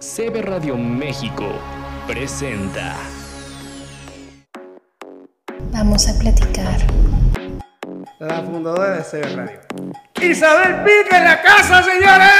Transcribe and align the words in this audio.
CB 0.00 0.40
Radio 0.40 0.78
México 0.78 1.44
presenta. 2.06 2.96
Vamos 5.72 6.08
a 6.08 6.18
platicar. 6.18 6.78
La 8.18 8.40
fundadora 8.40 8.96
de 8.96 9.02
CB 9.02 9.36
Radio. 9.36 9.60
Isabel 10.22 10.84
Pique 10.84 11.14
en 11.14 11.24
la 11.24 11.42
casa, 11.42 11.82
señores. 11.82 12.30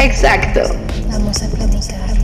Exacto. 0.00 0.62
Vamos 1.08 1.40
a 1.44 1.48
platicar. 1.48 2.21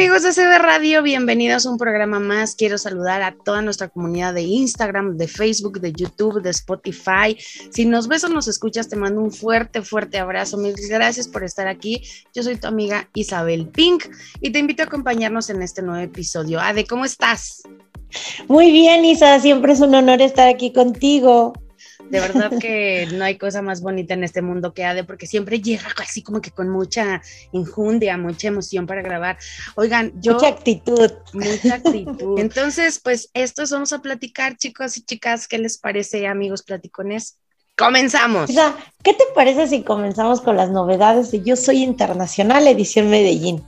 Amigos 0.00 0.22
de 0.22 0.32
CB 0.32 0.60
Radio, 0.60 1.02
bienvenidos 1.02 1.66
a 1.66 1.70
un 1.70 1.76
programa 1.76 2.18
más. 2.20 2.54
Quiero 2.54 2.78
saludar 2.78 3.20
a 3.20 3.34
toda 3.34 3.60
nuestra 3.60 3.90
comunidad 3.90 4.32
de 4.32 4.40
Instagram, 4.40 5.18
de 5.18 5.28
Facebook, 5.28 5.78
de 5.78 5.92
YouTube, 5.92 6.40
de 6.40 6.48
Spotify. 6.48 7.36
Si 7.68 7.84
nos 7.84 8.08
ves 8.08 8.24
o 8.24 8.30
nos 8.30 8.48
escuchas, 8.48 8.88
te 8.88 8.96
mando 8.96 9.20
un 9.20 9.30
fuerte, 9.30 9.82
fuerte 9.82 10.18
abrazo. 10.18 10.56
Mil 10.56 10.72
gracias 10.88 11.28
por 11.28 11.44
estar 11.44 11.68
aquí. 11.68 12.02
Yo 12.32 12.42
soy 12.42 12.56
tu 12.56 12.66
amiga 12.66 13.10
Isabel 13.12 13.68
Pink 13.68 14.06
y 14.40 14.48
te 14.48 14.60
invito 14.60 14.82
a 14.82 14.86
acompañarnos 14.86 15.50
en 15.50 15.60
este 15.60 15.82
nuevo 15.82 16.02
episodio. 16.02 16.60
Ade, 16.60 16.86
¿cómo 16.86 17.04
estás? 17.04 17.60
Muy 18.48 18.72
bien, 18.72 19.04
Isa, 19.04 19.38
siempre 19.38 19.74
es 19.74 19.80
un 19.80 19.94
honor 19.94 20.22
estar 20.22 20.48
aquí 20.48 20.72
contigo. 20.72 21.52
De 22.10 22.18
verdad 22.18 22.50
que 22.58 23.06
no 23.14 23.24
hay 23.24 23.38
cosa 23.38 23.62
más 23.62 23.80
bonita 23.80 24.14
en 24.14 24.24
este 24.24 24.42
mundo 24.42 24.74
que 24.74 24.84
Ade, 24.84 25.04
porque 25.04 25.28
siempre 25.28 25.60
llega 25.60 25.86
así 26.02 26.22
como 26.22 26.40
que 26.40 26.50
con 26.50 26.68
mucha 26.68 27.22
injundia, 27.52 28.16
mucha 28.16 28.48
emoción 28.48 28.86
para 28.86 29.00
grabar. 29.00 29.38
Oigan, 29.76 30.12
yo... 30.20 30.34
Mucha 30.34 30.48
actitud. 30.48 31.12
Mucha 31.32 31.74
actitud. 31.74 32.38
Entonces, 32.38 32.98
pues 32.98 33.30
esto 33.32 33.62
es, 33.62 33.70
vamos 33.70 33.92
a 33.92 34.02
platicar, 34.02 34.56
chicos 34.56 34.96
y 34.96 35.02
chicas. 35.02 35.46
¿Qué 35.46 35.58
les 35.58 35.78
parece, 35.78 36.26
amigos 36.26 36.64
platicones? 36.64 37.38
Comenzamos. 37.76 38.50
Isa, 38.50 38.76
¿qué 39.04 39.14
te 39.14 39.24
parece 39.32 39.68
si 39.68 39.82
comenzamos 39.82 40.40
con 40.40 40.56
las 40.56 40.70
novedades 40.70 41.30
de 41.30 41.42
Yo 41.42 41.54
Soy 41.54 41.82
Internacional 41.84 42.66
Edición 42.66 43.08
Medellín? 43.08 43.62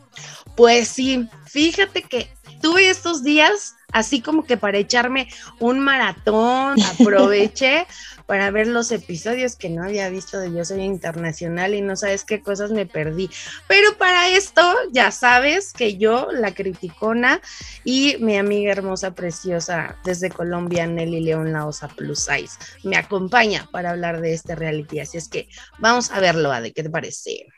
Pues 0.56 0.88
sí, 0.88 1.28
fíjate 1.46 2.02
que 2.02 2.28
tuve 2.60 2.90
estos 2.90 3.22
días 3.22 3.74
así 3.92 4.20
como 4.20 4.44
que 4.44 4.56
para 4.56 4.78
echarme 4.78 5.28
un 5.60 5.78
maratón, 5.78 6.76
aproveché 7.00 7.86
para 8.32 8.50
ver 8.50 8.66
los 8.66 8.90
episodios 8.92 9.56
que 9.56 9.68
no 9.68 9.84
había 9.84 10.08
visto 10.08 10.40
de 10.40 10.50
Yo 10.50 10.64
Soy 10.64 10.80
Internacional 10.80 11.74
y 11.74 11.82
no 11.82 11.96
sabes 11.96 12.24
qué 12.24 12.40
cosas 12.40 12.70
me 12.70 12.86
perdí. 12.86 13.28
Pero 13.68 13.98
para 13.98 14.26
esto 14.30 14.62
ya 14.90 15.10
sabes 15.10 15.74
que 15.74 15.98
yo, 15.98 16.28
la 16.32 16.54
criticona 16.54 17.42
y 17.84 18.16
mi 18.20 18.38
amiga 18.38 18.72
hermosa, 18.72 19.14
preciosa 19.14 19.98
desde 20.02 20.30
Colombia, 20.30 20.86
Nelly 20.86 21.20
León 21.20 21.52
La 21.52 21.66
Osa 21.66 21.88
Plus 21.88 22.20
Size, 22.20 22.56
me 22.84 22.96
acompaña 22.96 23.68
para 23.70 23.90
hablar 23.90 24.22
de 24.22 24.32
este 24.32 24.54
reality. 24.54 25.00
Así 25.00 25.18
es 25.18 25.28
que 25.28 25.46
vamos 25.78 26.10
a 26.10 26.18
verlo, 26.18 26.50
Ade, 26.52 26.72
¿qué 26.72 26.82
te 26.82 26.88
parece? 26.88 27.48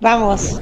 Vamos. 0.00 0.58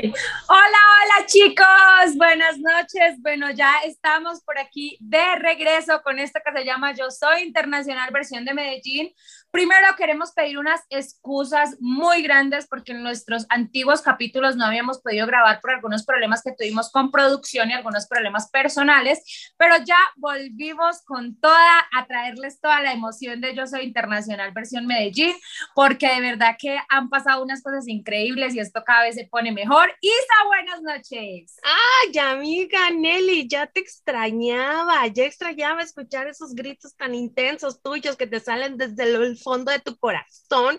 Hola, 0.00 0.12
hola 0.48 1.26
chicos, 1.26 2.16
buenas 2.16 2.56
noches. 2.58 3.20
Bueno, 3.20 3.50
ya 3.50 3.72
estamos 3.84 4.40
por 4.42 4.56
aquí 4.56 4.96
de 5.00 5.34
regreso 5.36 6.00
con 6.02 6.20
esto 6.20 6.38
que 6.44 6.56
se 6.56 6.64
llama 6.64 6.94
Yo 6.94 7.10
Soy 7.10 7.42
Internacional 7.42 8.10
versión 8.12 8.44
de 8.44 8.54
Medellín. 8.54 9.12
Primero 9.58 9.88
queremos 9.96 10.30
pedir 10.30 10.56
unas 10.56 10.82
excusas 10.88 11.76
muy 11.80 12.22
grandes 12.22 12.68
porque 12.68 12.92
en 12.92 13.02
nuestros 13.02 13.44
antiguos 13.48 14.02
capítulos 14.02 14.54
no 14.54 14.64
habíamos 14.64 15.00
podido 15.00 15.26
grabar 15.26 15.60
por 15.60 15.72
algunos 15.72 16.04
problemas 16.04 16.44
que 16.44 16.52
tuvimos 16.52 16.92
con 16.92 17.10
producción 17.10 17.68
y 17.68 17.72
algunos 17.72 18.06
problemas 18.06 18.48
personales, 18.50 19.52
pero 19.56 19.74
ya 19.84 19.98
volvimos 20.14 21.02
con 21.04 21.40
toda 21.40 21.88
a 21.92 22.06
traerles 22.06 22.60
toda 22.60 22.80
la 22.82 22.92
emoción 22.92 23.40
de 23.40 23.56
Yo 23.56 23.66
Soy 23.66 23.82
Internacional 23.82 24.52
versión 24.52 24.86
Medellín, 24.86 25.34
porque 25.74 26.06
de 26.06 26.20
verdad 26.20 26.54
que 26.56 26.78
han 26.88 27.08
pasado 27.08 27.42
unas 27.42 27.60
cosas 27.60 27.88
increíbles 27.88 28.54
y 28.54 28.60
esto 28.60 28.84
cada 28.86 29.02
vez 29.02 29.16
se 29.16 29.24
pone 29.24 29.50
mejor. 29.50 29.92
Isa, 30.00 30.46
buenas 30.46 30.82
noches. 30.82 31.56
Ay, 31.64 32.16
amiga 32.16 32.90
Nelly, 32.90 33.48
ya 33.48 33.66
te 33.66 33.80
extrañaba, 33.80 35.04
ya 35.08 35.24
extrañaba 35.24 35.82
escuchar 35.82 36.28
esos 36.28 36.54
gritos 36.54 36.94
tan 36.94 37.12
intensos 37.12 37.82
tuyos 37.82 38.16
que 38.16 38.28
te 38.28 38.38
salen 38.38 38.76
desde 38.76 39.02
el 39.02 39.16
fondo 39.48 39.72
de 39.72 39.78
tu 39.80 39.96
corazón. 39.96 40.78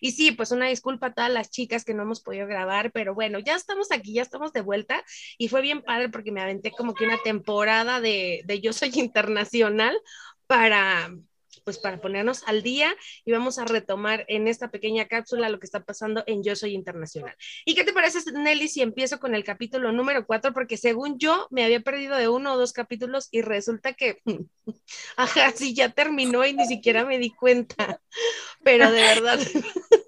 Y 0.00 0.12
sí, 0.12 0.32
pues 0.32 0.50
una 0.52 0.66
disculpa 0.68 1.08
a 1.08 1.14
todas 1.14 1.30
las 1.30 1.50
chicas 1.50 1.84
que 1.84 1.94
no 1.94 2.02
hemos 2.02 2.20
podido 2.22 2.46
grabar, 2.46 2.92
pero 2.92 3.14
bueno, 3.14 3.38
ya 3.38 3.54
estamos 3.56 3.90
aquí, 3.92 4.14
ya 4.14 4.22
estamos 4.22 4.52
de 4.52 4.60
vuelta 4.60 5.02
y 5.38 5.48
fue 5.48 5.62
bien 5.62 5.82
padre 5.82 6.08
porque 6.10 6.32
me 6.32 6.42
aventé 6.42 6.70
como 6.72 6.94
que 6.94 7.04
una 7.04 7.18
temporada 7.22 8.00
de, 8.00 8.42
de 8.44 8.60
Yo 8.60 8.72
Soy 8.72 8.90
Internacional 8.94 9.96
para 10.46 11.10
pues 11.64 11.78
para 11.78 12.00
ponernos 12.00 12.42
al 12.46 12.62
día 12.62 12.94
y 13.24 13.32
vamos 13.32 13.58
a 13.58 13.64
retomar 13.64 14.24
en 14.28 14.48
esta 14.48 14.70
pequeña 14.70 15.06
cápsula 15.08 15.48
lo 15.48 15.58
que 15.58 15.66
está 15.66 15.84
pasando 15.84 16.24
en 16.26 16.42
Yo 16.42 16.56
Soy 16.56 16.74
Internacional. 16.74 17.34
¿Y 17.64 17.74
qué 17.74 17.84
te 17.84 17.92
parece, 17.92 18.18
Nelly, 18.32 18.68
si 18.68 18.82
empiezo 18.82 19.20
con 19.20 19.34
el 19.34 19.44
capítulo 19.44 19.92
número 19.92 20.26
4? 20.26 20.52
Porque 20.52 20.76
según 20.76 21.18
yo 21.18 21.46
me 21.50 21.64
había 21.64 21.80
perdido 21.80 22.16
de 22.16 22.28
uno 22.28 22.54
o 22.54 22.58
dos 22.58 22.72
capítulos 22.72 23.28
y 23.30 23.42
resulta 23.42 23.94
que, 23.94 24.20
ajá, 25.16 25.52
sí, 25.52 25.74
ya 25.74 25.90
terminó 25.90 26.44
y 26.44 26.54
ni 26.54 26.66
siquiera 26.66 27.04
me 27.04 27.18
di 27.18 27.30
cuenta. 27.30 28.00
Pero 28.62 28.90
de 28.90 29.00
verdad, 29.00 29.38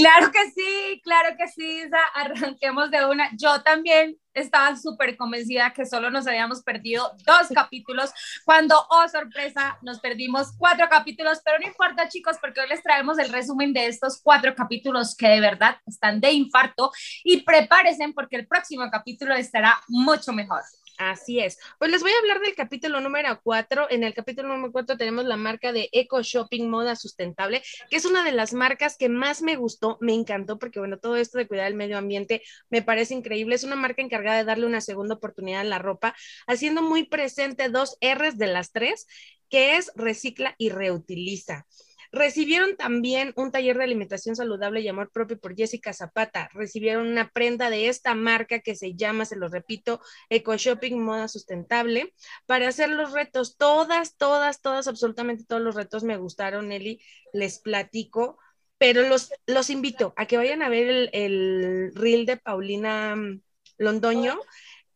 Claro 0.00 0.32
que 0.32 0.50
sí, 0.52 1.00
claro 1.04 1.36
que 1.36 1.46
sí, 1.48 1.82
Isa, 1.82 1.98
arranquemos 2.14 2.90
de 2.90 3.04
una. 3.04 3.28
Yo 3.36 3.62
también 3.62 4.16
estaba 4.32 4.74
súper 4.76 5.14
convencida 5.14 5.74
que 5.74 5.84
solo 5.84 6.08
nos 6.10 6.26
habíamos 6.26 6.62
perdido 6.62 7.12
dos 7.26 7.48
capítulos, 7.54 8.10
cuando, 8.46 8.76
oh 8.88 9.06
sorpresa, 9.08 9.76
nos 9.82 10.00
perdimos 10.00 10.52
cuatro 10.56 10.88
capítulos, 10.88 11.42
pero 11.44 11.58
no 11.58 11.66
importa 11.66 12.08
chicos, 12.08 12.38
porque 12.40 12.62
hoy 12.62 12.68
les 12.68 12.82
traemos 12.82 13.18
el 13.18 13.28
resumen 13.28 13.74
de 13.74 13.88
estos 13.88 14.22
cuatro 14.22 14.54
capítulos 14.54 15.14
que 15.14 15.28
de 15.28 15.40
verdad 15.40 15.76
están 15.86 16.18
de 16.18 16.32
infarto 16.32 16.90
y 17.22 17.42
prepárense 17.42 18.10
porque 18.14 18.36
el 18.36 18.46
próximo 18.46 18.88
capítulo 18.90 19.34
estará 19.34 19.82
mucho 19.88 20.32
mejor. 20.32 20.62
Así 21.00 21.40
es. 21.40 21.58
Pues 21.78 21.90
les 21.90 22.02
voy 22.02 22.12
a 22.12 22.18
hablar 22.18 22.40
del 22.40 22.54
capítulo 22.54 23.00
número 23.00 23.40
4. 23.42 23.86
En 23.88 24.04
el 24.04 24.12
capítulo 24.12 24.48
número 24.48 24.70
4 24.70 24.98
tenemos 24.98 25.24
la 25.24 25.38
marca 25.38 25.72
de 25.72 25.88
Eco 25.92 26.20
Shopping 26.22 26.68
Moda 26.68 26.94
Sustentable, 26.94 27.62
que 27.88 27.96
es 27.96 28.04
una 28.04 28.22
de 28.22 28.32
las 28.32 28.52
marcas 28.52 28.98
que 28.98 29.08
más 29.08 29.40
me 29.40 29.56
gustó, 29.56 29.96
me 30.02 30.12
encantó, 30.12 30.58
porque 30.58 30.78
bueno, 30.78 30.98
todo 30.98 31.16
esto 31.16 31.38
de 31.38 31.48
cuidar 31.48 31.68
el 31.68 31.74
medio 31.74 31.96
ambiente 31.96 32.42
me 32.68 32.82
parece 32.82 33.14
increíble. 33.14 33.54
Es 33.54 33.64
una 33.64 33.76
marca 33.76 34.02
encargada 34.02 34.36
de 34.36 34.44
darle 34.44 34.66
una 34.66 34.82
segunda 34.82 35.14
oportunidad 35.14 35.62
a 35.62 35.64
la 35.64 35.78
ropa, 35.78 36.14
haciendo 36.46 36.82
muy 36.82 37.04
presente 37.04 37.70
dos 37.70 37.96
R's 38.02 38.36
de 38.36 38.48
las 38.48 38.70
tres, 38.70 39.06
que 39.48 39.78
es 39.78 39.90
recicla 39.96 40.54
y 40.58 40.68
reutiliza. 40.68 41.66
Recibieron 42.12 42.76
también 42.76 43.32
un 43.36 43.52
taller 43.52 43.78
de 43.78 43.84
alimentación 43.84 44.34
saludable 44.34 44.80
y 44.80 44.88
amor 44.88 45.10
propio 45.12 45.38
por 45.38 45.54
Jessica 45.54 45.92
Zapata. 45.92 46.48
Recibieron 46.52 47.06
una 47.06 47.30
prenda 47.30 47.70
de 47.70 47.88
esta 47.88 48.14
marca 48.14 48.60
que 48.60 48.74
se 48.74 48.94
llama, 48.94 49.24
se 49.24 49.36
lo 49.36 49.48
repito, 49.48 50.00
Eco 50.28 50.56
Shopping 50.56 50.98
Moda 50.98 51.28
Sustentable 51.28 52.12
para 52.46 52.68
hacer 52.68 52.90
los 52.90 53.12
retos. 53.12 53.56
Todas, 53.56 54.16
todas, 54.16 54.60
todas, 54.60 54.88
absolutamente 54.88 55.44
todos 55.44 55.62
los 55.62 55.74
retos 55.74 56.02
me 56.02 56.16
gustaron, 56.16 56.68
Nelly. 56.68 57.00
Les 57.32 57.60
platico, 57.60 58.38
pero 58.76 59.08
los, 59.08 59.30
los 59.46 59.70
invito 59.70 60.12
a 60.16 60.26
que 60.26 60.36
vayan 60.36 60.62
a 60.62 60.68
ver 60.68 60.88
el, 60.88 61.10
el 61.12 61.92
reel 61.94 62.26
de 62.26 62.36
Paulina 62.38 63.14
mm, 63.14 63.40
Londoño 63.78 64.38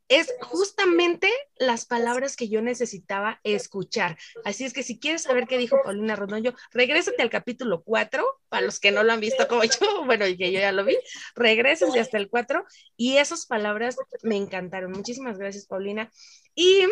es 0.09 0.33
justamente 0.43 1.31
las 1.57 1.87
palabras 1.87 2.37
que 2.37 2.49
yo 2.49 2.61
necesitaba 2.61 3.41
escuchar. 3.43 4.19
Así 4.45 4.65
es 4.65 4.73
que 4.73 4.83
si 4.83 4.99
quieres 4.99 5.23
saber 5.23 5.47
qué 5.47 5.59
dijo 5.59 5.81
Paulina 5.83 6.17
Rodollo, 6.17 6.55
regrésate 6.73 7.23
al 7.23 7.31
capítulo 7.31 7.83
4, 7.83 8.25
para 8.49 8.67
los 8.67 8.81
que 8.81 8.91
no 8.91 9.03
lo 9.03 9.13
han 9.13 9.21
visto 9.21 9.49
como 9.49 9.65
yo, 9.65 9.71
bueno, 10.05 10.27
que 10.27 10.53
yo 10.53 10.61
ya 10.61 10.73
lo 10.73 10.85
vi, 10.85 10.97
regrésense 11.35 12.01
hasta 12.01 12.19
el 12.19 12.29
4 12.29 12.65
y 12.97 13.17
esas 13.17 13.47
palabras 13.47 13.97
me 14.23 14.37
encantaron. 14.37 14.93
Muchísimas 14.93 15.39
gracias, 15.39 15.67
Paulina. 15.67 16.11
Y 16.55 16.87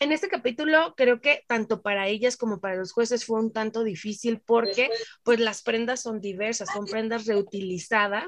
en 0.00 0.12
este 0.12 0.28
capítulo 0.28 0.94
creo 0.96 1.20
que 1.20 1.44
tanto 1.46 1.82
para 1.82 2.08
ellas 2.08 2.36
como 2.36 2.60
para 2.60 2.76
los 2.76 2.92
jueces 2.92 3.24
fue 3.24 3.40
un 3.40 3.52
tanto 3.52 3.84
difícil 3.84 4.40
porque 4.44 4.90
pues 5.22 5.40
las 5.40 5.62
prendas 5.62 6.02
son 6.02 6.20
diversas, 6.20 6.68
son 6.72 6.86
prendas 6.86 7.26
reutilizadas 7.26 8.26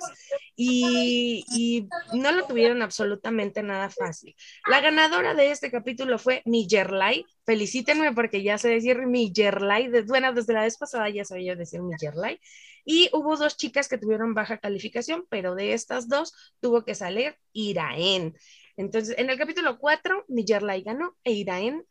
y, 0.57 1.45
y 1.55 1.89
no 2.17 2.33
lo 2.33 2.47
tuvieron 2.47 2.83
absolutamente 2.83 3.63
nada 3.63 3.91
fácil. 3.91 4.35
La 4.69 4.81
ganadora 4.81 5.35
de 5.35 5.51
este 5.51 5.71
capítulo 5.71 6.19
fue 6.19 6.43
Millerlay. 6.45 7.25
Felicítenme 7.45 8.13
porque 8.13 8.43
ya 8.43 8.59
sé 8.59 8.69
decir 8.69 9.07
Millerlay. 9.07 9.89
De, 9.89 10.03
bueno, 10.03 10.33
desde 10.33 10.53
la 10.53 10.63
vez 10.63 10.77
pasada 10.77 11.09
ya 11.09 11.25
sabía 11.25 11.57
decir 11.57 11.81
Millerlay. 11.83 12.39
Y 12.85 13.09
hubo 13.13 13.37
dos 13.37 13.57
chicas 13.57 13.89
que 13.89 13.99
tuvieron 13.99 14.35
baja 14.35 14.59
calificación, 14.59 15.25
pero 15.29 15.55
de 15.55 15.75
estas 15.75 16.09
dos 16.09 16.35
tuvo 16.61 16.85
que 16.85 16.95
salir 16.95 17.37
Iraén. 17.53 18.35
Entonces, 18.77 19.17
en 19.19 19.31
el 19.31 19.39
capítulo 19.39 19.79
4, 19.79 20.25
Millerlay 20.29 20.83
ganó 20.83 21.17
e 21.25 21.33
Iraén, 21.33 21.85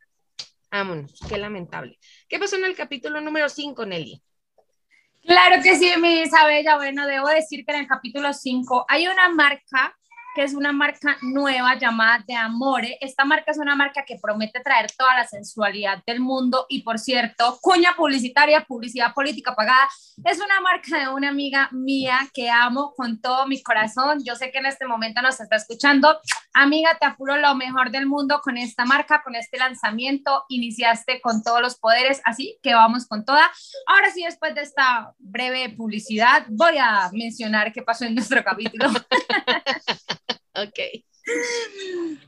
vámonos, 0.71 1.19
qué 1.27 1.37
lamentable. 1.37 1.99
¿Qué 2.27 2.39
pasó 2.39 2.55
en 2.55 2.65
el 2.65 2.75
capítulo 2.75 3.21
número 3.21 3.49
5, 3.49 3.85
Nelly? 3.85 4.21
Claro 5.25 5.61
que 5.61 5.75
sí, 5.75 5.91
mi 5.99 6.21
Isabella. 6.21 6.77
Bueno, 6.77 7.05
debo 7.05 7.27
decir 7.27 7.65
que 7.65 7.73
en 7.73 7.81
el 7.81 7.87
capítulo 7.87 8.33
5 8.33 8.85
hay 8.87 9.07
una 9.07 9.29
marca 9.29 9.95
que 10.35 10.43
es 10.43 10.53
una 10.53 10.71
marca 10.71 11.17
nueva 11.21 11.77
llamada 11.77 12.23
De 12.27 12.35
Amore. 12.35 12.97
Esta 13.01 13.25
marca 13.25 13.51
es 13.51 13.57
una 13.57 13.75
marca 13.75 14.05
que 14.05 14.17
promete 14.21 14.59
traer 14.61 14.91
toda 14.97 15.15
la 15.15 15.27
sensualidad 15.27 16.03
del 16.05 16.19
mundo 16.19 16.65
y 16.69 16.83
por 16.83 16.99
cierto, 16.99 17.57
cuña 17.61 17.95
publicitaria, 17.95 18.63
publicidad 18.63 19.13
política 19.13 19.55
pagada. 19.55 19.89
Es 20.23 20.39
una 20.39 20.61
marca 20.61 20.99
de 20.99 21.09
una 21.09 21.29
amiga 21.29 21.69
mía 21.71 22.19
que 22.33 22.49
amo 22.49 22.93
con 22.95 23.19
todo 23.19 23.47
mi 23.47 23.61
corazón. 23.61 24.23
Yo 24.23 24.35
sé 24.35 24.51
que 24.51 24.59
en 24.59 24.67
este 24.67 24.85
momento 24.85 25.21
nos 25.21 25.39
está 25.39 25.55
escuchando. 25.55 26.19
Amiga, 26.53 26.97
te 26.99 27.05
apuro 27.05 27.37
lo 27.37 27.55
mejor 27.55 27.91
del 27.91 28.05
mundo 28.07 28.41
con 28.43 28.57
esta 28.57 28.85
marca, 28.85 29.21
con 29.23 29.35
este 29.35 29.57
lanzamiento. 29.57 30.45
Iniciaste 30.49 31.21
con 31.21 31.43
todos 31.43 31.61
los 31.61 31.77
poderes, 31.79 32.21
así 32.25 32.57
que 32.63 32.73
vamos 32.73 33.07
con 33.07 33.23
toda. 33.23 33.49
Ahora 33.85 34.11
sí, 34.11 34.23
después 34.23 34.55
de 34.55 34.61
esta 34.61 35.13
breve 35.17 35.69
publicidad, 35.69 36.45
voy 36.49 36.77
a 36.79 37.09
mencionar 37.13 37.71
qué 37.71 37.81
pasó 37.81 38.05
en 38.05 38.15
nuestro 38.15 38.43
capítulo. 38.43 38.89
Ok. 40.55 40.77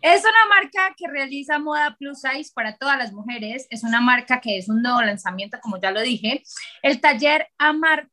Es 0.02 0.22
una 0.22 0.46
marca 0.48 0.94
que 0.96 1.08
realiza 1.08 1.60
moda 1.60 1.96
plus 1.98 2.22
size 2.22 2.52
para 2.54 2.78
todas 2.78 2.98
las 2.98 3.12
mujeres. 3.12 3.68
Es 3.70 3.84
una 3.84 4.00
marca 4.00 4.40
que 4.40 4.58
es 4.58 4.70
un 4.70 4.82
nuevo 4.82 5.02
lanzamiento, 5.02 5.58
como 5.62 5.80
ya 5.82 5.92
lo 5.92 6.02
dije. 6.02 6.44
El 6.82 7.02
taller 7.02 7.48
Amar. 7.58 8.08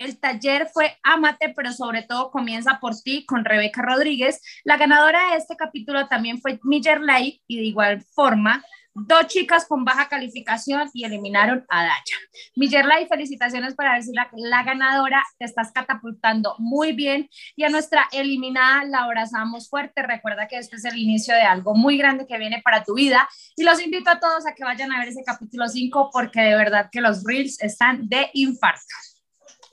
El 0.00 0.18
taller 0.18 0.66
fue 0.72 0.96
Amate, 1.02 1.52
pero 1.54 1.74
sobre 1.74 2.02
todo 2.02 2.30
comienza 2.30 2.78
por 2.80 2.98
ti 2.98 3.26
con 3.26 3.44
Rebeca 3.44 3.82
Rodríguez. 3.82 4.40
La 4.64 4.78
ganadora 4.78 5.32
de 5.32 5.36
este 5.36 5.56
capítulo 5.56 6.08
también 6.08 6.40
fue 6.40 6.58
Miller 6.62 7.02
Light 7.02 7.42
y 7.46 7.58
de 7.58 7.64
igual 7.64 8.02
forma 8.14 8.64
dos 8.94 9.26
chicas 9.26 9.66
con 9.66 9.84
baja 9.84 10.08
calificación 10.08 10.88
y 10.94 11.04
eliminaron 11.04 11.66
a 11.68 11.82
Daya. 11.82 12.16
Millerla, 12.56 13.02
y 13.02 13.08
felicitaciones 13.08 13.74
para 13.74 14.00
si 14.00 14.14
la, 14.14 14.30
la, 14.32 14.62
ganadora 14.62 15.22
te 15.38 15.44
estás 15.44 15.70
catapultando 15.70 16.54
muy 16.58 16.92
bien 16.92 17.28
y 17.54 17.64
a 17.64 17.68
nuestra 17.68 18.08
eliminada 18.10 18.84
la 18.84 19.04
abrazamos 19.04 19.68
fuerte. 19.68 20.02
Recuerda 20.02 20.48
que 20.48 20.56
este 20.56 20.76
es 20.76 20.84
el 20.86 20.96
inicio 20.96 21.34
de 21.34 21.42
algo 21.42 21.74
muy 21.74 21.98
grande 21.98 22.26
que 22.26 22.38
viene 22.38 22.62
para 22.64 22.84
tu 22.84 22.94
vida 22.94 23.28
y 23.54 23.64
los 23.64 23.82
invito 23.82 24.08
a 24.08 24.18
todos 24.18 24.46
a 24.46 24.54
que 24.54 24.64
vayan 24.64 24.92
a 24.92 24.98
ver 24.98 25.08
ese 25.08 25.24
capítulo 25.26 25.68
5 25.68 26.08
porque 26.10 26.40
de 26.40 26.56
verdad 26.56 26.88
que 26.90 27.02
los 27.02 27.22
reels 27.22 27.60
están 27.60 28.08
de 28.08 28.30
infarto 28.32 28.94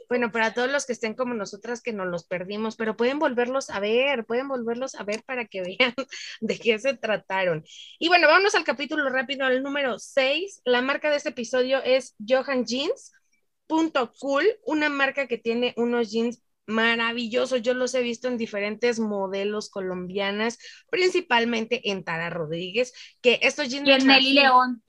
bueno, 0.10 0.32
para 0.32 0.54
todos 0.54 0.72
los 0.72 0.86
que 0.86 0.94
estén 0.94 1.14
como 1.14 1.34
nosotras 1.34 1.82
que 1.82 1.94
nos 1.94 2.08
los 2.08 2.26
perdimos, 2.26 2.76
pero 2.76 2.96
pueden 2.96 3.20
volverlos 3.20 3.70
a 3.70 3.80
ver, 3.80 4.26
pueden 4.26 4.48
volverlos 4.48 4.96
a 4.96 5.04
ver 5.04 5.24
para 5.24 5.46
que 5.46 5.62
vean 5.80 5.94
de 6.42 6.58
qué 6.58 6.80
se 6.80 6.94
trataron. 6.96 7.64
Y 8.00 8.08
bueno, 8.08 8.28
vamos 8.28 8.56
al 8.56 8.64
capítulo 8.64 9.10
rápido, 9.10 9.46
al 9.46 9.64
número 9.64 10.00
6. 10.00 10.62
La 10.66 10.82
marca 10.82 11.10
de 11.10 11.18
este 11.18 11.30
episodio 11.30 11.82
es 11.84 12.16
Johan 12.28 12.66
Jeans. 12.66 13.12
Punto 13.68 14.14
cool, 14.20 14.46
una 14.66 14.88
marca 14.90 15.28
que 15.28 15.38
tiene 15.38 15.74
unos 15.76 16.10
jeans 16.12 16.42
maravillosos. 16.68 17.62
Yo 17.62 17.74
los 17.74 17.94
he 17.96 18.02
visto 18.02 18.28
en 18.28 18.38
diferentes 18.38 19.00
modelos 19.00 19.70
colombianas, 19.70 20.58
principalmente 20.90 21.90
en 21.90 22.04
Tara 22.04 22.30
Rodríguez, 22.30 22.94
que 23.22 23.40
estos 23.42 23.70
jeans... 23.70 23.88
Y 23.88 23.92
en 23.92 24.08
Nelly 24.08 24.34
León. 24.34 24.84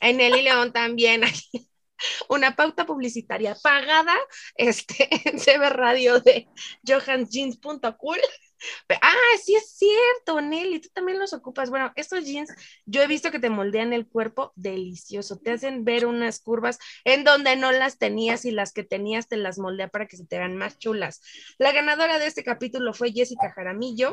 En 0.00 0.16
Nelly 0.18 0.42
León 0.42 0.72
también 0.72 1.22
una 2.28 2.56
pauta 2.56 2.86
publicitaria 2.86 3.54
pagada 3.62 4.14
este, 4.56 5.08
en 5.28 5.38
CB 5.38 5.70
Radio 5.70 6.20
de 6.20 6.48
johansjeans.cool. 6.86 8.18
Ah, 9.00 9.14
sí 9.42 9.54
es 9.54 9.76
cierto, 9.76 10.40
Nelly, 10.40 10.80
tú 10.80 10.88
también 10.92 11.18
los 11.18 11.32
ocupas. 11.32 11.70
Bueno, 11.70 11.92
estos 11.96 12.24
jeans 12.24 12.52
yo 12.86 13.02
he 13.02 13.06
visto 13.06 13.30
que 13.30 13.38
te 13.38 13.50
moldean 13.50 13.92
el 13.92 14.06
cuerpo 14.06 14.52
delicioso, 14.56 15.38
te 15.38 15.52
hacen 15.52 15.84
ver 15.84 16.06
unas 16.06 16.40
curvas 16.40 16.78
en 17.04 17.24
donde 17.24 17.56
no 17.56 17.72
las 17.72 17.98
tenías 17.98 18.44
y 18.44 18.50
las 18.50 18.72
que 18.72 18.84
tenías 18.84 19.28
te 19.28 19.36
las 19.36 19.58
moldea 19.58 19.88
para 19.88 20.06
que 20.06 20.16
se 20.16 20.26
te 20.26 20.38
vean 20.38 20.56
más 20.56 20.78
chulas. 20.78 21.20
La 21.58 21.72
ganadora 21.72 22.18
de 22.18 22.26
este 22.26 22.44
capítulo 22.44 22.94
fue 22.94 23.12
Jessica 23.12 23.52
Jaramillo 23.52 24.12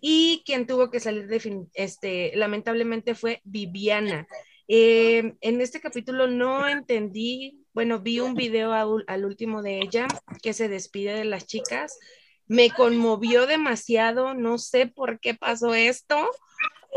y 0.00 0.42
quien 0.44 0.66
tuvo 0.66 0.90
que 0.90 1.00
salir 1.00 1.28
de, 1.28 1.66
este, 1.74 2.32
lamentablemente 2.34 3.14
fue 3.14 3.40
Viviana. 3.44 4.26
Eh, 4.68 5.34
en 5.40 5.60
este 5.60 5.80
capítulo 5.80 6.26
no 6.26 6.68
entendí, 6.68 7.64
bueno, 7.72 8.00
vi 8.00 8.20
un 8.20 8.34
video 8.34 8.72
al, 8.72 9.24
último 9.24 9.62
de 9.62 9.80
ella 9.80 10.06
que 10.42 10.52
se 10.52 10.68
despide 10.68 11.14
de 11.14 11.24
las 11.24 11.46
chicas. 11.46 11.98
Me 12.46 12.70
conmovió 12.70 13.46
demasiado, 13.46 14.34
no 14.34 14.58
sé 14.58 14.86
por 14.86 15.20
qué 15.20 15.34
pasó 15.34 15.74
esto. 15.74 16.30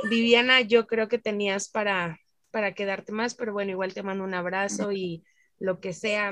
Viviana, 0.10 0.62
yo 0.62 0.88
creo 0.88 1.08
que 1.08 1.18
tenías 1.18 1.70
para, 1.70 2.20
para 2.52 2.74
quedarte 2.74 3.12
más, 3.12 3.36
pero 3.36 3.54
bueno, 3.54 3.72
igual 3.72 3.94
te 3.94 4.04
mando 4.04 4.24
un 4.24 4.34
abrazo 4.34 4.92
y 4.92 5.24
lo 5.60 5.80
que 5.80 5.94
sea. 5.94 6.32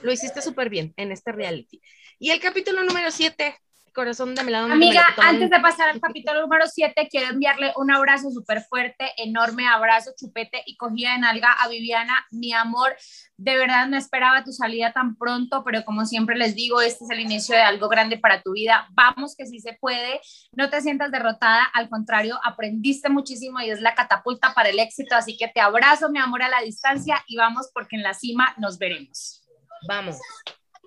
Lo 0.00 0.12
hiciste 0.12 0.40
súper 0.40 0.70
bien 0.70 0.94
en 0.96 1.12
este 1.12 1.32
reality. 1.32 1.82
Y 2.18 2.30
el 2.30 2.40
capítulo 2.40 2.82
número 2.82 3.10
7, 3.10 3.58
corazón 3.92 4.34
de. 4.34 4.42
Amiga, 4.42 5.06
antes 5.18 5.50
de 5.50 5.60
pasar 5.60 5.90
al 5.90 6.00
capítulo 6.00 6.40
número 6.42 6.66
7, 6.66 7.08
quiero 7.10 7.32
enviarle 7.32 7.72
un 7.76 7.90
abrazo 7.90 8.30
súper 8.30 8.62
fuerte, 8.62 9.12
enorme 9.16 9.68
abrazo, 9.68 10.12
chupete 10.16 10.62
y 10.66 10.76
cogida 10.76 11.12
de 11.12 11.18
nalga 11.18 11.52
a 11.52 11.68
Viviana. 11.68 12.26
Mi 12.30 12.52
amor, 12.52 12.94
de 13.36 13.56
verdad 13.56 13.86
no 13.86 13.96
esperaba 13.96 14.44
tu 14.44 14.52
salida 14.52 14.92
tan 14.92 15.16
pronto, 15.16 15.62
pero 15.64 15.84
como 15.84 16.04
siempre 16.06 16.36
les 16.36 16.54
digo, 16.54 16.80
este 16.80 17.04
es 17.04 17.10
el 17.10 17.20
inicio 17.20 17.54
de 17.54 17.62
algo 17.62 17.88
grande 17.88 18.18
para 18.18 18.42
tu 18.42 18.52
vida. 18.52 18.88
Vamos 18.92 19.36
que 19.36 19.46
sí 19.46 19.60
se 19.60 19.74
puede, 19.80 20.20
no 20.52 20.70
te 20.70 20.80
sientas 20.80 21.10
derrotada, 21.10 21.64
al 21.64 21.88
contrario, 21.88 22.38
aprendiste 22.44 23.08
muchísimo 23.08 23.60
y 23.60 23.70
es 23.70 23.80
la 23.80 23.94
catapulta 23.94 24.54
para 24.54 24.70
el 24.70 24.78
éxito, 24.78 25.14
así 25.14 25.36
que 25.36 25.48
te 25.48 25.60
abrazo, 25.60 26.10
mi 26.10 26.18
amor, 26.18 26.42
a 26.42 26.48
la 26.48 26.62
distancia 26.62 27.22
y 27.26 27.36
vamos 27.36 27.70
porque 27.72 27.96
en 27.96 28.02
la 28.02 28.14
cima 28.14 28.54
nos 28.58 28.78
veremos. 28.78 29.42
Vamos. 29.86 30.16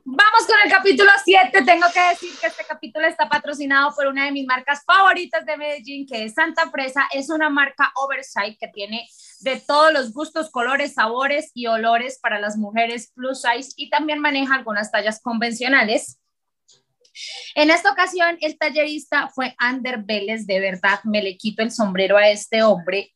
Vamos 0.08 0.46
con 0.46 0.56
el 0.64 0.70
capítulo 0.70 1.10
7. 1.24 1.64
Tengo 1.64 1.88
que 1.92 2.00
decir 2.00 2.30
que 2.40 2.46
este 2.46 2.64
capítulo 2.64 3.08
está 3.08 3.28
patrocinado 3.28 3.92
por 3.96 4.06
una 4.06 4.26
de 4.26 4.32
mis 4.32 4.46
marcas 4.46 4.84
favoritas 4.86 5.44
de 5.48 5.58
Medellín, 5.58 6.06
que 6.06 6.26
es 6.26 6.36
Santa 6.36 6.70
Fresa. 6.70 7.08
Es 7.12 7.32
una 7.32 7.50
marca 7.50 7.92
oversize 7.96 8.56
que 8.60 8.68
tiene 8.68 9.10
de 9.40 9.60
todos 9.60 9.92
los 9.92 10.14
gustos, 10.14 10.52
colores, 10.52 10.94
sabores 10.94 11.50
y 11.56 11.66
olores 11.66 12.20
para 12.20 12.40
las 12.40 12.56
mujeres 12.56 13.12
plus 13.16 13.42
size 13.42 13.74
y 13.78 13.90
también 13.90 14.20
maneja 14.20 14.54
algunas 14.54 14.92
tallas 14.92 15.20
convencionales. 15.24 16.20
En 17.56 17.72
esta 17.72 17.92
ocasión, 17.92 18.38
el 18.42 18.60
tallerista 18.60 19.30
fue 19.30 19.56
Ander 19.58 20.04
Vélez. 20.04 20.46
De 20.46 20.60
verdad, 20.60 21.00
me 21.04 21.24
le 21.24 21.36
quito 21.36 21.64
el 21.64 21.72
sombrero 21.72 22.16
a 22.16 22.30
este 22.30 22.62
hombre 22.62 23.15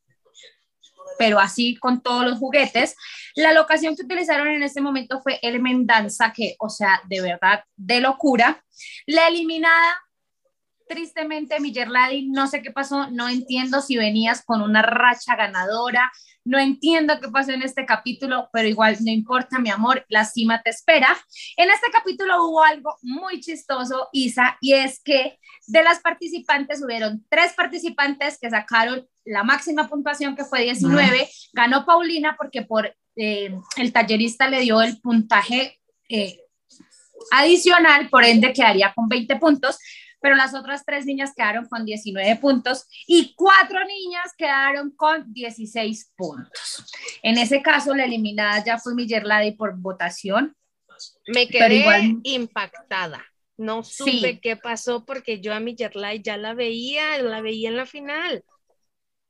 pero 1.20 1.38
así 1.38 1.76
con 1.76 2.02
todos 2.02 2.26
los 2.26 2.40
juguetes. 2.40 2.96
La 3.36 3.52
locación 3.52 3.96
que 3.98 4.04
utilizaron 4.04 4.48
en 4.48 4.64
ese 4.64 4.80
momento 4.80 5.22
fue 5.22 5.38
el 5.42 5.62
Mendanza, 5.62 6.32
que, 6.32 6.56
o 6.60 6.70
sea, 6.70 7.02
de 7.10 7.20
verdad, 7.20 7.66
de 7.76 8.00
locura. 8.00 8.64
La 9.06 9.28
eliminada, 9.28 10.02
tristemente, 10.88 11.60
Millerladi, 11.60 12.30
no 12.30 12.48
sé 12.48 12.62
qué 12.62 12.72
pasó, 12.72 13.12
no 13.12 13.28
entiendo 13.28 13.82
si 13.82 13.98
venías 13.98 14.46
con 14.46 14.62
una 14.62 14.82
racha 14.82 15.36
ganadora, 15.36 16.10
no 16.46 16.58
entiendo 16.58 17.20
qué 17.20 17.28
pasó 17.28 17.52
en 17.52 17.64
este 17.64 17.86
capítulo, 17.86 18.50
pero 18.54 18.70
igual 18.70 18.96
no 19.02 19.12
importa, 19.12 19.60
mi 19.60 19.70
amor, 19.70 20.06
la 20.08 20.24
cima 20.24 20.62
te 20.62 20.70
espera. 20.70 21.18
En 21.58 21.70
este 21.70 21.92
capítulo 21.92 22.46
hubo 22.46 22.64
algo 22.64 22.96
muy 23.02 23.42
chistoso, 23.42 24.08
Isa, 24.14 24.58
y 24.62 24.74
es 24.74 25.02
que 25.04 25.38
de 25.68 25.84
las 25.84 26.00
participantes 26.00 26.82
hubieron 26.82 27.26
tres 27.30 27.54
participantes 27.54 28.40
que 28.40 28.50
sacaron 28.50 29.06
la 29.30 29.44
máxima 29.44 29.88
puntuación 29.88 30.36
que 30.36 30.44
fue 30.44 30.64
19, 30.64 31.30
ganó 31.54 31.86
Paulina 31.86 32.36
porque 32.38 32.64
por 32.64 32.96
eh, 33.16 33.56
el 33.78 33.94
tallerista 33.94 34.50
le 34.50 34.62
dio 34.62 34.82
el 34.82 35.00
puntaje 35.00 35.80
eh, 36.10 36.40
adicional, 37.32 38.10
por 38.10 38.24
ende 38.24 38.54
quedaría 38.54 38.92
con 38.94 39.08
20 39.08 39.36
puntos, 39.36 39.78
pero 40.20 40.36
las 40.36 40.56
otras 40.56 40.84
tres 40.84 41.06
niñas 41.06 41.34
quedaron 41.36 41.68
con 41.68 41.86
19 41.86 42.38
puntos 42.38 42.88
y 43.08 43.34
cuatro 43.36 43.80
niñas 43.86 44.34
quedaron 44.36 44.92
con 44.96 45.32
16 45.32 46.14
puntos. 46.18 46.92
En 47.22 47.38
ese 47.38 47.62
caso, 47.62 47.96
la 47.96 48.06
eliminada 48.06 48.64
ya 48.64 48.80
fue 48.80 48.96
Millerladi 48.96 49.52
por 49.52 49.78
votación. 49.78 50.56
Me 51.28 51.48
quedé 51.48 52.16
impactada. 52.24 53.24
No 53.58 53.84
supe 53.84 54.40
qué 54.40 54.56
pasó 54.56 55.06
porque 55.06 55.40
yo 55.40 55.54
a 55.54 55.60
Millerladi 55.60 56.22
ya 56.24 56.38
la 56.38 56.54
veía, 56.54 57.22
la 57.22 57.42
veía 57.42 57.70
en 57.70 57.78
la 57.78 57.86
final. 57.86 58.44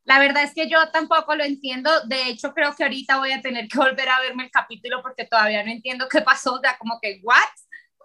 La 0.09 0.17
verdad 0.17 0.41
es 0.41 0.55
que 0.55 0.67
yo 0.67 0.79
tampoco 0.91 1.35
lo 1.35 1.43
entiendo. 1.43 1.91
De 2.07 2.29
hecho, 2.29 2.51
creo 2.51 2.75
que 2.75 2.81
ahorita 2.83 3.19
voy 3.19 3.31
a 3.31 3.43
tener 3.43 3.67
que 3.67 3.77
volver 3.77 4.09
a 4.09 4.19
verme 4.19 4.45
el 4.45 4.49
capítulo 4.49 5.03
porque 5.03 5.25
todavía 5.25 5.63
no 5.63 5.71
entiendo 5.71 6.09
qué 6.09 6.21
pasó. 6.21 6.55
O 6.55 6.59
sea, 6.59 6.75
como 6.79 6.99
que, 6.99 7.21
¿what? 7.21 7.37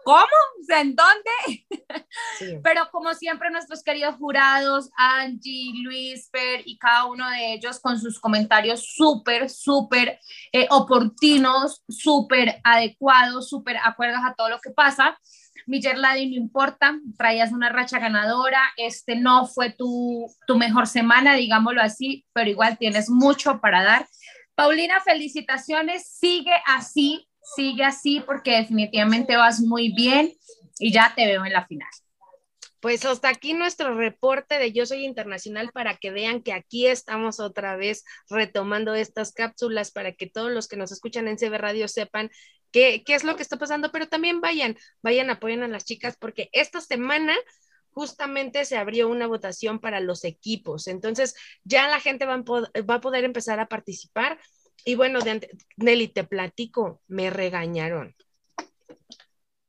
¿Cómo? 0.04 0.18
O 0.60 0.64
sea, 0.66 0.82
¿en 0.82 0.94
dónde? 0.94 1.66
Pero 2.62 2.90
como 2.92 3.14
siempre, 3.14 3.50
nuestros 3.50 3.82
queridos 3.82 4.16
jurados, 4.16 4.90
Angie, 4.98 5.72
Luis, 5.82 6.28
Fer 6.30 6.60
y 6.66 6.76
cada 6.76 7.06
uno 7.06 7.26
de 7.30 7.54
ellos 7.54 7.80
con 7.80 7.98
sus 7.98 8.20
comentarios 8.20 8.84
súper, 8.84 9.48
súper 9.48 10.20
eh, 10.52 10.66
oportunos, 10.68 11.82
súper 11.88 12.60
adecuados, 12.64 13.48
súper 13.48 13.78
acuerdos 13.82 14.20
a 14.22 14.34
todo 14.34 14.50
lo 14.50 14.60
que 14.60 14.72
pasa. 14.72 15.18
Miller 15.66 15.98
Ladi 15.98 16.30
no 16.30 16.36
importa, 16.36 16.98
traías 17.16 17.52
una 17.52 17.68
racha 17.68 17.98
ganadora, 17.98 18.62
este 18.76 19.16
no 19.16 19.46
fue 19.46 19.70
tu, 19.70 20.26
tu 20.46 20.56
mejor 20.56 20.86
semana, 20.86 21.34
digámoslo 21.34 21.80
así, 21.82 22.24
pero 22.32 22.50
igual 22.50 22.78
tienes 22.78 23.10
mucho 23.10 23.60
para 23.60 23.82
dar. 23.82 24.06
Paulina, 24.54 25.00
felicitaciones, 25.00 26.06
sigue 26.08 26.54
así, 26.66 27.28
sigue 27.56 27.84
así 27.84 28.20
porque 28.20 28.58
definitivamente 28.58 29.36
vas 29.36 29.60
muy 29.60 29.92
bien 29.92 30.32
y 30.78 30.92
ya 30.92 31.12
te 31.14 31.26
veo 31.26 31.44
en 31.44 31.52
la 31.52 31.66
final. 31.66 31.88
Pues 32.84 33.02
hasta 33.06 33.30
aquí 33.30 33.54
nuestro 33.54 33.94
reporte 33.94 34.58
de 34.58 34.72
Yo 34.72 34.84
Soy 34.84 35.06
Internacional 35.06 35.70
para 35.72 35.96
que 35.96 36.10
vean 36.10 36.42
que 36.42 36.52
aquí 36.52 36.86
estamos 36.86 37.40
otra 37.40 37.76
vez 37.76 38.04
retomando 38.28 38.94
estas 38.94 39.32
cápsulas 39.32 39.90
para 39.90 40.12
que 40.12 40.28
todos 40.28 40.52
los 40.52 40.68
que 40.68 40.76
nos 40.76 40.92
escuchan 40.92 41.26
en 41.26 41.38
CB 41.38 41.56
Radio 41.56 41.88
sepan 41.88 42.30
qué, 42.74 43.04
qué 43.06 43.14
es 43.14 43.22
lo 43.22 43.36
que 43.36 43.42
está 43.42 43.56
pasando, 43.56 43.92
pero 43.92 44.08
también 44.08 44.40
vayan, 44.40 44.76
vayan, 45.00 45.30
apoyen 45.30 45.62
a 45.62 45.68
las 45.68 45.84
chicas 45.84 46.16
porque 46.18 46.50
esta 46.52 46.80
semana 46.80 47.32
justamente 47.90 48.64
se 48.64 48.76
abrió 48.76 49.08
una 49.08 49.28
votación 49.28 49.78
para 49.78 50.00
los 50.00 50.24
equipos. 50.24 50.88
Entonces 50.88 51.36
ya 51.62 51.86
la 51.86 52.00
gente 52.00 52.26
va 52.26 52.34
a, 52.34 52.82
va 52.82 52.94
a 52.96 53.00
poder 53.00 53.22
empezar 53.22 53.60
a 53.60 53.68
participar. 53.68 54.40
Y 54.84 54.96
bueno, 54.96 55.20
Nelly, 55.76 56.08
te 56.08 56.24
platico, 56.24 57.00
me 57.06 57.30
regañaron. 57.30 58.16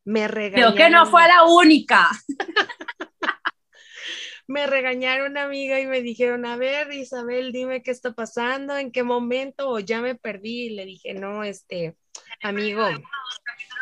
Me 0.04 0.28
regañaron. 0.28 0.74
Creo 0.74 0.88
que 0.88 0.92
no 0.92 1.06
fue 1.06 1.28
la 1.28 1.44
única. 1.44 2.10
me 4.48 4.66
regañaron 4.66 5.38
amiga 5.38 5.80
y 5.80 5.86
me 5.86 6.02
dijeron, 6.02 6.48
a 6.48 6.58
ver, 6.58 6.92
Isabel, 6.92 7.52
dime 7.52 7.84
qué 7.84 7.92
está 7.92 8.14
pasando, 8.14 8.76
en 8.76 8.92
qué 8.92 9.04
momento, 9.04 9.70
o 9.70 9.80
ya 9.80 10.02
me 10.02 10.16
perdí. 10.16 10.66
Y 10.66 10.70
le 10.72 10.86
dije, 10.86 11.14
no, 11.14 11.44
este, 11.44 11.96
amigo, 12.42 12.88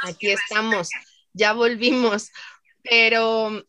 aquí 0.03 0.31
estamos, 0.31 0.89
ya 1.33 1.53
volvimos. 1.53 2.29
Pero, 2.83 3.63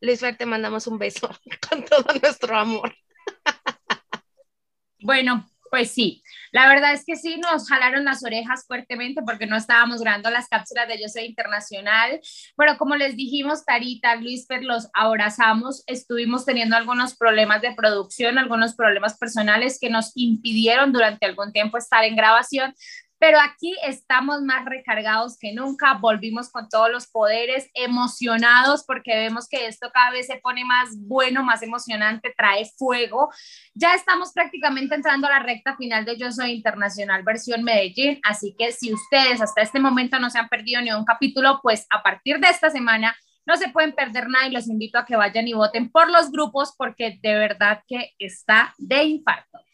Luis 0.00 0.20
Fer, 0.20 0.36
te 0.36 0.46
mandamos 0.46 0.86
un 0.86 0.98
beso 0.98 1.28
con 1.68 1.84
todo 1.84 2.12
nuestro 2.20 2.56
amor. 2.56 2.94
Bueno, 5.00 5.48
pues 5.70 5.90
sí, 5.90 6.22
la 6.52 6.68
verdad 6.68 6.92
es 6.92 7.04
que 7.04 7.16
sí, 7.16 7.36
nos 7.36 7.68
jalaron 7.68 8.04
las 8.04 8.24
orejas 8.24 8.64
fuertemente 8.66 9.22
porque 9.22 9.46
no 9.46 9.56
estábamos 9.56 10.00
grabando 10.00 10.30
las 10.30 10.48
cápsulas 10.48 10.88
de 10.88 11.00
Yo 11.00 11.08
Soy 11.08 11.24
Internacional, 11.24 12.20
pero 12.56 12.78
como 12.78 12.96
les 12.96 13.16
dijimos, 13.16 13.64
Tarita, 13.64 14.16
Luis, 14.16 14.46
los 14.62 14.88
abrazamos, 14.94 15.82
estuvimos 15.86 16.44
teniendo 16.44 16.76
algunos 16.76 17.16
problemas 17.16 17.62
de 17.62 17.74
producción, 17.74 18.38
algunos 18.38 18.74
problemas 18.74 19.18
personales 19.18 19.78
que 19.80 19.90
nos 19.90 20.12
impidieron 20.14 20.92
durante 20.92 21.26
algún 21.26 21.52
tiempo 21.52 21.78
estar 21.78 22.04
en 22.04 22.16
grabación, 22.16 22.74
pero 23.18 23.38
aquí 23.40 23.74
estamos 23.82 24.42
más 24.42 24.64
recargados 24.64 25.38
que 25.38 25.52
nunca, 25.52 25.94
volvimos 25.94 26.50
con 26.50 26.68
todos 26.68 26.90
los 26.90 27.06
poderes, 27.06 27.70
emocionados 27.74 28.84
porque 28.86 29.16
vemos 29.16 29.48
que 29.48 29.66
esto 29.66 29.90
cada 29.92 30.10
vez 30.10 30.26
se 30.26 30.36
pone 30.36 30.64
más 30.64 30.90
bueno, 30.98 31.42
más 31.42 31.62
emocionante, 31.62 32.34
trae 32.36 32.70
fuego. 32.76 33.30
Ya 33.74 33.94
estamos 33.94 34.32
prácticamente 34.32 34.94
entrando 34.94 35.26
a 35.26 35.30
la 35.30 35.38
recta 35.38 35.76
final 35.76 36.04
de 36.04 36.16
Yo 36.16 36.30
Soy 36.30 36.52
Internacional 36.52 37.22
versión 37.22 37.62
Medellín, 37.62 38.20
así 38.22 38.54
que 38.58 38.72
si 38.72 38.92
ustedes 38.92 39.40
hasta 39.40 39.62
este 39.62 39.80
momento 39.80 40.18
no 40.18 40.30
se 40.30 40.38
han 40.38 40.48
perdido 40.48 40.82
ni 40.82 40.92
un 40.92 41.04
capítulo, 41.04 41.60
pues 41.62 41.86
a 41.90 42.02
partir 42.02 42.38
de 42.38 42.48
esta 42.48 42.70
semana 42.70 43.16
no 43.46 43.56
se 43.56 43.68
pueden 43.68 43.92
perder 43.92 44.28
nada 44.28 44.48
y 44.48 44.50
los 44.50 44.68
invito 44.68 44.98
a 44.98 45.06
que 45.06 45.16
vayan 45.16 45.46
y 45.46 45.54
voten 45.54 45.90
por 45.90 46.10
los 46.10 46.30
grupos 46.30 46.74
porque 46.76 47.18
de 47.22 47.34
verdad 47.34 47.82
que 47.86 48.12
está 48.18 48.74
de 48.76 49.04
infarto. 49.04 49.65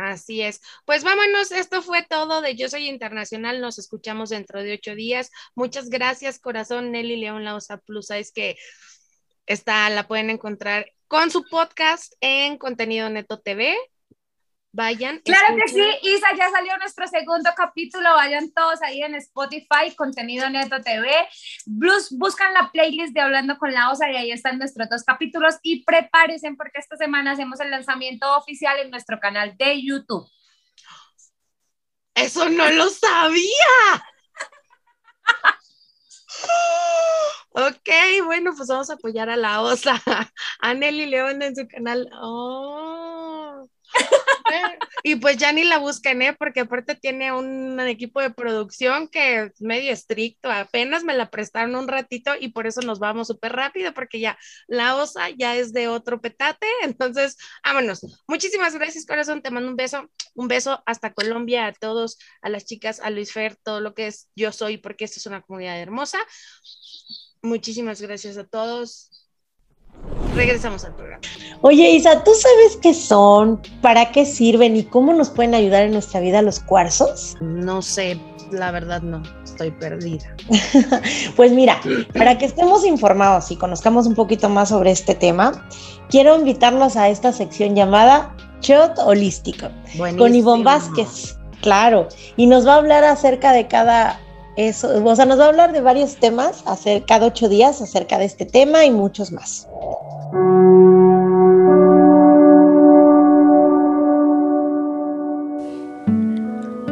Así 0.00 0.40
es. 0.40 0.60
Pues 0.86 1.04
vámonos, 1.04 1.52
esto 1.52 1.82
fue 1.82 2.02
todo 2.08 2.40
de 2.40 2.56
Yo 2.56 2.70
Soy 2.70 2.88
Internacional, 2.88 3.60
nos 3.60 3.78
escuchamos 3.78 4.30
dentro 4.30 4.62
de 4.62 4.72
ocho 4.72 4.94
días. 4.94 5.30
Muchas 5.54 5.90
gracias, 5.90 6.38
corazón 6.38 6.90
Nelly 6.90 7.16
León 7.16 7.44
Lausa 7.44 7.76
Plus, 7.76 8.10
es 8.10 8.32
que 8.32 8.56
está, 9.44 9.90
la 9.90 10.08
pueden 10.08 10.30
encontrar 10.30 10.86
con 11.06 11.30
su 11.30 11.44
podcast 11.44 12.14
en 12.20 12.56
Contenido 12.56 13.10
Neto 13.10 13.40
TV, 13.40 13.76
Vayan. 14.72 15.18
Claro 15.24 15.56
que 15.56 15.66
sí, 15.68 15.84
Isa, 16.02 16.28
ya 16.36 16.48
salió 16.50 16.76
nuestro 16.78 17.08
segundo 17.08 17.50
capítulo. 17.56 18.14
Vayan 18.14 18.52
todos 18.52 18.80
ahí 18.82 19.02
en 19.02 19.16
Spotify, 19.16 19.94
Contenido 19.96 20.48
Neto 20.48 20.80
TV. 20.80 21.10
Blues, 21.66 22.10
buscan 22.16 22.54
la 22.54 22.70
playlist 22.70 23.12
de 23.12 23.20
Hablando 23.20 23.58
con 23.58 23.72
la 23.72 23.90
Osa 23.90 24.08
y 24.10 24.16
ahí 24.16 24.30
están 24.30 24.58
nuestros 24.58 24.88
dos 24.88 25.02
capítulos. 25.02 25.56
Y 25.62 25.84
prepárense 25.84 26.52
porque 26.56 26.78
esta 26.78 26.96
semana 26.96 27.32
hacemos 27.32 27.58
el 27.58 27.70
lanzamiento 27.70 28.36
oficial 28.36 28.78
en 28.78 28.90
nuestro 28.90 29.18
canal 29.18 29.56
de 29.56 29.82
YouTube. 29.82 30.28
Eso 32.14 32.48
no 32.48 32.70
lo 32.70 32.88
sabía. 32.90 34.04
ok, 37.50 37.88
bueno, 38.24 38.52
pues 38.56 38.68
vamos 38.68 38.88
a 38.90 38.94
apoyar 38.94 39.30
a 39.30 39.36
la 39.36 39.62
Osa, 39.62 40.00
a 40.60 40.74
Nelly 40.74 41.06
León 41.06 41.42
en 41.42 41.56
su 41.56 41.66
canal. 41.66 42.08
Oh. 42.14 43.09
y 45.02 45.16
pues 45.16 45.36
ya 45.36 45.52
ni 45.52 45.64
la 45.64 45.78
buscan, 45.78 46.20
¿eh? 46.22 46.34
Porque 46.38 46.60
aparte 46.60 46.94
tiene 46.94 47.32
un 47.32 47.78
equipo 47.80 48.20
de 48.20 48.30
producción 48.30 49.08
que 49.08 49.44
es 49.44 49.60
medio 49.60 49.92
estricto, 49.92 50.50
apenas 50.50 51.04
me 51.04 51.14
la 51.14 51.30
prestaron 51.30 51.74
un 51.74 51.88
ratito 51.88 52.32
y 52.38 52.48
por 52.48 52.66
eso 52.66 52.80
nos 52.82 52.98
vamos 52.98 53.28
súper 53.28 53.52
rápido 53.52 53.92
porque 53.94 54.20
ya 54.20 54.38
la 54.66 54.96
osa 54.96 55.30
ya 55.30 55.56
es 55.56 55.72
de 55.72 55.88
otro 55.88 56.20
petate, 56.20 56.66
entonces 56.82 57.36
vámonos. 57.64 58.00
Muchísimas 58.26 58.74
gracias 58.74 59.06
corazón, 59.06 59.42
te 59.42 59.50
mando 59.50 59.70
un 59.70 59.76
beso, 59.76 60.10
un 60.34 60.48
beso 60.48 60.82
hasta 60.86 61.12
Colombia 61.12 61.66
a 61.66 61.72
todos, 61.72 62.18
a 62.42 62.48
las 62.48 62.64
chicas, 62.64 63.00
a 63.00 63.10
Luis 63.10 63.32
Fer, 63.32 63.56
todo 63.56 63.80
lo 63.80 63.94
que 63.94 64.06
es 64.08 64.28
yo 64.34 64.52
soy 64.52 64.78
porque 64.78 65.04
esta 65.04 65.18
es 65.18 65.26
una 65.26 65.42
comunidad 65.42 65.80
hermosa. 65.80 66.18
Muchísimas 67.42 68.02
gracias 68.02 68.36
a 68.36 68.44
todos 68.46 69.19
regresamos 70.40 70.84
al 70.84 70.94
programa. 70.94 71.20
Oye, 71.60 71.90
Isa, 71.90 72.24
¿tú 72.24 72.30
sabes 72.34 72.78
qué 72.80 72.94
son? 72.94 73.60
¿Para 73.82 74.10
qué 74.10 74.24
sirven 74.24 74.74
y 74.74 74.84
cómo 74.84 75.12
nos 75.12 75.28
pueden 75.28 75.54
ayudar 75.54 75.82
en 75.82 75.92
nuestra 75.92 76.20
vida 76.20 76.40
los 76.40 76.60
cuarzos? 76.60 77.36
No 77.40 77.82
sé, 77.82 78.18
la 78.50 78.70
verdad 78.70 79.02
no, 79.02 79.22
estoy 79.44 79.70
perdida. 79.70 80.34
pues 81.36 81.52
mira, 81.52 81.78
para 82.14 82.38
que 82.38 82.46
estemos 82.46 82.86
informados 82.86 83.50
y 83.50 83.56
conozcamos 83.56 84.06
un 84.06 84.14
poquito 84.14 84.48
más 84.48 84.70
sobre 84.70 84.90
este 84.90 85.14
tema, 85.14 85.68
quiero 86.08 86.36
invitarlos 86.36 86.96
a 86.96 87.10
esta 87.10 87.32
sección 87.32 87.76
llamada 87.76 88.34
Shot 88.62 88.98
Holístico 88.98 89.68
con 90.16 90.34
Ivonne 90.34 90.64
Vázquez. 90.64 91.36
Claro, 91.60 92.08
y 92.38 92.46
nos 92.46 92.66
va 92.66 92.74
a 92.74 92.78
hablar 92.78 93.04
acerca 93.04 93.52
de 93.52 93.68
cada 93.68 94.18
o 94.56 95.16
sea, 95.16 95.26
nos 95.26 95.38
va 95.38 95.44
a 95.44 95.48
hablar 95.48 95.72
de 95.72 95.80
varios 95.80 96.16
temas, 96.16 96.62
hacer 96.66 97.04
cada 97.04 97.26
ocho 97.26 97.48
días 97.48 97.80
acerca 97.80 98.18
de 98.18 98.24
este 98.24 98.46
tema 98.46 98.84
y 98.84 98.90
muchos 98.90 99.32
más. 99.32 99.68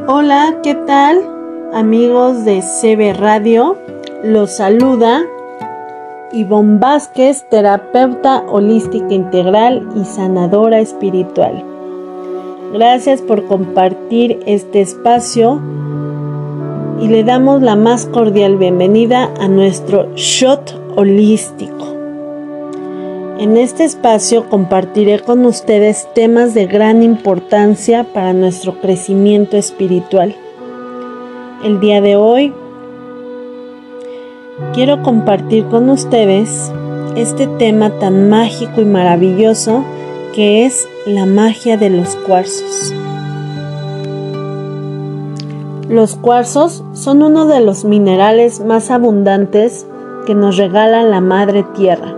Hola, 0.06 0.58
¿qué 0.62 0.74
tal? 0.86 1.22
Amigos 1.74 2.44
de 2.44 2.62
CB 2.62 3.18
Radio, 3.18 3.76
los 4.22 4.52
saluda 4.52 5.22
Ivonne 6.32 6.78
Vázquez, 6.78 7.44
terapeuta 7.50 8.42
holística 8.48 9.12
integral 9.12 9.86
y 9.94 10.04
sanadora 10.04 10.80
espiritual. 10.80 11.64
Gracias 12.72 13.22
por 13.22 13.46
compartir 13.46 14.40
este 14.46 14.80
espacio 14.80 15.60
y 17.00 17.08
le 17.08 17.22
damos 17.22 17.62
la 17.62 17.76
más 17.76 18.06
cordial 18.06 18.56
bienvenida 18.56 19.32
a 19.38 19.48
nuestro 19.48 20.14
shot 20.16 20.74
holístico. 20.96 21.94
En 23.38 23.56
este 23.56 23.84
espacio 23.84 24.48
compartiré 24.48 25.20
con 25.20 25.46
ustedes 25.46 26.08
temas 26.14 26.54
de 26.54 26.66
gran 26.66 27.04
importancia 27.04 28.02
para 28.02 28.32
nuestro 28.32 28.80
crecimiento 28.80 29.56
espiritual. 29.56 30.34
El 31.62 31.78
día 31.78 32.00
de 32.00 32.16
hoy 32.16 32.52
quiero 34.74 35.02
compartir 35.02 35.66
con 35.66 35.88
ustedes 35.90 36.72
este 37.16 37.46
tema 37.46 37.90
tan 38.00 38.28
mágico 38.28 38.80
y 38.80 38.84
maravilloso 38.84 39.84
que 40.34 40.66
es 40.66 40.88
la 41.06 41.26
magia 41.26 41.76
de 41.76 41.90
los 41.90 42.16
cuarzos. 42.16 42.92
Los 45.88 46.16
cuarzos 46.16 46.84
son 46.92 47.22
uno 47.22 47.46
de 47.46 47.60
los 47.60 47.86
minerales 47.86 48.62
más 48.62 48.90
abundantes 48.90 49.86
que 50.26 50.34
nos 50.34 50.58
regala 50.58 51.02
la 51.02 51.22
Madre 51.22 51.64
Tierra, 51.74 52.14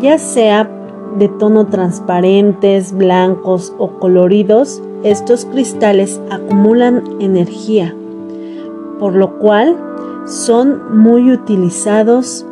ya 0.00 0.16
sea 0.16 0.66
de 1.18 1.28
tono 1.28 1.66
transparentes, 1.66 2.96
blancos 2.96 3.74
o 3.76 3.98
coloridos, 3.98 4.82
estos 5.02 5.44
cristales 5.44 6.22
acumulan 6.30 7.04
energía, 7.20 7.94
por 8.98 9.14
lo 9.14 9.38
cual 9.38 9.76
son 10.26 10.98
muy 10.98 11.30
utilizados 11.30 12.46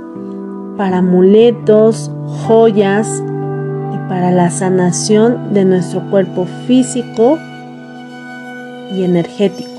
para 0.77 0.99
amuletos, 0.99 2.11
joyas 2.47 3.23
y 3.95 4.09
para 4.11 4.31
la 4.31 4.51
sanación 4.51 5.55
de 5.55 5.65
nuestro 5.65 6.03
cuerpo 6.11 6.45
físico 6.67 7.39
y 8.93 9.05
energético. 9.05 9.76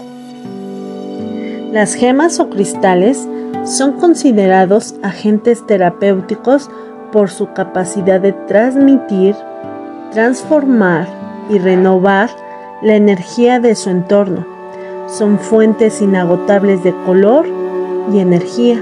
Las 1.72 1.96
gemas 1.96 2.40
o 2.40 2.50
cristales 2.50 3.28
son 3.66 3.94
considerados 3.94 4.96
agentes 5.04 5.66
terapéuticos 5.68 6.70
por 7.12 7.30
su 7.30 7.52
capacidad 7.52 8.22
de 8.22 8.32
transmitir, 8.32 9.36
transformar 10.12 11.08
y 11.50 11.60
renovar 11.60 12.30
la 12.82 12.96
energía 12.96 13.60
de 13.60 13.76
su 13.76 13.90
entorno. 13.90 14.46
Son 15.08 15.40
fuentes 15.40 16.02
inagotables 16.02 16.84
de 16.84 16.94
color 17.06 17.46
y 18.14 18.20
energía. 18.20 18.82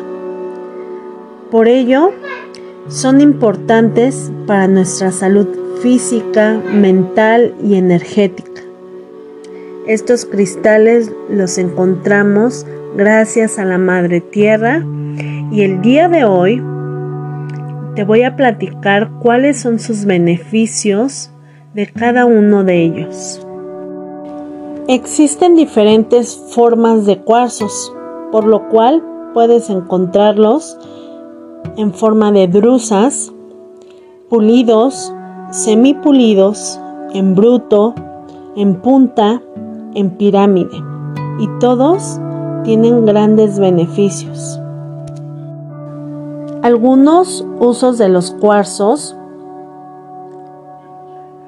Por 1.50 1.68
ello, 1.68 2.12
son 2.88 3.20
importantes 3.20 4.32
para 4.46 4.68
nuestra 4.68 5.12
salud 5.12 5.48
física, 5.82 6.62
mental 6.72 7.56
y 7.64 7.76
energética. 7.76 8.55
Estos 9.88 10.26
cristales 10.26 11.12
los 11.30 11.60
encontramos 11.60 12.66
gracias 12.96 13.60
a 13.60 13.66
la 13.66 13.78
Madre 13.78 14.20
Tierra 14.20 14.84
y 15.52 15.62
el 15.62 15.84
día 15.84 16.10
de 16.10 16.26
hoy 16.26 16.64
te 17.94 18.04
voy 18.04 18.24
a 18.24 18.36
platicar 18.36 19.12
cuáles 19.20 19.60
son 19.60 19.78
sus 19.78 20.06
beneficios 20.06 21.30
de 21.76 21.86
cada 21.86 22.26
uno 22.26 22.64
de 22.64 22.82
ellos. 22.82 23.46
Existen 24.88 25.56
diferentes 25.56 26.36
formas 26.56 27.06
de 27.06 27.20
cuarzos, 27.20 27.94
por 28.32 28.46
lo 28.46 28.68
cual 28.70 29.04
puedes 29.36 29.70
encontrarlos 29.70 30.80
en 31.78 31.94
forma 31.94 32.32
de 32.32 32.48
drusas, 32.48 33.32
pulidos, 34.30 35.14
semipulidos, 35.52 36.80
en 37.14 37.36
bruto, 37.36 37.94
en 38.56 38.82
punta, 38.82 39.42
en 39.96 40.12
pirámide, 40.12 40.84
y 41.40 41.48
todos 41.60 42.20
tienen 42.64 43.06
grandes 43.06 43.60
beneficios. 43.60 44.60
Algunos 46.62 47.46
usos 47.60 47.98
de 47.98 48.10
los 48.10 48.32
cuarzos 48.32 49.16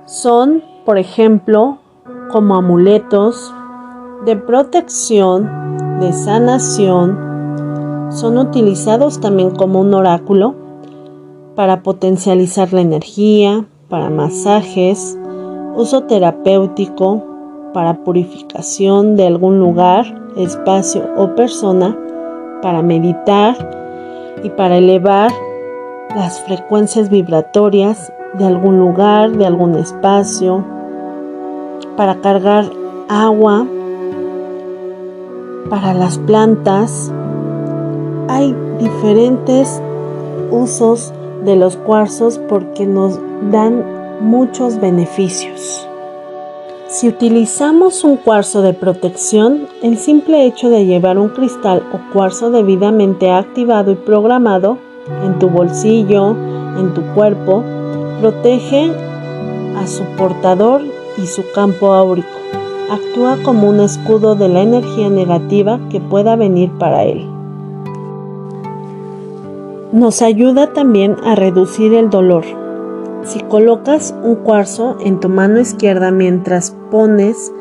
son, 0.06 0.64
por 0.86 0.98
ejemplo, 0.98 1.78
como 2.32 2.56
amuletos 2.56 3.54
de 4.26 4.36
protección, 4.36 5.50
de 6.00 6.14
sanación, 6.14 7.18
son 8.10 8.38
utilizados 8.38 9.20
también 9.20 9.52
como 9.52 9.82
un 9.82 9.94
oráculo 9.94 10.56
para 11.56 11.82
potencializar 11.82 12.72
la 12.72 12.82
energía, 12.82 13.66
para 13.90 14.10
masajes, 14.10 15.18
uso 15.76 16.04
terapéutico, 16.04 17.24
para 17.74 17.94
purificación 18.04 19.16
de 19.16 19.28
algún 19.28 19.60
lugar, 19.60 20.06
espacio 20.36 21.04
o 21.16 21.36
persona, 21.36 21.98
para 22.62 22.82
meditar 22.82 23.56
y 24.44 24.50
para 24.50 24.78
elevar 24.78 25.32
las 26.16 26.42
frecuencias 26.42 27.10
vibratorias 27.10 28.12
de 28.38 28.46
algún 28.46 28.80
lugar, 28.80 29.32
de 29.32 29.46
algún 29.46 29.76
espacio, 29.76 30.64
para 31.96 32.16
cargar 32.22 32.66
agua 33.10 33.66
para 35.70 35.94
las 35.94 36.18
plantas. 36.20 37.12
Hay 38.28 38.56
diferentes 38.80 39.82
usos 40.52 41.14
de 41.44 41.56
los 41.56 41.78
cuarzos 41.78 42.40
porque 42.50 42.86
nos 42.86 43.20
dan 43.52 43.84
muchos 44.22 44.80
beneficios. 44.80 45.87
Si 46.98 47.08
utilizamos 47.08 48.04
un 48.04 48.16
cuarzo 48.16 48.64
de 48.64 48.74
protección, 48.74 49.68
el 49.84 50.00
simple 50.00 50.48
hecho 50.48 50.72
de 50.72 50.88
llevar 50.88 51.20
un 51.20 51.30
cristal 51.30 51.84
o 51.94 52.12
cuarzo 52.12 52.50
debidamente 52.50 53.30
activado 53.30 53.92
y 53.92 53.96
programado 53.96 54.80
en 55.24 55.38
tu 55.38 55.48
bolsillo, 55.48 56.32
en 56.76 56.96
tu 56.96 57.04
cuerpo, 57.14 57.64
protege 58.20 58.92
a 59.78 59.86
su 59.86 60.06
portador 60.18 60.82
y 61.22 61.28
su 61.28 61.44
campo 61.54 61.94
áurico. 61.94 62.40
Actúa 62.90 63.38
como 63.44 63.70
un 63.70 63.80
escudo 63.80 64.34
de 64.34 64.50
la 64.50 64.64
energía 64.64 65.12
negativa 65.12 65.80
que 65.92 66.00
pueda 66.00 66.36
venir 66.36 66.72
para 66.80 67.04
él. 67.04 67.28
Nos 69.92 70.24
ayuda 70.24 70.74
también 70.74 71.16
a 71.24 71.36
reducir 71.36 71.94
el 71.94 72.10
dolor, 72.10 72.44
si 73.28 73.42
colocas 73.42 74.16
un 74.24 74.36
cuarzo 74.36 74.96
en 75.02 75.20
tu 75.20 75.28
mano 75.28 75.60
izquierda 75.60 76.12
mientras 76.12 76.77
pones 76.90 77.52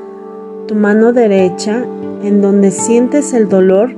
tu 0.66 0.74
mano 0.74 1.12
derecha 1.12 1.84
en 2.22 2.42
donde 2.42 2.70
sientes 2.70 3.32
el 3.32 3.48
dolor, 3.48 3.90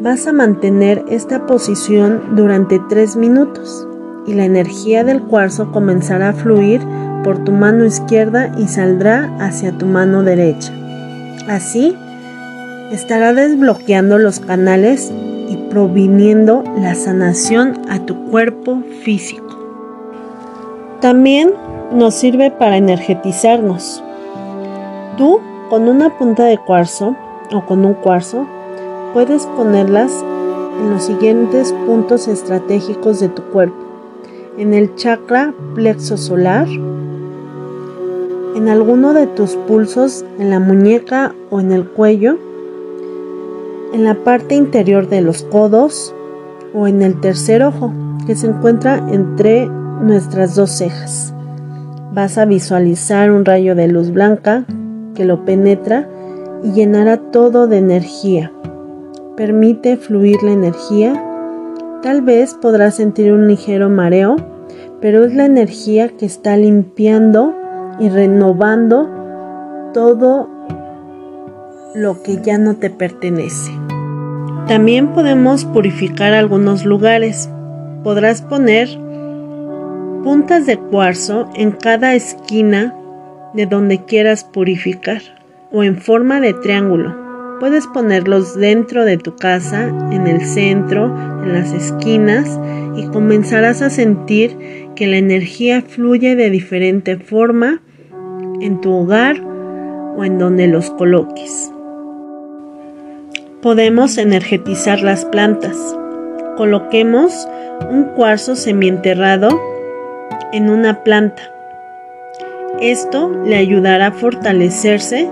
vas 0.00 0.26
a 0.26 0.32
mantener 0.32 1.04
esta 1.08 1.46
posición 1.46 2.36
durante 2.36 2.80
3 2.88 3.16
minutos 3.16 3.86
y 4.26 4.34
la 4.34 4.44
energía 4.44 5.04
del 5.04 5.22
cuarzo 5.22 5.72
comenzará 5.72 6.30
a 6.30 6.34
fluir 6.34 6.80
por 7.24 7.42
tu 7.44 7.52
mano 7.52 7.84
izquierda 7.84 8.52
y 8.58 8.68
saldrá 8.68 9.34
hacia 9.40 9.72
tu 9.72 9.86
mano 9.86 10.22
derecha. 10.22 10.72
Así, 11.48 11.96
estará 12.92 13.32
desbloqueando 13.32 14.18
los 14.18 14.38
canales 14.40 15.10
y 15.48 15.56
proviniendo 15.70 16.62
la 16.80 16.94
sanación 16.94 17.80
a 17.88 18.00
tu 18.00 18.30
cuerpo 18.30 18.82
físico. 19.02 19.58
También 21.00 21.52
nos 21.92 22.14
sirve 22.14 22.50
para 22.50 22.76
energetizarnos. 22.76 24.02
Tú, 25.18 25.40
con 25.68 25.88
una 25.88 26.16
punta 26.16 26.44
de 26.44 26.58
cuarzo 26.58 27.16
o 27.52 27.66
con 27.66 27.84
un 27.84 27.94
cuarzo, 27.94 28.46
puedes 29.12 29.46
ponerlas 29.46 30.24
en 30.80 30.90
los 30.90 31.02
siguientes 31.02 31.72
puntos 31.86 32.28
estratégicos 32.28 33.18
de 33.18 33.28
tu 33.28 33.42
cuerpo. 33.42 33.74
En 34.58 34.74
el 34.74 34.94
chakra 34.94 35.52
plexo 35.74 36.16
solar, 36.16 36.68
en 38.54 38.68
alguno 38.68 39.12
de 39.12 39.26
tus 39.26 39.56
pulsos, 39.56 40.24
en 40.38 40.50
la 40.50 40.60
muñeca 40.60 41.34
o 41.50 41.58
en 41.58 41.72
el 41.72 41.84
cuello, 41.84 42.38
en 43.92 44.04
la 44.04 44.14
parte 44.22 44.54
interior 44.54 45.08
de 45.08 45.20
los 45.20 45.42
codos 45.42 46.14
o 46.72 46.86
en 46.86 47.02
el 47.02 47.20
tercer 47.20 47.64
ojo, 47.64 47.92
que 48.24 48.36
se 48.36 48.46
encuentra 48.46 49.04
entre 49.10 49.66
nuestras 49.66 50.54
dos 50.54 50.70
cejas. 50.70 51.34
Vas 52.14 52.38
a 52.38 52.44
visualizar 52.44 53.32
un 53.32 53.44
rayo 53.44 53.74
de 53.74 53.88
luz 53.88 54.12
blanca 54.12 54.64
que 55.18 55.24
lo 55.24 55.44
penetra 55.44 56.08
y 56.62 56.70
llenará 56.70 57.16
todo 57.16 57.66
de 57.66 57.78
energía. 57.78 58.52
Permite 59.36 59.96
fluir 59.96 60.40
la 60.44 60.52
energía. 60.52 61.20
Tal 62.04 62.22
vez 62.22 62.54
podrás 62.54 62.94
sentir 62.94 63.32
un 63.32 63.48
ligero 63.48 63.90
mareo, 63.90 64.36
pero 65.00 65.24
es 65.24 65.34
la 65.34 65.44
energía 65.44 66.08
que 66.10 66.24
está 66.24 66.56
limpiando 66.56 67.52
y 67.98 68.08
renovando 68.08 69.08
todo 69.92 70.48
lo 71.96 72.22
que 72.22 72.40
ya 72.40 72.56
no 72.56 72.76
te 72.76 72.88
pertenece. 72.88 73.72
También 74.68 75.08
podemos 75.14 75.64
purificar 75.64 76.32
algunos 76.32 76.84
lugares. 76.84 77.50
Podrás 78.04 78.42
poner 78.42 78.88
puntas 80.22 80.64
de 80.66 80.78
cuarzo 80.78 81.48
en 81.56 81.72
cada 81.72 82.14
esquina 82.14 82.94
de 83.54 83.66
donde 83.66 84.04
quieras 84.04 84.44
purificar 84.44 85.22
o 85.70 85.82
en 85.82 85.98
forma 85.98 86.40
de 86.40 86.54
triángulo. 86.54 87.16
Puedes 87.60 87.86
ponerlos 87.88 88.56
dentro 88.56 89.04
de 89.04 89.18
tu 89.18 89.34
casa, 89.34 89.88
en 90.12 90.26
el 90.26 90.42
centro, 90.42 91.06
en 91.42 91.52
las 91.52 91.72
esquinas 91.72 92.58
y 92.96 93.06
comenzarás 93.08 93.82
a 93.82 93.90
sentir 93.90 94.56
que 94.94 95.06
la 95.06 95.16
energía 95.16 95.82
fluye 95.82 96.36
de 96.36 96.50
diferente 96.50 97.16
forma 97.16 97.82
en 98.60 98.80
tu 98.80 98.92
hogar 98.92 99.40
o 99.40 100.24
en 100.24 100.38
donde 100.38 100.68
los 100.68 100.90
coloques. 100.90 101.72
Podemos 103.62 104.18
energetizar 104.18 105.02
las 105.02 105.24
plantas. 105.24 105.76
Coloquemos 106.56 107.48
un 107.90 108.04
cuarzo 108.04 108.54
semienterrado 108.54 109.60
en 110.52 110.70
una 110.70 111.02
planta. 111.02 111.57
Esto 112.80 113.30
le 113.44 113.56
ayudará 113.56 114.06
a 114.06 114.12
fortalecerse 114.12 115.28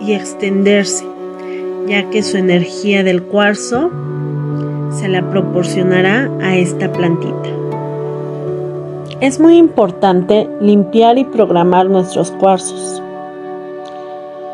y 0.00 0.14
extenderse, 0.14 1.06
ya 1.86 2.10
que 2.10 2.24
su 2.24 2.38
energía 2.38 3.04
del 3.04 3.22
cuarzo 3.22 3.90
se 4.90 5.06
la 5.06 5.30
proporcionará 5.30 6.28
a 6.42 6.56
esta 6.56 6.92
plantita. 6.92 7.48
Es 9.20 9.38
muy 9.38 9.58
importante 9.58 10.48
limpiar 10.60 11.18
y 11.18 11.24
programar 11.24 11.88
nuestros 11.88 12.32
cuarzos 12.32 13.00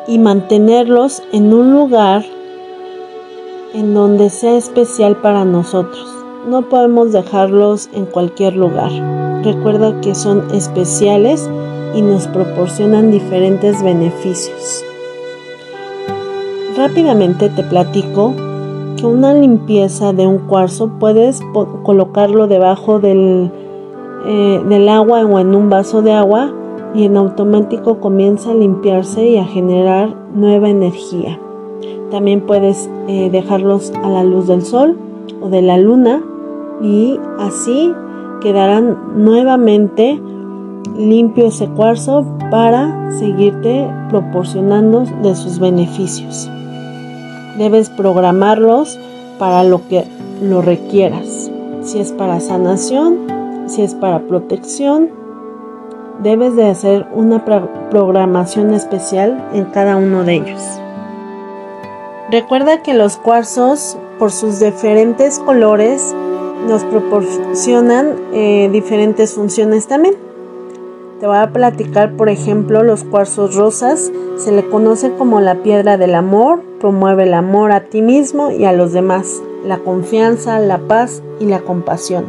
y 0.06 0.18
mantenerlos 0.18 1.22
en 1.32 1.54
un 1.54 1.72
lugar 1.72 2.24
en 3.72 3.94
donde 3.94 4.28
sea 4.28 4.58
especial 4.58 5.16
para 5.16 5.46
nosotros. 5.46 6.06
No 6.46 6.68
podemos 6.68 7.12
dejarlos 7.12 7.88
en 7.94 8.04
cualquier 8.04 8.54
lugar. 8.54 8.90
Recuerda 9.42 9.98
que 10.02 10.14
son 10.14 10.44
especiales 10.52 11.48
y 11.94 12.02
nos 12.02 12.26
proporcionan 12.28 13.10
diferentes 13.10 13.82
beneficios. 13.82 14.84
Rápidamente 16.76 17.48
te 17.50 17.62
platico 17.62 18.34
que 18.96 19.06
una 19.06 19.34
limpieza 19.34 20.12
de 20.12 20.26
un 20.26 20.38
cuarzo 20.38 20.88
puedes 20.98 21.40
colocarlo 21.82 22.46
debajo 22.46 22.98
del, 22.98 23.50
eh, 24.26 24.62
del 24.68 24.88
agua 24.88 25.24
o 25.24 25.38
en 25.38 25.54
un 25.54 25.68
vaso 25.68 26.02
de 26.02 26.12
agua 26.12 26.52
y 26.94 27.04
en 27.04 27.16
automático 27.16 28.00
comienza 28.00 28.50
a 28.50 28.54
limpiarse 28.54 29.26
y 29.26 29.38
a 29.38 29.44
generar 29.44 30.14
nueva 30.34 30.68
energía. 30.68 31.38
También 32.10 32.42
puedes 32.42 32.90
eh, 33.08 33.30
dejarlos 33.30 33.92
a 34.02 34.08
la 34.08 34.24
luz 34.24 34.46
del 34.46 34.62
sol 34.62 34.96
o 35.42 35.48
de 35.48 35.62
la 35.62 35.78
luna 35.78 36.22
y 36.82 37.18
así 37.38 37.92
quedarán 38.40 38.98
nuevamente 39.16 40.20
limpio 40.96 41.48
ese 41.48 41.68
cuarzo 41.68 42.24
para 42.50 43.12
seguirte 43.18 43.88
proporcionando 44.10 45.04
de 45.22 45.34
sus 45.34 45.58
beneficios. 45.58 46.50
Debes 47.58 47.90
programarlos 47.90 48.98
para 49.38 49.64
lo 49.64 49.86
que 49.88 50.04
lo 50.42 50.62
requieras. 50.62 51.50
Si 51.82 51.98
es 51.98 52.12
para 52.12 52.40
sanación, 52.40 53.18
si 53.66 53.82
es 53.82 53.94
para 53.94 54.20
protección, 54.20 55.10
debes 56.22 56.56
de 56.56 56.68
hacer 56.68 57.06
una 57.14 57.44
programación 57.90 58.72
especial 58.72 59.44
en 59.52 59.64
cada 59.66 59.96
uno 59.96 60.24
de 60.24 60.34
ellos. 60.34 60.62
Recuerda 62.30 62.82
que 62.82 62.94
los 62.94 63.16
cuarzos, 63.16 63.98
por 64.18 64.30
sus 64.30 64.60
diferentes 64.60 65.38
colores, 65.38 66.14
nos 66.66 66.84
proporcionan 66.84 68.14
eh, 68.32 68.70
diferentes 68.72 69.34
funciones 69.34 69.86
también. 69.86 70.14
Te 71.22 71.28
voy 71.28 71.36
a 71.36 71.52
platicar, 71.52 72.16
por 72.16 72.28
ejemplo, 72.28 72.82
los 72.82 73.04
cuarzos 73.04 73.54
rosas. 73.54 74.10
Se 74.38 74.50
le 74.50 74.68
conoce 74.68 75.12
como 75.12 75.40
la 75.40 75.62
piedra 75.62 75.96
del 75.96 76.16
amor, 76.16 76.64
promueve 76.80 77.22
el 77.22 77.34
amor 77.34 77.70
a 77.70 77.84
ti 77.84 78.02
mismo 78.02 78.50
y 78.50 78.64
a 78.64 78.72
los 78.72 78.92
demás, 78.92 79.40
la 79.64 79.78
confianza, 79.78 80.58
la 80.58 80.78
paz 80.78 81.22
y 81.38 81.44
la 81.44 81.60
compasión. 81.60 82.24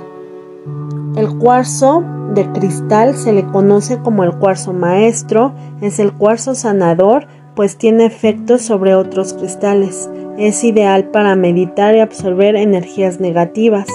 El 1.16 1.36
cuarzo 1.40 2.04
de 2.36 2.46
cristal 2.52 3.16
se 3.16 3.34
le 3.34 3.48
conoce 3.48 3.98
como 3.98 4.24
el 4.24 4.38
cuarzo 4.38 4.74
maestro, 4.74 5.54
es 5.82 5.98
el 5.98 6.14
cuarzo 6.14 6.54
sanador, 6.54 7.26
pues 7.56 7.78
tiene 7.78 8.06
efectos 8.06 8.62
sobre 8.62 8.94
otros 8.94 9.34
cristales. 9.34 10.08
Es 10.38 10.64
ideal 10.64 11.06
para 11.06 11.36
meditar 11.36 11.96
y 11.96 12.00
absorber 12.00 12.56
energías 12.56 13.20
negativas. 13.20 13.88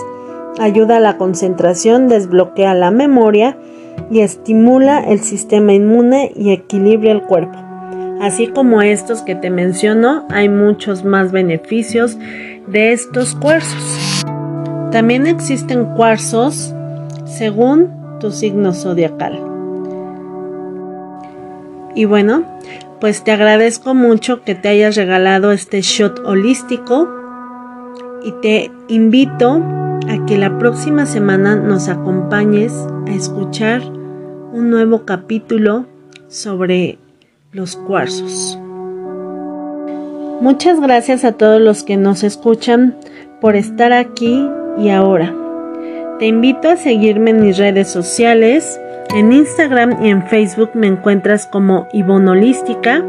Ayuda 0.59 0.97
a 0.97 1.01
la 1.01 1.19
concentración, 1.19 2.09
desbloquea 2.09 2.75
la 2.75 2.91
memoria 2.91 3.57
y 4.11 4.21
estimula 4.21 5.01
el 5.01 5.21
sistema 5.21 5.73
inmune 5.73 6.33
y 6.35 6.51
equilibra 6.53 7.13
el 7.13 7.23
cuerpo. 7.23 7.59
Así 8.21 8.49
como 8.49 8.83
estos 8.83 9.23
que 9.23 9.35
te 9.35 9.51
menciono, 9.51 10.27
hay 10.31 10.49
muchos 10.49 11.05
más 11.05 11.31
beneficios 11.31 12.19
de 12.67 12.93
estos 12.93 13.35
cuarzos. 13.35 14.25
También 14.91 15.27
existen 15.27 15.85
cuarzos 15.95 16.75
según 17.27 17.91
tu 18.19 18.33
signo 18.33 18.73
zodiacal. 18.73 19.39
Y 21.95 22.07
bueno, 22.07 22.45
pues 23.01 23.23
te 23.23 23.33
agradezco 23.33 23.95
mucho 23.95 24.43
que 24.43 24.55
te 24.55 24.69
hayas 24.69 24.97
regalado 24.97 25.53
este 25.53 25.81
shot 25.83 26.21
holístico 26.25 27.09
y 28.25 28.33
te 28.43 28.71
invito 28.89 29.63
a 30.09 30.27
que 30.27 30.39
la 30.39 30.59
próxima 30.59 31.07
semana 31.07 31.55
nos 31.55 31.89
acompañes 31.89 32.73
a 33.07 33.11
escuchar 33.11 33.83
un 34.59 34.71
nuevo 34.71 35.05
capítulo 35.05 35.87
sobre 36.27 36.99
los 37.53 37.77
cuarzos. 37.77 38.59
Muchas 40.41 40.81
gracias 40.81 41.25
a 41.25 41.33
todos 41.33 41.61
los 41.61 41.85
que 41.85 41.97
nos 41.97 42.25
escuchan 42.25 42.97
por 43.41 43.55
estar 43.55 43.93
aquí 43.93 44.49
y 44.77 44.89
ahora. 44.91 45.33
Te 46.19 46.27
invito 46.27 46.69
a 46.69 46.77
seguirme 46.77 47.31
en 47.31 47.41
mis 47.41 47.57
redes 47.57 47.89
sociales. 47.89 48.81
En 49.15 49.33
Instagram 49.33 50.05
y 50.05 50.09
en 50.09 50.27
Facebook 50.27 50.71
me 50.75 50.89
encuentras 50.89 51.47
como 51.47 51.87
Ivonolística 51.93 53.05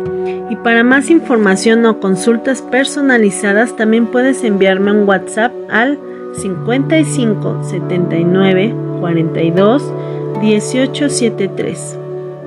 y 0.49 0.55
para 0.57 0.83
más 0.83 1.09
información 1.09 1.85
o 1.87 1.99
consultas 1.99 2.61
personalizadas 2.61 3.75
también 3.75 4.05
puedes 4.05 4.43
enviarme 4.43 4.91
un 4.91 5.07
WhatsApp 5.07 5.51
al 5.69 5.99
55 6.35 7.63
79 7.63 8.75
42 9.01 9.83
1873. 10.41 11.97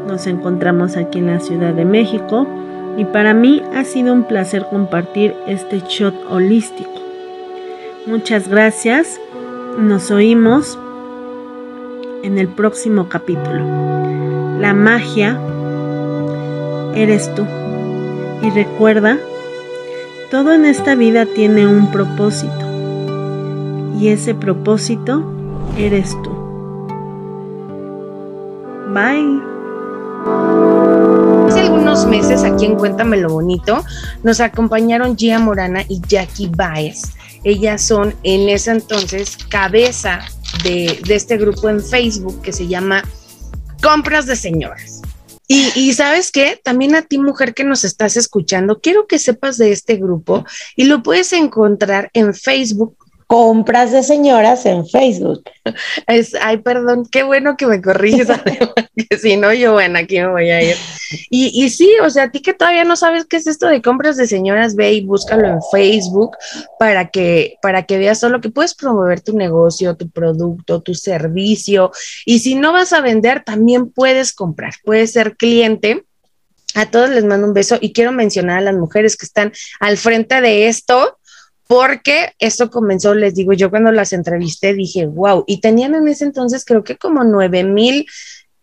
Nos 0.07 0.27
encontramos 0.27 0.97
aquí 0.97 1.19
en 1.19 1.27
la 1.27 1.41
Ciudad 1.41 1.75
de 1.75 1.85
México 1.85 2.47
y 2.97 3.05
para 3.05 3.35
mí 3.35 3.63
ha 3.75 3.85
sido 3.85 4.13
un 4.13 4.25
placer 4.25 4.67
compartir 4.71 5.35
este 5.47 5.81
shot 5.81 6.15
holístico. 6.29 6.91
Muchas 8.07 8.49
gracias. 8.49 9.21
Nos 9.79 10.11
oímos 10.11 10.79
en 12.23 12.39
el 12.39 12.49
próximo 12.49 13.09
capítulo. 13.09 13.61
La 14.59 14.75
magia 14.75 15.39
eres 16.95 17.33
tú. 17.35 17.45
Y 18.43 18.51
recuerda, 18.51 19.19
todo 20.31 20.53
en 20.53 20.65
esta 20.65 20.95
vida 20.95 21.27
tiene 21.27 21.67
un 21.67 21.91
propósito. 21.91 22.53
Y 23.99 24.09
ese 24.09 24.35
propósito 24.35 25.23
eres 25.79 26.17
tú. 26.23 26.42
Bye. 28.93 29.41
Hace 31.49 31.61
algunos 31.61 32.05
meses 32.07 32.45
aquí 32.45 32.67
en 32.67 32.77
Cuéntame 32.77 33.17
lo 33.17 33.31
Bonito 33.31 33.83
nos 34.23 34.39
acompañaron 34.41 35.17
Gia 35.17 35.39
Morana 35.39 35.83
y 35.89 36.03
Jackie 36.07 36.51
Baez. 36.55 37.15
Ellas 37.43 37.81
son 37.81 38.15
en 38.23 38.51
ese 38.51 38.71
entonces 38.71 39.39
cabeza 39.49 40.21
de, 40.63 41.01
este 41.09 41.39
grupo 41.39 41.71
en 41.71 41.83
Facebook 41.83 42.43
que 42.43 42.53
se 42.53 42.69
llama 42.69 43.03
Compras 43.83 44.27
de 44.27 44.37
Señoras. 44.37 45.01
Y, 45.49 45.71
y, 45.75 45.95
sabes 45.95 46.31
qué, 46.31 46.61
también 46.63 46.95
a 46.95 47.03
ti 47.03 47.19
mujer 47.19 47.55
que 47.55 47.65
nos 47.65 47.85
estás 47.85 48.19
escuchando, 48.19 48.81
quiero 48.81 49.07
que 49.07 49.19
sepas 49.19 49.57
de 49.57 49.73
este 49.73 49.97
grupo 49.97 50.45
y 50.77 50.85
lo 50.85 51.03
puedes 51.03 51.33
encontrar 51.33 52.11
en 52.13 52.35
Facebook 52.35 53.02
compras 53.33 53.93
de 53.93 54.03
señoras 54.03 54.67
en 54.67 54.87
Facebook. 54.87 55.43
Es, 56.07 56.35
ay, 56.43 56.59
perdón, 56.59 57.09
qué 57.11 57.23
bueno 57.23 57.57
que 57.57 57.65
me 57.65 57.81
corriges, 57.81 58.29
que 59.09 59.17
si 59.17 59.39
no, 59.39 59.55
yo, 59.55 59.73
bueno, 59.73 60.01
aquí 60.01 60.21
me 60.21 60.27
voy 60.27 60.51
a 60.51 60.63
ir. 60.63 60.77
Y, 61.31 61.65
y 61.65 61.71
sí, 61.71 61.89
o 62.03 62.11
sea, 62.11 62.25
a 62.25 62.31
ti 62.31 62.43
que 62.43 62.53
todavía 62.53 62.85
no 62.85 62.95
sabes 62.95 63.25
qué 63.25 63.39
es 63.39 63.47
esto 63.47 63.69
de 63.69 63.81
compras 63.81 64.19
de 64.19 64.27
señoras, 64.27 64.77
ve 64.77 64.93
y 64.93 65.07
búscalo 65.07 65.49
en 65.49 65.61
Facebook 65.73 66.37
para 66.79 67.09
que, 67.09 67.57
para 67.63 67.85
que 67.85 67.97
veas 67.97 68.21
todo 68.21 68.33
lo 68.33 68.43
que 68.43 68.51
puedes 68.51 68.75
promover 68.75 69.23
tu 69.23 69.35
negocio, 69.35 69.97
tu 69.97 70.11
producto, 70.11 70.83
tu 70.83 70.95
servicio. 70.95 71.91
Y 72.27 72.41
si 72.41 72.55
no 72.55 72.75
vas 72.75 72.93
a 72.93 73.01
vender, 73.01 73.45
también 73.45 73.91
puedes 73.91 74.35
comprar, 74.35 74.75
puedes 74.85 75.13
ser 75.13 75.39
cliente. 75.39 76.05
A 76.75 76.91
todos 76.91 77.09
les 77.09 77.25
mando 77.25 77.47
un 77.47 77.55
beso 77.55 77.79
y 77.81 77.95
quiero 77.95 78.13
mencionar 78.13 78.59
a 78.59 78.63
las 78.63 78.75
mujeres 78.75 79.17
que 79.17 79.25
están 79.25 79.53
al 79.81 79.97
frente 79.97 80.43
de 80.43 80.69
esto, 80.69 81.19
porque 81.73 82.35
esto 82.39 82.71
comenzó, 82.71 83.15
les 83.15 83.35
digo, 83.35 83.55
yo 83.55 83.71
cuando 83.71 83.93
las 83.93 84.13
entrevisté 84.13 84.75
dije, 84.75 85.07
wow, 85.07 85.45
y 85.47 85.63
tenían 85.63 85.95
en 85.95 86.07
ese 86.07 86.27
entonces 86.27 86.67
creo 86.67 86.85
que 86.85 86.99
como 86.99 87.25
nueve 87.25 87.65
mil 87.65 88.05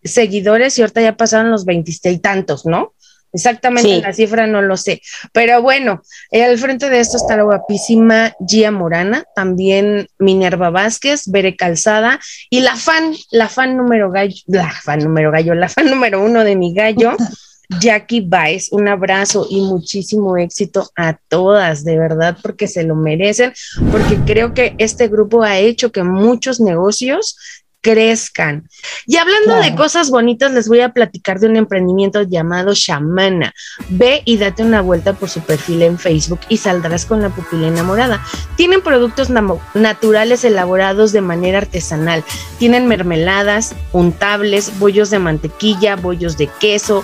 seguidores 0.04 0.78
y 0.78 0.82
ahorita 0.82 1.02
ya 1.02 1.18
pasaron 1.18 1.50
los 1.50 1.66
veintiste 1.66 2.12
y 2.12 2.20
tantos, 2.20 2.68
¿no? 2.68 2.94
Exactamente 3.34 4.00
la 4.02 4.14
cifra 4.14 4.46
no 4.46 4.62
lo 4.62 4.78
sé, 4.78 5.02
pero 5.34 5.60
bueno, 5.64 6.04
eh, 6.30 6.44
al 6.44 6.60
frente 6.60 6.90
de 6.92 7.00
esto 7.00 7.18
está 7.18 7.36
la 7.36 7.44
guapísima 7.44 8.36
Gia 8.48 8.70
Morana, 8.70 9.24
también 9.36 10.08
Minerva 10.20 10.70
Vázquez, 10.70 11.24
Bere 11.28 11.56
Calzada 11.56 12.20
y 12.52 12.60
la 12.60 12.76
fan, 12.76 13.16
la 13.32 13.50
fan 13.50 13.76
número 13.76 14.12
gallo, 14.12 14.36
la 14.46 14.72
fan 14.72 15.00
número 15.00 15.32
gallo, 15.32 15.56
la 15.56 15.70
fan 15.70 15.90
número 15.90 16.24
uno 16.24 16.44
de 16.44 16.56
mi 16.56 16.76
gallo, 16.76 17.18
Jackie 17.70 18.22
Baez, 18.22 18.72
un 18.72 18.88
abrazo 18.88 19.46
y 19.48 19.62
muchísimo 19.62 20.38
éxito 20.38 20.90
a 20.96 21.14
todas, 21.28 21.84
de 21.84 21.98
verdad, 21.98 22.36
porque 22.42 22.68
se 22.68 22.84
lo 22.84 22.96
merecen, 22.96 23.54
porque 23.92 24.18
creo 24.26 24.56
que 24.56 24.74
este 24.80 25.08
grupo 25.08 25.44
ha 25.44 25.60
hecho 25.60 25.92
que 25.92 26.02
muchos 26.04 26.60
negocios 26.60 27.38
crezcan. 27.82 28.68
Y 29.06 29.18
hablando 29.18 29.56
de 29.56 29.76
cosas 29.76 30.10
bonitas, 30.10 30.52
les 30.52 30.68
voy 30.68 30.82
a 30.82 30.90
platicar 30.90 31.40
de 31.40 31.48
un 31.48 31.56
emprendimiento 31.56 32.24
llamado 32.24 32.74
Shamana. 32.74 33.54
Ve 33.90 34.22
y 34.26 34.38
date 34.38 34.64
una 34.64 34.82
vuelta 34.82 35.14
por 35.14 35.30
su 35.30 35.42
perfil 35.42 35.82
en 35.84 35.98
Facebook 35.98 36.42
y 36.50 36.58
saldrás 36.58 37.06
con 37.06 37.22
la 37.22 37.30
pupila 37.30 37.68
enamorada. 37.68 38.24
Tienen 38.56 38.82
productos 38.82 39.30
naturales 39.74 40.44
elaborados 40.44 41.12
de 41.12 41.22
manera 41.22 41.60
artesanal. 41.60 42.24
Tienen 42.58 42.88
mermeladas, 42.88 43.76
untables, 43.94 44.78
bollos 44.80 45.10
de 45.10 45.20
mantequilla, 45.20 45.96
bollos 45.96 46.38
de 46.38 46.48
queso, 46.60 47.04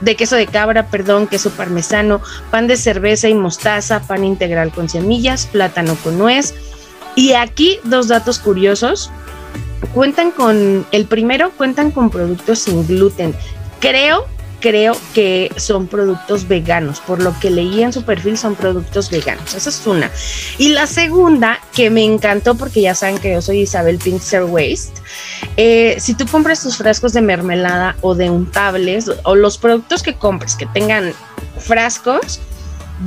de 0.00 0.16
queso 0.16 0.36
de 0.36 0.46
cabra, 0.46 0.88
perdón, 0.88 1.28
queso 1.28 1.50
parmesano, 1.50 2.20
pan 2.50 2.66
de 2.66 2.76
cerveza 2.76 3.28
y 3.28 3.34
mostaza, 3.34 4.00
pan 4.00 4.24
integral 4.24 4.72
con 4.72 4.88
semillas, 4.88 5.46
plátano 5.46 5.96
con 6.02 6.18
nuez. 6.18 6.54
Y 7.14 7.34
aquí 7.34 7.78
dos 7.84 8.08
datos 8.08 8.38
curiosos 8.38 9.10
cuentan 9.94 10.30
con, 10.30 10.86
el 10.92 11.06
primero 11.06 11.50
cuentan 11.52 11.90
con 11.90 12.10
productos 12.10 12.60
sin 12.60 12.86
gluten. 12.86 13.34
Creo, 13.80 14.26
creo 14.60 14.96
que 15.12 15.50
son 15.56 15.86
productos 15.86 16.46
veganos. 16.48 17.00
Por 17.00 17.20
lo 17.20 17.38
que 17.40 17.50
leí 17.50 17.82
en 17.82 17.92
su 17.92 18.04
perfil, 18.04 18.38
son 18.38 18.54
productos 18.54 19.10
veganos. 19.10 19.54
Esa 19.54 19.70
es 19.70 19.86
una. 19.86 20.10
Y 20.58 20.68
la 20.68 20.86
segunda, 20.86 21.60
que 21.74 21.90
me 21.90 22.04
encantó 22.04 22.54
porque 22.54 22.80
ya 22.80 22.94
saben 22.94 23.18
que 23.18 23.32
yo 23.32 23.42
soy 23.42 23.60
Isabel 23.60 23.98
Pinkster 23.98 24.44
Waste. 24.44 25.00
Eh, 25.56 25.96
si 25.98 26.14
tú 26.14 26.26
compras 26.26 26.62
tus 26.62 26.76
frascos 26.76 27.12
de 27.12 27.20
mermelada 27.20 27.96
o 28.00 28.14
de 28.14 28.30
untables 28.30 29.10
o 29.24 29.34
los 29.34 29.58
productos 29.58 30.02
que 30.02 30.14
compres 30.14 30.54
que 30.54 30.66
tengan 30.66 31.12
frascos, 31.58 32.40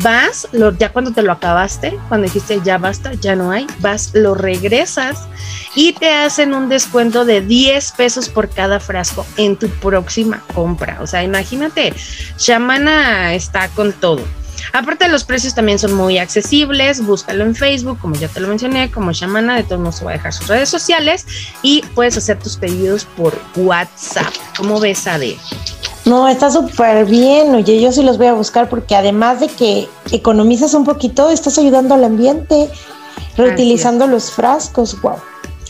vas, 0.02 0.48
lo, 0.52 0.76
ya 0.78 0.92
cuando 0.92 1.12
te 1.12 1.22
lo 1.22 1.32
acabaste, 1.32 1.98
cuando 2.08 2.26
dijiste 2.26 2.60
ya 2.64 2.78
basta, 2.78 3.14
ya 3.14 3.36
no 3.36 3.52
hay, 3.52 3.68
vas, 3.80 4.12
lo 4.14 4.36
regresas 4.36 5.28
y 5.76 5.94
te 5.94 6.12
hacen 6.12 6.54
un 6.54 6.70
descuento 6.70 7.26
de 7.26 7.42
10 7.42 7.92
pesos 7.92 8.30
por 8.30 8.50
cada 8.50 8.80
frasco 8.80 9.26
en 9.38 9.56
tu 9.56 9.70
próxima 9.70 10.42
compra. 10.54 10.98
O 11.02 11.08
sea, 11.08 11.24
imagínate, 11.24 11.94
Shamana 12.38 13.34
está 13.34 13.70
con 13.70 13.94
todo. 13.94 14.22
Aparte 14.74 15.08
los 15.10 15.24
precios 15.24 15.54
también 15.54 15.80
son 15.80 15.94
muy 15.94 16.18
accesibles, 16.18 17.06
búscalo 17.06 17.44
en 17.44 17.56
Facebook, 17.56 18.00
como 18.00 18.16
ya 18.16 18.28
te 18.28 18.40
lo 18.40 18.48
mencioné, 18.48 18.90
como 18.92 19.12
Shamana, 19.12 19.56
de 19.56 19.64
todos 19.64 19.80
modos 19.80 20.06
va 20.06 20.12
a 20.12 20.14
dejar 20.14 20.34
sus 20.34 20.48
redes 20.48 20.70
sociales 20.70 21.26
y 21.62 21.84
puedes 21.94 22.18
hacer 22.18 22.40
tus 22.40 22.58
pedidos 22.58 23.06
por 23.06 23.40
WhatsApp. 23.56 24.34
¿Cómo 24.58 24.80
ves, 24.80 25.08
Ade? 25.08 25.38
No, 26.06 26.28
está 26.28 26.52
súper 26.52 27.06
bien, 27.06 27.56
oye, 27.56 27.82
yo 27.82 27.92
sí 27.92 28.04
los 28.04 28.18
voy 28.18 28.28
a 28.28 28.34
buscar 28.34 28.70
porque 28.70 28.96
además 28.96 29.40
de 29.40 29.48
que 29.48 29.88
economizas 30.12 30.76
un 30.76 30.86
poquito, 30.86 31.32
estás 31.32 31.58
ayudando 31.58 31.96
al 31.96 32.04
ambiente, 32.04 32.70
reutilizando 33.36 34.06
los 34.06 34.32
frascos, 34.32 35.02
wow, 35.02 35.18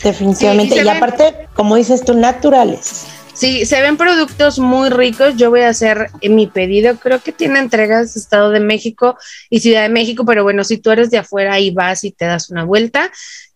definitivamente. 0.02 0.82
y 0.82 0.88
aparte, 0.88 1.48
como 1.54 1.76
dices 1.76 2.04
tú, 2.04 2.14
naturales. 2.14 3.06
Sí, 3.36 3.66
se 3.66 3.82
ven 3.82 3.98
productos 3.98 4.58
muy 4.58 4.88
ricos. 4.88 5.36
Yo 5.36 5.50
voy 5.50 5.60
a 5.60 5.68
hacer 5.68 6.10
mi 6.22 6.46
pedido. 6.46 6.96
Creo 6.96 7.22
que 7.22 7.32
tiene 7.32 7.58
entregas 7.58 8.16
Estado 8.16 8.48
de 8.48 8.60
México 8.60 9.18
y 9.50 9.60
Ciudad 9.60 9.82
de 9.82 9.90
México, 9.90 10.24
pero 10.24 10.42
bueno, 10.42 10.64
si 10.64 10.78
tú 10.78 10.90
eres 10.90 11.10
de 11.10 11.18
afuera 11.18 11.60
y 11.60 11.70
vas 11.70 12.02
y 12.04 12.12
te 12.12 12.24
das 12.24 12.48
una 12.48 12.64
vuelta, 12.64 13.10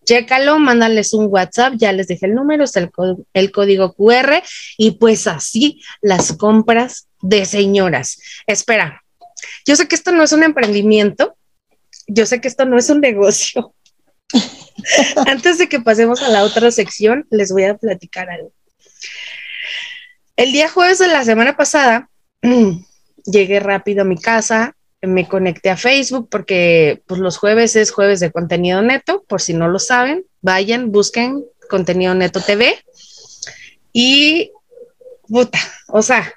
chécalo, 0.05 0.59
mándales 0.59 1.15
un 1.15 1.27
WhatsApp, 1.29 1.75
ya 1.77 1.93
les 1.93 2.09
dejé 2.09 2.27
el 2.27 2.35
número, 2.35 2.65
el, 2.75 2.91
el 3.33 3.53
código 3.53 3.95
QR 3.95 4.43
y 4.77 4.93
pues 4.93 5.27
así 5.27 5.83
las 6.01 6.33
compras 6.33 7.09
de 7.21 7.45
señoras. 7.45 8.19
Espera, 8.47 9.03
yo 9.67 9.77
sé 9.77 9.89
que 9.89 9.95
esto 9.95 10.13
no 10.13 10.23
es 10.23 10.33
un 10.33 10.43
emprendimiento, 10.43 11.37
yo 12.07 12.27
sé 12.27 12.41
que 12.41 12.49
esto 12.49 12.65
no 12.65 12.79
es 12.79 12.91
un 12.91 13.01
negocio. 13.01 13.75
Antes 15.27 15.59
de 15.59 15.69
que 15.69 15.81
pasemos 15.81 16.23
a 16.23 16.29
la 16.29 16.43
otra 16.45 16.71
sección, 16.71 17.27
les 17.31 17.53
voy 17.53 17.65
a 17.65 17.77
platicar 17.77 18.31
algo. 18.31 18.53
El 20.37 20.53
día 20.53 20.69
jueves 20.69 20.99
de 20.99 21.09
la 21.09 21.25
semana 21.25 21.57
pasada, 21.57 22.09
llegué 23.25 23.61
rápido 23.61 24.03
a 24.03 24.07
mi 24.07 24.17
casa, 24.17 24.75
me 25.03 25.27
conecté 25.27 25.71
a 25.71 25.77
Facebook 25.77 26.29
porque 26.31 27.03
pues, 27.07 27.21
los 27.21 27.39
jueves 27.39 27.77
es 27.77 27.91
jueves 27.91 28.21
de 28.21 28.31
contenido 28.31 28.83
neto, 28.83 29.25
por 29.29 29.41
si 29.41 29.55
no 29.55 29.69
lo 29.69 29.79
saben, 29.79 30.25
vayan, 30.43 30.93
busquen 30.93 31.45
contenido 31.69 32.15
neto 32.15 32.41
TV. 32.41 32.79
Y, 33.93 34.53
puta, 35.29 35.59
o 35.89 36.03
sea, 36.03 36.33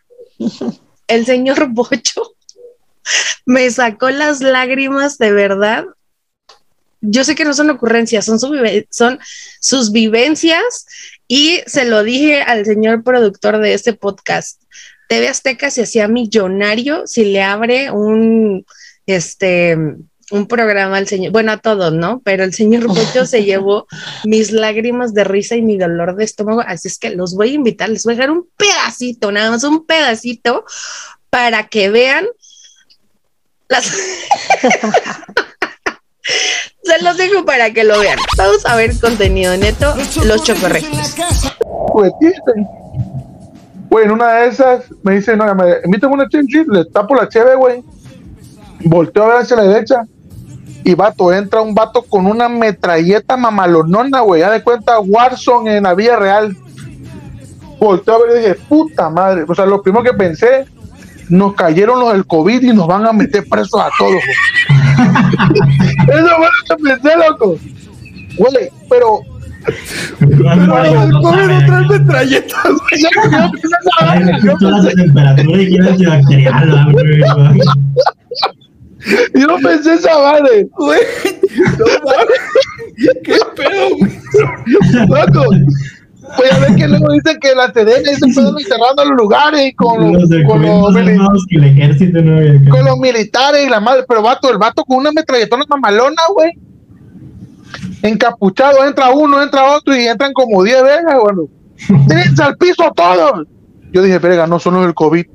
el 1.07 1.25
señor 1.25 1.67
Bocho 1.69 2.35
me 3.45 3.69
sacó 3.69 4.09
las 4.09 4.39
lágrimas 4.41 5.17
de 5.17 5.33
verdad. 5.33 5.85
Yo 7.01 7.25
sé 7.25 7.35
que 7.35 7.43
no 7.43 7.53
son 7.53 7.69
ocurrencias, 7.69 8.23
son, 8.23 8.39
son 8.89 9.19
sus 9.59 9.91
vivencias 9.91 10.85
y 11.27 11.61
se 11.65 11.83
lo 11.83 12.01
dije 12.03 12.41
al 12.41 12.65
señor 12.65 13.03
productor 13.03 13.59
de 13.59 13.73
este 13.73 13.91
podcast. 13.91 14.61
TV 15.07 15.27
Azteca 15.27 15.69
se 15.69 15.83
hacía 15.83 16.07
millonario 16.07 17.05
si 17.07 17.25
le 17.25 17.41
abre 17.41 17.91
un, 17.91 18.65
este, 19.05 19.77
un 20.31 20.47
programa 20.47 20.97
al 20.97 21.07
señor, 21.07 21.31
bueno, 21.31 21.51
a 21.51 21.57
todos, 21.57 21.93
¿no? 21.93 22.21
Pero 22.23 22.43
el 22.43 22.53
señor 22.53 22.87
Bocho 22.87 23.25
se 23.25 23.43
llevó 23.45 23.87
mis 24.25 24.51
lágrimas 24.51 25.13
de 25.13 25.23
risa 25.23 25.55
y 25.55 25.61
mi 25.61 25.77
dolor 25.77 26.15
de 26.15 26.23
estómago, 26.23 26.61
así 26.65 26.87
es 26.87 26.97
que 26.97 27.11
los 27.11 27.35
voy 27.35 27.51
a 27.51 27.53
invitar, 27.53 27.89
les 27.89 28.03
voy 28.03 28.13
a 28.13 28.17
dejar 28.17 28.31
un 28.31 28.49
pedacito, 28.57 29.31
nada 29.31 29.51
más 29.51 29.63
un 29.63 29.85
pedacito, 29.85 30.65
para 31.29 31.67
que 31.67 31.89
vean 31.89 32.25
las... 33.67 33.85
Se 36.83 37.01
los 37.01 37.15
dejo 37.17 37.45
para 37.45 37.71
que 37.71 37.83
lo 37.85 37.99
vean. 37.99 38.19
Vamos 38.37 38.65
a 38.65 38.75
ver 38.75 38.99
contenido 38.99 39.55
neto, 39.55 39.95
los 40.25 40.43
chocorregios. 40.43 41.15
Güey, 43.93 44.05
en 44.05 44.11
una 44.11 44.33
de 44.33 44.47
esas 44.47 44.85
me 45.03 45.13
dice, 45.13 45.37
no, 45.37 45.53
me 45.53 45.65
invita 45.85 46.07
una 46.07 46.27
chinchis, 46.27 46.67
le 46.67 46.83
tapo 46.85 47.13
la 47.13 47.29
cheve, 47.29 47.53
güey. 47.53 47.83
Volteo 48.85 49.21
a 49.21 49.27
ver 49.27 49.37
hacia 49.43 49.55
la 49.55 49.65
derecha. 49.65 50.07
Y 50.83 50.95
vato, 50.95 51.31
entra 51.31 51.61
un 51.61 51.75
vato 51.75 52.01
con 52.01 52.25
una 52.25 52.49
metralleta 52.49 53.37
mamalonona, 53.37 54.21
güey. 54.21 54.41
Ya 54.41 54.49
de 54.49 54.63
cuenta 54.63 54.99
Warzone 54.99 55.77
en 55.77 55.83
la 55.83 55.93
Villa 55.93 56.15
Real. 56.15 56.57
Volteo 57.79 58.15
a 58.15 58.25
ver 58.25 58.35
y 58.35 58.39
dije, 58.39 58.55
puta 58.67 59.11
madre. 59.11 59.45
O 59.47 59.53
sea, 59.53 59.67
lo 59.67 59.83
primero 59.83 60.03
que 60.03 60.13
pensé, 60.13 60.65
nos 61.29 61.53
cayeron 61.53 61.99
los 61.99 62.13
del 62.13 62.25
COVID 62.25 62.63
y 62.63 62.73
nos 62.73 62.87
van 62.87 63.05
a 63.05 63.13
meter 63.13 63.47
presos 63.47 63.79
a 63.79 63.89
todos. 63.95 64.23
Eso 66.07 66.29
fue 66.35 66.47
lo 66.47 66.77
que 66.77 66.83
pensé, 66.83 67.15
loco. 67.15 67.57
Güey, 68.39 68.71
pero. 68.89 69.19
Pero 70.19 71.03
el 71.03 71.11
COVID 71.11 71.47
no 71.47 71.65
trae 71.65 71.87
metralletas, 71.87 72.63
Yo 79.33 79.47
no 79.47 79.57
pensé 79.57 79.95
esa 79.95 80.17
madre, 80.17 80.67
güey. 80.77 81.01
¿Qué 83.23 83.37
pedo, 83.55 83.89
Loco. 85.07 85.43
Pues 86.37 86.51
ya 86.51 86.59
ves 86.59 86.75
que 86.77 86.87
luego 86.87 87.11
dicen 87.11 87.37
que 87.39 87.53
la 87.53 87.71
TDN 87.71 88.05
se 88.05 88.33
pueden 88.33 88.57
encerrando 88.57 89.05
los 89.05 89.17
lugares 89.17 89.73
con, 89.75 90.13
los, 90.13 90.29
con, 90.47 90.61
los, 90.61 90.93
con 92.69 92.85
los 92.85 92.97
militares 92.97 93.67
y 93.67 93.69
la 93.69 93.79
madre, 93.79 94.05
pero 94.07 94.21
vato, 94.21 94.49
el 94.49 94.57
vato 94.57 94.83
con 94.85 94.97
una 94.99 95.11
metralletona 95.11 95.65
mamalona, 95.67 96.21
güey. 96.33 96.51
Encapuchado, 98.03 98.85
entra 98.85 99.09
uno, 99.11 99.41
entra 99.41 99.63
otro 99.63 99.95
y 99.95 100.05
entran 100.05 100.33
como 100.33 100.61
10 100.61 100.83
veces, 100.83 101.15
bueno. 101.21 101.47
Tírense 102.07 102.43
al 102.43 102.57
piso 102.57 102.91
todos. 102.93 103.47
Yo 103.93 104.01
dije, 104.01 104.19
verga, 104.19 104.45
no 104.45 104.59
son 104.59 104.73
los 104.73 104.83
del 104.83 104.93
COVID. 104.93 105.25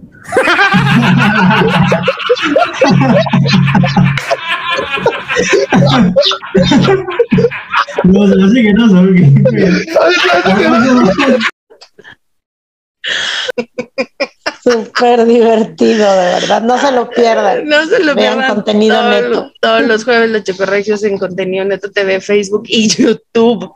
no, 8.04 8.26
no 8.26 8.48
sé 8.50 8.62
que 8.62 8.74
no 8.74 8.88
son. 8.88 9.16
Súper 14.70 15.24
divertido, 15.24 16.11
de 16.11 16.26
verdad. 16.26 16.62
No 16.62 16.78
se 16.78 16.92
lo 16.92 17.09
pierdan. 17.11 17.66
No 17.68 17.87
se 17.87 18.00
lo 18.00 18.14
Vean 18.14 18.38
pierdan. 18.38 18.54
contenido 18.54 18.96
todos, 18.96 19.11
neto. 19.11 19.52
Todos 19.61 19.83
los 19.83 20.04
jueves 20.04 20.31
los 20.31 20.44
chocorregios 20.44 21.02
en 21.04 21.18
contenido 21.18 21.64
neto 21.64 21.90
TV, 21.90 22.20
Facebook 22.20 22.64
y 22.66 22.88
YouTube. 22.88 23.72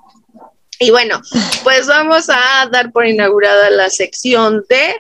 Y 0.79 0.91
bueno, 0.91 1.21
pues 1.63 1.87
vamos 1.87 2.29
a 2.29 2.69
dar 2.71 2.91
por 2.91 3.07
inaugurada 3.07 3.71
la 3.71 3.89
sección 3.89 4.65
de 4.69 4.95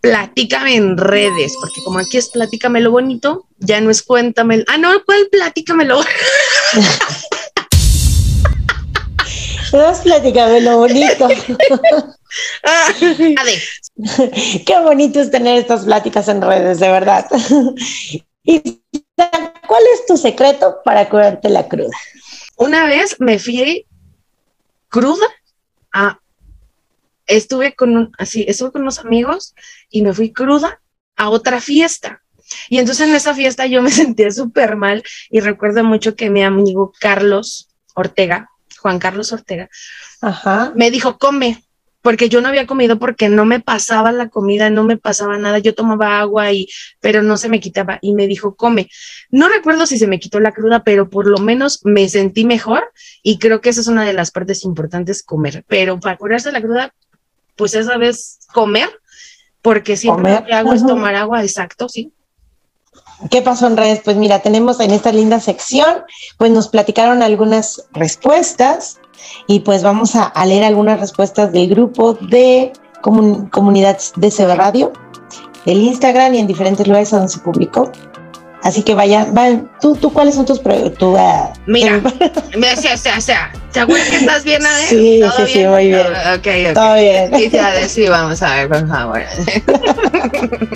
Platícame 0.00 0.76
en 0.76 0.96
redes, 0.96 1.54
porque 1.60 1.80
como 1.84 1.98
aquí 1.98 2.18
es 2.18 2.28
Platícame 2.28 2.80
lo 2.80 2.92
bonito, 2.92 3.46
ya 3.58 3.80
no 3.80 3.90
es 3.90 4.02
Cuéntame. 4.02 4.64
Ah, 4.68 4.78
no, 4.78 4.92
¿cuál 5.04 5.28
Platícamelo? 9.70 9.86
Vas 9.86 10.00
platícame 10.00 10.60
lo 10.60 10.78
bonito. 10.78 11.28
a 12.64 13.44
ver. 13.44 13.62
Qué 14.64 14.80
bonito 14.80 15.20
es 15.20 15.30
tener 15.30 15.58
estas 15.58 15.84
pláticas 15.84 16.28
en 16.28 16.42
redes, 16.42 16.80
de 16.80 16.88
verdad. 16.88 17.26
¿Y 18.44 18.80
cuál 19.66 19.82
es 19.94 20.06
tu 20.06 20.16
secreto 20.16 20.78
para 20.84 21.08
curarte 21.08 21.48
la 21.48 21.68
cruda? 21.68 21.96
Una 22.56 22.86
vez 22.86 23.16
me 23.18 23.38
fui 23.38 23.86
cruda 24.88 25.26
a 25.92 26.18
estuve 27.26 27.74
con 27.74 27.96
un, 27.96 28.12
así, 28.18 28.44
estuve 28.48 28.72
con 28.72 28.82
unos 28.82 28.98
amigos 28.98 29.54
y 29.90 30.02
me 30.02 30.12
fui 30.12 30.32
cruda 30.32 30.80
a 31.16 31.30
otra 31.30 31.60
fiesta. 31.60 32.22
Y 32.68 32.78
entonces 32.78 33.06
en 33.06 33.14
esa 33.14 33.34
fiesta 33.34 33.66
yo 33.66 33.82
me 33.82 33.90
sentía 33.92 34.30
súper 34.30 34.76
mal 34.76 35.02
y 35.30 35.40
recuerdo 35.40 35.84
mucho 35.84 36.16
que 36.16 36.30
mi 36.30 36.42
amigo 36.42 36.92
Carlos 36.98 37.68
Ortega, 37.94 38.50
Juan 38.80 38.98
Carlos 38.98 39.32
Ortega, 39.32 39.68
Ajá. 40.20 40.72
me 40.74 40.90
dijo, 40.90 41.18
come, 41.18 41.62
porque 42.02 42.28
yo 42.28 42.40
no 42.40 42.48
había 42.48 42.66
comido 42.66 42.98
porque 42.98 43.28
no 43.28 43.44
me 43.44 43.60
pasaba 43.60 44.12
la 44.12 44.28
comida, 44.28 44.70
no 44.70 44.84
me 44.84 44.96
pasaba 44.96 45.36
nada, 45.36 45.58
yo 45.58 45.74
tomaba 45.74 46.20
agua 46.20 46.52
y, 46.52 46.68
pero 47.00 47.22
no 47.22 47.36
se 47.36 47.48
me 47.48 47.60
quitaba 47.60 47.98
y 48.00 48.14
me 48.14 48.26
dijo, 48.26 48.54
come. 48.54 48.88
No 49.30 49.48
recuerdo 49.48 49.86
si 49.86 49.98
se 49.98 50.06
me 50.06 50.20
quitó 50.20 50.40
la 50.40 50.52
cruda, 50.52 50.84
pero 50.84 51.10
por 51.10 51.26
lo 51.26 51.38
menos 51.38 51.80
me 51.84 52.08
sentí 52.08 52.44
mejor 52.44 52.92
y 53.22 53.38
creo 53.38 53.60
que 53.60 53.70
esa 53.70 53.80
es 53.80 53.88
una 53.88 54.04
de 54.04 54.12
las 54.12 54.30
partes 54.30 54.64
importantes, 54.64 55.22
comer, 55.22 55.64
pero 55.66 55.98
para 55.98 56.16
curarse 56.16 56.52
la 56.52 56.62
cruda, 56.62 56.94
pues 57.56 57.74
esa 57.74 57.96
vez 57.98 58.38
comer, 58.54 58.88
porque 59.60 59.96
siempre 59.96 60.22
Comer, 60.22 60.40
lo 60.40 60.46
que 60.46 60.54
hago 60.54 60.72
es 60.72 60.86
tomar 60.86 61.14
agua, 61.14 61.42
exacto, 61.42 61.88
sí. 61.88 62.12
¿Qué 63.30 63.42
pasó 63.42 63.66
en 63.66 63.76
redes? 63.76 64.00
Pues 64.04 64.16
mira, 64.16 64.38
tenemos 64.40 64.78
en 64.80 64.92
esta 64.92 65.10
linda 65.12 65.40
sección, 65.40 66.04
pues 66.36 66.50
nos 66.52 66.68
platicaron 66.68 67.22
algunas 67.22 67.84
respuestas 67.92 69.00
y 69.48 69.60
pues 69.60 69.82
vamos 69.82 70.14
a, 70.14 70.32
leer 70.46 70.64
algunas 70.64 71.00
respuestas 71.00 71.52
del 71.52 71.68
grupo 71.68 72.14
de 72.14 72.72
comun- 73.02 73.50
comunidad 73.50 73.98
de 74.16 74.30
CB 74.30 74.54
Radio, 74.54 74.92
del 75.66 75.78
Instagram 75.82 76.34
y 76.34 76.38
en 76.38 76.46
diferentes 76.46 76.86
lugares 76.86 77.10
donde 77.10 77.28
se 77.28 77.40
publicó. 77.40 77.90
Así 78.62 78.82
que 78.82 78.94
vayan, 78.94 79.34
vayan. 79.34 79.70
¿Tú, 79.80 79.94
tú 79.94 80.12
cuáles 80.12 80.34
son 80.34 80.44
tus 80.44 80.60
tu, 80.98 81.16
uh, 81.16 81.52
Mira, 81.66 82.00
me 82.58 82.72
o 82.72 82.76
sea, 82.76 83.16
o 83.16 83.20
sea, 83.20 83.52
¿seguro 83.70 84.00
que 84.10 84.16
estás 84.16 84.42
bien, 84.42 84.66
Ade? 84.66 84.86
Sí, 84.88 85.22
sí, 85.36 85.42
sí, 85.46 85.64
muy 85.64 85.86
bien. 85.88 86.06
ok, 86.06 86.46
ok. 86.70 86.74
Todo 86.74 86.94
bien. 86.94 87.30
Y 87.34 87.88
sí, 87.88 88.08
vamos 88.08 88.42
a 88.42 88.56
ver, 88.56 88.68
por 88.68 88.88
favor. 88.88 89.22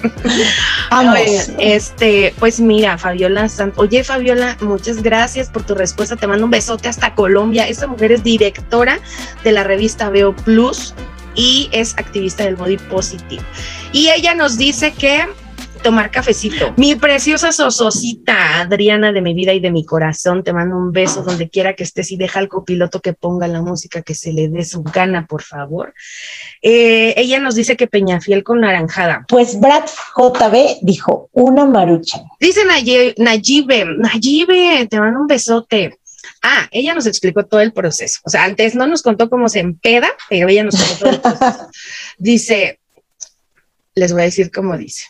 Vamos. 0.90 1.18
este, 1.58 2.34
pues 2.38 2.60
mira, 2.60 2.98
Fabiola 2.98 3.48
Oye, 3.76 4.04
Fabiola, 4.04 4.56
muchas 4.60 5.02
gracias 5.02 5.48
por 5.48 5.64
tu 5.64 5.74
respuesta. 5.74 6.16
Te 6.16 6.26
mando 6.26 6.44
un 6.44 6.50
besote 6.50 6.88
hasta 6.88 7.14
Colombia. 7.14 7.66
Esta 7.66 7.86
mujer 7.86 8.12
es 8.12 8.22
directora 8.22 9.00
de 9.42 9.52
la 9.52 9.64
revista 9.64 10.10
Veo 10.10 10.36
Plus 10.36 10.94
y 11.34 11.68
es 11.72 11.94
activista 11.98 12.44
del 12.44 12.56
body 12.56 12.76
positive. 12.76 13.42
Y 13.92 14.10
ella 14.10 14.34
nos 14.34 14.56
dice 14.58 14.92
que 14.92 15.26
tomar 15.82 16.10
cafecito. 16.10 16.72
Mi 16.76 16.94
preciosa 16.94 17.52
sososita, 17.52 18.60
Adriana 18.60 19.12
de 19.12 19.20
mi 19.20 19.34
vida 19.34 19.52
y 19.52 19.60
de 19.60 19.70
mi 19.70 19.84
corazón, 19.84 20.42
te 20.44 20.52
mando 20.52 20.76
un 20.76 20.92
beso 20.92 21.22
donde 21.22 21.50
quiera 21.50 21.74
que 21.74 21.82
estés 21.82 22.12
y 22.12 22.16
deja 22.16 22.38
al 22.38 22.48
copiloto 22.48 23.00
que 23.00 23.12
ponga 23.12 23.48
la 23.48 23.60
música 23.60 24.02
que 24.02 24.14
se 24.14 24.32
le 24.32 24.48
dé 24.48 24.64
su 24.64 24.82
gana, 24.82 25.26
por 25.26 25.42
favor. 25.42 25.94
Eh, 26.62 27.14
ella 27.16 27.40
nos 27.40 27.54
dice 27.54 27.76
que 27.76 27.86
Peñafiel 27.86 28.44
con 28.44 28.60
naranjada. 28.60 29.26
Pues 29.28 29.58
Brad 29.60 29.84
JB 30.16 30.78
dijo 30.82 31.28
una 31.32 31.66
marucha. 31.66 32.22
Dice 32.38 32.64
Nayibe, 32.64 33.14
Nayibe, 33.98 34.86
te 34.88 35.00
mando 35.00 35.20
un 35.20 35.26
besote. 35.26 35.98
Ah, 36.42 36.68
ella 36.70 36.94
nos 36.94 37.06
explicó 37.06 37.44
todo 37.44 37.60
el 37.60 37.72
proceso. 37.72 38.20
O 38.24 38.30
sea, 38.30 38.44
antes 38.44 38.74
no 38.74 38.86
nos 38.86 39.02
contó 39.02 39.28
cómo 39.28 39.48
se 39.48 39.60
empeda, 39.60 40.08
pero 40.28 40.48
ella 40.48 40.64
nos 40.64 40.76
contó 40.76 40.94
todo 40.98 41.10
el 41.10 41.20
proceso. 41.20 41.70
Dice, 42.18 42.80
les 43.94 44.12
voy 44.12 44.22
a 44.22 44.24
decir 44.24 44.50
cómo 44.50 44.76
dice 44.76 45.04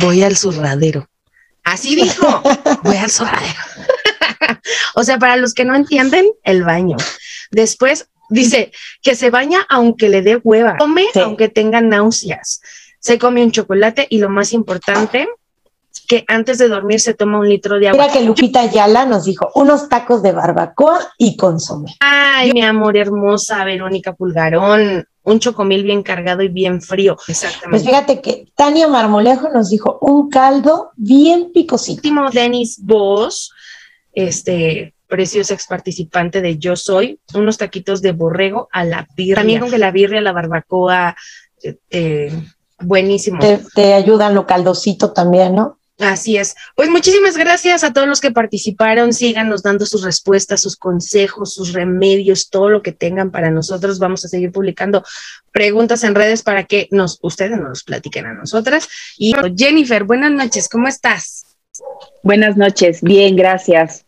voy 0.00 0.22
al 0.22 0.36
zurradero. 0.36 1.08
Así 1.64 1.94
dijo, 1.94 2.42
voy 2.82 2.96
al 2.96 3.10
zurradero. 3.10 3.60
o 4.94 5.04
sea, 5.04 5.18
para 5.18 5.36
los 5.36 5.54
que 5.54 5.64
no 5.64 5.74
entienden, 5.74 6.26
el 6.44 6.64
baño. 6.64 6.96
Después 7.50 8.08
dice 8.28 8.72
que 9.02 9.14
se 9.14 9.30
baña 9.30 9.66
aunque 9.68 10.08
le 10.08 10.22
dé 10.22 10.36
hueva, 10.36 10.76
come 10.78 11.06
aunque 11.14 11.48
tenga 11.48 11.80
náuseas, 11.80 12.62
se 12.98 13.18
come 13.18 13.44
un 13.44 13.52
chocolate 13.52 14.06
y 14.08 14.18
lo 14.18 14.30
más 14.30 14.52
importante, 14.52 15.28
que 16.00 16.24
antes 16.28 16.58
de 16.58 16.68
dormir 16.68 17.00
se 17.00 17.14
toma 17.14 17.38
un 17.38 17.48
litro 17.48 17.78
de 17.78 17.88
agua. 17.88 18.02
Mira 18.02 18.12
que 18.12 18.24
Lupita 18.24 18.60
Ayala 18.60 19.04
nos 19.04 19.24
dijo 19.24 19.50
unos 19.54 19.88
tacos 19.88 20.22
de 20.22 20.32
barbacoa 20.32 21.00
y 21.18 21.36
consomé. 21.36 21.94
Ay, 22.00 22.52
mi 22.52 22.62
amor 22.62 22.96
hermosa, 22.96 23.64
Verónica 23.64 24.12
Pulgarón 24.14 25.06
un 25.24 25.38
chocomil 25.38 25.84
bien 25.84 26.02
cargado 26.02 26.42
y 26.42 26.48
bien 26.48 26.80
frío. 26.80 27.16
Exactamente. 27.28 27.70
Pues 27.70 27.84
fíjate 27.84 28.20
que 28.20 28.52
Tania 28.54 28.88
Marmolejo 28.88 29.48
nos 29.50 29.70
dijo 29.70 29.98
un 30.00 30.28
caldo 30.28 30.90
bien 30.96 31.52
picosito. 31.52 31.98
Último, 31.98 32.30
Denis 32.30 32.78
Vos, 32.82 33.52
este 34.12 34.94
precioso 35.06 35.52
ex 35.52 35.66
participante 35.66 36.40
de 36.40 36.58
Yo 36.58 36.74
Soy, 36.74 37.20
unos 37.34 37.58
taquitos 37.58 38.00
de 38.02 38.12
borrego 38.12 38.68
a 38.72 38.84
la 38.84 39.06
birria. 39.14 39.36
También 39.36 39.60
con 39.60 39.70
que 39.70 39.78
la 39.78 39.90
birria, 39.90 40.20
la 40.20 40.32
barbacoa, 40.32 41.14
eh, 41.62 41.76
eh, 41.90 42.42
buenísimo. 42.80 43.38
Te, 43.38 43.60
te 43.74 43.94
ayudan 43.94 44.34
lo 44.34 44.46
caldosito 44.46 45.12
también, 45.12 45.54
¿no? 45.54 45.78
Así 45.98 46.36
es. 46.36 46.56
Pues 46.74 46.88
muchísimas 46.88 47.36
gracias 47.36 47.84
a 47.84 47.92
todos 47.92 48.08
los 48.08 48.20
que 48.20 48.30
participaron. 48.30 49.12
Síganos 49.12 49.62
dando 49.62 49.86
sus 49.86 50.02
respuestas, 50.02 50.60
sus 50.60 50.76
consejos, 50.76 51.54
sus 51.54 51.72
remedios, 51.72 52.50
todo 52.50 52.70
lo 52.70 52.82
que 52.82 52.92
tengan 52.92 53.30
para 53.30 53.50
nosotros. 53.50 53.98
Vamos 53.98 54.24
a 54.24 54.28
seguir 54.28 54.50
publicando 54.52 55.04
preguntas 55.52 56.02
en 56.04 56.14
redes 56.14 56.42
para 56.42 56.64
que 56.64 56.88
nos, 56.90 57.18
ustedes 57.22 57.58
nos 57.58 57.84
platiquen 57.84 58.26
a 58.26 58.34
nosotras. 58.34 58.88
Y 59.16 59.34
Jennifer, 59.56 60.04
buenas 60.04 60.32
noches, 60.32 60.68
¿cómo 60.68 60.88
estás? 60.88 61.44
Buenas 62.22 62.56
noches, 62.56 63.00
bien, 63.02 63.36
gracias. 63.36 64.04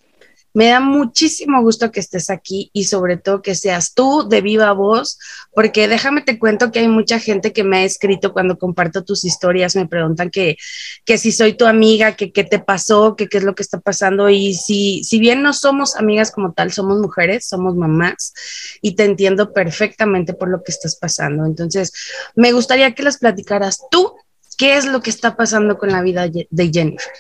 Me 0.55 0.69
da 0.69 0.79
muchísimo 0.79 1.61
gusto 1.63 1.91
que 1.91 1.99
estés 1.99 2.31
aquí 2.31 2.71
y 2.73 2.85
sobre 2.85 3.17
todo 3.17 3.43
que 3.43 3.57
seas 3.57 3.93
tú 3.93 4.29
de 4.29 4.41
viva 4.41 4.71
voz, 4.73 5.19
porque 5.53 5.89
déjame 5.89 6.23
te 6.23 6.39
cuento 6.39 6.71
que 6.71 6.79
hay 6.79 6.87
mucha 6.87 7.19
gente 7.19 7.53
que 7.53 7.65
me 7.65 7.79
ha 7.79 7.85
escrito 7.85 8.33
cuando 8.33 8.57
comparto 8.57 9.03
tus 9.03 9.25
historias, 9.25 9.75
me 9.75 9.89
preguntan 9.89 10.31
que, 10.31 10.57
que 11.05 11.19
si 11.19 11.33
soy 11.33 11.55
tu 11.55 11.67
amiga, 11.67 12.15
que 12.15 12.31
qué 12.31 12.45
te 12.45 12.61
pasó, 12.61 13.17
qué 13.17 13.29
es 13.29 13.43
lo 13.43 13.57
que 13.57 13.65
está 13.65 13.81
pasando 13.81 14.31
y 14.31 14.55
si, 14.55 15.03
si 15.03 15.19
bien 15.19 15.43
no 15.43 15.53
somos 15.53 15.97
amigas 15.97 16.31
como 16.31 16.53
tal, 16.53 16.73
somos 16.73 17.01
mujeres, 17.01 17.49
somos 17.49 17.75
mamás 17.75 18.33
y 18.81 18.95
te 18.95 19.05
entiendo 19.05 19.53
perfectamente 19.53 20.35
por 20.35 20.49
lo 20.51 20.63
que 20.63 20.71
estás 20.71 20.95
pasando. 20.95 21.47
Entonces, 21.47 21.93
me 22.37 22.53
gustaría 22.53 22.95
que 22.95 23.03
las 23.03 23.19
platicaras 23.19 23.81
tú, 23.91 24.15
qué 24.57 24.77
es 24.77 24.85
lo 24.85 25.03
que 25.03 25.11
está 25.11 25.37
pasando 25.37 25.79
con 25.79 25.91
la 25.91 26.01
vida 26.01 26.29
de 26.29 26.71
Jennifer. 26.73 27.13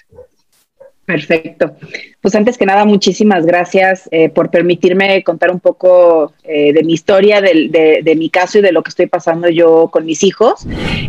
Perfecto. 1.07 1.77
Pues 2.21 2.35
antes 2.35 2.57
que 2.57 2.64
nada, 2.64 2.85
muchísimas 2.85 3.45
gracias 3.45 4.09
eh, 4.11 4.31
por 4.31 4.51
permitirme 4.51 5.23
contar 5.23 5.51
un 5.51 5.61
poco 5.61 6.33
eh, 6.45 6.73
de 6.73 6.83
mi 6.83 6.95
historia, 6.95 7.43
de, 7.43 8.14
mi 8.17 8.31
caso 8.31 8.59
y 8.59 8.62
de 8.62 8.73
lo 8.73 8.83
que 8.83 8.88
estoy 8.88 9.07
pasando 9.07 9.49
yo 9.49 9.88
con 9.93 10.07
mis 10.07 10.23
hijos. 10.23 10.67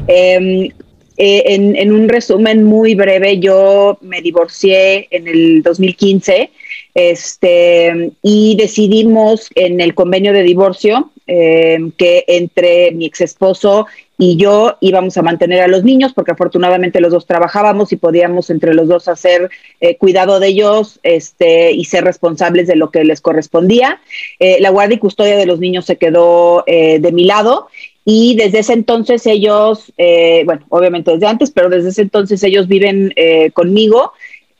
Em, 0.08 0.70
eh, 1.18 1.44
en, 1.46 1.78
en, 1.78 1.94
un 1.94 2.10
resumen 2.10 2.66
muy 2.66 2.94
breve, 2.94 3.40
yo 3.40 3.98
me 4.02 4.22
divorcié 4.22 5.08
en 5.12 5.30
el 5.30 5.64
2015 5.64 6.52
este, 6.94 8.12
y 8.22 8.56
decidimos 8.58 9.50
en 9.56 9.80
el 9.80 9.94
convenio 9.94 10.34
de 10.34 10.44
divorcio 10.44 11.12
em, 11.28 11.92
que 11.92 12.26
entre 12.28 12.92
mi 12.92 13.06
ex 13.06 13.22
esposo 13.22 13.86
y 14.18 14.38
yo 14.38 14.78
íbamos 14.80 15.18
a 15.18 15.22
mantener 15.22 15.62
a 15.62 15.68
los 15.68 15.84
niños 15.84 16.14
porque 16.14 16.32
afortunadamente 16.32 17.02
los 17.02 17.12
dos 17.12 17.26
trabajábamos 17.26 17.92
y 17.92 17.98
podíamos 17.98 18.50
entre 18.50 18.74
los 18.74 18.88
dos 18.88 19.08
hacer 19.08 19.50
eh, 19.82 19.98
cuidado 19.98 20.40
de 20.40 20.48
ellos 20.48 21.00
este, 21.04 21.72
y 21.72 21.86
ser 21.86 22.04
responsables 22.04 22.68
de 22.68 22.76
lo 22.76 22.92
que 22.92 23.04
les 23.04 23.22
correspondía. 23.22 24.02
Eh, 24.40 24.58
la 24.62 24.70
guardia 24.70 24.96
y 24.96 25.00
custodia 25.00 25.36
de 25.36 25.46
los 25.46 25.60
niños 25.60 25.86
se 25.86 25.98
quedó 25.98 26.64
eh, 26.66 27.00
de 27.00 27.12
mi 27.12 27.26
lado 27.26 27.68
y 28.06 28.36
desde 28.36 28.60
ese 28.60 28.74
entonces 28.74 29.26
ellos, 29.26 29.92
bueno, 29.98 30.62
obviamente 30.70 31.10
desde 31.10 31.26
antes, 31.26 31.50
pero 31.50 31.70
desde 31.70 31.90
ese 31.90 32.04
entonces 32.04 32.44
ellos 32.44 32.68
viven 32.68 33.12
conmigo. 33.54 34.14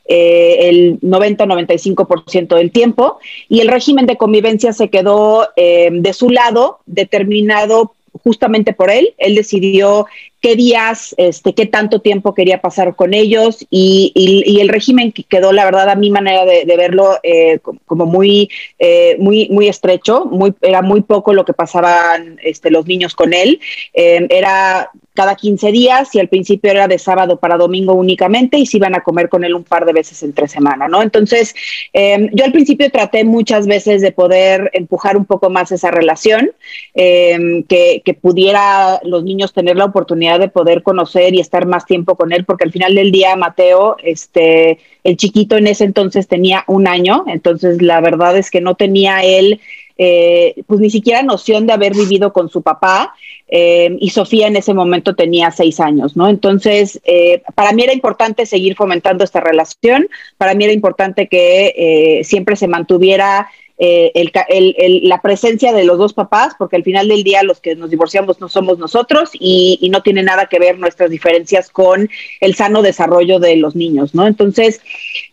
el 0.04 0.98
90-95% 1.00 2.56
del 2.56 2.72
tiempo 2.72 3.20
y 3.48 3.60
el 3.60 3.68
régimen 3.68 4.06
de 4.06 4.16
convivencia 4.16 4.72
se 4.72 4.88
quedó 4.88 5.46
de 5.56 6.12
su 6.12 6.30
lado 6.30 6.80
determinado 6.86 7.95
justamente 8.22 8.72
por 8.72 8.90
él. 8.90 9.14
Él 9.18 9.34
decidió 9.34 10.06
qué 10.46 10.54
días, 10.54 11.12
este, 11.18 11.54
qué 11.54 11.66
tanto 11.66 12.00
tiempo 12.00 12.32
quería 12.32 12.60
pasar 12.60 12.94
con 12.94 13.14
ellos 13.14 13.66
y, 13.68 14.12
el 14.60 14.68
régimen 14.68 15.10
quedó, 15.10 15.50
la 15.50 15.64
verdad, 15.64 15.88
a 15.88 15.96
mi 15.96 16.08
manera 16.08 16.44
de, 16.44 16.76
verlo, 16.76 17.18
eh, 17.24 17.58
como 17.84 18.06
muy, 18.06 18.48
eh, 18.78 19.16
muy, 19.18 19.48
muy 19.48 19.66
estrecho. 19.66 20.24
Muy, 20.26 20.54
era 20.62 20.82
muy 20.82 21.00
poco 21.00 21.34
lo 21.34 21.44
que 21.44 21.52
pasaban 21.52 22.38
este, 22.44 22.70
los 22.70 22.86
niños 22.86 23.16
con 23.16 23.34
él. 23.34 23.58
Eh, 23.92 24.24
era 24.30 24.88
cada 25.16 25.34
15 25.34 25.72
días 25.72 26.14
y 26.14 26.20
al 26.20 26.28
principio 26.28 26.70
era 26.70 26.86
de 26.86 26.98
sábado 26.98 27.40
para 27.40 27.56
domingo 27.56 27.94
únicamente 27.94 28.58
y 28.58 28.66
se 28.66 28.76
iban 28.76 28.94
a 28.94 29.00
comer 29.00 29.28
con 29.28 29.42
él 29.42 29.54
un 29.54 29.64
par 29.64 29.84
de 29.84 29.92
veces 29.92 30.22
entre 30.22 30.46
semana, 30.46 30.86
¿no? 30.86 31.02
Entonces, 31.02 31.54
em, 31.92 32.30
yo 32.32 32.44
al 32.44 32.52
principio 32.52 32.88
traté 32.92 33.24
muchas 33.24 33.66
veces 33.66 34.02
de 34.02 34.12
poder 34.12 34.70
empujar 34.74 35.16
un 35.16 35.24
poco 35.24 35.50
más 35.50 35.72
esa 35.72 35.90
relación, 35.90 36.52
em, 36.94 37.64
que, 37.64 38.02
que, 38.04 38.14
pudiera 38.14 39.00
los 39.04 39.24
niños 39.24 39.52
tener 39.52 39.76
la 39.76 39.86
oportunidad 39.86 40.35
de 40.38 40.48
poder 40.48 40.82
conocer 40.82 41.34
y 41.34 41.40
estar 41.40 41.66
más 41.66 41.86
tiempo 41.86 42.16
con 42.16 42.32
él, 42.32 42.44
porque 42.44 42.64
al 42.64 42.72
final 42.72 42.94
del 42.94 43.12
día, 43.12 43.36
Mateo, 43.36 43.96
este, 44.02 44.78
el 45.04 45.16
chiquito 45.16 45.56
en 45.56 45.66
ese 45.66 45.84
entonces 45.84 46.28
tenía 46.28 46.64
un 46.66 46.86
año, 46.88 47.24
entonces 47.26 47.82
la 47.82 48.00
verdad 48.00 48.36
es 48.36 48.50
que 48.50 48.60
no 48.60 48.74
tenía 48.74 49.22
él 49.22 49.60
eh, 49.98 50.62
pues 50.66 50.78
ni 50.80 50.90
siquiera 50.90 51.22
noción 51.22 51.66
de 51.66 51.72
haber 51.72 51.94
vivido 51.94 52.30
con 52.34 52.50
su 52.50 52.60
papá 52.60 53.14
eh, 53.48 53.96
y 53.98 54.10
Sofía 54.10 54.46
en 54.46 54.56
ese 54.56 54.74
momento 54.74 55.14
tenía 55.14 55.50
seis 55.52 55.80
años, 55.80 56.18
¿no? 56.18 56.28
Entonces, 56.28 57.00
eh, 57.04 57.42
para 57.54 57.72
mí 57.72 57.82
era 57.82 57.94
importante 57.94 58.44
seguir 58.44 58.76
fomentando 58.76 59.24
esta 59.24 59.40
relación, 59.40 60.06
para 60.36 60.54
mí 60.54 60.64
era 60.64 60.74
importante 60.74 61.28
que 61.28 62.20
siempre 62.24 62.56
se 62.56 62.68
mantuviera 62.68 63.48
eh, 63.78 64.10
el, 64.14 65.00
la 65.02 65.20
presencia 65.20 65.72
de 65.72 65.84
los 65.84 65.98
dos 65.98 66.14
papás, 66.14 66.54
porque 66.58 66.76
al 66.76 66.82
final 66.82 67.08
del 67.08 67.22
día 67.24 67.42
los 67.42 67.60
que 67.60 67.76
nos 67.76 67.90
divorciamos 67.90 68.40
no 68.40 68.48
somos 68.48 68.78
nosotros 68.78 69.30
y, 69.34 69.86
no 69.86 70.02
tiene 70.02 70.22
nada 70.22 70.46
que 70.46 70.58
ver 70.58 70.78
nuestras 70.78 71.10
diferencias 71.10 71.70
con 71.70 72.10
el 72.40 72.54
sano 72.54 72.82
desarrollo 72.82 73.38
de 73.38 73.56
los 73.56 73.76
niños, 73.76 74.14
¿no? 74.14 74.26
Entonces, 74.26 74.80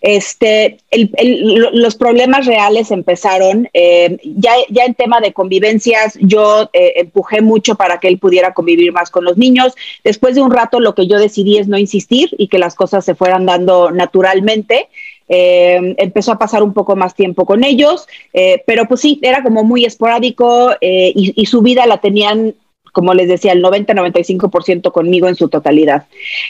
este, 0.01 0.77
los 1.23 1.95
problemas 1.95 2.45
reales 2.45 2.91
empezaron, 2.91 3.67
eh, 3.73 4.17
ya, 4.23 4.51
ya 4.69 4.85
en 4.85 4.93
tema 4.93 5.21
de 5.21 5.33
convivencias, 5.33 6.17
yo 6.21 6.69
eh, 6.73 6.93
empujé 6.97 7.41
mucho 7.41 7.75
para 7.75 7.99
que 7.99 8.07
él 8.07 8.19
pudiera 8.19 8.53
convivir 8.53 8.91
más 8.91 9.09
con 9.09 9.25
los 9.25 9.37
niños. 9.37 9.73
Después 10.03 10.35
de 10.35 10.41
un 10.41 10.51
rato, 10.51 10.79
lo 10.79 10.93
que 10.93 11.07
yo 11.07 11.17
decidí 11.17 11.57
es 11.57 11.67
no 11.67 11.77
insistir 11.77 12.29
y 12.37 12.47
que 12.47 12.59
las 12.59 12.75
cosas 12.75 13.03
se 13.03 13.15
fueran 13.15 13.45
dando 13.45 13.91
naturalmente. 13.91 14.89
Eh, 15.29 15.95
empezó 15.97 16.31
a 16.31 16.37
pasar 16.37 16.63
un 16.63 16.73
poco 16.73 16.95
más 16.95 17.15
tiempo 17.15 17.45
con 17.45 17.63
ellos, 17.63 18.07
eh, 18.33 18.61
pero 18.67 18.85
pues 18.87 19.01
sí, 19.01 19.19
era 19.21 19.41
como 19.41 19.63
muy 19.63 19.85
esporádico 19.85 20.71
eh, 20.81 21.11
y, 21.15 21.45
su 21.45 21.61
vida 21.61 21.85
la 21.85 21.97
tenían 21.97 22.55
como 22.91 23.15
les 23.15 23.27
decía, 23.27 23.53
el 23.53 23.63
90-95% 23.63 24.91
conmigo 24.91 25.27
en 25.27 25.33
su 25.33 25.49
totalidad. 25.49 26.05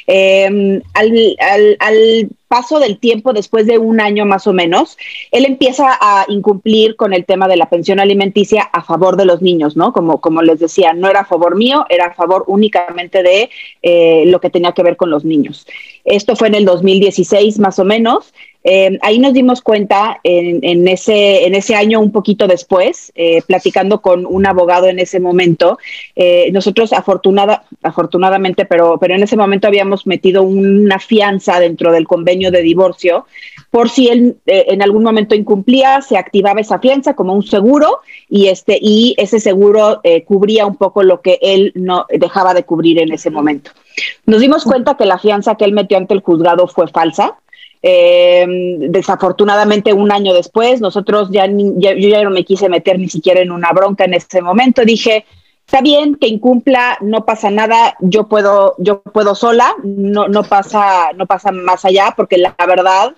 Em, 0.07 0.82
al, 0.93 1.38
al 1.80 2.30
paso 2.49 2.80
del 2.80 2.99
tiempo, 2.99 3.32
después 3.32 3.65
de 3.65 3.78
un 3.78 4.01
año 4.01 4.26
más 4.26 4.45
o 4.45 4.51
menos, 4.51 4.97
él 5.32 5.45
empieza 5.45 5.97
a 6.01 6.26
incumplir 6.28 6.97
con 6.97 7.13
el 7.13 7.24
tema 7.24 7.47
de 7.47 7.55
la 7.55 7.69
pensión 7.69 8.01
alimenticia 8.01 8.63
a 8.63 8.84
favor 8.84 9.15
de 9.15 9.24
los 9.24 9.41
niños, 9.41 9.78
¿no? 9.78 9.93
Como, 9.93 10.19
como 10.19 10.41
les 10.41 10.59
decía, 10.59 10.91
no 10.91 11.09
era 11.09 11.21
a 11.21 11.26
favor 11.26 11.55
mío, 11.55 11.86
era 11.88 12.07
a 12.07 12.13
favor 12.13 12.43
únicamente 12.47 13.24
de 13.24 13.49
lo 14.26 14.41
que 14.41 14.49
tenía 14.49 14.74
que 14.74 14.84
ver 14.84 14.97
con 14.97 15.09
los 15.09 15.24
niños. 15.24 15.65
Esto 16.03 16.36
fue 16.36 16.49
en 16.49 16.55
el 16.55 16.65
2016 16.65 17.57
más 17.59 17.80
o 17.80 17.86
menos. 17.86 18.34
Eh, 18.64 18.97
ahí 19.01 19.20
nos 19.20 19.34
dimos 19.34 19.61
cuenta 19.61 20.20
en, 20.24 20.88
ese, 20.88 21.45
en 21.45 21.55
ese 21.55 21.76
año, 21.76 21.99
un 21.99 22.11
poquito 22.11 22.47
después, 22.47 23.11
eh, 23.16 23.41
platicando 23.45 24.01
con 24.01 24.26
un 24.26 24.45
abogado 24.45 24.88
en 24.88 24.99
ese 24.99 25.20
momento. 25.20 25.78
Eh, 26.16 26.49
nosotros, 26.51 26.93
afortunada, 26.93 27.66
afortunadamente, 27.82 28.66
pero, 28.66 28.97
pero 28.99 29.16
en 29.16 29.24
ese 29.24 29.36
momento 29.36 29.68
habíamos 29.68 30.07
metido 30.07 30.43
una 30.43 30.99
fianza 30.99 31.59
dentro 31.59 31.91
del 31.91 32.07
convenio 32.07 32.51
de 32.51 32.61
divorcio 32.61 33.26
por 33.70 33.89
si 33.89 34.07
él 34.07 34.38
en 34.45 34.84
algún 34.84 35.01
momento 35.01 35.34
incumplía, 35.34 35.99
se 36.03 36.16
activaba 36.16 36.61
esa 36.61 36.78
fianza 36.78 37.16
como 37.16 37.34
un 37.34 37.41
seguro 37.41 38.01
y, 38.30 38.47
este, 38.47 38.78
y 38.80 39.16
ese 39.18 39.39
seguro 39.39 39.99
cubría 40.26 40.68
un 40.68 40.76
poco 40.76 41.01
lo 41.01 41.22
que 41.22 41.39
él 41.41 41.72
no 41.74 42.05
dejaba 42.09 42.53
de 42.53 42.66
cubrir 42.66 42.99
en 42.99 43.11
ese 43.11 43.32
momento. 43.32 43.72
Nos 44.28 44.41
dimos 44.41 44.64
cuenta 44.64 44.95
que 44.95 45.05
la 45.05 45.18
fianza 45.18 45.55
que 45.55 45.66
él 45.66 45.74
metió 45.74 45.97
ante 45.97 46.14
el 46.14 46.22
juzgado 46.22 46.68
fue 46.68 46.88
falsa 46.88 47.39
eh, 47.86 48.45
desafortunadamente, 48.79 49.91
un 49.91 50.09
año 50.09 50.34
después, 50.34 50.79
nosotros 50.79 51.29
ya, 51.31 51.47
yo 51.47 51.91
ya 51.91 52.23
no 52.23 52.29
me 52.29 52.45
quise 52.45 52.69
meter 52.69 52.97
ni 52.97 53.09
siquiera 53.09 53.41
en 53.41 53.51
una 53.51 53.71
bronca 53.73 54.05
en 54.05 54.13
ese 54.13 54.41
momento. 54.41 54.86
Dije, 54.86 55.25
está 55.65 55.81
bien 55.81 56.15
que 56.15 56.27
incumpla, 56.27 56.97
no 57.01 57.25
pasa 57.25 57.51
nada, 57.51 57.97
yo 57.99 58.29
puedo, 58.29 58.75
yo 58.77 59.01
puedo 59.01 59.36
sola, 59.36 59.75
no, 59.84 60.29
no 60.29 60.43
pasa, 60.43 61.11
no 61.17 61.25
pasa 61.25 61.51
más 61.51 61.84
allá, 61.84 62.13
porque 62.15 62.38
la 62.38 62.55
verdad, 62.65 63.15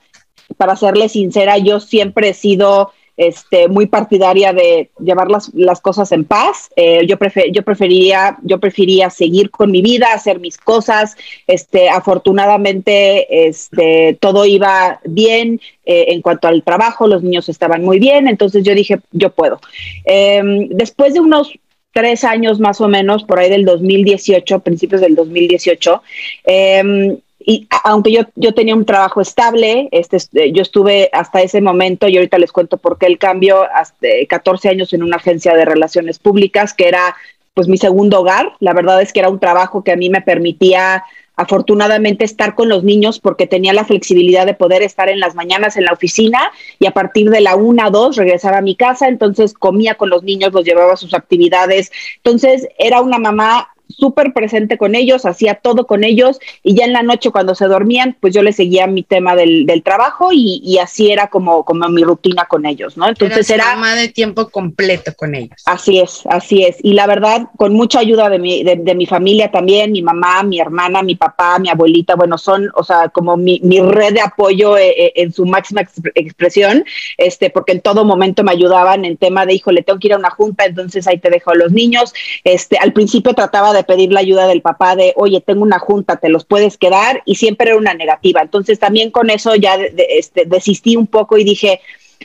para 0.57 0.75
serle 0.75 1.09
sincera, 1.09 1.59
yo 1.59 1.79
siempre 1.79 2.29
he 2.29 2.33
sido 2.33 2.91
este, 3.17 3.67
muy 3.67 3.85
partidaria 3.85 4.51
de 4.53 4.89
llevar 4.99 5.29
las, 5.29 5.53
las 5.53 5.79
cosas 5.81 6.11
en 6.11 6.25
paz. 6.25 6.69
Eh, 6.75 7.05
yo, 7.07 7.17
prefer, 7.17 7.51
yo, 7.51 7.63
prefería, 7.63 8.37
yo 8.43 8.59
prefería 8.59 9.09
seguir 9.09 9.49
con 9.49 9.71
mi 9.71 9.81
vida, 9.81 10.13
hacer 10.13 10.39
mis 10.39 10.57
cosas. 10.57 11.15
Este, 11.47 11.89
afortunadamente, 11.89 13.47
este, 13.47 14.17
todo 14.19 14.45
iba 14.45 14.99
bien 15.05 15.61
eh, 15.85 16.05
en 16.09 16.21
cuanto 16.21 16.47
al 16.47 16.63
trabajo, 16.63 17.07
los 17.07 17.23
niños 17.23 17.47
estaban 17.47 17.83
muy 17.83 17.99
bien, 17.99 18.27
entonces 18.27 18.63
yo 18.63 18.73
dije, 18.75 18.99
yo 19.11 19.29
puedo. 19.29 19.59
Em, 20.03 20.67
después 20.69 21.13
de 21.13 21.19
unos 21.19 21.53
tres 21.93 22.25
años 22.25 22.59
más 22.59 22.81
o 22.81 22.89
menos, 22.89 23.23
por 23.23 23.39
ahí 23.39 23.49
del 23.49 23.63
2018, 23.63 24.59
principios 24.59 24.99
del 24.99 25.15
2018, 25.15 26.03
eh, 26.45 27.17
y 27.45 27.67
aunque 27.83 28.11
yo, 28.11 28.21
yo 28.35 28.53
tenía 28.53 28.75
un 28.75 28.85
trabajo 28.85 29.21
estable, 29.21 29.87
este, 29.91 30.17
eh, 30.33 30.51
yo 30.51 30.63
estuve 30.63 31.09
hasta 31.13 31.41
ese 31.41 31.61
momento, 31.61 32.07
y 32.07 32.17
ahorita 32.17 32.39
les 32.39 32.51
cuento 32.51 32.77
por 32.77 32.97
qué 32.97 33.05
el 33.05 33.19
cambio, 33.19 33.67
hasta 33.73 34.07
14 34.27 34.69
años 34.69 34.93
en 34.93 35.03
una 35.03 35.17
agencia 35.17 35.53
de 35.53 35.63
relaciones 35.63 36.17
públicas, 36.17 36.73
que 36.73 36.87
era 36.87 37.15
pues 37.53 37.67
mi 37.67 37.77
segundo 37.77 38.21
hogar. 38.21 38.53
La 38.59 38.73
verdad 38.73 39.01
es 39.01 39.13
que 39.13 39.19
era 39.19 39.29
un 39.29 39.39
trabajo 39.39 39.83
que 39.83 39.91
a 39.91 39.95
mí 39.95 40.09
me 40.09 40.21
permitía 40.21 41.03
afortunadamente 41.35 42.25
estar 42.25 42.55
con 42.55 42.69
los 42.69 42.83
niños 42.83 43.19
porque 43.19 43.45
tenía 43.45 43.73
la 43.73 43.85
flexibilidad 43.85 44.45
de 44.45 44.53
poder 44.53 44.81
estar 44.81 45.09
en 45.09 45.19
las 45.19 45.35
mañanas 45.35 45.77
en 45.77 45.85
la 45.85 45.93
oficina 45.93 46.51
y 46.79 46.87
a 46.87 46.91
partir 46.91 47.29
de 47.29 47.41
la 47.41 47.55
una, 47.55 47.89
dos 47.89 48.15
regresaba 48.15 48.57
a 48.57 48.61
mi 48.61 48.75
casa, 48.75 49.07
entonces 49.07 49.53
comía 49.53 49.95
con 49.95 50.09
los 50.09 50.23
niños, 50.23 50.53
los 50.53 50.65
llevaba 50.65 50.93
a 50.93 50.97
sus 50.97 51.13
actividades. 51.13 51.91
Entonces 52.17 52.67
era 52.77 53.01
una 53.01 53.19
mamá 53.19 53.74
súper 53.87 54.33
presente 54.33 54.77
con 54.77 54.95
ellos, 54.95 55.25
hacía 55.25 55.55
todo 55.55 55.87
con 55.87 56.03
ellos 56.03 56.39
y 56.63 56.75
ya 56.75 56.85
en 56.85 56.93
la 56.93 57.03
noche 57.03 57.31
cuando 57.31 57.55
se 57.55 57.65
dormían, 57.65 58.17
pues 58.19 58.33
yo 58.33 58.41
les 58.41 58.55
seguía 58.55 58.87
mi 58.87 59.03
tema 59.03 59.35
del, 59.35 59.65
del 59.65 59.83
trabajo 59.83 60.29
y, 60.31 60.61
y, 60.63 60.79
así 60.79 61.11
era 61.11 61.27
como, 61.27 61.63
como 61.63 61.87
mi 61.89 62.03
rutina 62.03 62.45
con 62.45 62.65
ellos, 62.65 62.97
¿no? 62.97 63.07
Entonces 63.07 63.49
era... 63.49 63.75
Mamá 63.75 63.95
de 63.95 64.09
tiempo 64.09 64.49
completo 64.49 65.13
con 65.15 65.35
ellos. 65.35 65.61
Así 65.65 65.99
es, 65.99 66.21
así 66.29 66.63
es. 66.63 66.77
Y 66.83 66.93
la 66.93 67.07
verdad, 67.07 67.47
con 67.57 67.73
mucha 67.73 67.99
ayuda 67.99 68.29
de 68.29 68.39
mi, 68.39 68.63
de, 68.63 68.95
mi 68.95 69.05
familia 69.05 69.51
también, 69.51 69.91
mi 69.91 70.01
mamá, 70.01 70.43
mi 70.43 70.59
hermana, 70.59 71.01
mi 71.01 71.15
papá, 71.15 71.59
mi 71.59 71.69
abuelita, 71.69 72.15
bueno, 72.15 72.37
son, 72.37 72.69
o 72.75 72.83
sea, 72.83 73.09
como 73.09 73.37
mi, 73.37 73.59
mi 73.63 73.79
red 73.79 74.13
de 74.13 74.21
apoyo 74.21 74.77
eh, 74.77 74.93
eh, 74.97 75.13
en 75.15 75.31
su 75.31 75.45
máxima 75.45 75.81
expresión, 76.15 76.85
este, 77.17 77.49
porque 77.49 77.73
en 77.73 77.81
todo 77.81 78.05
momento 78.05 78.43
me 78.43 78.51
ayudaban 78.51 79.05
en 79.05 79.17
tema 79.17 79.45
de, 79.45 79.53
híjole, 79.53 79.83
tengo 79.83 79.99
que 79.99 80.07
ir 80.07 80.13
a 80.13 80.17
una 80.17 80.29
junta, 80.29 80.65
entonces 80.65 81.07
ahí 81.07 81.17
te 81.19 81.29
dejo 81.29 81.51
a 81.51 81.55
los 81.55 81.71
niños. 81.71 82.13
Este, 82.43 82.77
al 82.77 82.93
principio 82.93 83.33
trataba 83.33 83.73
de 83.73 83.74
pedir 83.83 84.11
la 84.11 84.21
ayuda 84.21 84.47
del 84.47 84.61
papá 84.61 84.95
de, 84.95 85.13
oye, 85.15 85.41
tengo 85.41 85.63
una 85.63 85.79
junta, 85.79 86.17
te 86.17 86.29
los 86.29 86.45
puedes 86.45 86.77
quedar, 86.77 87.21
y 87.25 87.35
siempre 87.35 87.69
era 87.69 87.77
una 87.77 87.93
negativa. 87.93 88.41
Entonces 88.41 88.79
también 88.79 89.11
con 89.11 89.29
eso 89.29 89.55
ya 89.55 89.77
este, 90.09 90.45
desistí 90.45 90.95
un 90.95 91.07
poco 91.07 91.37
y 91.37 91.43
dije, 91.43 91.81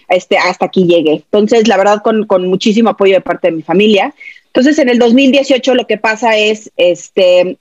este, 0.08 0.38
hasta 0.38 0.66
aquí 0.66 0.86
llegué. 0.86 1.12
Entonces, 1.12 1.68
la 1.68 1.76
verdad, 1.76 2.02
con, 2.02 2.26
con 2.26 2.46
muchísimo 2.46 2.90
apoyo 2.90 3.14
de 3.14 3.20
parte 3.20 3.48
de 3.48 3.56
mi 3.56 3.62
familia. 3.62 4.14
Entonces, 4.46 4.78
en 4.78 4.88
el 4.88 4.98
2018 4.98 5.74
lo 5.74 5.86
que 5.86 5.96
pasa 5.96 6.36
es, 6.36 6.70
este, 6.76 7.58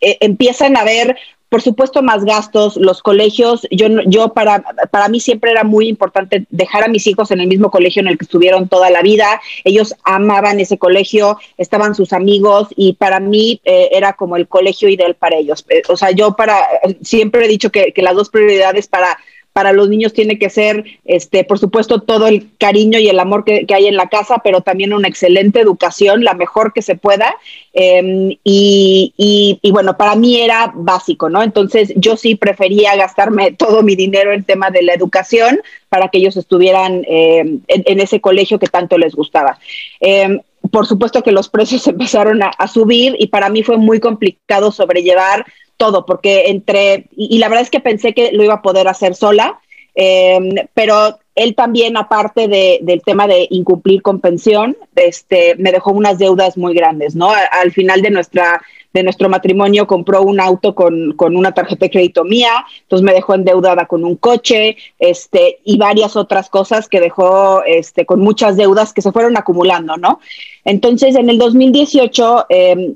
e, 0.00 0.16
empiezan 0.20 0.76
a 0.76 0.84
ver 0.84 1.16
por 1.48 1.62
supuesto, 1.62 2.02
más 2.02 2.24
gastos, 2.24 2.76
los 2.76 3.02
colegios, 3.02 3.66
yo, 3.70 3.86
yo 4.06 4.32
para, 4.32 4.64
para 4.90 5.08
mí 5.08 5.20
siempre 5.20 5.52
era 5.52 5.62
muy 5.62 5.88
importante 5.88 6.46
dejar 6.50 6.84
a 6.84 6.88
mis 6.88 7.06
hijos 7.06 7.30
en 7.30 7.40
el 7.40 7.46
mismo 7.46 7.70
colegio 7.70 8.00
en 8.00 8.08
el 8.08 8.18
que 8.18 8.24
estuvieron 8.24 8.68
toda 8.68 8.90
la 8.90 9.02
vida, 9.02 9.40
ellos 9.64 9.94
amaban 10.04 10.58
ese 10.58 10.76
colegio, 10.78 11.38
estaban 11.56 11.94
sus 11.94 12.12
amigos 12.12 12.68
y 12.76 12.94
para 12.94 13.20
mí 13.20 13.60
eh, 13.64 13.90
era 13.92 14.14
como 14.14 14.36
el 14.36 14.48
colegio 14.48 14.88
ideal 14.88 15.14
para 15.14 15.36
ellos. 15.36 15.64
Eh, 15.68 15.82
o 15.88 15.96
sea, 15.96 16.10
yo 16.10 16.34
para, 16.34 16.66
siempre 17.02 17.44
he 17.44 17.48
dicho 17.48 17.70
que, 17.70 17.92
que 17.92 18.02
las 18.02 18.16
dos 18.16 18.28
prioridades 18.28 18.88
para 18.88 19.16
para 19.56 19.72
los 19.72 19.88
niños 19.88 20.12
tiene 20.12 20.38
que 20.38 20.50
ser, 20.50 20.84
este, 21.06 21.42
por 21.42 21.58
supuesto, 21.58 22.02
todo 22.02 22.26
el 22.26 22.50
cariño 22.58 22.98
y 22.98 23.08
el 23.08 23.18
amor 23.18 23.42
que, 23.42 23.64
hay 23.74 23.86
en 23.86 23.96
la 23.96 24.10
casa, 24.10 24.42
pero 24.44 24.60
también 24.60 24.92
una 24.92 25.08
excelente 25.08 25.60
educación, 25.60 26.24
la 26.24 26.34
mejor 26.34 26.74
que 26.74 26.82
se 26.82 26.94
pueda. 26.94 27.34
Em, 27.72 28.36
y, 28.44 29.14
y, 29.62 29.70
bueno, 29.70 29.96
para 29.96 30.14
mí 30.14 30.38
era 30.38 30.74
básico, 30.74 31.30
¿no? 31.30 31.42
Entonces 31.42 31.94
yo 31.96 32.18
sí 32.18 32.34
prefería 32.34 32.96
gastarme 32.96 33.52
todo 33.58 33.82
mi 33.82 33.96
dinero 33.96 34.30
en 34.30 34.44
tema 34.44 34.70
de 34.70 34.82
la 34.82 34.92
educación 34.92 35.58
para 35.88 36.08
que 36.08 36.18
ellos 36.18 36.36
estuvieran 36.36 37.02
em, 37.08 37.60
en, 37.68 38.00
ese 38.00 38.20
colegio 38.20 38.58
que 38.58 38.66
tanto 38.66 38.98
les 38.98 39.14
gustaba. 39.14 39.58
Em, 40.00 40.38
por 40.70 40.86
supuesto 40.86 41.22
que 41.22 41.32
los 41.32 41.48
precios 41.48 41.86
empezaron 41.86 42.42
a 42.42 42.68
subir 42.68 43.16
y 43.18 43.28
para 43.28 43.48
mí 43.48 43.62
fue 43.62 43.78
muy 43.78 44.00
complicado 44.00 44.70
sobrellevar 44.70 45.46
todo, 45.76 46.06
porque 46.06 46.48
entre, 46.48 47.06
y, 47.16 47.38
la 47.38 47.48
verdad 47.48 47.62
es 47.62 47.70
que 47.70 47.80
pensé 47.80 48.14
que 48.14 48.32
lo 48.32 48.44
iba 48.44 48.54
a 48.54 48.62
poder 48.62 48.88
hacer 48.88 49.14
sola, 49.14 49.60
em, 49.94 50.54
pero 50.74 51.18
él 51.34 51.54
también, 51.54 51.96
aparte 51.96 52.48
de, 52.48 52.78
del 52.82 53.02
tema 53.02 53.26
de 53.26 53.46
incumplir 53.50 54.02
con 54.02 54.20
pensión, 54.20 54.76
este, 54.94 55.54
me 55.56 55.70
dejó 55.70 55.92
unas 55.92 56.18
deudas 56.18 56.56
muy 56.56 56.74
grandes, 56.74 57.14
¿no? 57.14 57.30
Al, 57.30 57.72
final 57.72 58.00
de 58.02 58.10
nuestra 58.10 58.62
de 58.94 59.02
nuestro 59.02 59.28
matrimonio 59.28 59.86
compró 59.86 60.22
un 60.22 60.40
auto 60.40 60.74
con, 60.74 61.12
con, 61.12 61.36
una 61.36 61.52
tarjeta 61.52 61.84
de 61.84 61.90
crédito 61.90 62.24
mía, 62.24 62.64
entonces 62.80 63.04
me 63.04 63.12
dejó 63.12 63.34
endeudada 63.34 63.84
con 63.84 64.02
un 64.06 64.16
coche, 64.16 64.78
este, 64.98 65.58
y 65.64 65.76
varias 65.76 66.16
otras 66.16 66.48
cosas 66.48 66.88
que 66.88 66.98
dejó 66.98 67.62
este, 67.64 68.06
con 68.06 68.20
muchas 68.20 68.56
deudas 68.56 68.94
que 68.94 69.02
se 69.02 69.12
fueron 69.12 69.36
acumulando, 69.36 69.98
¿no? 69.98 70.20
Entonces, 70.64 71.14
en 71.14 71.28
el 71.28 71.36
2018, 71.36 72.46
eh, 72.48 72.94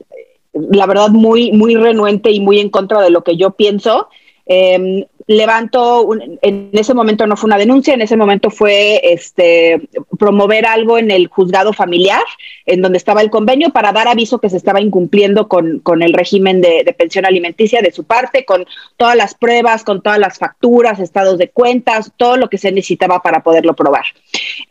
la 0.52 0.86
verdad, 0.86 1.10
muy, 1.10 1.52
muy 1.52 1.74
renuente 1.74 2.30
y 2.30 2.40
muy 2.40 2.60
en 2.60 2.70
contra 2.70 3.00
de 3.00 3.10
lo 3.10 3.22
que 3.22 3.36
yo 3.36 3.52
pienso. 3.52 4.08
Eh, 4.46 5.06
levanto, 5.30 6.08
en 6.42 6.70
ese 6.72 6.92
momento 6.92 7.24
no 7.24 7.36
fue 7.36 7.46
una 7.46 7.56
denuncia, 7.56 7.94
en 7.94 8.02
ese 8.02 8.16
momento 8.16 8.50
fue 8.50 9.00
este, 9.04 9.80
promover 10.18 10.66
algo 10.66 10.98
en 10.98 11.12
el 11.12 11.28
juzgado 11.28 11.72
familiar, 11.72 12.24
en 12.66 12.82
donde 12.82 12.98
estaba 12.98 13.22
el 13.22 13.30
convenio, 13.30 13.70
para 13.70 13.92
dar 13.92 14.08
aviso 14.08 14.40
que 14.40 14.50
se 14.50 14.56
estaba 14.56 14.80
incumpliendo 14.80 15.46
con, 15.46 16.02
el 16.02 16.12
régimen 16.14 16.60
de, 16.60 16.94
pensión 16.98 17.26
alimenticia 17.26 17.80
de 17.80 17.92
su 17.92 18.02
parte, 18.02 18.44
con 18.44 18.66
todas 18.96 19.14
las 19.14 19.36
pruebas, 19.36 19.84
con 19.84 20.02
todas 20.02 20.18
las 20.18 20.36
facturas, 20.36 20.98
estados 20.98 21.38
de 21.38 21.50
cuentas, 21.50 22.10
todo 22.16 22.36
lo 22.36 22.48
que 22.50 22.58
se 22.58 22.72
necesitaba 22.72 23.22
para 23.22 23.44
poderlo 23.44 23.76
probar. 23.76 24.06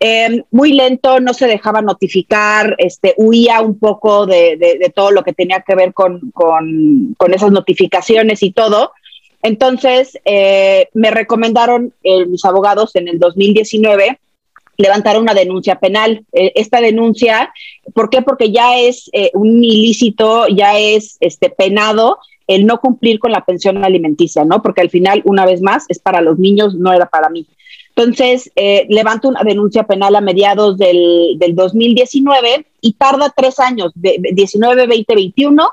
Eh, 0.01 0.43
muy 0.51 0.73
lento, 0.73 1.21
no 1.21 1.33
se 1.33 1.47
dejaba 1.47 1.81
notificar, 1.81 2.75
este, 2.79 3.13
huía 3.15 3.61
un 3.61 3.79
poco 3.79 4.25
de, 4.25 4.91
todo 4.93 5.11
lo 5.11 5.23
que 5.23 5.31
tenía 5.31 5.61
que 5.61 5.75
ver 5.75 5.93
con 5.93 6.33
esas 7.31 7.51
notificaciones 7.51 8.43
y 8.43 8.51
todo. 8.51 8.91
Entonces, 9.41 10.17
eh, 10.25 10.89
me 10.93 11.11
recomendaron 11.11 11.93
eh, 12.03 12.25
mis 12.25 12.43
abogados 12.45 12.95
en 12.95 13.07
el 13.07 13.19
2019 13.19 14.19
levantar 14.79 15.19
una 15.19 15.33
denuncia 15.33 15.75
penal. 15.75 16.25
Eh, 16.31 16.53
esta 16.55 16.79
denuncia, 16.79 17.53
¿por 17.93 18.09
qué? 18.09 18.21
Porque 18.21 18.51
ya 18.51 18.79
es 18.79 19.09
eh, 19.11 19.29
un 19.33 19.63
ilícito, 19.63 20.47
ya 20.47 20.79
es 20.79 21.17
este 21.19 21.49
penado 21.49 22.17
el 22.47 22.65
no 22.65 22.79
cumplir 22.79 23.19
con 23.19 23.31
la 23.31 23.45
pensión 23.45 23.83
alimenticia, 23.83 24.43
¿no? 24.43 24.63
Porque 24.63 24.81
al 24.81 24.89
final, 24.89 25.21
una 25.25 25.45
vez 25.45 25.61
más, 25.61 25.85
es 25.87 25.99
para 25.99 26.21
los 26.21 26.39
niños, 26.39 26.73
no 26.73 26.91
era 26.91 27.07
para 27.07 27.29
mí. 27.29 27.45
Entonces, 27.89 28.51
eh, 28.55 28.87
levanta 28.89 29.27
una 29.27 29.43
denuncia 29.43 29.83
penal 29.83 30.15
a 30.15 30.21
mediados 30.21 30.77
del, 30.77 31.35
del 31.37 31.53
2019 31.53 32.65
y 32.81 32.93
tarda 32.93 33.31
tres 33.35 33.59
años, 33.59 33.91
de, 33.93 34.19
19, 34.33 34.87
20, 34.87 35.13
21. 35.13 35.69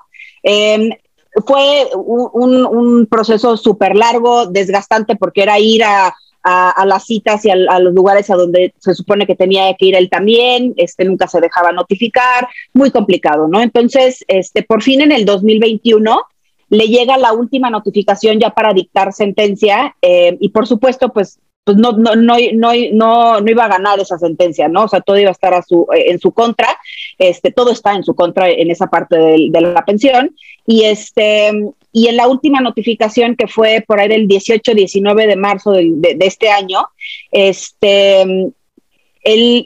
Fue 1.45 1.89
un, 1.95 3.07
proceso 3.11 3.57
súper 3.57 3.97
largo, 3.97 4.47
desgastante, 4.47 5.17
porque 5.17 5.43
era 5.43 5.59
ir 5.59 5.83
a 5.85 6.15
las 6.87 7.05
citas 7.05 7.45
y 7.45 7.51
a, 7.51 7.57
los 7.57 7.93
lugares 7.93 8.31
a 8.31 8.37
donde 8.37 8.73
se 8.79 8.95
supone 8.95 9.27
que 9.27 9.35
tenía 9.35 9.75
que 9.75 9.87
ir 9.87 9.97
él 9.97 10.09
también, 10.09 10.75
este, 10.77 11.05
nunca 11.05 11.27
se 11.27 11.41
dejaba 11.41 11.73
notificar, 11.73 12.49
muy 12.73 12.91
complicado, 12.91 13.49
¿no? 13.49 13.61
Entonces, 13.61 14.25
este, 14.29 14.63
por 14.63 14.83
fin 14.83 15.01
en 15.01 15.13
el 15.13 15.25
2021 15.25 16.23
le 16.69 16.87
llega 16.87 17.17
la 17.17 17.33
última 17.33 17.71
notificación 17.71 18.39
ya 18.39 18.51
para 18.51 18.73
dictar 18.73 19.13
sentencia 19.13 19.95
eh, 20.03 20.37
y 20.41 20.49
por 20.51 20.67
supuesto, 20.67 21.13
pues 21.13 21.39
pues 21.67 21.79
no, 21.79 21.91
no, 21.91 22.15
no, 22.15 22.37
no, 22.55 23.41
no, 23.41 23.51
iba 23.51 23.65
a 23.65 23.69
ganar 23.69 23.99
esa 23.99 24.17
sentencia, 24.19 24.69
¿no? 24.69 24.85
O 24.85 24.89
sea, 24.89 25.01
todo 25.01 25.19
iba 25.19 25.31
a 25.31 25.33
estar 25.33 25.53
a 25.53 25.63
su, 25.63 25.85
en 25.91 26.21
su 26.21 26.31
contra, 26.31 26.69
este, 27.19 27.51
todo 27.51 27.73
está 27.73 27.95
en 27.95 28.05
su 28.05 28.15
contra 28.15 28.51
en 28.51 28.71
esa 28.71 28.87
parte 28.89 29.17
de, 29.17 29.49
de 29.51 29.61
la 29.61 29.85
pensión. 29.85 30.35
Y, 30.67 30.85
este, 30.85 31.53
y 31.93 32.09
en 32.09 32.17
la 32.17 32.29
última 32.29 32.61
notificación 32.61 33.37
que 33.37 33.47
fue 33.47 33.83
por 33.87 34.01
ahí 34.01 34.09
del 34.09 34.29
18-19 34.29 35.27
de 35.27 35.37
marzo 35.37 35.73
de, 35.73 36.17
este 36.21 36.51
año, 36.51 36.81
este, 37.31 38.53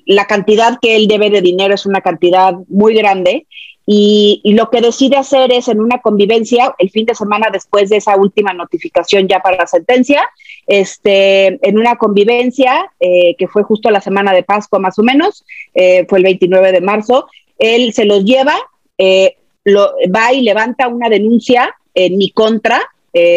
la 0.07 0.27
cantidad 0.27 0.79
que 0.81 0.95
él 0.95 1.09
debe 1.09 1.31
de 1.31 1.43
dinero 1.43 1.75
es 1.75 1.87
una 1.87 2.01
cantidad 2.03 2.55
muy 2.69 2.95
grande 2.95 3.47
y, 3.85 4.41
lo 4.45 4.71
que 4.71 4.81
decide 4.81 5.17
hacer 5.17 5.53
es 5.53 5.67
en 5.67 5.81
una 5.81 5.99
convivencia, 5.99 6.73
el 6.79 6.91
fin 6.91 7.05
de 7.07 7.17
semana 7.17 7.49
después 7.53 7.91
de 7.91 7.97
esa 7.97 8.17
última 8.17 8.53
notificación 8.53 9.27
ya 9.27 9.41
para 9.41 9.57
la 9.57 9.67
sentencia, 9.67 10.23
en 10.69 11.79
una 11.79 11.97
convivencia 11.97 12.93
eh, 13.01 13.35
que 13.37 13.49
fue 13.49 13.65
justo 13.65 13.91
la 13.91 14.01
semana 14.01 14.33
de 14.33 14.45
Pascua 14.45 14.79
más 14.79 14.97
o 15.01 15.03
menos, 15.03 15.45
eh, 15.75 16.07
fue 16.09 16.19
el 16.19 16.25
29 16.25 16.71
de 16.71 16.81
marzo, 16.81 17.27
él 17.61 17.93
se 17.93 18.05
los 18.05 18.25
lleva, 18.25 18.57
eh, 18.99 19.37
lo, 19.65 19.93
va 20.15 20.33
y 20.33 20.43
levanta 20.43 20.89
una 20.89 21.09
denuncia 21.09 21.73
en 21.95 22.19
mi 22.19 22.31
contra, 22.31 22.83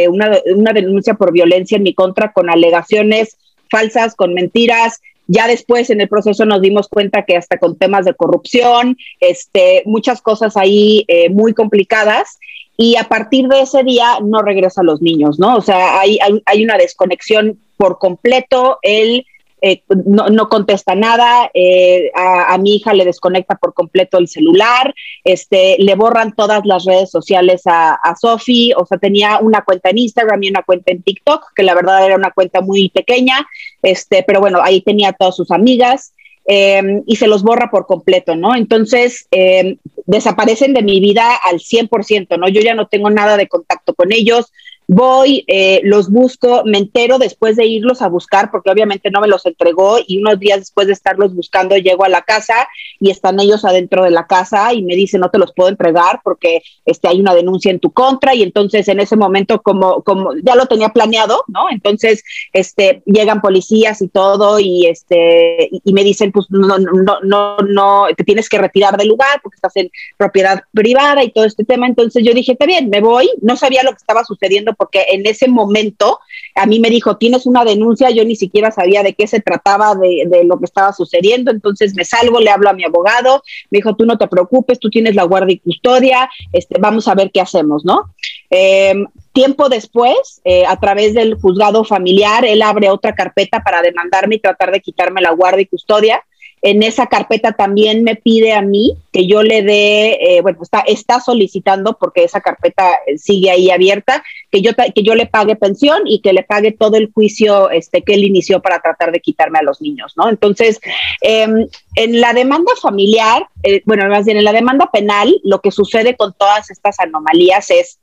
una, 0.07 0.37
una 0.55 0.71
denuncia 0.71 1.15
por 1.15 1.31
violencia 1.31 1.77
en 1.77 1.83
mi 1.83 1.93
contra 1.95 2.31
con 2.31 2.49
alegaciones 2.49 3.37
falsas, 3.69 4.15
con 4.15 4.35
mentiras, 4.35 5.01
ya 5.27 5.47
después 5.47 5.89
en 5.89 6.01
el 6.01 6.09
proceso 6.09 6.45
nos 6.45 6.61
dimos 6.61 6.87
cuenta 6.87 7.23
que 7.23 7.37
hasta 7.37 7.57
con 7.57 7.77
temas 7.77 8.05
de 8.05 8.13
corrupción, 8.13 8.97
este, 9.19 9.83
muchas 9.85 10.21
cosas 10.21 10.57
ahí 10.57 11.05
eh, 11.07 11.29
muy 11.29 11.53
complicadas. 11.53 12.39
Y 12.75 12.95
a 12.97 13.03
partir 13.03 13.47
de 13.47 13.61
ese 13.61 13.83
día 13.83 14.17
no 14.21 14.41
regresa 14.41 14.81
a 14.81 14.83
los 14.83 15.01
niños, 15.01 15.39
¿no? 15.39 15.55
O 15.55 15.61
sea, 15.61 15.99
hay, 15.99 16.17
hay, 16.21 16.41
hay 16.45 16.63
una 16.63 16.77
desconexión 16.77 17.59
por 17.77 17.99
completo. 17.99 18.79
Él 18.81 19.25
eh, 19.65 19.81
no, 20.05 20.27
no, 20.27 20.49
contesta 20.49 20.93
nada, 20.93 21.49
eh, 21.53 22.11
a, 22.15 22.57
mi 22.57 22.75
hija 22.75 22.93
le 22.93 23.05
desconecta 23.05 23.55
por 23.55 23.73
completo 23.73 24.17
el 24.17 24.27
celular, 24.27 24.93
este, 25.23 25.77
le 25.79 25.95
borran 25.95 26.35
todas 26.35 26.65
las 26.65 26.83
redes 26.83 27.09
sociales 27.09 27.61
a, 27.65 27.93
a 27.93 28.13
Sofi, 28.17 28.73
o 28.75 28.85
sea, 28.85 28.97
tenía 28.97 29.39
una 29.39 29.61
cuenta 29.61 29.89
en 29.89 29.99
Instagram 29.99 30.43
y 30.43 30.49
una 30.49 30.63
cuenta 30.63 30.91
en 30.91 31.01
TikTok, 31.01 31.53
que 31.55 31.63
la 31.63 31.75
verdad 31.75 32.05
era 32.05 32.17
una 32.17 32.31
cuenta 32.31 32.59
muy 32.59 32.89
pequeña, 32.89 33.47
este, 33.81 34.23
pero 34.27 34.41
bueno, 34.41 34.59
ahí 34.61 34.81
tenía 34.81 35.13
todas 35.13 35.37
sus 35.37 35.49
amigas. 35.49 36.13
Em, 36.45 37.03
y 37.07 37.15
se 37.15 37.27
los 37.27 37.41
borra 37.41 37.69
por 37.71 37.85
completo, 37.85 38.35
¿no? 38.35 38.53
Entonces, 38.53 39.27
em, 39.31 39.77
desaparecen 40.05 40.73
de 40.73 40.81
mi 40.81 40.99
vida 40.99 41.39
al 41.41 41.61
100%, 41.61 42.37
¿no? 42.37 42.49
Yo 42.49 42.59
ya 42.59 42.75
no 42.75 42.87
tengo 42.89 43.09
nada 43.09 43.37
de 43.37 43.47
contacto 43.47 43.93
con 43.93 44.11
ellos, 44.11 44.51
voy, 44.87 45.43
eh, 45.47 45.81
los 45.83 46.09
busco, 46.09 46.63
me 46.65 46.77
entero 46.77 47.17
después 47.17 47.55
de 47.55 47.65
irlos 47.65 48.01
a 48.01 48.09
buscar, 48.09 48.51
porque 48.51 48.71
obviamente 48.71 49.11
no 49.11 49.21
me 49.21 49.27
los 49.27 49.45
entregó 49.45 49.97
y 50.05 50.19
unos 50.19 50.39
días 50.39 50.59
después 50.59 50.87
de 50.87 50.93
estarlos 50.93 51.33
buscando 51.33 51.77
llego 51.77 52.03
a 52.03 52.09
la 52.09 52.21
casa 52.21 52.67
y 52.99 53.09
están 53.09 53.39
ellos 53.39 53.65
adentro 53.65 54.03
de 54.03 54.11
la 54.11 54.27
casa 54.27 54.73
y 54.73 54.83
me 54.83 54.95
dicen 54.95 55.21
no 55.21 55.29
te 55.29 55.37
los 55.37 55.53
puedo 55.53 55.69
entregar 55.69 56.21
porque 56.23 56.61
este, 56.85 57.07
hay 57.07 57.19
una 57.19 57.33
denuncia 57.33 57.71
en 57.71 57.79
tu 57.79 57.91
contra 57.91 58.35
y 58.35 58.43
entonces 58.43 58.87
en 58.87 58.99
ese 58.99 59.15
momento 59.15 59.61
como, 59.61 60.03
como 60.03 60.31
ya 60.43 60.55
lo 60.55 60.65
tenía 60.65 60.89
planeado, 60.89 61.43
¿no? 61.47 61.69
Entonces 61.69 62.23
este, 62.51 63.01
llegan 63.05 63.41
policías 63.41 64.01
y 64.01 64.09
todo 64.09 64.59
y, 64.59 64.87
este, 64.87 65.69
y, 65.71 65.93
me 65.93 66.03
dicen 66.03 66.31
pues 66.31 66.47
no, 66.49 66.77
no, 66.77 67.19
no, 67.21 67.57
no, 67.57 68.07
te 68.15 68.23
tienes 68.23 68.49
que 68.49 68.57
retirar 68.57 68.97
del 68.97 69.09
lugar 69.09 69.39
porque 69.41 69.55
estás 69.55 69.75
en 69.75 69.91
propiedad 70.17 70.63
privada 70.73 71.23
y 71.23 71.31
todo 71.31 71.45
este 71.45 71.63
tema. 71.63 71.87
Entonces 71.87 72.23
yo 72.23 72.33
dije, 72.33 72.53
está 72.53 72.65
bien, 72.65 72.89
me 72.89 73.01
voy, 73.01 73.29
no 73.41 73.55
sabía 73.55 73.83
lo 73.83 73.91
que 73.91 73.97
estaba 73.97 74.23
sucediendo 74.23 74.72
porque 74.77 75.05
en 75.09 75.25
ese 75.25 75.47
momento 75.47 76.19
a 76.55 76.65
mí 76.65 76.79
me 76.79 76.89
dijo, 76.89 77.17
tienes 77.17 77.45
una 77.45 77.65
denuncia, 77.65 78.09
yo 78.11 78.23
ni 78.25 78.35
siquiera 78.35 78.71
sabía 78.71 79.03
de 79.03 79.13
qué 79.13 79.27
se 79.27 79.39
trataba, 79.39 79.95
de, 79.95 80.43
lo 80.45 80.59
que 80.59 80.65
estaba 80.65 80.93
sucediendo, 80.93 81.51
entonces 81.51 81.95
me 81.95 82.05
salgo, 82.05 82.39
le 82.39 82.49
hablo 82.49 82.69
a 82.69 82.73
mi 82.73 82.83
abogado, 82.83 83.43
me 83.71 83.77
dijo, 83.77 83.95
tú 83.95 84.05
no 84.05 84.17
te 84.17 84.27
preocupes, 84.27 84.79
tú 84.79 84.89
tienes 84.89 85.15
la 85.15 85.23
guardia 85.23 85.53
y 85.53 85.59
custodia, 85.59 86.29
este, 86.51 86.75
vamos 86.79 87.07
a 87.07 87.15
ver 87.15 87.31
qué 87.31 87.41
hacemos, 87.41 87.83
¿no? 87.85 88.13
Em, 88.49 89.07
tiempo 89.31 89.69
después, 89.69 90.41
eh, 90.43 90.65
a 90.67 90.79
través 90.79 91.13
del 91.13 91.35
juzgado 91.35 91.83
familiar, 91.83 92.45
él 92.45 92.61
abre 92.61 92.89
otra 92.89 93.15
carpeta 93.15 93.63
para 93.63 93.81
demandarme 93.81 94.35
y 94.35 94.39
tratar 94.39 94.71
de 94.71 94.81
quitarme 94.81 95.21
la 95.21 95.31
guardia 95.31 95.63
y 95.63 95.67
custodia 95.67 96.23
en 96.63 96.81
esa 96.81 97.07
carpeta 97.07 97.51
también 97.51 98.05
me 98.05 98.15
pide 98.15 98.53
a 98.53 98.61
mí 98.61 98.95
que 99.11 99.27
yo 99.27 99.43
le 99.43 99.63
dé, 99.63 100.13
eh, 100.21 100.41
bueno, 100.41 100.59
está, 100.61 100.79
está 100.79 101.19
solicitando, 101.19 101.97
porque 101.99 102.23
esa 102.23 102.39
carpeta 102.39 102.89
sigue 103.17 103.51
ahí 103.51 103.69
abierta, 103.69 104.23
que 104.49 104.61
yo, 104.61 104.71
que 104.73 105.03
yo 105.03 105.13
le 105.13 105.25
pague 105.25 105.57
pensión 105.57 106.03
y 106.05 106.21
que 106.21 106.31
le 106.31 106.43
pague 106.43 106.71
todo 106.71 106.95
el 106.95 107.11
juicio 107.11 107.69
este, 107.69 108.01
que 108.01 108.13
él 108.13 108.23
inició 108.23 108.61
para 108.61 108.79
tratar 108.79 109.11
de 109.11 109.19
quitarme 109.19 109.59
a 109.59 109.63
los 109.63 109.81
niños, 109.81 110.13
¿no? 110.15 110.29
Entonces, 110.29 110.79
em, 111.19 111.67
en 111.95 112.21
la 112.21 112.31
demanda 112.31 112.71
familiar, 112.81 113.45
eh, 113.63 113.81
bueno, 113.85 114.07
más 114.07 114.23
bien 114.23 114.37
en 114.37 114.45
la 114.45 114.53
demanda 114.53 114.89
penal, 114.89 115.35
lo 115.43 115.59
que 115.59 115.69
sucede 115.69 116.15
con 116.15 116.33
todas 116.33 116.71
estas 116.71 116.97
anomalías 116.99 117.69
es... 117.71 117.99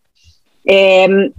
Em, 0.67 1.33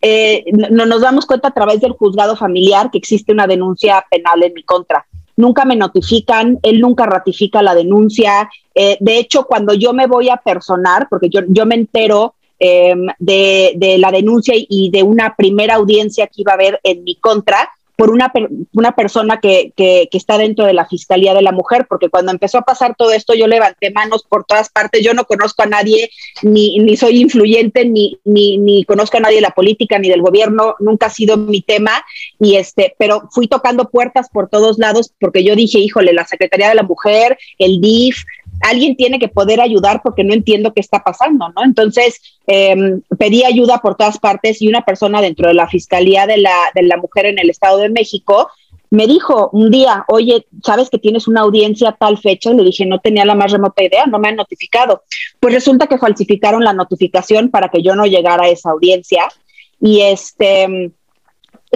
eh, 0.00 0.44
no, 0.52 0.86
nos 0.86 1.00
damos 1.00 1.26
cuenta 1.26 1.48
a 1.48 1.54
través 1.54 1.80
del 1.80 1.92
juzgado 1.92 2.36
familiar 2.36 2.90
que 2.90 2.98
existe 2.98 3.32
una 3.32 3.46
denuncia 3.46 4.04
penal 4.10 4.42
en 4.42 4.52
mi 4.54 4.62
contra 4.62 5.06
nunca 5.36 5.64
me 5.64 5.76
notifican, 5.76 6.58
él 6.62 6.80
nunca 6.80 7.06
ratifica 7.06 7.62
la 7.62 7.74
denuncia. 7.74 8.48
Eh, 8.74 8.96
de 9.00 9.18
hecho, 9.18 9.44
cuando 9.44 9.74
yo 9.74 9.92
me 9.92 10.06
voy 10.06 10.28
a 10.28 10.36
personar, 10.38 11.08
porque 11.08 11.28
yo, 11.28 11.40
yo 11.48 11.66
me 11.66 11.74
entero 11.74 12.34
em, 12.58 13.06
de, 13.18 13.74
de, 13.76 13.98
la 13.98 14.10
denuncia 14.10 14.54
y 14.56 14.90
de 14.90 15.02
una 15.02 15.34
primera 15.36 15.74
audiencia 15.74 16.26
que 16.26 16.42
iba 16.42 16.52
a 16.52 16.56
haber 16.56 16.80
en 16.82 17.04
mi 17.04 17.16
contra, 17.16 17.68
por 17.96 18.10
una, 18.10 18.30
una 18.72 18.94
persona 18.94 19.40
que, 19.40 19.72
que, 19.74 20.08
está 20.12 20.38
dentro 20.38 20.66
de 20.66 20.72
la 20.72 20.86
Fiscalía 20.86 21.34
de 21.34 21.42
la 21.42 21.52
Mujer, 21.52 21.86
porque 21.88 22.08
cuando 22.08 22.32
empezó 22.32 22.58
a 22.58 22.62
pasar 22.62 22.94
todo 22.96 23.12
esto 23.12 23.34
yo 23.34 23.46
levanté 23.46 23.90
manos 23.90 24.24
por 24.28 24.44
todas 24.44 24.70
partes, 24.70 25.02
yo 25.02 25.14
no 25.14 25.24
conozco 25.24 25.62
a 25.62 25.66
nadie, 25.66 26.10
ni, 26.42 26.78
ni 26.78 26.96
soy 26.96 27.20
influyente, 27.20 27.84
ni, 27.84 28.18
ni, 28.24 28.58
ni 28.58 28.84
conozco 28.84 29.16
a 29.16 29.20
nadie 29.20 29.36
de 29.36 29.42
la 29.42 29.50
política, 29.50 29.98
ni 29.98 30.08
del 30.08 30.22
gobierno, 30.22 30.74
nunca 30.78 31.06
ha 31.06 31.10
sido 31.10 31.36
mi 31.36 31.62
tema, 31.62 32.04
y 32.38 32.56
este, 32.56 32.94
pero 32.98 33.28
fui 33.30 33.48
tocando 33.48 33.88
puertas 33.90 34.28
por 34.30 34.48
todos 34.48 34.78
lados 34.78 35.12
porque 35.18 35.44
yo 35.44 35.56
dije, 35.56 35.78
híjole, 35.78 36.12
la 36.12 36.26
Secretaría 36.26 36.68
de 36.68 36.74
la 36.74 36.82
Mujer, 36.82 37.38
el 37.58 37.80
DIF, 37.80 38.24
alguien 38.62 38.96
tiene 38.96 39.18
que 39.18 39.28
poder 39.28 39.60
ayudar 39.60 40.00
porque 40.02 40.24
no 40.24 40.34
entiendo 40.34 40.72
qué 40.72 40.80
está 40.80 41.02
pasando, 41.02 41.48
¿no? 41.50 41.64
Entonces, 41.64 42.20
em, 42.46 43.02
pedí 43.18 43.44
ayuda 43.44 43.78
por 43.78 43.96
todas 43.96 44.18
partes 44.18 44.62
y 44.62 44.68
una 44.68 44.84
persona 44.84 45.20
dentro 45.20 45.48
de 45.48 45.54
la 45.54 45.68
Fiscalía 45.68 46.26
de 46.26 46.38
la, 46.38 46.56
de 46.74 46.82
la 46.82 46.96
Mujer 46.96 47.26
en 47.26 47.38
el 47.38 47.50
Estado 47.50 47.78
de 47.78 47.88
México 47.88 48.48
me 48.90 49.06
dijo 49.06 49.50
un 49.52 49.70
día, 49.70 50.04
oye, 50.08 50.46
¿sabes 50.64 50.90
que 50.90 50.98
tienes 50.98 51.26
una 51.26 51.40
audiencia 51.42 51.90
a 51.90 51.96
tal 51.96 52.18
fecha? 52.18 52.52
Le 52.52 52.62
dije, 52.62 52.86
no 52.86 53.00
tenía 53.00 53.24
la 53.24 53.34
más 53.34 53.52
remota 53.52 53.82
idea, 53.82 54.06
no 54.06 54.18
me 54.18 54.28
han 54.28 54.36
notificado. 54.36 55.02
Pues 55.40 55.54
resulta 55.54 55.86
que 55.86 55.98
falsificaron 55.98 56.62
la 56.62 56.72
notificación 56.72 57.50
para 57.50 57.68
que 57.68 57.82
yo 57.82 57.94
no 57.94 58.06
llegara 58.06 58.44
a 58.44 58.48
esa 58.48 58.70
audiencia. 58.70 59.28
Y 59.80 60.02
este, 60.02 60.92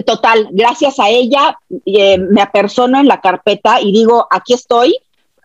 total, 0.05 0.49
gracias 0.51 0.99
a 0.99 1.09
ella, 1.09 1.57
eh, 1.85 2.17
me 2.17 2.41
apersono 2.41 2.99
en 2.99 3.07
la 3.07 3.19
carpeta 3.19 3.81
y 3.81 3.91
digo, 3.91 4.27
aquí 4.31 4.53
estoy, 4.53 4.97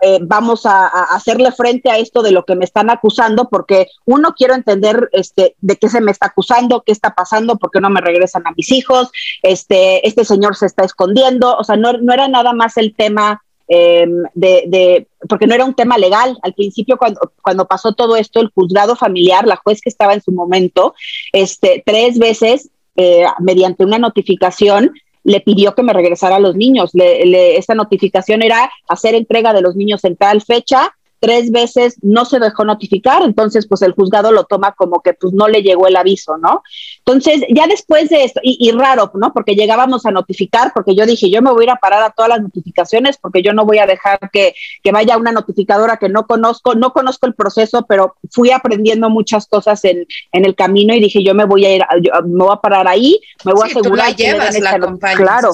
eh, 0.03 0.19
vamos 0.23 0.67
a, 0.67 0.87
hacerle 0.87 1.53
frente 1.53 1.91
a 1.91 1.99
esto 1.99 2.23
de 2.23 2.31
lo 2.31 2.45
que 2.45 2.55
me 2.55 2.65
están 2.65 2.91
acusando, 2.91 3.49
porque 3.49 3.87
uno 4.05 4.35
quiero 4.37 4.55
entender 4.55 5.09
este, 5.13 5.57
de 5.61 5.77
qué 5.77 5.89
se 5.89 6.01
me 6.01 6.13
está 6.13 6.27
acusando, 6.27 6.83
qué 6.85 6.93
está 6.93 7.15
pasando, 7.15 7.57
por 7.57 7.71
qué 7.71 7.81
no 7.81 7.89
me 7.89 8.01
regresan 8.01 8.47
a 8.47 8.53
mis 8.57 8.71
hijos, 8.73 9.11
este, 9.43 10.07
este 10.07 10.25
señor 10.25 10.57
se 10.57 10.67
está 10.67 10.85
escondiendo, 10.85 11.57
o 11.57 11.65
sea, 11.65 11.77
no, 11.77 11.95
no 11.95 12.13
era 12.13 12.29
nada 12.29 12.53
más 12.53 12.77
el 12.77 12.95
tema 12.95 13.43
em, 13.69 14.23
de, 14.35 14.65
de, 14.69 15.09
porque 15.29 15.47
no 15.47 15.55
era 15.55 15.65
un 15.65 15.75
tema 15.75 15.97
legal. 15.99 16.39
Al 16.43 16.55
principio, 16.55 16.99
cuando, 16.99 17.33
cuando 17.43 17.67
pasó 17.67 17.93
todo 17.95 18.17
esto, 18.17 18.41
el 18.41 18.51
juzgado 18.55 18.97
familiar, 18.97 19.47
la 19.47 19.57
juez 19.57 19.81
que 19.81 19.89
estaba 19.89 20.13
en 20.13 20.23
su 20.23 20.31
momento, 20.31 20.95
este, 21.33 21.83
tres 21.85 22.19
veces, 22.19 22.71
eh, 22.97 23.27
mediante 23.41 23.85
una 23.85 23.99
notificación, 23.99 24.93
le 25.27 25.41
pidió 25.41 25.75
que 25.75 25.83
me 25.83 25.93
regresara 25.93 26.37
a 26.37 26.41
los 26.41 26.55
niños. 26.55 26.93
esta 26.95 27.75
notificación 27.75 28.43
era 28.43 28.71
hacer 28.89 29.15
entrega 29.15 29.53
de 29.53 29.61
los 29.61 29.75
niños 29.75 30.05
en 30.05 30.17
tal 30.17 30.41
fecha, 30.41 30.96
tres 31.21 31.51
veces 31.51 31.97
no 32.03 32.25
se 32.25 32.39
dejó 32.39 32.65
notificar, 32.65 33.23
entonces 33.23 33.67
pues 33.67 33.83
el 33.83 33.93
juzgado 33.93 34.33
lo 34.33 34.45
toma 34.45 34.73
como 34.73 35.01
que 35.01 35.15
pues 35.15 35.33
no 35.33 35.49
le 35.49 35.63
llegó 35.63 35.87
el 35.87 35.97
aviso, 35.97 36.37
¿no? 36.39 36.63
Entonces 36.99 37.43
ya 37.49 37.67
después 37.67 38.09
de 38.09 38.25
esto, 38.25 38.41
y, 38.43 38.71
raro, 38.73 39.11
¿no? 39.15 39.33
Porque 39.33 39.55
llegábamos 39.55 40.07
a 40.07 40.11
notificar, 40.11 40.73
porque 40.75 40.95
yo 40.95 41.07
dije, 41.07 41.31
yo 41.31 41.43
me 41.43 41.53
voy 41.53 41.63
a 41.63 41.65
ir 41.65 41.71
a 41.71 41.77
parar 41.77 42.03
a 42.03 42.11
todas 42.11 42.29
las 42.29 42.43
notificaciones 42.43 43.17
porque 43.19 43.43
yo 43.43 43.53
no 43.53 43.65
voy 43.65 43.79
a 43.79 43.87
dejar 43.87 44.19
que, 44.33 44.55
que 44.83 44.93
vaya 44.93 45.17
una 45.17 45.33
notificadora 45.33 45.97
que 45.97 46.09
no 46.09 46.27
conozco, 46.27 46.75
no 46.75 46.93
conozco 46.93 47.27
el 47.27 47.35
proceso, 47.35 47.87
pero 47.89 48.17
fui 48.31 48.51
aprendiendo 48.51 49.09
muchas 49.11 49.47
cosas 49.47 49.85
en, 49.85 50.07
en 50.33 50.45
el 50.45 50.55
camino 50.55 50.95
y 50.95 51.01
dije, 51.01 51.23
yo 51.23 51.35
me 51.35 51.45
voy 51.45 51.65
a 51.65 51.75
ir, 51.75 51.83
me 52.25 52.45
voy 52.45 52.53
a 52.53 52.61
parar 52.61 52.89
ahí, 52.89 53.21
me 53.45 53.53
voy 53.53 53.63
a 53.63 53.67
asegurar. 53.67 53.91
Tú 53.91 53.97
la 53.97 54.11
llevas, 54.11 54.59
la 54.61 54.77
Claro, 55.17 55.51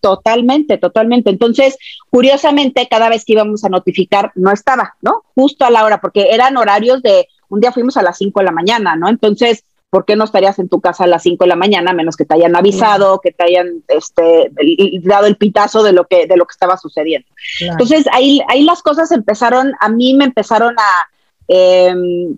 totalmente, 0.00 0.78
totalmente. 0.78 1.30
Entonces, 1.30 1.78
curiosamente, 2.10 2.86
cada 2.88 3.08
vez 3.08 3.24
que 3.24 3.32
íbamos 3.32 3.64
a 3.64 3.68
notificar, 3.68 4.32
no 4.34 4.50
estaba, 4.52 4.96
¿no? 5.06 5.22
Justo 5.36 5.64
a 5.64 5.70
la 5.70 5.84
hora, 5.84 6.00
porque 6.00 6.34
eran 6.34 6.56
horarios 6.56 7.00
de, 7.00 7.28
un 7.48 7.60
día 7.60 7.70
fuimos 7.70 7.96
a 7.96 8.02
las 8.02 8.18
5 8.18 8.40
de 8.40 8.44
la 8.44 8.50
mañana, 8.50 8.96
¿no? 8.96 9.08
Entonces, 9.08 9.64
¿por 9.88 10.04
qué 10.04 10.16
no 10.16 10.24
estarías 10.24 10.58
en 10.58 10.68
tu 10.68 10.80
casa 10.80 11.04
a 11.04 11.06
las 11.06 11.22
5 11.22 11.44
de 11.44 11.48
la 11.48 11.54
mañana, 11.54 11.92
menos 11.92 12.16
que 12.16 12.24
te 12.24 12.34
hayan 12.34 12.56
avisado, 12.56 13.20
que 13.20 13.30
te 13.30 13.44
hayan 13.44 13.84
este, 13.86 14.50
dado 15.04 15.26
el 15.26 15.36
pitazo 15.36 15.84
de 15.84 15.92
lo 15.92 16.06
que, 16.06 16.26
de 16.26 16.36
lo 16.36 16.44
que 16.44 16.52
estaba 16.52 16.76
sucediendo? 16.76 17.28
Entonces, 17.60 18.06
ahí, 18.12 18.40
ahí 18.48 18.64
las 18.64 18.82
cosas 18.82 19.12
empezaron, 19.12 19.74
a 19.80 19.88
mí 19.88 20.14
me 20.14 20.24
empezaron 20.24 20.74
a... 20.78 21.08
Em, 21.46 22.36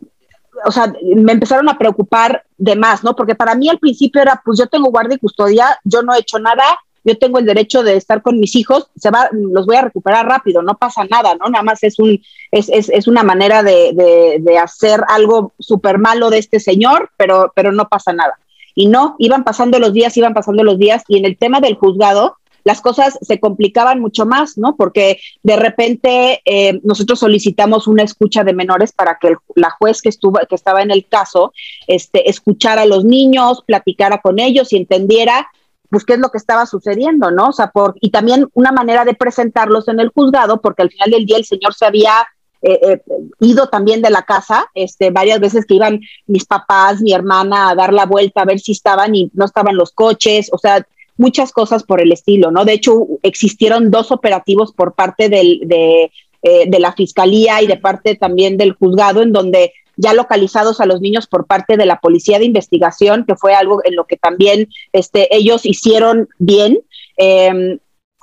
o 0.65 0.73
sea, 0.73 0.93
me 1.15 1.33
empezaron 1.33 1.69
a 1.69 1.79
preocupar 1.79 2.45
de 2.59 2.75
más, 2.75 3.05
¿no? 3.05 3.15
Porque 3.15 3.37
para 3.37 3.55
mí 3.55 3.69
al 3.69 3.79
principio 3.79 4.21
era, 4.21 4.43
pues 4.45 4.59
yo 4.59 4.67
tengo 4.67 4.91
guardia 4.91 5.15
y 5.15 5.21
custodia, 5.21 5.79
yo 5.85 6.03
no 6.03 6.13
he 6.13 6.19
hecho 6.19 6.41
nada, 6.41 6.65
yo 7.05 7.19
tengo 7.19 7.39
el 7.39 7.47
derecho 7.47 7.83
de 7.83 7.97
estar 7.97 8.23
con 8.23 8.39
mis 8.39 8.55
hijos, 8.57 8.89
se 8.97 9.11
va, 9.11 9.29
los 9.33 9.67
voy 9.67 9.77
a 9.77 9.83
recuperar 9.83 10.27
rápido, 10.27 10.63
no 10.63 10.77
pasa 10.77 11.05
nada, 11.05 11.35
¿no? 11.35 11.49
Nada 11.49 11.63
más 11.63 11.83
es, 11.83 11.99
un, 11.99 12.21
es, 12.51 12.69
es, 12.69 12.89
es 12.89 13.09
una 13.09 13.23
manera 13.23 13.63
de, 13.63 13.93
de, 13.95 14.39
de 14.41 14.59
hacer 14.59 15.01
algo 15.09 15.53
súper 15.59 15.99
malo 15.99 16.31
de 16.31 16.39
este 16.39 16.61
señor, 16.61 17.11
pero, 17.17 17.53
pero 17.55 17.73
no 17.73 17.89
pasa 17.89 18.13
nada. 18.13 18.39
Y 18.75 18.87
no, 18.87 19.17
iban 19.19 19.45
pasando 19.45 19.79
los 19.79 19.93
días, 19.93 20.17
iban 20.17 20.35
pasando 20.35 20.63
los 20.63 20.79
días, 20.79 21.03
y 21.09 21.19
en 21.19 21.25
el 21.25 21.37
tema 21.37 21.61
del 21.61 21.75
juzgado, 21.75 22.37
las 22.65 22.81
cosas 22.83 23.19
se 23.23 23.41
complicaban 23.41 23.99
mucho 23.99 24.27
más, 24.27 24.59
¿no? 24.59 24.77
Porque 24.77 25.19
de 25.43 25.57
repente 25.57 26.43
eh, 26.45 26.81
nosotros 26.83 27.19
solicitamos 27.19 27.87
una 27.87 28.03
escucha 28.03 28.45
de 28.45 28.53
menores 28.53 28.93
para 28.93 29.17
que 29.19 29.37
la 29.55 29.71
juez 29.71 30.03
que 30.03 30.11
estuvo, 30.11 30.39
que 30.47 30.55
estaba 30.55 30.83
en 30.83 30.91
el 30.91 31.07
caso, 31.07 31.55
este, 31.87 32.29
escuchara 32.29 32.83
a 32.83 32.87
los 32.87 33.07
niños, 33.07 33.63
platicara 33.67 34.21
con 34.21 34.39
ellos 34.39 34.71
y 34.73 34.77
entendiera 34.77 35.49
pues 35.91 36.05
qué 36.05 36.15
es 36.15 36.19
lo 36.19 36.31
que 36.31 36.39
estaba 36.39 36.67
sucediendo, 36.67 37.31
¿no? 37.31 37.49
O 37.49 37.53
sea, 37.53 37.71
por, 37.71 37.95
y 38.01 38.11
también 38.11 38.47
una 38.55 38.73
manera 38.73 39.05
de 39.05 39.15
presentarlos 39.15 39.89
en 39.89 40.01
el 40.01 40.11
juzgado, 40.11 40.61
porque 40.61 40.83
al 40.83 40.91
final 40.91 41.11
del 41.11 41.27
día 41.27 41.39
el 41.39 41.45
señor 41.45 41.75
se 41.75 41.87
había 41.87 42.13
eh, 42.61 42.79
eh, 42.83 43.03
ido 43.41 43.69
también 43.69 44.03
de 44.03 44.11
la 44.11 44.23
casa, 44.23 44.67
este, 44.75 45.11
varias 45.11 45.41
veces 45.41 45.65
que 45.65 45.75
iban 45.75 46.01
mis 46.27 46.45
papás, 46.45 47.01
mi 47.01 47.13
hermana 47.13 47.71
a 47.71 47.75
dar 47.75 47.93
la 47.93 48.05
vuelta 48.05 48.43
a 48.43 48.47
ver 48.47 48.59
si 48.59 48.73
estaban 48.73 49.15
y 49.15 49.31
no 49.35 49.45
estaban 49.45 49.77
los 49.77 49.93
coches, 49.93 50.51
o 50.53 50.59
sea, 50.59 50.85
muchas 51.17 51.53
cosas 51.53 51.85
por 51.85 52.01
el 52.01 52.13
estilo, 52.13 52.51
¿no? 52.51 52.65
De 52.65 52.73
hecho, 52.73 53.07
existieron 53.23 53.91
dos 53.91 54.11
operativos 54.11 54.73
por 54.73 54.95
parte 54.95 55.29
del, 55.29 55.61
de, 55.67 56.11
eh, 56.43 56.69
de 56.69 56.81
la 56.81 56.93
fiscalía 56.93 57.63
y 57.63 57.67
de 57.67 57.77
parte 57.77 58.15
también 58.15 58.57
del 58.57 58.73
juzgado 58.73 59.23
en 59.23 59.33
donde 59.33 59.73
ya 59.99 60.15
localizados 60.15 60.81
a 60.81 60.87
los 60.87 61.01
niños 61.01 61.27
por 61.27 61.47
parte 61.47 61.77
de 61.77 61.85
la 61.85 62.01
policía 62.01 62.39
de 62.39 62.45
investigación, 62.45 63.25
que 63.27 63.35
fue 63.35 63.55
algo 63.55 63.83
en 63.85 63.97
lo 63.97 64.07
que 64.07 64.17
también 64.17 64.69
este, 64.93 65.35
ellos 65.37 65.67
hicieron 65.67 66.29
bien. 66.39 66.79
Em, 67.17 67.81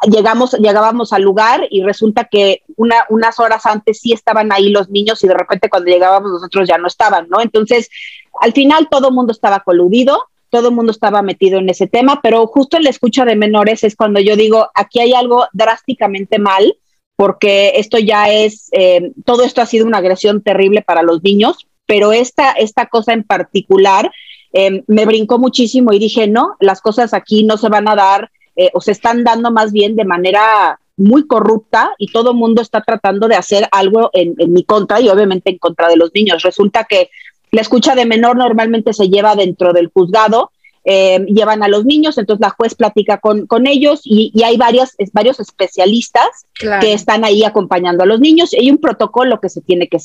llegamos, 0.10 0.54
llegábamos 0.54 1.12
al 1.12 1.24
lugar 1.24 1.68
y 1.70 1.84
resulta 1.84 2.26
que 2.26 2.64
una, 2.78 3.06
unas 3.10 3.40
horas 3.40 3.66
antes 3.66 4.00
sí 4.00 4.14
estaban 4.14 4.54
ahí 4.54 4.70
los 4.70 4.90
niños 4.90 5.22
y 5.24 5.28
de 5.28 5.34
repente 5.34 5.70
cuando 5.70 5.92
llegábamos 5.92 6.32
nosotros 6.32 6.68
ya 6.68 6.78
no 6.78 6.88
estaban, 6.88 7.28
¿no? 7.30 7.42
Entonces, 7.42 7.90
al 8.42 8.54
final 8.54 8.88
todo 8.90 9.10
el 9.10 9.14
mundo 9.14 9.34
estaba 9.34 9.60
coludido, 9.60 10.30
todo 10.50 10.70
el 10.70 10.76
mundo 10.76 10.94
estaba 10.94 11.22
metido 11.22 11.60
en 11.60 11.70
ese 11.70 11.88
tema, 11.88 12.22
pero 12.22 12.48
justo 12.48 12.78
en 12.78 12.84
la 12.84 12.90
escucha 12.90 13.26
de 13.26 13.36
menores 13.36 13.84
es 13.84 13.98
cuando 13.98 14.22
yo 14.22 14.38
digo, 14.38 14.70
aquí 14.74 15.02
hay 15.02 15.14
algo 15.14 15.48
drásticamente 15.52 16.40
mal, 16.40 16.78
porque 17.16 17.74
esto 17.76 17.98
ya 17.98 18.30
es, 18.30 18.70
eh, 18.72 19.12
todo 19.26 19.44
esto 19.44 19.62
ha 19.62 19.66
sido 19.66 19.86
una 19.86 20.00
agresión 20.00 20.42
terrible 20.42 20.82
para 20.82 21.04
los 21.04 21.24
niños, 21.24 21.68
pero 21.86 22.12
esta, 22.12 22.52
esta 22.52 22.88
cosa 22.88 23.14
en 23.14 23.24
particular 23.24 24.12
eh, 24.54 24.84
me 24.88 25.06
brincó 25.06 25.38
muchísimo 25.38 25.94
y 25.94 26.00
dije, 26.00 26.28
no, 26.28 26.56
las 26.60 26.82
cosas 26.82 27.14
aquí 27.14 27.44
no 27.44 27.58
se 27.58 27.70
van 27.70 27.88
a 27.88 27.96
dar 27.96 28.32
eh, 28.56 28.70
o 28.74 28.82
se 28.82 28.92
están 28.92 29.24
dando 29.24 29.52
más 29.52 29.72
bien 29.72 29.96
de 29.96 30.06
manera 30.06 30.80
muy 30.98 31.28
corrupta 31.28 31.92
y 31.98 32.12
todo 32.12 32.32
el 32.32 32.38
mundo 32.38 32.62
está 32.62 32.82
tratando 32.82 33.28
de 33.28 33.36
hacer 33.36 33.68
algo 33.72 34.10
en, 34.14 34.34
en 34.38 34.54
mi 34.54 34.64
contra 34.64 35.02
y 35.02 35.10
obviamente 35.10 35.50
en 35.52 35.58
contra 35.58 35.90
de 35.90 35.98
los 35.98 36.12
niños. 36.14 36.42
Resulta 36.42 36.86
que 36.86 37.10
la 37.52 37.62
escucha 37.62 37.96
de 37.96 38.06
menor 38.06 38.38
normalmente 38.38 38.94
se 38.94 39.10
lleva 39.10 39.36
dentro 39.36 39.74
del 39.74 39.90
juzgado 39.94 40.52
eh, 40.86 41.26
llevan 41.28 41.64
a 41.64 41.68
los 41.68 41.84
niños, 41.84 42.18
entonces 42.18 42.42
la 42.42 42.52
juez 42.52 42.76
platica 42.76 43.18
con, 43.18 43.48
con 43.48 43.66
ellos 43.66 44.02
y, 44.04 44.32
hay 44.44 44.56
varias, 44.58 44.96
varios 45.14 45.40
especialistas 45.40 46.46
que 46.80 46.94
están 46.94 47.26
ahí 47.26 47.44
acompañando 47.44 48.04
a 48.04 48.06
los 48.06 48.20
niños 48.20 48.54
y 48.54 48.60
hay 48.60 48.72
un 48.72 48.78
protocolo 48.78 49.40
que 49.40 49.50
se 49.50 49.62
tiene 49.62 49.90
que, 49.90 49.98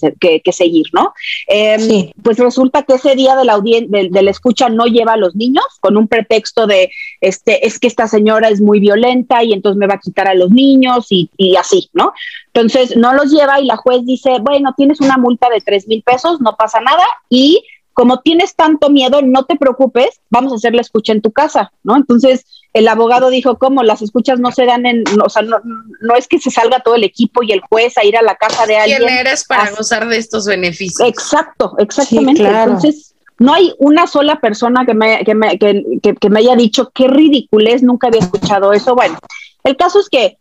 que, 0.42 0.52
seguir, 0.52 0.86
¿no? 0.94 1.12
Em, 1.46 2.10
pues 2.22 2.38
resulta 2.38 2.82
que 2.84 2.94
ese 2.94 3.14
día 3.14 3.36
de 3.36 3.44
la, 3.44 3.60
de, 3.60 4.08
la 4.10 4.30
escucha 4.30 4.70
no 4.70 4.86
lleva 4.86 5.12
a 5.12 5.16
los 5.18 5.36
niños 5.36 5.64
con 5.80 5.98
un 5.98 6.08
pretexto 6.08 6.66
de, 6.66 6.90
este, 7.20 7.66
es 7.66 7.78
que 7.78 7.86
esta 7.86 8.08
señora 8.08 8.48
es 8.48 8.62
muy 8.62 8.80
violenta 8.80 9.44
y 9.44 9.52
entonces 9.52 9.78
me 9.78 9.86
va 9.86 9.94
a 9.94 10.00
quitar 10.00 10.28
a 10.28 10.34
los 10.34 10.50
niños 10.50 11.08
y, 11.10 11.30
y 11.36 11.56
así, 11.56 11.90
¿no? 11.92 12.14
Entonces 12.54 12.96
no 12.96 13.12
los 13.12 13.30
lleva 13.30 13.60
y 13.60 13.66
la 13.66 13.76
juez 13.76 14.04
dice, 14.06 14.38
bueno, 14.40 14.74
tienes 14.76 15.00
una 15.00 15.18
multa 15.18 15.48
de 15.50 15.60
tres 15.60 15.86
mil 15.86 16.02
pesos, 16.02 16.40
no 16.40 16.56
pasa 16.56 16.80
nada 16.80 17.04
y 17.28 17.62
como 18.00 18.20
tienes 18.20 18.54
tanto 18.54 18.88
miedo, 18.88 19.20
no 19.20 19.44
te 19.44 19.56
preocupes, 19.56 20.22
vamos 20.30 20.52
a 20.52 20.56
hacer 20.56 20.74
la 20.74 20.80
escucha 20.80 21.12
en 21.12 21.20
tu 21.20 21.32
casa, 21.32 21.70
¿no? 21.82 21.94
Entonces, 21.98 22.46
el 22.72 22.88
abogado 22.88 23.28
dijo, 23.28 23.58
¿cómo? 23.58 23.82
Las 23.82 24.00
escuchas 24.00 24.40
no 24.40 24.52
se 24.52 24.64
dan 24.64 24.86
en, 24.86 25.04
o 25.22 25.28
sea, 25.28 25.42
no, 25.42 25.58
no, 26.00 26.14
es 26.16 26.26
que 26.26 26.38
se 26.38 26.50
salga 26.50 26.80
todo 26.80 26.94
el 26.94 27.04
equipo 27.04 27.42
y 27.42 27.52
el 27.52 27.60
juez 27.60 27.98
a 27.98 28.04
ir 28.06 28.16
a 28.16 28.22
la 28.22 28.36
casa 28.36 28.64
de 28.64 28.78
alguien. 28.78 29.02
¿Quién 29.02 29.18
eres 29.18 29.44
para 29.44 29.70
gozar 29.72 30.08
de 30.08 30.16
estos 30.16 30.46
beneficios? 30.46 31.06
Exacto, 31.06 31.74
exactamente. 31.76 32.42
Entonces, 32.42 33.14
no 33.38 33.52
hay 33.52 33.74
una 33.76 34.06
sola 34.06 34.40
persona 34.40 34.86
que 34.86 34.94
me, 34.94 35.22
que 35.22 35.34
me, 35.34 35.58
que, 35.58 35.84
que, 36.18 36.30
me 36.30 36.40
haya 36.40 36.56
dicho 36.56 36.90
qué 36.94 37.06
ridiculez, 37.06 37.82
nunca 37.82 38.06
había 38.06 38.20
escuchado 38.20 38.72
eso. 38.72 38.94
Bueno, 38.94 39.18
el 39.62 39.76
caso 39.76 40.00
es 40.00 40.08
que 40.08 40.38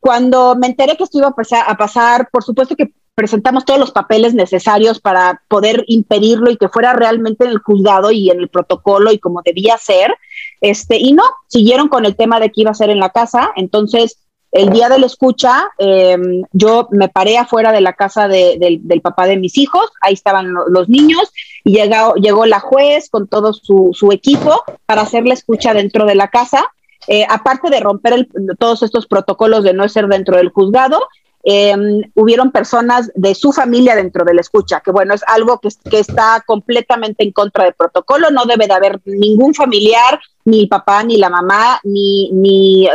cuando 0.00 0.54
me 0.54 0.66
enteré 0.66 0.98
que 0.98 1.04
esto 1.04 1.16
iba 1.16 1.28
a 1.28 1.34
pasar, 1.34 1.64
a 1.66 1.78
pasar, 1.78 2.28
por 2.30 2.44
supuesto 2.44 2.76
que 2.76 2.92
presentamos 3.14 3.64
todos 3.64 3.78
los 3.78 3.90
papeles 3.90 4.34
necesarios 4.34 5.00
para 5.00 5.42
poder 5.48 5.84
impedirlo 5.88 6.50
y 6.50 6.56
que 6.56 6.68
fuera 6.68 6.92
realmente 6.92 7.44
en 7.44 7.50
el 7.50 7.58
juzgado 7.58 8.10
y 8.12 8.30
en 8.30 8.40
el 8.40 8.48
protocolo 8.48 9.12
y 9.12 9.18
como 9.18 9.42
debía 9.42 9.76
ser. 9.76 10.16
Este, 10.60 10.98
y 10.98 11.12
no, 11.12 11.24
siguieron 11.46 11.88
con 11.88 12.06
el 12.06 12.16
tema 12.16 12.40
de 12.40 12.50
que 12.50 12.62
iba 12.62 12.70
a 12.70 12.74
ser 12.74 12.90
en 12.90 13.00
la 13.00 13.10
casa. 13.10 13.50
Entonces, 13.56 14.18
el 14.52 14.70
día 14.70 14.88
de 14.88 14.98
la 14.98 15.06
escucha, 15.06 15.68
em, 15.78 16.42
yo 16.52 16.88
me 16.90 17.08
paré 17.08 17.38
afuera 17.38 17.72
de 17.72 17.80
la 17.80 17.92
casa 17.92 18.26
del 18.26 19.00
papá 19.02 19.26
de 19.26 19.36
mis 19.36 19.56
hijos, 19.56 19.90
ahí 20.00 20.14
estaban 20.14 20.52
los 20.68 20.88
niños, 20.88 21.30
y 21.64 21.74
llegó, 21.74 22.14
llegó 22.14 22.46
la 22.46 22.58
juez 22.58 23.10
con 23.10 23.28
todo 23.28 23.52
su, 23.52 23.90
su 23.92 24.10
equipo 24.10 24.62
para 24.86 25.02
hacer 25.02 25.24
la 25.24 25.34
escucha 25.34 25.72
dentro 25.72 26.04
de 26.04 26.16
la 26.16 26.28
casa. 26.28 26.66
Eh, 27.06 27.24
aparte 27.28 27.70
de 27.70 27.80
romper 27.80 28.28
todos 28.58 28.82
estos 28.82 29.06
protocolos 29.06 29.64
de 29.64 29.72
no 29.72 29.88
ser 29.88 30.06
dentro 30.06 30.36
del 30.36 30.50
juzgado, 30.50 31.00
eh, 31.42 31.74
hubieron 32.14 32.50
personas 32.50 33.10
de 33.14 33.34
su 33.34 33.52
familia 33.52 33.96
dentro 33.96 34.24
de 34.24 34.34
la 34.34 34.42
escucha, 34.42 34.80
que 34.84 34.90
bueno, 34.90 35.14
es 35.14 35.22
algo 35.26 35.58
que, 35.58 35.68
está 35.98 36.42
completamente 36.46 37.24
en 37.24 37.32
contra 37.32 37.64
del 37.64 37.74
protocolo, 37.74 38.30
no 38.30 38.44
debe 38.44 38.66
de 38.66 38.74
haber 38.74 39.00
ningún 39.06 39.54
familiar, 39.54 40.20
ni 40.44 40.66
papá, 40.66 41.02
ni 41.02 41.16
la 41.16 41.30
mamá, 41.30 41.80
ni, 41.84 42.30
ni, 42.32 42.88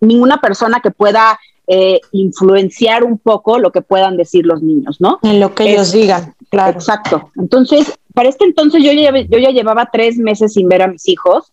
ninguna 0.00 0.40
persona 0.40 0.80
que 0.80 0.90
pueda 0.90 1.38
eh, 1.66 2.00
influenciar 2.12 3.04
un 3.04 3.18
poco 3.18 3.58
lo 3.58 3.70
que 3.70 3.82
puedan 3.82 4.16
decir 4.16 4.46
los 4.46 4.62
niños, 4.62 5.00
¿no? 5.00 5.18
En 5.22 5.40
lo 5.40 5.54
que 5.54 5.72
ellos 5.72 5.92
digan, 5.92 6.34
claro. 6.50 6.78
Exacto. 6.78 7.30
Entonces, 7.36 7.92
para 8.14 8.28
este 8.28 8.44
entonces 8.44 8.82
yo 8.82 8.92
ya, 8.92 9.10
yo 9.10 9.38
ya 9.38 9.50
llevaba 9.50 9.90
tres 9.92 10.16
meses 10.16 10.54
sin 10.54 10.68
ver 10.68 10.82
a 10.82 10.88
mis 10.88 11.08
hijos 11.08 11.52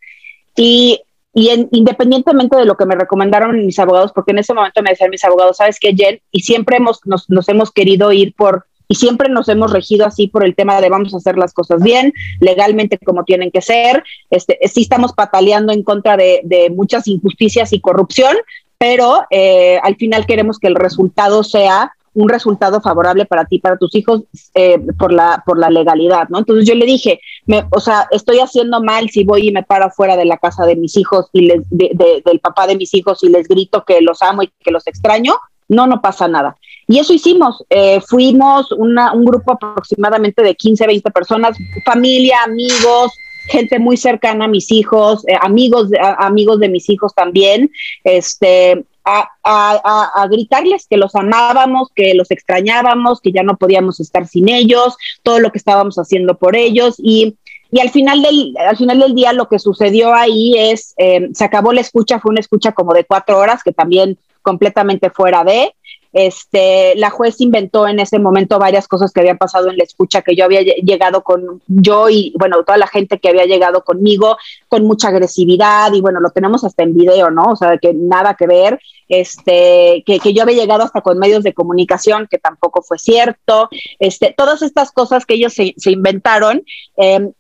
y 0.56 1.02
y 1.34 1.68
independientemente 1.72 2.58
de 2.58 2.66
lo 2.66 2.76
que 2.76 2.86
me 2.86 2.96
recomendaron 2.96 3.66
mis 3.66 3.80
abogados, 3.80 4.12
porque 4.14 4.32
en 4.32 4.40
ese 4.40 4.54
momento 4.54 4.82
me 4.82 4.90
decían 4.90 5.10
mis 5.10 5.24
abogados, 5.24 5.58
sabes 5.58 5.80
que 5.80 5.94
Jen, 5.96 6.20
y 6.32 6.42
siempre 6.42 6.78
hemos, 6.78 7.00
nos, 7.06 7.30
nos, 7.30 7.48
hemos 7.48 7.72
querido 7.72 8.12
ir 8.12 8.34
por, 8.36 8.66
y 8.88 8.96
siempre 8.96 9.30
nos 9.30 9.48
hemos 9.48 9.72
regido 9.72 10.06
así 10.06 10.28
por 10.28 10.44
el 10.44 10.56
tema 10.56 10.82
de 10.82 10.90
vamos 10.90 11.14
a 11.14 11.18
hacer 11.18 11.38
las 11.38 11.54
cosas 11.54 11.82
bien, 11.82 12.14
legalmente 12.42 12.98
como 12.98 13.24
tienen 13.24 13.50
que 13.52 13.62
ser, 13.62 14.04
este, 14.30 14.60
sí 14.68 14.82
estamos 14.82 15.14
pataleando 15.14 15.72
en 15.72 15.84
contra 15.84 16.18
de, 16.18 16.42
de 16.44 16.70
muchas 16.70 17.08
injusticias 17.08 17.72
y 17.72 17.80
corrupción, 17.80 18.36
pero 18.78 19.22
eh, 19.30 19.80
al 19.84 19.96
final 19.96 20.26
queremos 20.26 20.60
que 20.60 20.68
el 20.68 20.76
resultado 20.76 21.44
sea 21.44 21.94
un 22.14 22.30
resultado 22.30 22.82
favorable 22.82 23.26
para 23.26 23.46
ti, 23.46 23.60
para 23.60 23.78
tus 23.78 23.96
hijos, 23.96 24.24
eh, 24.54 24.80
por, 24.98 25.14
la, 25.14 25.44
por 25.46 25.58
la 25.58 25.70
legalidad, 25.70 26.28
¿no? 26.30 26.40
Entonces 26.40 26.68
yo 26.68 26.76
le 26.76 26.86
dije, 26.86 27.20
me, 27.46 27.66
o 27.72 27.80
sea, 27.80 28.08
estoy 28.12 28.40
haciendo 28.40 28.82
mal 28.82 29.10
si 29.10 29.24
voy 29.24 29.48
y 29.48 29.52
me 29.52 29.64
paro 29.64 29.90
fuera 29.92 30.18
de 30.18 30.26
la 30.26 30.38
casa 30.38 30.66
de 30.66 30.76
mis 30.76 30.98
hijos 30.98 31.28
y 31.34 31.42
les, 31.42 31.62
del 31.70 32.40
papá 32.42 32.68
de 32.68 32.76
mis 32.76 32.94
hijos 32.94 33.24
y 33.24 33.30
les 33.30 33.48
grito 33.48 33.84
que 33.86 34.02
los 34.02 34.22
amo 34.22 34.44
y 34.44 34.52
que 34.60 34.72
los 34.72 34.88
extraño. 34.88 35.36
no, 35.70 35.88
no 35.88 36.02
pasa 36.02 36.28
nada. 36.28 36.58
Y 36.88 37.00
eso 37.00 37.14
hicimos, 37.14 37.64
eh, 37.70 38.02
fuimos 38.02 38.72
una, 38.74 39.14
un 39.14 39.24
grupo 39.24 39.54
aproximadamente 39.54 40.44
de 40.44 40.56
15, 40.56 40.88
20 40.88 41.12
personas, 41.12 41.58
familia, 41.86 42.40
amigos, 42.44 43.14
gente 43.48 43.80
muy 43.80 43.96
cercana 43.96 44.46
a 44.46 44.50
mis 44.50 44.70
hijos, 44.72 45.26
eh, 45.28 45.38
amigos, 45.40 45.90
amigos 46.18 46.60
de 46.60 46.68
mis 46.68 46.90
hijos 46.90 47.14
también, 47.16 47.72
este, 48.04 48.84
a, 49.04 50.28
gritarles 50.30 50.88
que 50.88 50.98
los 50.98 51.16
amábamos, 51.16 51.90
que 51.96 52.14
los 52.14 52.32
extrañábamos, 52.32 53.22
que 53.22 53.32
ya 53.32 53.44
no 53.44 53.58
podíamos 53.58 54.00
estar 54.00 54.28
sin 54.28 54.50
ellos, 54.50 54.96
todo 55.24 55.40
lo 55.40 55.52
que 55.52 55.58
estábamos 55.58 55.98
haciendo 55.98 56.38
por 56.38 56.56
ellos. 56.56 56.96
Y 56.98 57.38
y 57.72 57.80
al 57.80 57.90
final 57.90 58.22
del, 58.22 58.54
al 58.58 58.76
final 58.76 59.00
del 59.00 59.16
día 59.16 59.32
lo 59.32 59.48
que 59.48 59.58
sucedió 59.58 60.14
ahí 60.14 60.56
es, 60.58 60.94
eh, 60.98 61.30
se 61.34 61.46
acabó 61.46 61.72
la 61.72 61.80
escucha, 61.80 62.20
fue 62.20 62.32
una 62.32 62.42
escucha 62.42 62.74
como 62.74 62.94
de 62.94 63.06
cuatro 63.06 63.38
horas, 63.38 63.64
que 63.64 63.72
también 63.72 64.18
completamente 64.42 65.10
fuera 65.10 65.46
de, 65.46 65.74
este, 66.14 66.96
la 66.96 67.10
juez 67.10 67.40
inventó 67.40 67.88
en 67.88 68.00
ese 68.00 68.20
momento 68.20 68.60
varias 68.60 68.88
cosas 68.88 69.12
que 69.12 69.22
habían 69.22 69.38
pasado 69.38 69.70
en 69.70 69.78
la 69.78 69.84
escucha, 69.84 70.22
que 70.22 70.36
yo 70.36 70.46
había 70.46 70.62
llegado 70.62 71.24
con, 71.24 71.62
yo 71.68 72.10
y 72.10 72.34
bueno, 72.38 72.64
toda 72.64 72.78
la 72.78 72.88
gente 72.88 73.20
que 73.20 73.30
había 73.30 73.46
llegado 73.46 73.84
conmigo 73.84 74.38
con 74.68 74.84
mucha 74.84 75.10
agresividad 75.10 75.94
y 75.94 76.02
bueno, 76.02 76.20
lo 76.20 76.30
tenemos 76.32 76.64
hasta 76.64 76.84
en 76.84 76.94
video, 76.94 77.32
¿no? 77.32 77.44
O 77.52 77.56
sea, 77.56 77.78
que 77.78 77.94
nada 77.94 78.36
que 78.36 78.48
ver, 78.48 78.80
este, 79.08 80.04
que, 80.06 80.20
yo 80.34 80.44
había 80.44 80.62
llegado 80.62 80.84
hasta 80.84 81.02
con 81.02 81.18
medios 81.18 81.44
de 81.44 81.54
comunicación, 81.54 82.28
que 82.30 82.38
tampoco 82.38 82.82
fue 82.82 82.98
cierto, 82.98 83.70
este, 84.00 84.34
todas 84.36 84.62
estas 84.62 84.92
cosas 84.92 85.26
que 85.26 85.36
ellos 85.36 85.54
se, 85.54 85.74
se 85.78 85.92
inventaron 85.92 86.64
eh, 86.98 87.32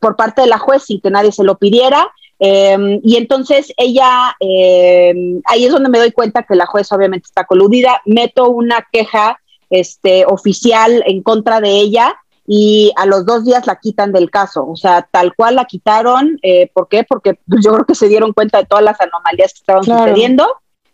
por 0.00 0.16
parte 0.16 0.42
de 0.42 0.48
la 0.48 0.58
juez 0.58 0.84
sin 0.84 1.00
que 1.00 1.10
nadie 1.10 1.32
se 1.32 1.44
lo 1.44 1.58
pidiera, 1.58 2.08
Em, 2.40 3.00
y 3.02 3.16
entonces 3.16 3.72
ella, 3.76 4.36
em, 4.38 5.40
ahí 5.46 5.64
es 5.64 5.72
donde 5.72 5.88
me 5.88 5.98
doy 5.98 6.12
cuenta 6.12 6.44
que 6.44 6.54
la 6.54 6.66
jueza 6.66 6.94
obviamente 6.94 7.26
está 7.26 7.44
coludida, 7.44 8.00
meto 8.06 8.48
una 8.48 8.86
queja 8.92 9.40
este, 9.70 10.24
oficial 10.24 11.02
en 11.06 11.22
contra 11.22 11.60
de 11.60 11.70
ella 11.70 12.16
y 12.46 12.92
a 12.96 13.06
los 13.06 13.26
dos 13.26 13.44
días 13.44 13.66
la 13.66 13.76
quitan 13.76 14.12
del 14.12 14.30
caso, 14.30 14.66
o 14.66 14.76
sea, 14.76 15.06
tal 15.10 15.34
cual 15.34 15.56
la 15.56 15.64
quitaron, 15.64 16.38
eh, 16.42 16.70
¿por 16.72 16.88
qué? 16.88 17.04
Porque 17.04 17.38
pues, 17.46 17.62
yo 17.64 17.72
creo 17.72 17.84
que 17.84 17.94
se 17.94 18.08
dieron 18.08 18.32
cuenta 18.32 18.58
de 18.58 18.66
todas 18.66 18.84
las 18.84 19.00
anomalías 19.00 19.52
que 19.52 19.58
estaban 19.58 19.84
sucediendo 19.84 20.46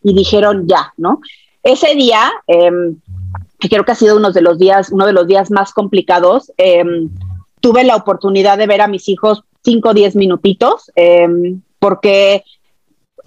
y 0.03 0.15
dijeron 0.15 0.67
ya, 0.67 0.93
¿no? 0.97 1.21
Ese 1.63 1.95
día, 1.95 2.33
em, 2.47 2.97
que 3.61 3.69
creo 3.69 3.85
que 3.85 3.93
ha 3.93 3.97
sido 3.97 4.17
uno 4.17 4.33
de 4.33 4.43
los 4.43 4.59
días, 4.59 4.91
uno 4.91 5.07
de 5.07 5.13
los 5.13 5.27
días 5.27 5.51
más 5.51 5.73
complicados, 5.73 6.53
tuve 7.61 7.85
la 7.85 7.97
oportunidad 7.97 8.59
de 8.59 8.67
ver 8.67 8.83
a 8.83 8.89
mis 8.89 9.09
hijos 9.09 9.45
5 9.65 9.89
o 9.89 9.95
10 9.95 10.17
minutitos, 10.17 10.91
em, 10.95 11.61
porque 11.79 12.45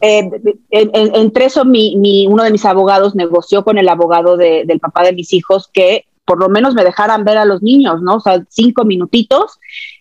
eh, 0.01 0.29
entre 0.69 1.45
eso 1.45 1.65
mi, 1.65 2.27
uno 2.27 2.43
de 2.43 2.51
mis 2.51 2.65
abogados 2.65 3.15
negoció 3.15 3.63
con 3.63 3.77
el 3.77 3.89
abogado 3.89 4.37
del 4.37 4.79
papá 4.79 5.03
de 5.03 5.13
mis 5.13 5.33
hijos 5.33 5.69
que 5.73 6.05
por 6.23 6.39
lo 6.39 6.49
menos 6.49 6.75
me 6.75 6.83
dejaran 6.83 7.23
ver 7.23 7.37
a 7.37 7.45
los 7.45 7.63
niños, 7.63 8.01
¿no? 8.01 8.15
O 8.15 8.19
sea, 8.19 8.43
cinco 8.49 8.83
minutitos 8.83 9.59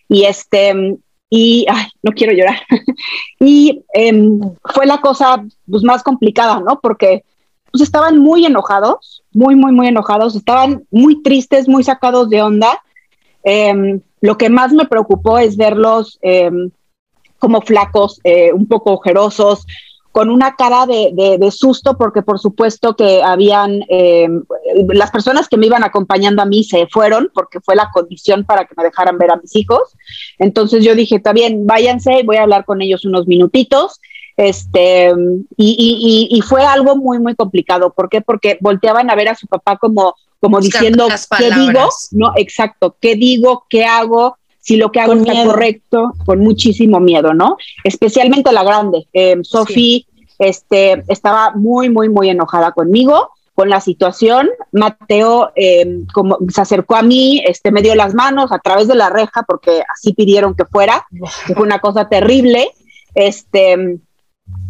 y 0.09 0.23
este, 0.23 0.97
y, 1.29 1.65
ay, 1.69 1.87
no 2.03 2.11
quiero 2.11 2.33
llorar. 2.33 2.57
y 3.39 3.81
em, 3.93 4.39
fue 4.73 4.85
la 4.85 4.99
cosa 4.99 5.43
pues, 5.69 5.83
más 5.83 6.03
complicada, 6.03 6.59
¿no? 6.59 6.79
Porque 6.81 7.23
pues, 7.71 7.81
estaban 7.81 8.19
muy 8.19 8.45
enojados, 8.45 9.23
muy, 9.31 9.55
muy, 9.55 9.71
muy 9.71 9.87
enojados, 9.87 10.35
estaban 10.35 10.83
muy 10.91 11.23
tristes, 11.23 11.69
muy 11.69 11.83
sacados 11.83 12.29
de 12.29 12.41
onda. 12.41 12.81
Eh, 13.43 14.01
lo 14.21 14.37
que 14.37 14.49
más 14.49 14.73
me 14.73 14.85
preocupó 14.85 15.37
es 15.37 15.57
verlos 15.57 16.17
em, 16.21 16.71
como 17.39 17.61
flacos, 17.61 18.19
eh, 18.23 18.51
un 18.51 18.67
poco 18.67 18.93
ojerosos, 18.93 19.65
con 20.11 20.31
una 20.31 20.55
cara 20.55 20.87
de, 20.87 21.51
susto, 21.51 21.95
porque 21.95 22.23
por 22.23 22.39
supuesto 22.39 22.95
que 22.95 23.21
habían, 23.21 23.81
em, 23.87 24.43
las 24.87 25.11
personas 25.11 25.47
que 25.47 25.57
me 25.57 25.67
iban 25.67 25.83
acompañando 25.83 26.41
a 26.41 26.45
mí 26.45 26.63
se 26.63 26.87
fueron, 26.87 27.29
porque 27.35 27.59
fue 27.61 27.75
la 27.75 27.91
condición 27.93 28.43
para 28.43 28.65
que 28.65 28.73
me 28.75 28.83
dejaran 28.83 29.19
ver 29.19 29.29
a 29.29 29.37
mis 29.37 29.55
hijos. 29.55 29.95
Entonces 30.39 30.83
yo 30.83 30.95
dije, 30.95 31.17
está 31.17 31.33
bien, 31.33 31.67
váyanse, 31.67 32.23
voy 32.25 32.37
a 32.37 32.43
hablar 32.43 32.65
con 32.65 32.81
ellos 32.81 33.05
unos 33.05 33.27
minutitos. 33.27 34.01
Este, 34.37 35.13
y, 35.55 36.27
y 36.31 36.41
fue 36.41 36.63
algo 36.63 36.95
muy, 36.95 37.19
muy 37.19 37.35
complicado. 37.35 37.93
¿Por 37.93 38.09
qué? 38.09 38.21
Porque 38.21 38.57
volteaban 38.59 39.11
a 39.11 39.15
ver 39.15 39.29
a 39.29 39.35
su 39.35 39.45
papá 39.45 39.77
como 39.77 40.15
como 40.39 40.59
diciendo, 40.59 41.07
¿qué 41.37 41.51
digo? 41.51 41.89
No, 42.11 42.33
exacto, 42.35 42.95
¿qué 42.99 43.15
digo? 43.15 43.65
¿Qué 43.69 43.85
hago? 43.85 44.37
Si 44.59 44.75
lo 44.75 44.91
que 44.91 44.99
hago 44.99 45.13
está 45.13 45.45
correcto, 45.45 46.13
con 46.25 46.39
muchísimo 46.39 46.99
miedo, 46.99 47.33
¿no? 47.33 47.57
Especialmente 47.83 48.51
la 48.51 48.63
grande. 48.63 49.07
Eh, 49.13 49.37
Sofi 49.41 50.05
este, 50.39 51.03
estaba 51.07 51.51
muy, 51.55 51.89
muy, 51.89 52.09
muy 52.09 52.29
enojada 52.29 52.71
conmigo 52.71 53.31
con 53.57 53.69
la 53.69 53.81
situación. 53.81 54.49
Mateo 54.71 55.51
em, 55.55 56.05
como, 56.13 56.37
se 56.49 56.61
acercó 56.61 56.95
a 56.95 57.01
mí, 57.01 57.41
este, 57.45 57.71
me 57.71 57.81
dio 57.81 57.95
las 57.95 58.13
manos 58.13 58.51
a 58.51 58.59
través 58.59 58.87
de 58.87 58.95
la 58.95 59.09
reja 59.09 59.43
porque 59.47 59.81
así 59.91 60.13
pidieron 60.13 60.53
que 60.53 60.65
fuera. 60.65 61.07
Fue 61.55 61.63
una 61.63 61.79
cosa 61.79 62.07
terrible. 62.07 62.69
Este, 63.15 63.99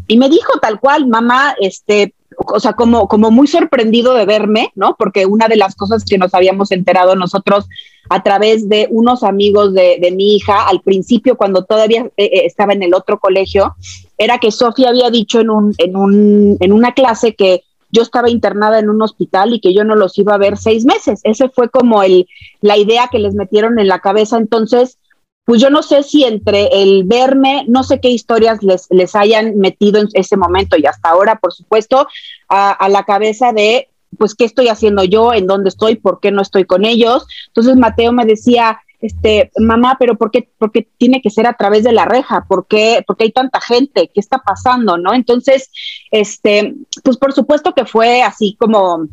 y 0.07 0.17
me 0.17 0.29
dijo 0.29 0.59
tal 0.61 0.79
cual, 0.79 1.07
mamá, 1.07 1.53
este, 1.59 2.13
o 2.37 2.59
sea, 2.59 2.73
como, 2.73 3.07
como 3.07 3.31
muy 3.31 3.47
sorprendido 3.47 4.13
de 4.13 4.25
verme, 4.25 4.71
¿no? 4.75 4.95
Porque 4.97 5.25
una 5.25 5.47
de 5.47 5.55
las 5.55 5.75
cosas 5.75 6.05
que 6.05 6.17
nos 6.17 6.33
habíamos 6.33 6.71
enterado 6.71 7.15
nosotros 7.15 7.67
a 8.09 8.23
través 8.23 8.69
de 8.69 8.87
unos 8.91 9.23
amigos 9.23 9.73
de, 9.73 10.13
mi 10.15 10.35
hija 10.35 10.67
al 10.67 10.81
principio, 10.81 11.35
cuando 11.35 11.65
todavía 11.65 12.05
eh, 12.15 12.25
eh, 12.25 12.41
estaba 12.45 12.73
en 12.73 12.83
el 12.83 12.93
otro 12.93 13.19
colegio, 13.19 13.75
era 14.17 14.37
que 14.37 14.51
Sofía 14.51 14.89
había 14.89 15.09
dicho 15.09 15.39
en, 15.39 15.49
un, 15.49 15.73
en, 15.77 15.95
un, 15.95 16.57
en 16.59 16.71
una 16.71 16.93
clase 16.93 17.35
que 17.35 17.63
yo 17.91 18.01
estaba 18.03 18.29
internada 18.29 18.79
en 18.79 18.89
un 18.89 19.01
hospital 19.01 19.53
y 19.53 19.59
que 19.59 19.73
yo 19.73 19.83
no 19.83 19.95
los 19.95 20.17
iba 20.17 20.35
a 20.35 20.37
ver 20.37 20.57
seis 20.57 20.85
meses. 20.85 21.21
Ese 21.23 21.49
fue 21.49 21.69
como 21.69 22.03
el, 22.03 22.27
la 22.61 22.77
idea 22.77 23.09
que 23.11 23.19
les 23.19 23.33
metieron 23.33 23.79
en 23.79 23.87
la 23.87 23.99
cabeza. 23.99 24.37
Entonces, 24.37 24.99
pues 25.47 25.61
yo 25.61 25.69
no 25.69 25.81
sé 25.81 26.03
si 26.03 26.25
entre 26.25 26.67
el 26.73 27.05
verme, 27.05 27.63
no 27.69 27.81
sé 27.83 28.01
qué 28.01 28.09
historias 28.09 28.61
les, 28.63 28.87
les 28.89 29.15
hayan 29.15 29.57
metido 29.57 30.01
en 30.01 30.09
ese 30.13 30.35
momento 30.35 30.75
y 30.75 30.85
hasta 30.85 31.07
ahora, 31.07 31.37
por 31.37 31.53
supuesto, 31.53 32.05
a, 32.49 32.89
la 32.89 33.05
cabeza 33.05 33.53
de, 33.53 33.87
pues, 34.17 34.35
¿qué 34.35 34.43
estoy 34.43 34.67
haciendo 34.67 35.05
yo? 35.05 35.33
¿En 35.33 35.47
dónde 35.47 35.69
estoy? 35.69 35.95
¿Por 35.95 36.19
qué 36.19 36.31
no 36.31 36.41
estoy 36.41 36.65
con 36.65 36.83
ellos? 36.83 37.25
Entonces 37.47 37.77
Mateo 37.77 38.11
me 38.11 38.25
decía, 38.25 38.81
este, 38.99 39.49
mamá, 39.57 39.95
pero 39.97 40.17
¿por 40.17 40.31
qué, 40.31 40.49
por 40.57 40.73
qué 40.73 40.85
tiene 40.97 41.21
que 41.21 41.29
ser 41.29 41.47
a 41.47 41.53
través 41.53 41.85
de 41.85 41.93
la 41.93 42.03
reja? 42.03 42.43
¿Por 42.45 42.67
qué, 42.67 43.05
¿Por 43.07 43.15
qué 43.15 43.23
hay 43.23 43.31
tanta 43.31 43.61
gente? 43.61 44.11
¿Qué 44.13 44.19
está 44.19 44.39
pasando? 44.39 44.97
¿No? 44.97 45.13
Entonces, 45.13 45.71
este, 46.11 46.75
pues 47.05 47.15
por 47.15 47.31
supuesto 47.31 47.73
que 47.73 47.85
fue 47.85 48.21
así 48.21 48.57
como 48.59 49.07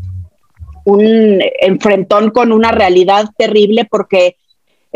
un 0.85 1.41
enfrentón 1.61 2.30
con 2.30 2.51
una 2.51 2.72
realidad 2.72 3.26
terrible 3.39 3.87
porque 3.89 4.37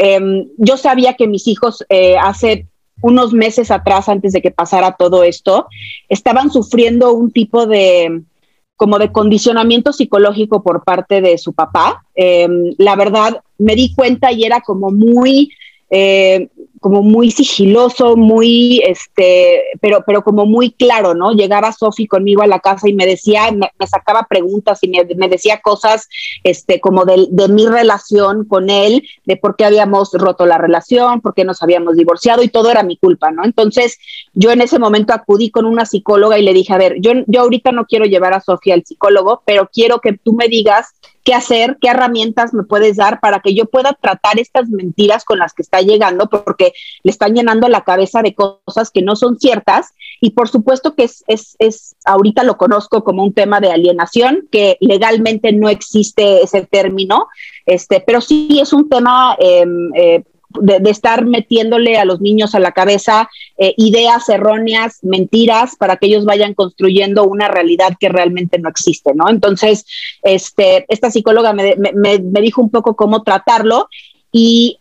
Em, 0.00 0.48
yo 0.56 0.76
sabía 0.76 1.14
que 1.14 1.26
mis 1.26 1.48
hijos 1.48 1.84
eh, 1.88 2.16
hace 2.16 2.66
unos 3.02 3.32
meses 3.32 3.70
atrás, 3.72 4.08
antes 4.08 4.32
de 4.32 4.40
que 4.40 4.52
pasara 4.52 4.96
todo 4.96 5.24
esto, 5.24 5.66
estaban 6.08 6.50
sufriendo 6.50 7.12
un 7.12 7.32
tipo 7.32 7.66
de 7.66 8.22
como 8.76 9.00
de 9.00 9.10
condicionamiento 9.10 9.92
psicológico 9.92 10.62
por 10.62 10.84
parte 10.84 11.20
de 11.20 11.36
su 11.36 11.52
papá. 11.52 12.04
Em, 12.14 12.74
la 12.78 12.94
verdad, 12.94 13.40
me 13.58 13.74
di 13.74 13.92
cuenta 13.92 14.30
y 14.30 14.44
era 14.44 14.60
como 14.60 14.90
muy 14.90 15.50
eh, 15.90 16.48
como 16.80 17.02
muy 17.02 17.30
sigiloso, 17.30 18.16
muy, 18.16 18.80
este, 18.86 19.64
pero, 19.80 20.04
pero 20.06 20.22
como 20.22 20.46
muy 20.46 20.70
claro, 20.70 21.14
¿no? 21.14 21.32
Llegaba 21.32 21.72
Sofi 21.72 22.06
conmigo 22.06 22.42
a 22.42 22.46
la 22.46 22.60
casa 22.60 22.88
y 22.88 22.94
me 22.94 23.06
decía, 23.06 23.50
me, 23.50 23.70
sacaba 23.86 24.26
preguntas 24.28 24.78
y 24.82 24.88
me, 24.88 25.28
decía 25.28 25.60
cosas, 25.60 26.08
este, 26.44 26.80
como 26.80 27.04
de, 27.04 27.26
de, 27.30 27.48
mi 27.48 27.66
relación 27.66 28.44
con 28.44 28.70
él, 28.70 29.08
de 29.24 29.36
por 29.36 29.56
qué 29.56 29.64
habíamos 29.64 30.12
roto 30.12 30.46
la 30.46 30.58
relación, 30.58 31.20
por 31.20 31.34
qué 31.34 31.44
nos 31.44 31.62
habíamos 31.62 31.96
divorciado 31.96 32.42
y 32.42 32.48
todo 32.48 32.70
era 32.70 32.82
mi 32.82 32.96
culpa, 32.96 33.30
¿no? 33.30 33.44
Entonces, 33.44 33.98
yo 34.34 34.50
en 34.50 34.60
ese 34.60 34.78
momento 34.78 35.12
acudí 35.12 35.50
con 35.50 35.66
una 35.66 35.84
psicóloga 35.84 36.38
y 36.38 36.42
le 36.42 36.54
dije, 36.54 36.72
a 36.72 36.78
ver, 36.78 36.96
yo, 37.00 37.12
yo 37.26 37.40
ahorita 37.40 37.72
no 37.72 37.86
quiero 37.86 38.04
llevar 38.04 38.34
a 38.34 38.40
Sofía 38.40 38.74
al 38.74 38.84
psicólogo, 38.84 39.42
pero 39.44 39.68
quiero 39.72 40.00
que 40.00 40.12
tú 40.12 40.32
me 40.32 40.48
digas 40.48 40.94
qué 41.28 41.34
hacer, 41.34 41.76
qué 41.78 41.88
herramientas 41.88 42.54
me 42.54 42.62
puedes 42.62 42.96
dar 42.96 43.20
para 43.20 43.40
que 43.40 43.54
yo 43.54 43.66
pueda 43.66 43.92
tratar 43.92 44.38
estas 44.38 44.70
mentiras 44.70 45.26
con 45.26 45.38
las 45.38 45.52
que 45.52 45.60
está 45.60 45.82
llegando, 45.82 46.30
porque 46.30 46.72
le 47.02 47.10
están 47.10 47.34
llenando 47.34 47.68
la 47.68 47.84
cabeza 47.84 48.22
de 48.22 48.34
cosas 48.34 48.90
que 48.90 49.02
no 49.02 49.14
son 49.14 49.38
ciertas. 49.38 49.92
Y 50.22 50.30
por 50.30 50.48
supuesto 50.48 50.94
que 50.94 51.04
es, 51.04 51.24
es, 51.26 51.54
es 51.58 51.96
ahorita 52.06 52.44
lo 52.44 52.56
conozco 52.56 53.04
como 53.04 53.22
un 53.22 53.34
tema 53.34 53.60
de 53.60 53.70
alienación, 53.70 54.48
que 54.50 54.78
legalmente 54.80 55.52
no 55.52 55.68
existe 55.68 56.40
ese 56.44 56.62
término, 56.64 57.26
este, 57.66 58.00
pero 58.00 58.22
sí 58.22 58.58
es 58.58 58.72
un 58.72 58.88
tema 58.88 59.36
em, 59.38 59.90
eh, 59.94 60.24
de, 60.50 60.90
estar 60.90 61.24
metiéndole 61.26 61.98
a 61.98 62.04
los 62.04 62.20
niños 62.20 62.54
a 62.54 62.60
la 62.60 62.72
cabeza 62.72 63.28
eh, 63.56 63.74
ideas 63.76 64.28
erróneas, 64.28 64.98
mentiras, 65.02 65.76
para 65.76 65.96
que 65.96 66.06
ellos 66.06 66.24
vayan 66.24 66.54
construyendo 66.54 67.24
una 67.24 67.48
realidad 67.48 67.96
que 67.98 68.08
realmente 68.08 68.58
no 68.58 68.68
existe, 68.68 69.14
¿no? 69.14 69.28
Entonces, 69.28 69.84
este, 70.22 70.86
esta 70.88 71.10
psicóloga 71.10 71.52
me, 71.52 71.76
me, 71.76 72.18
me 72.18 72.40
dijo 72.40 72.62
un 72.62 72.70
poco 72.70 72.96
cómo 72.96 73.22
tratarlo 73.22 73.88
y 74.32 74.78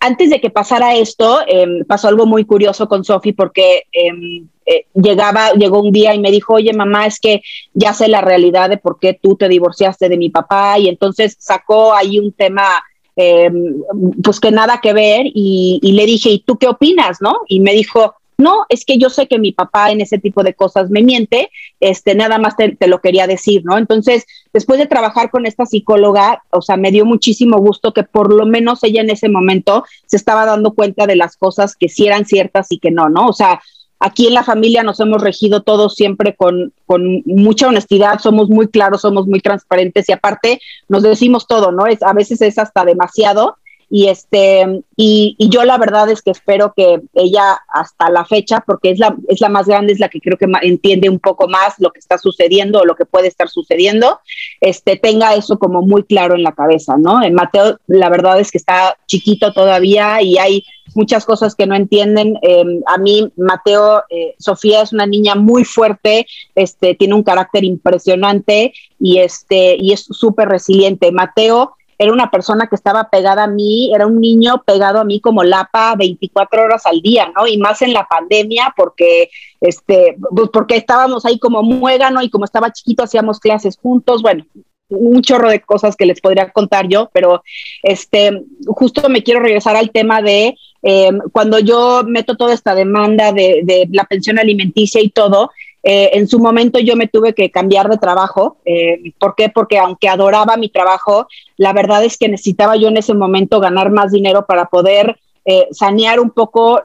antes 0.00 0.30
de 0.30 0.40
que 0.40 0.50
pasara 0.50 0.94
esto, 0.94 1.40
em, 1.46 1.84
pasó 1.84 2.08
algo 2.08 2.26
muy 2.26 2.44
curioso 2.44 2.88
con 2.88 3.04
Sofi 3.04 3.32
porque 3.32 3.84
em, 3.92 4.48
eh, 4.66 4.86
llegaba, 4.94 5.52
llegó 5.52 5.80
un 5.80 5.92
día 5.92 6.14
y 6.14 6.20
me 6.20 6.30
dijo, 6.30 6.54
oye 6.54 6.72
mamá, 6.72 7.06
es 7.06 7.18
que 7.18 7.42
ya 7.72 7.94
sé 7.94 8.08
la 8.08 8.20
realidad 8.20 8.68
de 8.68 8.78
por 8.78 8.98
qué 8.98 9.18
tú 9.20 9.36
te 9.36 9.48
divorciaste 9.48 10.08
de 10.08 10.16
mi 10.16 10.30
papá 10.30 10.78
y 10.78 10.88
entonces 10.88 11.36
sacó 11.38 11.94
ahí 11.94 12.18
un 12.18 12.32
tema 12.32 12.82
em, 13.16 13.82
pues 14.22 14.40
que 14.40 14.50
nada 14.50 14.80
que 14.80 14.92
ver 14.92 15.26
y, 15.26 15.80
le 15.82 16.06
dije, 16.06 16.30
¿y 16.30 16.38
tú 16.40 16.56
qué 16.58 16.68
opinas? 16.68 17.18
¿No? 17.20 17.38
Y 17.48 17.60
me 17.60 17.72
dijo, 17.72 18.14
no, 18.38 18.66
es 18.68 18.84
que 18.84 18.98
yo 18.98 19.08
sé 19.08 19.26
que 19.26 19.38
mi 19.38 19.52
papá 19.52 19.90
en 19.90 20.00
ese 20.00 20.18
tipo 20.18 20.42
de 20.42 20.54
cosas 20.54 20.90
me 20.90 21.02
miente, 21.02 21.50
este, 21.80 22.14
nada 22.14 22.38
más 22.38 22.54
te, 22.56 22.76
lo 22.86 23.00
quería 23.00 23.26
decir, 23.26 23.62
¿no? 23.64 23.78
Entonces, 23.78 24.26
después 24.52 24.78
de 24.78 24.86
trabajar 24.86 25.30
con 25.30 25.46
esta 25.46 25.64
psicóloga, 25.64 26.42
o 26.50 26.60
sea, 26.60 26.76
me 26.76 26.90
dio 26.90 27.06
muchísimo 27.06 27.56
gusto 27.58 27.94
que 27.94 28.02
por 28.02 28.32
lo 28.32 28.44
menos 28.44 28.84
ella 28.84 29.00
en 29.00 29.10
ese 29.10 29.30
momento 29.30 29.84
se 30.06 30.16
estaba 30.16 30.44
dando 30.44 30.74
cuenta 30.74 31.06
de 31.06 31.16
las 31.16 31.36
cosas 31.36 31.76
que 31.76 31.88
sí 31.88 32.06
eran 32.06 32.26
ciertas 32.26 32.70
y 32.70 32.78
que 32.78 32.90
no, 32.90 33.08
¿no? 33.08 33.28
O 33.28 33.32
sea, 33.32 33.60
aquí 34.06 34.28
en 34.28 34.34
la 34.34 34.44
familia 34.44 34.82
nos 34.82 35.00
hemos 35.00 35.20
regido 35.20 35.62
todos 35.62 35.94
siempre 35.94 36.34
con, 36.34 36.72
con 36.86 37.22
mucha 37.24 37.68
honestidad, 37.68 38.20
somos 38.20 38.48
muy 38.48 38.68
claros, 38.68 39.02
somos 39.02 39.26
muy 39.26 39.40
transparentes 39.40 40.08
y 40.08 40.12
aparte 40.12 40.60
nos 40.88 41.02
decimos 41.02 41.46
todo, 41.46 41.72
¿no? 41.72 41.86
Es, 41.86 42.02
a 42.02 42.12
veces 42.12 42.40
es 42.40 42.58
hasta 42.58 42.84
demasiado 42.84 43.56
y 43.88 44.08
este 44.08 44.82
y, 44.96 45.36
yo 45.38 45.64
la 45.64 45.78
verdad 45.78 46.10
es 46.10 46.22
que 46.22 46.30
espero 46.30 46.72
que 46.76 47.00
ella 47.14 47.58
hasta 47.68 48.10
la 48.10 48.24
fecha 48.24 48.62
porque 48.66 48.90
es 48.90 48.98
la 48.98 49.16
es 49.28 49.40
la 49.40 49.48
más 49.48 49.66
grande 49.66 49.92
es 49.92 50.00
la 50.00 50.08
que 50.08 50.20
creo 50.20 50.36
que 50.36 50.46
entiende 50.62 51.08
un 51.08 51.20
poco 51.20 51.48
más 51.48 51.74
lo 51.78 51.90
que 51.90 52.00
está 52.00 52.18
sucediendo 52.18 52.80
o 52.80 52.84
lo 52.84 52.96
que 52.96 53.06
puede 53.06 53.28
estar 53.28 53.48
sucediendo 53.48 54.20
este 54.60 54.96
tenga 54.96 55.34
eso 55.34 55.58
como 55.58 55.82
muy 55.82 56.02
claro 56.02 56.34
en 56.34 56.42
la 56.42 56.52
cabeza 56.52 56.96
no 56.98 57.22
en 57.22 57.34
Mateo 57.34 57.78
la 57.86 58.08
verdad 58.08 58.40
es 58.40 58.50
que 58.50 58.58
está 58.58 58.96
chiquito 59.06 59.52
todavía 59.52 60.20
y 60.20 60.38
hay 60.38 60.64
muchas 60.94 61.24
cosas 61.24 61.54
que 61.54 61.66
no 61.66 61.74
entienden. 61.74 62.38
Em, 62.42 62.80
a 62.86 62.98
mí 62.98 63.30
Mateo 63.36 64.02
eh, 64.08 64.34
Sofía 64.38 64.82
es 64.82 64.92
una 64.92 65.06
niña 65.06 65.34
muy 65.34 65.64
fuerte 65.64 66.26
este 66.54 66.94
tiene 66.94 67.14
un 67.14 67.22
carácter 67.22 67.64
impresionante 67.64 68.72
y 68.98 69.18
este 69.18 69.76
y 69.78 69.92
es 69.92 70.00
súper 70.00 70.48
resiliente. 70.48 71.12
Mateo 71.12 71.75
era 71.98 72.12
una 72.12 72.30
persona 72.30 72.66
que 72.66 72.76
estaba 72.76 73.08
pegada 73.10 73.44
a 73.44 73.48
mí, 73.48 73.92
era 73.94 74.06
un 74.06 74.20
niño 74.20 74.62
pegado 74.64 75.00
a 75.00 75.04
mí 75.04 75.20
como 75.20 75.42
lapa 75.42 75.94
24 75.96 76.62
horas 76.62 76.86
al 76.86 77.00
día, 77.00 77.32
¿no? 77.34 77.46
Y 77.46 77.58
más 77.58 77.82
en 77.82 77.92
la 77.92 78.06
pandemia 78.06 78.74
porque 78.76 79.30
este 79.60 80.16
pues 80.30 80.50
porque 80.52 80.76
estábamos 80.76 81.24
ahí 81.24 81.38
como 81.38 81.62
muégano 81.62 82.22
y 82.22 82.30
como 82.30 82.44
estaba 82.44 82.72
chiquito 82.72 83.04
hacíamos 83.04 83.40
clases 83.40 83.78
juntos, 83.78 84.22
bueno, 84.22 84.44
un 84.88 85.22
chorro 85.22 85.48
de 85.50 85.60
cosas 85.60 85.96
que 85.96 86.06
les 86.06 86.20
podría 86.20 86.50
contar 86.50 86.86
yo, 86.88 87.10
pero 87.12 87.42
este 87.82 88.44
justo 88.66 89.08
me 89.08 89.22
quiero 89.22 89.40
regresar 89.40 89.76
al 89.76 89.90
tema 89.90 90.22
de 90.22 90.56
eh, 90.82 91.10
cuando 91.32 91.58
yo 91.58 92.02
meto 92.06 92.36
toda 92.36 92.54
esta 92.54 92.74
demanda 92.74 93.32
de, 93.32 93.62
de 93.64 93.88
la 93.90 94.04
pensión 94.04 94.38
alimenticia 94.38 95.00
y 95.00 95.08
todo, 95.08 95.50
eh, 95.82 96.10
en 96.14 96.26
su 96.26 96.40
momento 96.40 96.80
yo 96.80 96.96
me 96.96 97.06
tuve 97.06 97.32
que 97.32 97.52
cambiar 97.52 97.88
de 97.88 97.96
trabajo. 97.96 98.58
Eh, 98.64 99.12
¿Por 99.20 99.36
qué? 99.36 99.48
Porque 99.48 99.78
aunque 99.78 100.08
adoraba 100.08 100.56
mi 100.56 100.68
trabajo, 100.68 101.28
la 101.56 101.72
verdad 101.72 102.04
es 102.04 102.18
que 102.18 102.28
necesitaba 102.28 102.76
yo 102.76 102.88
en 102.88 102.96
ese 102.96 103.14
momento 103.14 103.60
ganar 103.60 103.92
más 103.92 104.10
dinero 104.10 104.46
para 104.46 104.66
poder 104.66 105.16
eh, 105.44 105.68
sanear 105.70 106.18
un 106.18 106.30
poco 106.30 106.82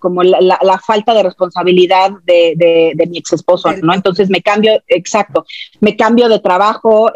como 0.00 0.24
la, 0.24 0.80
falta 0.84 1.14
de 1.14 1.22
responsabilidad 1.22 2.10
de, 2.24 3.06
mi 3.08 3.18
ex 3.18 3.32
esposo, 3.32 3.72
¿no? 3.80 3.94
Entonces 3.94 4.28
me 4.28 4.42
cambio, 4.42 4.72
exacto, 4.88 5.46
me 5.78 5.94
cambio 5.94 6.28
de 6.28 6.40
trabajo. 6.40 7.12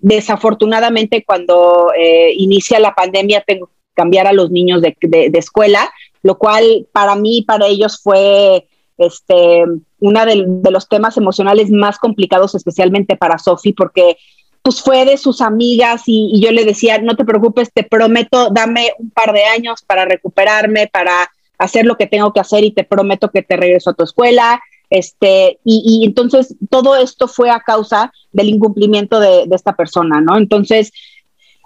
desafortunadamente 0.00 1.24
cuando 1.24 1.88
inicia 2.36 2.78
la 2.78 2.94
pandemia 2.94 3.42
tengo 3.44 3.66
que 3.66 3.72
cambiar 3.94 4.28
a 4.28 4.32
los 4.32 4.52
niños 4.52 4.80
de, 4.80 4.96
de 5.00 5.38
escuela, 5.40 5.90
lo 6.22 6.38
cual 6.38 6.86
para 6.92 7.16
mí, 7.16 7.42
para 7.42 7.66
ellos 7.66 8.00
fue 8.00 8.67
este, 8.98 9.64
uno 10.00 10.26
de, 10.26 10.46
los 10.70 10.88
temas 10.88 11.16
emocionales 11.16 11.70
más 11.70 11.98
complicados, 11.98 12.54
especialmente 12.54 13.16
para 13.16 13.38
Sofi, 13.38 13.72
porque 13.72 14.16
pues 14.62 14.82
fue 14.82 15.04
de 15.04 15.16
sus 15.16 15.40
amigas 15.40 16.02
y, 16.06 16.40
yo 16.42 16.52
le 16.52 16.64
decía, 16.64 16.98
no 16.98 17.16
te 17.16 17.24
preocupes, 17.24 17.72
te 17.72 17.84
prometo, 17.84 18.50
dame 18.50 18.92
un 18.98 19.10
par 19.10 19.32
de 19.32 19.44
años 19.44 19.82
para 19.82 20.04
recuperarme, 20.04 20.88
para 20.88 21.30
hacer 21.58 21.86
lo 21.86 21.96
que 21.96 22.06
tengo 22.06 22.32
que 22.32 22.40
hacer 22.40 22.64
y 22.64 22.72
te 22.72 22.84
prometo 22.84 23.30
que 23.30 23.42
te 23.42 23.56
regreso 23.56 23.90
a 23.90 23.94
tu 23.94 24.04
escuela. 24.04 24.60
Este, 24.90 25.58
y, 25.64 26.02
entonces 26.04 26.56
todo 26.70 26.96
esto 26.96 27.28
fue 27.28 27.50
a 27.50 27.60
causa 27.60 28.12
del 28.32 28.48
incumplimiento 28.48 29.20
de 29.20 29.46
esta 29.50 29.74
persona, 29.76 30.20
¿no? 30.20 30.36
Entonces, 30.36 30.92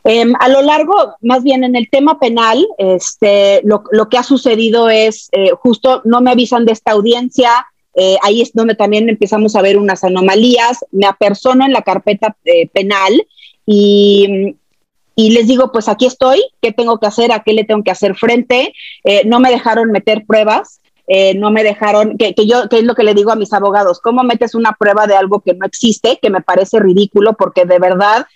Em, 0.05 0.33
a 0.41 0.49
lo 0.49 0.63
largo, 0.63 0.95
más 1.21 1.45
bien 1.45 1.63
en 1.63 1.77
el 1.77 1.89
tema 1.89 2.19
penal, 2.19 2.67
este, 2.77 3.61
lo, 3.63 4.09
que 4.09 4.19
ha 4.19 4.25
sucedido 4.25 4.91
es 4.91 5.29
eh, 5.31 5.51
justo 5.57 6.03
no 6.05 6.21
me 6.21 6.33
avisan 6.33 6.65
de 6.65 6.73
esta 6.73 6.93
audiencia, 6.93 7.51
eh, 7.95 8.17
ahí 8.23 8.41
es 8.41 8.53
donde 8.53 8.75
también 8.75 9.09
empezamos 9.09 9.55
a 9.55 9.63
ver 9.63 9.79
unas 9.79 10.03
anomalías, 10.03 10.85
me 10.91 11.07
apersono 11.07 11.65
en 11.65 11.73
la 11.73 11.83
carpeta 11.83 12.37
eh, 12.45 12.69
penal 12.69 13.27
y, 13.65 14.57
les 15.15 15.47
digo, 15.47 15.71
pues 15.71 15.89
aquí 15.89 16.07
estoy, 16.07 16.43
¿qué 16.61 16.73
tengo 16.73 16.99
que 16.99 17.07
hacer? 17.07 17.31
¿A 17.31 17.45
qué 17.45 17.53
le 17.53 17.65
tengo 17.65 17.85
que 17.85 17.93
hacer 17.93 18.17
frente? 18.17 18.73
no 19.25 19.39
me 19.39 19.51
dejaron 19.51 19.93
meter 19.93 20.25
pruebas. 20.27 20.81
no 21.37 21.51
me 21.53 21.63
dejaron, 21.63 22.19
que, 22.19 22.35
que, 22.35 22.47
yo, 22.47 22.69
que 22.69 22.79
es 22.79 22.85
lo 22.85 22.95
que 22.95 23.05
le 23.05 23.15
digo 23.15 23.31
a 23.31 23.37
mis 23.37 23.53
abogados, 23.53 24.01
¿cómo 24.01 24.25
metes 24.25 24.55
una 24.57 24.73
prueba 24.73 25.07
de 25.07 25.15
algo 25.15 25.41
que 25.41 25.55
no 25.55 25.65
existe? 25.65 26.19
Que 26.21 26.31
me 26.31 26.41
parece 26.41 26.81
ridículo 26.81 27.35
porque 27.35 27.67
de 27.67 27.79
verdad 27.79 28.27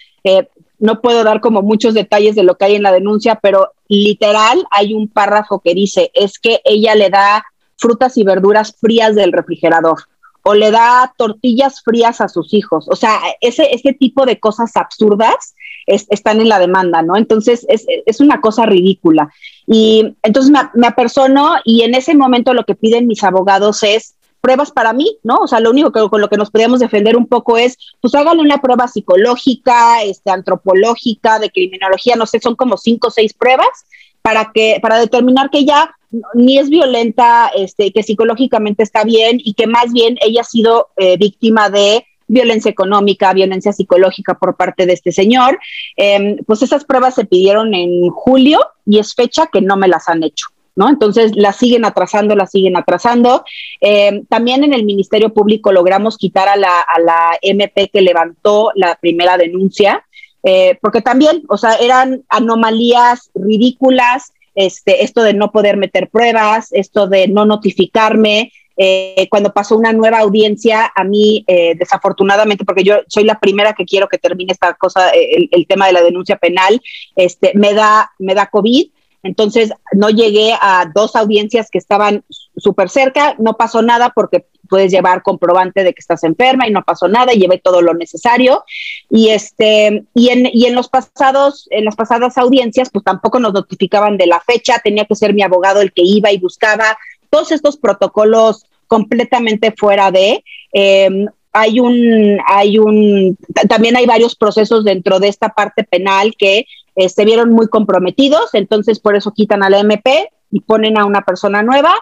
no 0.78 1.00
puedo 1.00 1.24
dar 1.24 1.40
como 1.40 1.62
muchos 1.62 1.94
detalles 1.94 2.34
de 2.34 2.42
lo 2.42 2.56
que 2.56 2.66
hay 2.66 2.74
en 2.74 2.82
la 2.82 2.92
denuncia, 2.92 3.36
pero 3.36 3.72
literal 3.88 4.66
hay 4.70 4.94
un 4.94 5.08
párrafo 5.08 5.60
que 5.60 5.74
dice, 5.74 6.10
es 6.14 6.38
que 6.38 6.60
ella 6.64 6.94
le 6.94 7.10
da 7.10 7.44
frutas 7.76 8.16
y 8.16 8.24
verduras 8.24 8.76
frías 8.78 9.14
del 9.14 9.32
refrigerador 9.32 9.98
o 10.42 10.54
le 10.54 10.70
da 10.70 11.12
tortillas 11.16 11.82
frías 11.82 12.20
a 12.20 12.28
sus 12.28 12.54
hijos. 12.54 12.86
O 12.88 12.94
sea, 12.94 13.18
ese, 13.40 13.74
ese 13.74 13.92
tipo 13.92 14.26
de 14.26 14.38
cosas 14.38 14.76
absurdas 14.76 15.56
están 15.86 16.40
en 16.40 16.48
la 16.48 16.58
demanda, 16.58 17.02
¿no? 17.02 17.16
Entonces, 17.16 17.66
es, 17.68 18.20
una 18.20 18.40
cosa 18.40 18.64
ridícula. 18.64 19.28
Y 19.66 20.14
entonces 20.22 20.52
me, 20.52 20.60
me 20.74 20.86
apersono 20.86 21.56
y 21.64 21.82
en 21.82 21.94
ese 21.94 22.14
momento 22.14 22.54
lo 22.54 22.64
que 22.64 22.76
piden 22.76 23.08
mis 23.08 23.24
abogados 23.24 23.82
es 23.82 24.15
pruebas 24.46 24.70
para 24.70 24.92
mí, 24.92 25.18
¿no? 25.24 25.38
O 25.38 25.48
sea, 25.48 25.58
lo 25.58 25.70
único 25.70 25.90
que 25.90 26.08
con 26.08 26.20
lo 26.20 26.28
que 26.28 26.36
nos 26.36 26.52
podíamos 26.52 26.78
defender 26.78 27.16
un 27.16 27.26
poco 27.26 27.58
es, 27.58 27.76
pues 28.00 28.14
háganle 28.14 28.42
una 28.42 28.58
prueba 28.58 28.86
psicológica, 28.86 30.04
este, 30.04 30.30
antropológica, 30.30 31.40
de 31.40 31.50
criminología, 31.50 32.14
no 32.14 32.26
sé, 32.26 32.38
son 32.38 32.54
como 32.54 32.76
cinco 32.76 33.08
o 33.08 33.10
seis 33.10 33.34
pruebas 33.34 33.86
para 34.22 34.52
que, 34.54 34.78
para 34.80 35.00
determinar 35.00 35.50
que 35.50 35.58
ella 35.58 35.90
ni 36.34 36.58
es 36.58 36.70
violenta, 36.70 37.50
este, 37.56 37.90
que 37.90 38.04
psicológicamente 38.04 38.84
está 38.84 39.02
bien 39.02 39.40
y 39.42 39.54
que 39.54 39.66
más 39.66 39.92
bien 39.92 40.16
ella 40.20 40.42
ha 40.42 40.44
sido 40.44 40.90
eh, 40.96 41.16
víctima 41.16 41.68
de 41.68 42.06
violencia 42.28 42.70
económica, 42.70 43.32
violencia 43.32 43.72
psicológica 43.72 44.34
por 44.34 44.56
parte 44.56 44.86
de 44.86 44.92
este 44.92 45.10
señor. 45.10 45.58
Em, 45.96 46.36
pues 46.46 46.62
esas 46.62 46.84
pruebas 46.84 47.16
se 47.16 47.24
pidieron 47.24 47.74
en 47.74 48.10
julio 48.10 48.60
y 48.84 49.00
es 49.00 49.12
fecha 49.12 49.48
que 49.52 49.60
no 49.60 49.76
me 49.76 49.88
las 49.88 50.08
han 50.08 50.22
hecho. 50.22 50.46
¿No? 50.76 50.90
Entonces 50.90 51.32
la 51.34 51.52
siguen 51.52 51.84
atrasando, 51.84 52.36
la 52.36 52.46
siguen 52.46 52.76
atrasando. 52.76 53.44
Eh, 53.80 54.22
también 54.28 54.62
en 54.62 54.74
el 54.74 54.84
Ministerio 54.84 55.32
Público 55.32 55.72
logramos 55.72 56.18
quitar 56.18 56.48
a 56.48 56.56
la, 56.56 56.80
a 56.80 57.00
la 57.00 57.38
MP 57.42 57.88
que 57.88 58.02
levantó 58.02 58.70
la 58.74 58.96
primera 58.96 59.38
denuncia, 59.38 60.04
eh, 60.44 60.78
porque 60.80 61.00
también, 61.00 61.42
o 61.48 61.56
sea, 61.56 61.74
eran 61.76 62.22
anomalías 62.28 63.30
ridículas, 63.34 64.32
este, 64.54 65.02
esto 65.02 65.22
de 65.22 65.34
no 65.34 65.50
poder 65.50 65.76
meter 65.76 66.08
pruebas, 66.08 66.68
esto 66.70 67.08
de 67.08 67.26
no 67.26 67.46
notificarme. 67.46 68.52
Eh, 68.78 69.26
cuando 69.30 69.54
pasó 69.54 69.74
una 69.74 69.94
nueva 69.94 70.18
audiencia, 70.18 70.92
a 70.94 71.02
mí, 71.02 71.46
desafortunadamente, 71.78 72.66
porque 72.66 72.84
yo 72.84 72.96
soy 73.08 73.24
la 73.24 73.40
primera 73.40 73.72
que 73.72 73.86
quiero 73.86 74.06
que 74.06 74.18
termine 74.18 74.52
esta 74.52 74.74
cosa, 74.74 75.08
el, 75.10 75.48
el, 75.50 75.66
tema 75.66 75.86
de 75.86 75.94
la 75.94 76.02
denuncia 76.02 76.36
penal, 76.36 76.82
este, 77.16 77.52
me 77.54 77.72
da, 77.72 78.10
me 78.18 78.34
da 78.34 78.46
COVID, 78.46 78.90
entonces 79.22 79.72
no 79.92 80.10
llegué 80.10 80.52
a 80.60 80.90
dos 80.94 81.16
audiencias 81.16 81.70
que 81.70 81.78
estaban 81.78 82.24
súper 82.56 82.88
cerca, 82.88 83.34
no 83.38 83.56
pasó 83.56 83.82
nada 83.82 84.12
porque 84.14 84.46
puedes 84.68 84.90
llevar 84.90 85.22
comprobante 85.22 85.84
de 85.84 85.92
que 85.92 86.00
estás 86.00 86.24
enferma 86.24 86.66
y 86.66 86.72
no 86.72 86.82
pasó 86.82 87.08
nada, 87.08 87.32
y 87.32 87.38
llevé 87.38 87.58
todo 87.58 87.82
lo 87.82 87.94
necesario. 87.94 88.64
Y 89.10 89.28
este, 89.28 90.04
y 90.14 90.28
en, 90.28 90.48
y 90.52 90.66
en 90.66 90.74
los 90.74 90.88
pasados, 90.88 91.68
en 91.70 91.84
las 91.84 91.96
pasadas 91.96 92.36
audiencias, 92.38 92.90
pues 92.90 93.04
tampoco 93.04 93.38
nos 93.38 93.52
notificaban 93.52 94.16
de 94.16 94.26
la 94.26 94.40
fecha, 94.40 94.80
tenía 94.82 95.04
que 95.04 95.14
ser 95.14 95.34
mi 95.34 95.42
abogado 95.42 95.80
el 95.80 95.92
que 95.92 96.02
iba 96.04 96.32
y 96.32 96.38
buscaba 96.38 96.96
todos 97.30 97.52
estos 97.52 97.76
protocolos 97.76 98.64
completamente 98.86 99.72
fuera 99.76 100.10
de. 100.10 100.42
Em, 100.72 101.26
hay 101.52 101.80
un, 101.80 102.38
hay 102.46 102.78
un, 102.78 103.38
también 103.68 103.96
hay 103.96 104.04
varios 104.04 104.36
procesos 104.36 104.84
dentro 104.84 105.18
de 105.18 105.28
esta 105.28 105.48
parte 105.48 105.84
penal 105.84 106.34
que 106.36 106.66
eh, 106.96 107.08
se 107.08 107.24
vieron 107.24 107.50
muy 107.50 107.68
comprometidos, 107.68 108.54
entonces 108.54 108.98
por 108.98 109.16
eso 109.16 109.32
quitan 109.32 109.62
a 109.62 109.70
la 109.70 109.80
MP 109.80 110.30
y 110.50 110.60
ponen 110.60 110.98
a 110.98 111.04
una 111.04 111.22
persona 111.22 111.62
nueva 111.62 111.94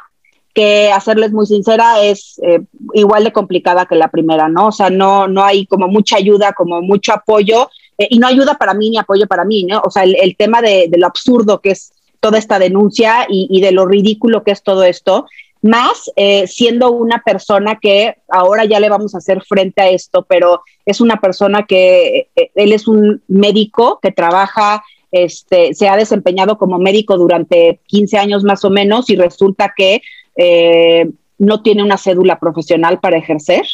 que, 0.54 0.90
a 0.92 1.00
serles 1.00 1.32
muy 1.32 1.46
sincera, 1.46 2.00
es 2.02 2.40
eh, 2.42 2.60
igual 2.94 3.24
de 3.24 3.32
complicada 3.32 3.86
que 3.86 3.96
la 3.96 4.08
primera, 4.08 4.48
¿no? 4.48 4.68
O 4.68 4.72
sea, 4.72 4.88
no, 4.88 5.26
no 5.26 5.42
hay 5.42 5.66
como 5.66 5.88
mucha 5.88 6.16
ayuda, 6.16 6.52
como 6.52 6.80
mucho 6.80 7.12
apoyo, 7.12 7.68
eh, 7.98 8.06
y 8.08 8.18
no 8.18 8.28
ayuda 8.28 8.54
para 8.54 8.72
mí 8.72 8.90
ni 8.90 8.98
apoyo 8.98 9.26
para 9.26 9.44
mí, 9.44 9.64
¿no? 9.64 9.82
O 9.84 9.90
sea, 9.90 10.04
el, 10.04 10.36
tema 10.36 10.62
de, 10.62 10.88
lo 10.96 11.06
absurdo 11.06 11.60
que 11.60 11.72
es 11.72 11.92
toda 12.20 12.38
esta 12.38 12.58
denuncia 12.58 13.26
y, 13.28 13.60
de 13.60 13.72
lo 13.72 13.84
ridículo 13.84 14.44
que 14.44 14.52
es 14.52 14.62
todo 14.62 14.84
esto, 14.84 15.26
más 15.64 16.12
eh, 16.16 16.46
siendo 16.46 16.92
una 16.92 17.22
persona 17.24 17.78
que 17.80 18.18
ahora 18.28 18.66
ya 18.66 18.80
le 18.80 18.90
vamos 18.90 19.14
a 19.14 19.18
hacer 19.18 19.42
frente 19.42 19.80
a 19.80 19.88
esto, 19.88 20.26
pero 20.28 20.60
es 20.84 21.00
una 21.00 21.22
persona 21.22 21.64
que 21.66 22.28
eh, 22.36 22.50
él 22.54 22.72
es 22.74 22.86
un 22.86 23.22
médico 23.28 23.98
que 24.02 24.12
trabaja, 24.12 24.84
este, 25.10 25.72
se 25.72 25.88
ha 25.88 25.96
desempeñado 25.96 26.58
como 26.58 26.78
médico 26.78 27.16
durante 27.16 27.80
15 27.86 28.18
años 28.18 28.44
más 28.44 28.62
o 28.66 28.68
menos 28.68 29.08
y 29.08 29.16
resulta 29.16 29.72
que 29.74 30.02
eh, 30.36 31.10
no 31.38 31.62
tiene 31.62 31.82
una 31.82 31.96
cédula 31.96 32.38
profesional 32.38 33.00
para 33.00 33.16
ejercer. 33.16 33.64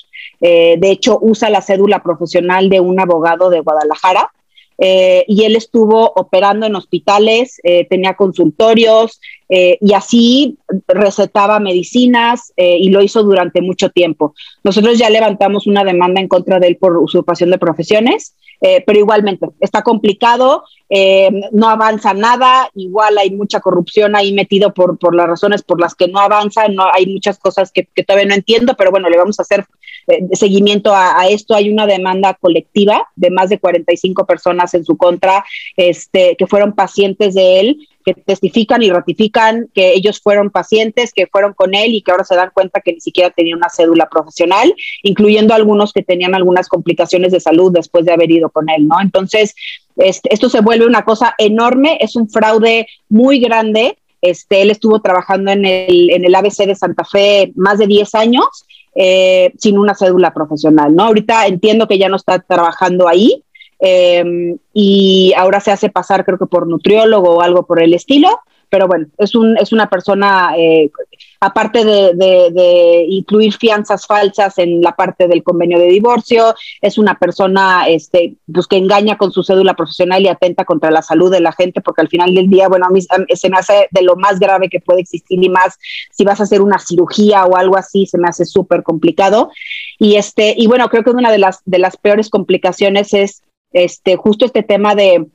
de 0.41 0.91
hecho, 0.91 1.18
usa 1.20 1.51
la 1.51 1.61
cédula 1.61 2.05
profesional 2.05 2.68
de 2.68 2.78
un 2.78 3.01
abogado 3.01 3.51
de 3.51 3.61
Guadalajara 3.61 4.30
eh, 4.83 5.26
y 5.28 5.45
él 5.45 5.57
estuvo 5.57 6.11
operando 6.16 6.64
en 6.64 6.74
hospitales, 6.74 7.61
eh, 7.64 7.87
tenía 7.87 8.14
consultorios 8.14 9.20
eh, 9.51 9.76
y 9.83 9.93
así 9.93 10.57
recetaba 10.89 11.61
medicinas 11.61 12.55
y 12.57 12.89
lo 12.89 13.03
hizo 13.03 13.22
durante 13.22 13.61
mucho 13.61 13.91
tiempo. 13.91 14.35
Nosotros 14.64 14.97
ya 14.97 15.11
levantamos 15.11 15.66
una 15.66 15.85
demanda 15.85 16.20
en 16.20 16.28
contra 16.28 16.59
de 16.59 16.68
él 16.68 16.76
por 16.76 16.97
usurpación 16.97 17.51
de 17.51 17.59
profesiones, 17.59 18.37
pero 18.61 18.99
igualmente 18.99 19.47
está 19.59 19.83
complicado, 19.83 20.62
no 21.53 21.68
avanza 21.68 22.14
nada, 22.14 22.70
igual 22.74 23.18
hay 23.18 23.31
mucha 23.33 23.61
corrupción 23.61 24.14
ahí 24.14 24.33
metido 24.33 24.72
por, 24.72 24.99
por 24.99 25.16
las 25.16 25.26
razones 25.26 25.62
por 25.62 25.81
las 25.81 25.95
que 25.95 26.07
no 26.07 26.20
avanza, 26.20 26.68
no, 26.68 26.85
hay 26.93 27.07
muchas 27.07 27.39
cosas 27.39 27.72
que, 27.72 27.89
que 27.93 28.05
todavía 28.05 28.28
no 28.28 28.35
entiendo, 28.35 28.74
pero 28.78 28.91
bueno, 28.91 29.09
le 29.09 29.18
vamos 29.18 29.41
a 29.41 29.43
hacer 29.43 29.64
seguimiento 30.32 30.94
a, 30.94 31.20
a, 31.20 31.28
esto. 31.28 31.54
Hay 31.54 31.70
una 31.70 31.86
demanda 31.86 32.34
colectiva 32.34 33.08
de 33.16 33.30
más 33.30 33.50
de 33.50 33.58
45 33.58 34.26
personas 34.26 34.74
en 34.74 34.84
su 34.84 34.96
contra, 34.96 35.44
este, 35.76 36.36
que 36.36 36.46
fueron 36.46 36.74
pacientes 36.74 37.34
de 37.34 37.61
él, 37.61 37.88
que 38.04 38.14
testifican 38.14 38.82
y 38.82 38.90
ratifican 38.90 39.68
que 39.74 39.92
ellos 39.92 40.20
fueron 40.20 40.50
pacientes, 40.50 41.12
que 41.12 41.26
fueron 41.26 41.52
con 41.54 41.74
él 41.74 41.94
y 41.94 42.02
que 42.02 42.11
ahora 42.11 42.24
se 42.24 42.34
dan 42.34 42.50
cuenta 42.52 42.80
que 42.80 42.92
ni 42.92 43.00
siquiera 43.00 43.30
tenía 43.30 43.56
una 43.56 43.68
cédula 43.68 44.08
profesional, 44.08 44.74
incluyendo 45.02 45.54
algunos 45.54 45.92
que 45.92 46.02
tenían 46.02 46.34
algunas 46.34 46.68
complicaciones 46.68 47.32
de 47.32 47.40
salud 47.40 47.72
después 47.72 48.04
de 48.04 48.12
haber 48.12 48.30
ido 48.30 48.50
con 48.50 48.68
él, 48.70 48.88
¿no? 48.88 49.00
Entonces, 49.00 49.54
este, 49.96 50.32
esto 50.32 50.48
se 50.48 50.61
vuelve 50.61 50.86
una 50.86 51.04
cosa 51.04 51.34
enorme, 51.38 51.98
es 52.00 52.16
un 52.16 52.28
fraude 52.28 52.86
muy 53.08 53.40
grande. 53.40 53.96
Este, 54.22 54.62
él 54.62 54.70
estuvo 54.70 55.00
trabajando 55.00 55.50
en 55.50 55.64
el, 55.64 56.11
en 56.11 56.24
el 56.24 56.34
ABC 56.34 56.66
de 56.66 56.74
Santa 56.74 57.04
Fe 57.04 57.52
más 57.54 57.78
de 57.78 57.86
10 57.86 58.14
años 58.14 58.66
eh, 58.95 59.53
sin 59.59 59.78
una 59.78 59.95
cédula 59.95 60.32
profesional, 60.32 60.95
¿no? 60.95 61.05
Ahorita 61.05 61.47
entiendo 61.47 61.86
que 61.86 61.99
ya 61.99 62.09
no 62.09 62.16
está 62.16 62.41
trabajando 62.41 63.09
ahí 63.09 63.45
eh, 63.80 64.57
y 64.74 65.32
ahora 65.36 65.61
se 65.61 65.72
hace 65.72 65.88
pasar 65.88 66.24
creo 66.24 66.38
que 66.38 66.47
por 66.47 66.66
nutriólogo 66.66 67.36
o 67.36 67.41
algo 67.41 67.66
por 67.66 67.82
el 67.82 67.95
estilo, 67.95 68.28
pero 68.70 68.86
bueno, 68.86 69.06
es, 69.18 69.34
un, 69.34 69.58
es 69.58 69.72
una 69.72 69.90
persona, 69.90 70.54
eh, 70.56 70.90
aparte 71.40 71.84
de, 71.84 73.04
incluir 73.08 73.52
fianzas 73.52 74.06
falsas 74.06 74.58
en 74.58 74.80
la 74.80 74.94
parte 74.94 75.26
del 75.26 75.42
convenio 75.42 75.78
de 75.78 75.88
divorcio, 75.88 76.54
es 76.80 76.96
una 76.96 77.18
persona 77.18 77.88
este, 77.88 78.36
pues, 78.52 78.66
que 78.66 78.76
engaña 78.76 79.18
con 79.18 79.32
su 79.32 79.42
cédula 79.42 79.74
profesional 79.74 80.22
y 80.22 80.28
atenta 80.28 80.64
contra 80.64 80.90
la 80.90 81.02
salud 81.02 81.30
de 81.30 81.40
la 81.40 81.52
gente, 81.52 81.80
porque 81.80 82.02
al 82.02 82.08
final 82.08 82.34
del 82.34 82.48
día, 82.48 82.68
bueno, 82.68 82.86
a 82.86 82.90
mí 82.90 83.00
se 83.02 83.50
me 83.50 83.58
hace 83.58 83.88
de 83.90 84.02
lo 84.02 84.16
más 84.16 84.38
grave 84.38 84.68
que 84.68 84.80
puede 84.80 85.00
existir 85.00 85.42
y 85.42 85.48
más 85.48 85.76
si 86.12 86.24
vas 86.24 86.40
a 86.40 86.44
hacer 86.44 86.62
una 86.62 86.78
cirugía 86.78 87.44
o 87.44 87.56
algo 87.56 87.76
así, 87.76 88.06
se 88.06 88.18
me 88.18 88.28
hace 88.28 88.44
súper 88.44 88.82
complicado. 88.82 89.50
Y, 89.98 90.14
este, 90.14 90.54
y 90.56 90.68
bueno, 90.68 90.88
creo 90.88 91.02
que 91.02 91.10
una 91.10 91.32
de 91.32 91.38
las, 91.38 91.60
de 91.64 91.78
las 91.78 91.96
peores 91.96 92.30
complicaciones 92.30 93.12
es 93.14 93.42
este, 93.72 94.16
justo 94.16 94.44
este 94.44 94.62
tema 94.62 94.94
de 94.94 95.26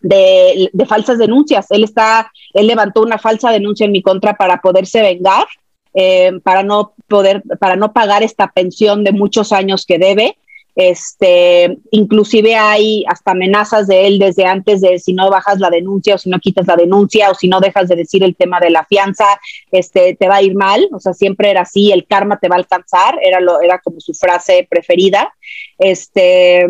de, 0.00 0.70
falsas 0.86 1.18
denuncias. 1.18 1.66
Él 1.70 1.84
está, 1.84 2.30
él 2.52 2.66
levantó 2.66 3.02
una 3.02 3.18
falsa 3.18 3.50
denuncia 3.50 3.86
en 3.86 3.92
mi 3.92 4.02
contra 4.02 4.34
para 4.34 4.60
poderse 4.60 5.02
vengar, 5.02 5.46
eh, 5.94 6.32
para 6.42 6.62
no 6.62 6.94
poder, 7.08 7.42
para 7.58 7.76
no 7.76 7.92
pagar 7.92 8.22
esta 8.22 8.50
pensión 8.52 9.04
de 9.04 9.12
muchos 9.12 9.52
años 9.52 9.86
que 9.86 9.98
debe. 9.98 10.36
Este, 10.76 11.78
inclusive 11.90 12.54
hay 12.54 13.02
hasta 13.08 13.30
amenazas 13.30 13.86
de 13.86 14.06
él 14.06 14.18
desde 14.18 14.44
antes 14.44 14.82
de 14.82 14.98
si 14.98 15.14
no 15.14 15.30
bajas 15.30 15.58
la 15.58 15.70
denuncia 15.70 16.14
o 16.14 16.18
si 16.18 16.28
no 16.28 16.38
quitas 16.38 16.66
la 16.66 16.76
denuncia 16.76 17.30
o 17.30 17.34
si 17.34 17.48
no 17.48 17.60
dejas 17.60 17.88
de 17.88 17.96
decir 17.96 18.22
el 18.22 18.36
tema 18.36 18.60
de 18.60 18.68
la 18.68 18.84
fianza, 18.84 19.24
este, 19.72 20.14
te 20.16 20.28
va 20.28 20.36
a 20.36 20.42
ir 20.42 20.54
mal. 20.54 20.86
O 20.92 21.00
sea, 21.00 21.14
siempre 21.14 21.50
era 21.50 21.62
así, 21.62 21.92
el 21.92 22.06
karma 22.06 22.38
te 22.38 22.48
va 22.48 22.56
a 22.56 22.58
alcanzar, 22.58 23.18
era 23.22 23.40
lo, 23.40 23.62
era 23.62 23.78
como 23.78 24.00
su 24.00 24.12
frase 24.12 24.66
preferida. 24.68 25.32
Este, 25.78 26.66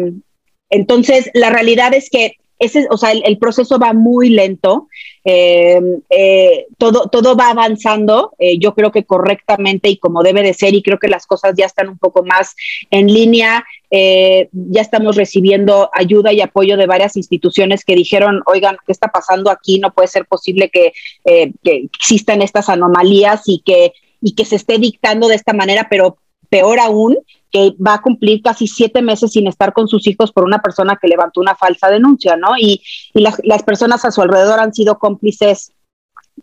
entonces, 0.70 1.29
la 1.35 1.51
realidad 1.51 1.93
es 1.93 2.09
que 2.09 2.37
ese, 2.59 2.86
o 2.90 2.96
sea, 2.96 3.12
el, 3.12 3.38
proceso 3.38 3.78
va 3.78 3.92
muy 3.92 4.30
lento, 4.30 4.88
eh, 5.24 5.80
eh, 6.09 6.66
todo, 6.78 7.09
todo 7.11 7.36
va 7.36 7.50
avanzando, 7.50 8.32
eh, 8.38 8.59
yo 8.59 8.74
creo 8.74 8.90
que 8.90 9.04
correctamente 9.04 9.90
y 9.90 9.98
como 9.98 10.22
debe 10.22 10.42
de 10.42 10.54
ser, 10.54 10.74
y 10.74 10.82
creo 10.82 10.98
que 10.98 11.09
las 11.09 11.26
cosas 11.26 11.54
ya 11.57 11.66
están 11.66 11.88
un 11.88 11.98
poco 11.98 12.24
más 12.24 12.54
en 12.90 13.12
línea, 13.12 13.64
ya 13.88 14.80
estamos 14.80 15.16
recibiendo 15.16 15.90
ayuda 15.94 16.32
y 16.32 16.40
apoyo 16.40 16.76
de 16.76 16.86
varias 16.86 17.16
instituciones 17.16 17.84
que 17.84 17.94
dijeron, 17.94 18.42
oigan, 18.46 18.76
¿qué 18.84 18.92
está 18.92 19.09
pasando 19.09 19.50
aquí? 19.50 19.78
No 19.78 19.92
puede 19.92 20.09
ser 20.09 20.26
posible 20.26 20.70
que, 20.70 20.92
que 21.24 21.88
existan 21.92 22.42
estas 22.42 22.68
anomalías 22.68 23.42
y 23.46 23.62
que, 23.64 23.92
y 24.20 24.34
que 24.34 24.44
se 24.44 24.57
esté 24.57 24.78
dictando 24.78 25.28
de 25.28 25.36
esta 25.36 25.52
manera, 25.52 25.86
pero 25.88 26.18
peor 26.48 26.80
aún, 26.80 27.16
que 27.57 27.74
va 27.82 27.94
a 27.94 28.02
cumplir 28.02 28.42
casi 28.42 28.66
siete 28.66 29.00
meses 29.00 29.32
sin 29.32 29.46
estar 29.46 29.72
con 29.72 29.88
sus 29.88 30.07
hijos 30.07 30.30
por 30.30 30.44
una 30.44 30.61
persona 30.61 30.98
que 31.00 31.09
levantó 31.09 31.40
una 31.40 31.54
falsa 31.57 31.88
denuncia, 31.88 32.36
¿no? 32.36 32.50
Y, 32.59 32.82
las, 33.14 33.62
personas 33.62 34.04
a 34.04 34.11
su 34.11 34.20
alrededor 34.20 34.61
han 34.61 34.74
sido 34.74 34.98
cómplices 34.98 35.72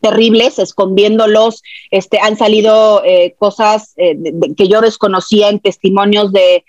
terribles, 0.01 0.57
escondiéndolos, 0.57 1.61
este, 1.91 2.19
han 2.19 2.35
salido 2.35 3.03
eh, 3.05 3.35
cosas 3.37 3.93
eh, 3.97 4.17
que 4.57 4.67
yo 4.67 4.81
desconocía 4.81 5.49
en 5.49 5.59
testimonios 5.59 6.33
de, 6.33 6.63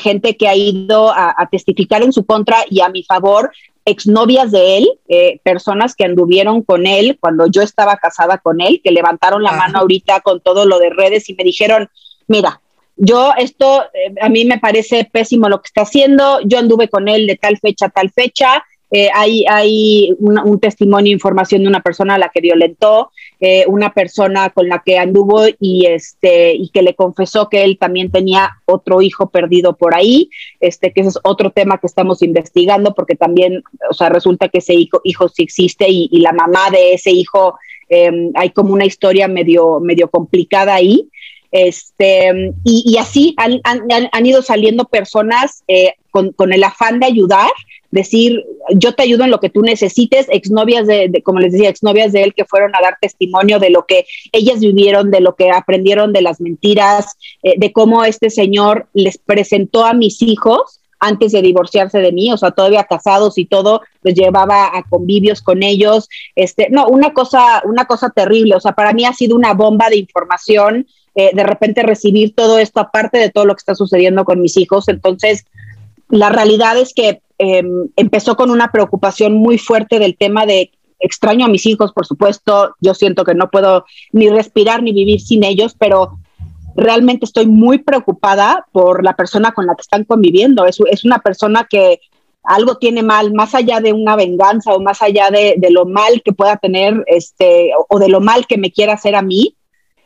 gente 0.00 0.36
que 0.36 0.48
ha 0.48 0.56
ido 0.56 1.12
a, 1.12 1.48
testificar 1.52 2.02
en 2.02 2.12
su 2.12 2.26
contra 2.26 2.64
y 2.68 2.80
a 2.80 2.88
mi 2.88 3.04
favor, 3.04 3.52
exnovias 3.84 4.50
de 4.50 4.78
él, 4.78 4.88
eh, 5.08 5.38
personas 5.44 5.94
que 5.94 6.04
anduvieron 6.04 6.62
con 6.62 6.88
él 6.88 7.18
cuando 7.20 7.46
yo 7.46 7.62
estaba 7.62 7.98
casada 7.98 8.38
con 8.38 8.60
él, 8.60 8.80
que 8.82 8.90
levantaron 8.90 9.44
la 9.44 9.52
mano 9.52 9.78
ahorita 9.78 10.22
con 10.22 10.40
todo 10.40 10.66
lo 10.66 10.80
de 10.80 10.90
redes 10.90 11.28
y 11.28 11.34
me 11.34 11.44
dijeron, 11.44 11.88
mira, 12.26 12.60
yo 13.02 13.32
esto 13.38 13.82
eh, 13.94 14.14
a 14.20 14.28
mí 14.28 14.44
me 14.44 14.58
parece 14.58 15.08
pésimo 15.10 15.48
lo 15.48 15.60
que 15.60 15.68
está 15.68 15.82
haciendo, 15.82 16.40
yo 16.44 16.58
anduve 16.58 16.88
con 16.88 17.08
él 17.08 17.26
de 17.26 17.36
tal 17.36 17.58
fecha 17.58 17.86
a 17.86 17.90
tal 17.90 18.10
fecha, 18.10 18.62
eh, 18.92 19.08
hay, 19.14 19.44
hay 19.48 20.12
un, 20.18 20.58
testimonio, 20.58 21.12
información 21.12 21.62
de 21.62 21.68
una 21.68 21.80
persona 21.80 22.16
a 22.16 22.18
la 22.18 22.28
que 22.28 22.40
violentó, 22.40 23.12
eh, 23.38 23.64
una 23.68 23.94
persona 23.94 24.50
con 24.50 24.68
la 24.68 24.82
que 24.84 24.98
anduvo 24.98 25.44
y, 25.60 25.86
este, 25.86 26.54
y 26.54 26.70
que 26.70 26.82
le 26.82 26.96
confesó 26.96 27.48
que 27.48 27.62
él 27.62 27.78
también 27.78 28.10
tenía 28.10 28.50
otro 28.64 29.00
hijo 29.00 29.30
perdido 29.30 29.76
por 29.76 29.94
ahí, 29.94 30.28
este, 30.58 30.92
que 30.92 31.02
ese 31.02 31.10
es 31.10 31.18
otro 31.22 31.50
tema 31.50 31.78
que 31.78 31.86
estamos 31.86 32.20
investigando 32.22 32.92
porque 32.94 33.14
también, 33.14 33.62
o 33.88 33.94
sea, 33.94 34.08
resulta 34.08 34.48
que 34.48 34.58
ese 34.58 34.74
hijo, 34.74 35.00
hijo 35.04 35.28
sí 35.28 35.44
existe 35.44 35.86
y, 35.88 36.08
la 36.20 36.32
mamá 36.32 36.70
de 36.70 36.94
ese 36.94 37.12
hijo, 37.12 37.54
em, 37.88 38.32
hay 38.34 38.50
como 38.50 38.74
una 38.74 38.84
historia 38.84 39.28
medio, 39.28 39.78
medio 39.80 40.10
complicada 40.10 40.74
ahí. 40.74 41.08
Este, 41.52 42.52
y, 42.64 42.96
así 42.98 43.34
han, 43.36 43.60
han, 43.64 44.26
ido 44.26 44.40
saliendo 44.42 44.84
personas 44.84 45.64
eh, 45.66 45.94
con, 46.10 46.32
con, 46.32 46.52
el 46.52 46.62
afán 46.62 47.00
de 47.00 47.06
ayudar, 47.06 47.50
decir, 47.90 48.44
yo 48.74 48.94
te 48.94 49.02
ayudo 49.02 49.24
en 49.24 49.30
lo 49.30 49.40
que 49.40 49.50
tú 49.50 49.62
necesites, 49.62 50.28
exnovias 50.30 50.86
de, 50.86 51.08
de, 51.08 51.22
como 51.22 51.40
les 51.40 51.52
decía, 51.52 51.68
exnovias 51.68 52.12
de 52.12 52.22
él 52.22 52.34
que 52.34 52.44
fueron 52.44 52.74
a 52.76 52.80
dar 52.80 52.98
testimonio 53.00 53.58
de 53.58 53.70
lo 53.70 53.84
que 53.84 54.06
ellas 54.32 54.60
vivieron, 54.60 55.10
de 55.10 55.20
lo 55.20 55.34
que 55.34 55.50
aprendieron 55.50 56.12
de 56.12 56.22
las 56.22 56.40
mentiras, 56.40 57.16
eh, 57.42 57.54
de 57.56 57.72
cómo 57.72 58.04
este 58.04 58.30
señor 58.30 58.86
les 58.92 59.18
presentó 59.18 59.84
a 59.84 59.92
mis 59.92 60.22
hijos 60.22 60.80
antes 61.00 61.32
de 61.32 61.42
divorciarse 61.42 61.98
de 61.98 62.12
mí, 62.12 62.30
o 62.30 62.36
sea, 62.36 62.50
todavía 62.50 62.84
casados 62.84 63.38
y 63.38 63.46
todo, 63.46 63.80
los 64.02 64.14
llevaba 64.14 64.66
a 64.76 64.84
convivios 64.88 65.40
con 65.40 65.62
ellos. 65.62 66.08
Este, 66.36 66.68
no, 66.70 66.86
una 66.88 67.14
cosa, 67.14 67.62
una 67.64 67.86
cosa 67.86 68.10
terrible, 68.10 68.54
o 68.54 68.60
sea, 68.60 68.72
para 68.72 68.92
mí 68.92 69.06
ha 69.06 69.14
sido 69.14 69.34
una 69.34 69.54
bomba 69.54 69.88
de 69.88 69.96
información 69.96 70.86
eh, 71.14 71.30
de 71.34 71.42
repente 71.42 71.82
recibir 71.82 72.34
todo 72.34 72.58
esto 72.58 72.80
aparte 72.80 73.18
de 73.18 73.30
todo 73.30 73.44
lo 73.44 73.54
que 73.54 73.60
está 73.60 73.74
sucediendo 73.74 74.24
con 74.24 74.40
mis 74.40 74.56
hijos. 74.56 74.88
Entonces, 74.88 75.44
la 76.08 76.28
realidad 76.28 76.78
es 76.78 76.94
que 76.94 77.20
em, 77.38 77.88
empezó 77.96 78.36
con 78.36 78.50
una 78.50 78.70
preocupación 78.70 79.34
muy 79.34 79.58
fuerte 79.58 79.98
del 79.98 80.16
tema 80.16 80.46
de 80.46 80.70
extraño 81.00 81.46
a 81.46 81.48
mis 81.48 81.66
hijos, 81.66 81.92
por 81.92 82.06
supuesto, 82.06 82.74
yo 82.80 82.94
siento 82.94 83.24
que 83.24 83.34
no 83.34 83.50
puedo 83.50 83.86
ni 84.12 84.28
respirar 84.28 84.82
ni 84.82 84.92
vivir 84.92 85.20
sin 85.20 85.44
ellos, 85.44 85.74
pero 85.78 86.18
realmente 86.76 87.24
estoy 87.24 87.46
muy 87.46 87.78
preocupada 87.78 88.66
por 88.70 89.02
la 89.02 89.16
persona 89.16 89.52
con 89.52 89.66
la 89.66 89.74
que 89.74 89.82
están 89.82 90.04
conviviendo. 90.04 90.66
Es, 90.66 90.78
es 90.90 91.04
una 91.04 91.18
persona 91.18 91.66
que 91.68 92.00
algo 92.44 92.76
tiene 92.76 93.02
mal, 93.02 93.32
más 93.32 93.54
allá 93.54 93.80
de 93.80 93.92
una 93.92 94.16
venganza 94.16 94.72
o 94.72 94.80
más 94.80 95.02
allá 95.02 95.30
de, 95.30 95.54
de, 95.56 95.70
lo 95.70 95.86
mal 95.86 96.22
que 96.22 96.32
pueda 96.32 96.56
tener, 96.56 97.02
este, 97.06 97.70
o 97.88 97.98
de 97.98 98.08
lo 98.08 98.20
mal 98.20 98.46
que 98.46 98.58
me 98.58 98.70
quiera 98.70 98.94
hacer 98.94 99.14
a 99.14 99.22
mí, 99.22 99.56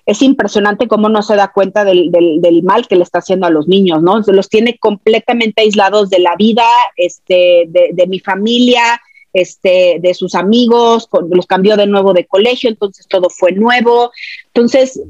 es 0.07 0.21
impresionante 0.23 0.87
cómo 0.87 1.09
no 1.09 1.23
se 1.23 1.37
da 1.37 1.53
cuenta 1.53 1.85
del, 1.85 2.11
del, 2.11 2.63
mal 2.63 2.87
que 2.87 2.97
le 2.97 3.05
está 3.05 3.21
haciendo 3.21 3.47
a 3.47 3.51
los 3.51 3.69
niños, 3.69 4.03
¿no? 4.03 4.21
Los 4.21 4.49
tiene 4.49 4.77
completamente 4.79 5.63
aislados 5.63 6.11
de 6.11 6.19
la 6.19 6.37
vida, 6.37 6.67
este, 6.97 7.65
de, 7.69 8.07
mi 8.07 8.21
familia, 8.21 9.01
este, 9.33 9.99
de 10.01 10.13
sus 10.13 10.35
amigos, 10.35 11.09
los 11.31 11.47
cambió 11.47 11.77
de 11.77 11.87
nuevo 11.87 12.13
de 12.13 12.27
colegio, 12.27 12.69
entonces 12.69 13.07
todo 13.09 13.31
fue 13.31 13.53
nuevo. 13.53 14.13
Entonces, 14.49 15.01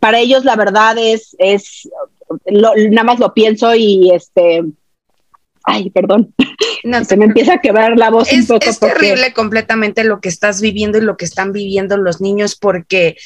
para 0.00 0.18
ellos 0.18 0.46
la 0.46 0.56
verdad 0.56 0.96
es, 0.96 1.36
es 1.38 1.88
nada 2.46 3.04
más 3.04 3.18
lo 3.18 3.34
pienso 3.34 3.74
y 3.74 4.10
este, 4.12 4.64
ay, 5.64 5.90
perdón, 5.90 6.34
se 7.06 7.16
me 7.16 7.26
empieza 7.26 7.54
a 7.54 7.60
quebrar 7.60 7.96
la 7.96 8.10
voz 8.10 8.30
es, 8.30 8.40
un 8.40 8.46
poco. 8.46 8.70
Es 8.70 8.78
terrible 8.78 9.32
completamente 9.32 10.04
lo 10.04 10.20
que 10.20 10.28
estás 10.28 10.60
viviendo 10.60 10.98
y 10.98 11.02
lo 11.02 11.16
que 11.16 11.24
están 11.24 11.52
viviendo 11.52 11.96
los 11.96 12.20
niños 12.20 12.56
porque 12.56 13.16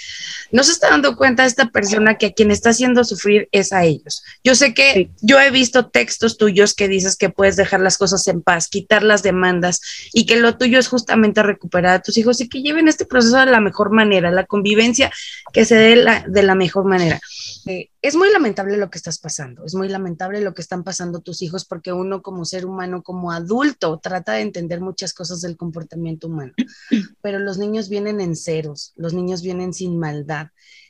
no 0.50 0.64
se 0.64 0.72
está 0.72 0.90
dando 0.90 1.16
cuenta 1.16 1.44
esta 1.44 1.70
persona 1.70 2.16
que 2.16 2.26
a 2.26 2.32
quien 2.32 2.50
está 2.50 2.70
haciendo 2.70 3.04
sufrir 3.04 3.48
es 3.52 3.72
a 3.72 3.84
ellos. 3.84 4.22
Yo 4.44 4.54
sé 4.54 4.74
que 4.74 5.10
yo 5.20 5.40
he 5.40 5.50
visto 5.50 5.86
textos 5.86 6.38
tuyos 6.38 6.74
que 6.74 6.88
dices 6.88 7.16
que 7.16 7.30
puedes 7.30 7.56
dejar 7.56 7.80
las 7.80 7.98
cosas 7.98 8.26
en 8.28 8.42
paz, 8.42 8.68
quitar 8.68 9.02
las 9.02 9.22
demandas 9.22 9.80
y 10.12 10.26
que 10.26 10.36
lo 10.36 10.56
tuyo 10.56 10.78
es 10.78 10.88
justamente 10.88 11.42
recuperar 11.42 11.94
a 11.94 12.02
tus 12.02 12.18
hijos 12.18 12.40
y 12.40 12.48
que 12.48 12.62
lleven 12.62 12.88
este 12.88 13.04
proceso 13.04 13.38
de 13.38 13.46
la 13.46 13.60
mejor 13.60 13.92
manera, 13.92 14.30
la 14.30 14.44
convivencia 14.44 15.10
que 15.52 15.64
se 15.64 15.76
dé 15.76 16.22
de 16.26 16.42
la 16.42 16.54
mejor 16.54 16.84
manera. 16.84 17.20
Eh, 17.66 17.90
es 18.00 18.16
muy 18.16 18.30
lamentable 18.32 18.76
lo 18.76 18.90
que 18.90 18.98
estás 18.98 19.18
pasando, 19.18 19.64
es 19.64 19.74
muy 19.74 19.88
lamentable 19.88 20.40
lo 20.40 20.52
que 20.54 20.62
están 20.62 20.82
pasando 20.82 21.20
tus 21.20 21.42
hijos 21.42 21.64
porque 21.64 21.92
uno 21.92 22.22
como 22.22 22.44
ser 22.44 22.66
humano, 22.66 23.02
como 23.02 23.30
adulto, 23.30 24.00
trata 24.00 24.32
de 24.32 24.40
entender 24.40 24.80
muchas 24.80 25.14
cosas 25.14 25.40
del 25.42 25.56
comportamiento 25.56 26.26
humano, 26.26 26.52
pero 27.22 27.38
los 27.38 27.58
niños 27.58 27.88
vienen 27.88 28.20
en 28.20 28.36
ceros, 28.36 28.92
los 28.96 29.14
niños 29.14 29.42
vienen 29.42 29.72
sin 29.72 29.98
maldad. 29.98 30.48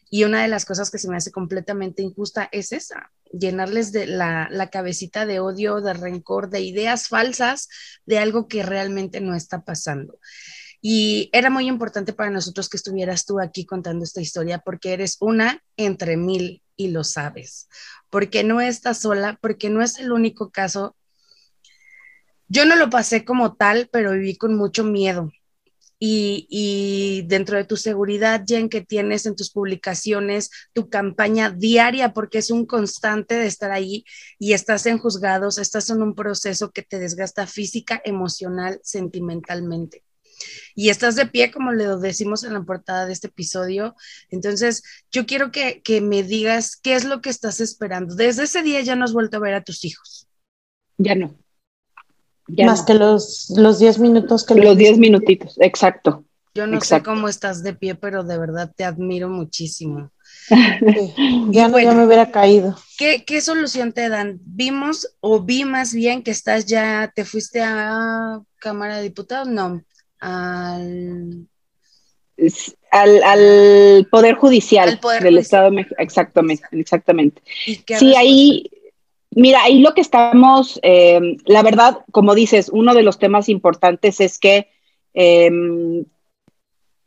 Y 0.09 0.25
una 0.25 0.43
de 0.43 0.49
las 0.49 0.67
cosas 0.67 0.91
que 0.91 0.99
se 0.99 1.09
me 1.09 1.17
hace 1.17 1.33
completamente 1.33 2.03
injusta 2.03 2.49
es 2.53 2.73
esa, 2.73 3.11
llenarles 3.33 3.93
de 3.93 4.07
la, 4.07 4.49
la 4.51 4.69
cabecita 4.69 5.25
de 5.25 5.41
odio, 5.41 5.81
de 5.81 5.95
rencor, 5.95 6.51
de 6.51 6.61
ideas 6.61 7.09
falsas 7.09 7.69
de 8.05 8.19
algo 8.19 8.47
que 8.47 8.63
realmente 8.63 9.21
no 9.21 9.35
está 9.35 9.65
pasando. 9.65 10.19
Y 10.85 11.31
era 11.33 11.49
muy 11.49 11.69
importante 11.69 12.13
para 12.13 12.29
nosotros 12.29 12.69
que 12.69 12.77
estuvieras 12.77 13.25
tú 13.25 13.41
aquí 13.41 13.65
contando 13.65 14.05
esta 14.05 14.21
historia 14.21 14.59
porque 14.59 14.93
eres 14.93 15.17
una 15.21 15.63
entre 15.77 16.17
mil 16.17 16.62
y 16.77 16.89
lo 16.89 17.05
sabes, 17.05 17.69
porque 18.11 18.45
no 18.45 18.61
estás 18.61 19.01
sola, 19.01 19.39
porque 19.41 19.71
no 19.71 19.83
es 19.83 19.99
el 19.99 20.13
único 20.13 20.51
caso. 20.51 20.97
Yo 22.49 22.65
no 22.67 22.77
lo 22.77 22.91
pasé 22.91 23.25
como 23.25 23.55
tal, 23.55 23.89
pero 23.93 24.13
viví 24.13 24.37
con 24.37 24.57
mucho 24.57 24.85
miedo. 24.85 25.33
Y, 25.99 26.49
y, 26.51 27.23
dentro 27.29 27.57
de 27.57 27.65
tu 27.65 27.77
seguridad, 27.77 28.43
Jen, 28.45 28.69
que 28.69 28.81
tienes 28.81 29.25
en 29.25 29.37
tus 29.37 29.53
publicaciones, 29.53 30.51
tu 30.73 30.91
campaña 30.91 31.51
diaria, 31.51 32.13
porque 32.13 32.39
es 32.39 32.51
un 32.51 32.67
constante 32.67 33.37
de 33.37 33.47
estar 33.47 33.71
ahí 33.71 34.05
y 34.37 34.53
estás 34.53 34.87
en 34.87 34.99
juzgados, 34.99 35.59
estás 35.59 35.91
en 35.91 36.03
un 36.03 36.17
proceso 36.17 36.73
que 36.73 36.83
te 36.83 36.99
desgasta 36.99 37.47
física, 37.47 38.03
emocional, 38.05 38.81
sentimentalmente 38.83 40.03
y 40.75 40.91
estás 40.91 41.17
de 41.17 41.27
pie, 41.27 41.51
como 41.51 41.73
le 41.73 41.87
decimos 41.97 42.45
en 42.45 42.55
la 42.55 42.63
portada 42.63 43.07
de 43.07 43.13
este 43.13 43.29
episodio. 43.29 43.95
Entonces, 44.31 44.83
yo 45.11 45.27
quiero 45.27 45.51
que, 45.51 45.83
me 46.03 46.23
digas 46.23 46.77
qué 46.77 46.95
es 46.95 47.05
lo 47.05 47.21
que 47.21 47.31
estás 47.31 47.61
esperando. 47.61 48.15
Desde 48.15 48.45
ese 48.45 48.63
día 48.63 48.81
ya 48.81 48.97
no 48.97 49.05
has 49.05 49.13
vuelto 49.13 49.37
a 49.37 49.41
ver 49.41 49.55
a 49.55 49.65
tus 49.65 49.85
hijos. 49.85 50.29
Ya 50.99 51.15
no. 51.15 51.37
Más 52.49 52.83
que 52.83 52.95
los, 52.95 53.53
los 53.57 53.79
10 53.79 53.99
minutos 53.99 54.45
que 54.45 54.55
Los 54.55 54.77
10 54.77 54.99
minutitos, 54.99 55.57
exacto. 55.61 56.25
Yo 56.55 56.67
no 56.67 56.81
sé 56.83 57.03
cómo 57.03 57.29
estás 57.29 57.63
de 57.63 57.73
pie, 57.73 57.95
pero 57.95 58.25
de 58.25 58.39
verdad 58.39 58.71
te 58.77 58.85
admiro 58.85 59.29
muchísimo. 59.29 60.11
Ya 61.51 61.69
no 61.69 61.79
ya 61.79 61.93
me 61.93 62.07
hubiera 62.07 62.31
caído. 62.31 62.77
¿qué, 62.99 63.25
¿Qué 63.25 63.41
solución 63.41 63.93
te 63.93 64.09
dan? 64.09 64.41
Vimos 64.45 65.17
o 65.21 65.43
vi 65.43 65.65
más 65.65 65.93
bien 65.95 66.23
que 66.23 66.31
estás 66.31 66.67
ya, 66.67 67.11
te 67.15 67.25
fuiste 67.25 67.63
a 67.63 68.41
Cámara 68.59 68.97
de 68.97 69.03
Diputados, 69.05 69.49
no, 69.49 69.83
al... 70.23 71.49
Al, 72.91 74.09
Poder 74.11 74.35
Judicial 74.35 74.99
del 75.21 75.39
Estado 75.39 75.67
de 75.67 75.71
México. 75.71 75.95
Exactamente, 75.99 76.65
exactamente. 76.73 77.43
Sí, 77.65 78.17
ahí, 78.17 78.71
mira, 79.31 79.63
ahí 79.63 79.79
lo 79.79 79.95
que 79.95 80.01
estamos, 80.01 80.81
em, 80.83 81.37
la 81.45 81.63
verdad, 81.63 81.99
como 82.11 82.35
dices, 82.35 82.69
uno 82.73 82.95
de 82.95 83.03
los 83.03 83.19
temas 83.19 83.49
importantes 83.49 84.21
es 84.21 84.39
que 84.39 84.69
em, 85.15 86.05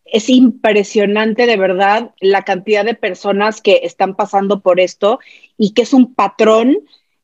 es 0.06 0.30
impresionante 0.30 1.48
de 1.48 1.58
verdad 1.58 2.12
la 2.22 2.44
cantidad 2.44 2.86
de 2.86 2.94
personas 2.94 3.62
que 3.62 3.82
están 3.84 4.16
pasando 4.16 4.62
por 4.62 4.80
esto 4.80 5.20
y 5.58 5.74
que 5.74 5.82
es 5.82 5.94
un 5.94 6.14
patrón 6.14 6.78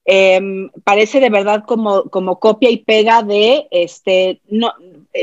Em, 0.04 0.70
parece 0.84 1.20
de 1.20 1.30
verdad 1.30 1.64
como, 1.66 2.06
como 2.06 2.40
copia 2.40 2.72
y 2.72 2.78
pega 2.78 3.22
de, 3.22 3.68
este, 3.70 4.42
no, 4.50 4.74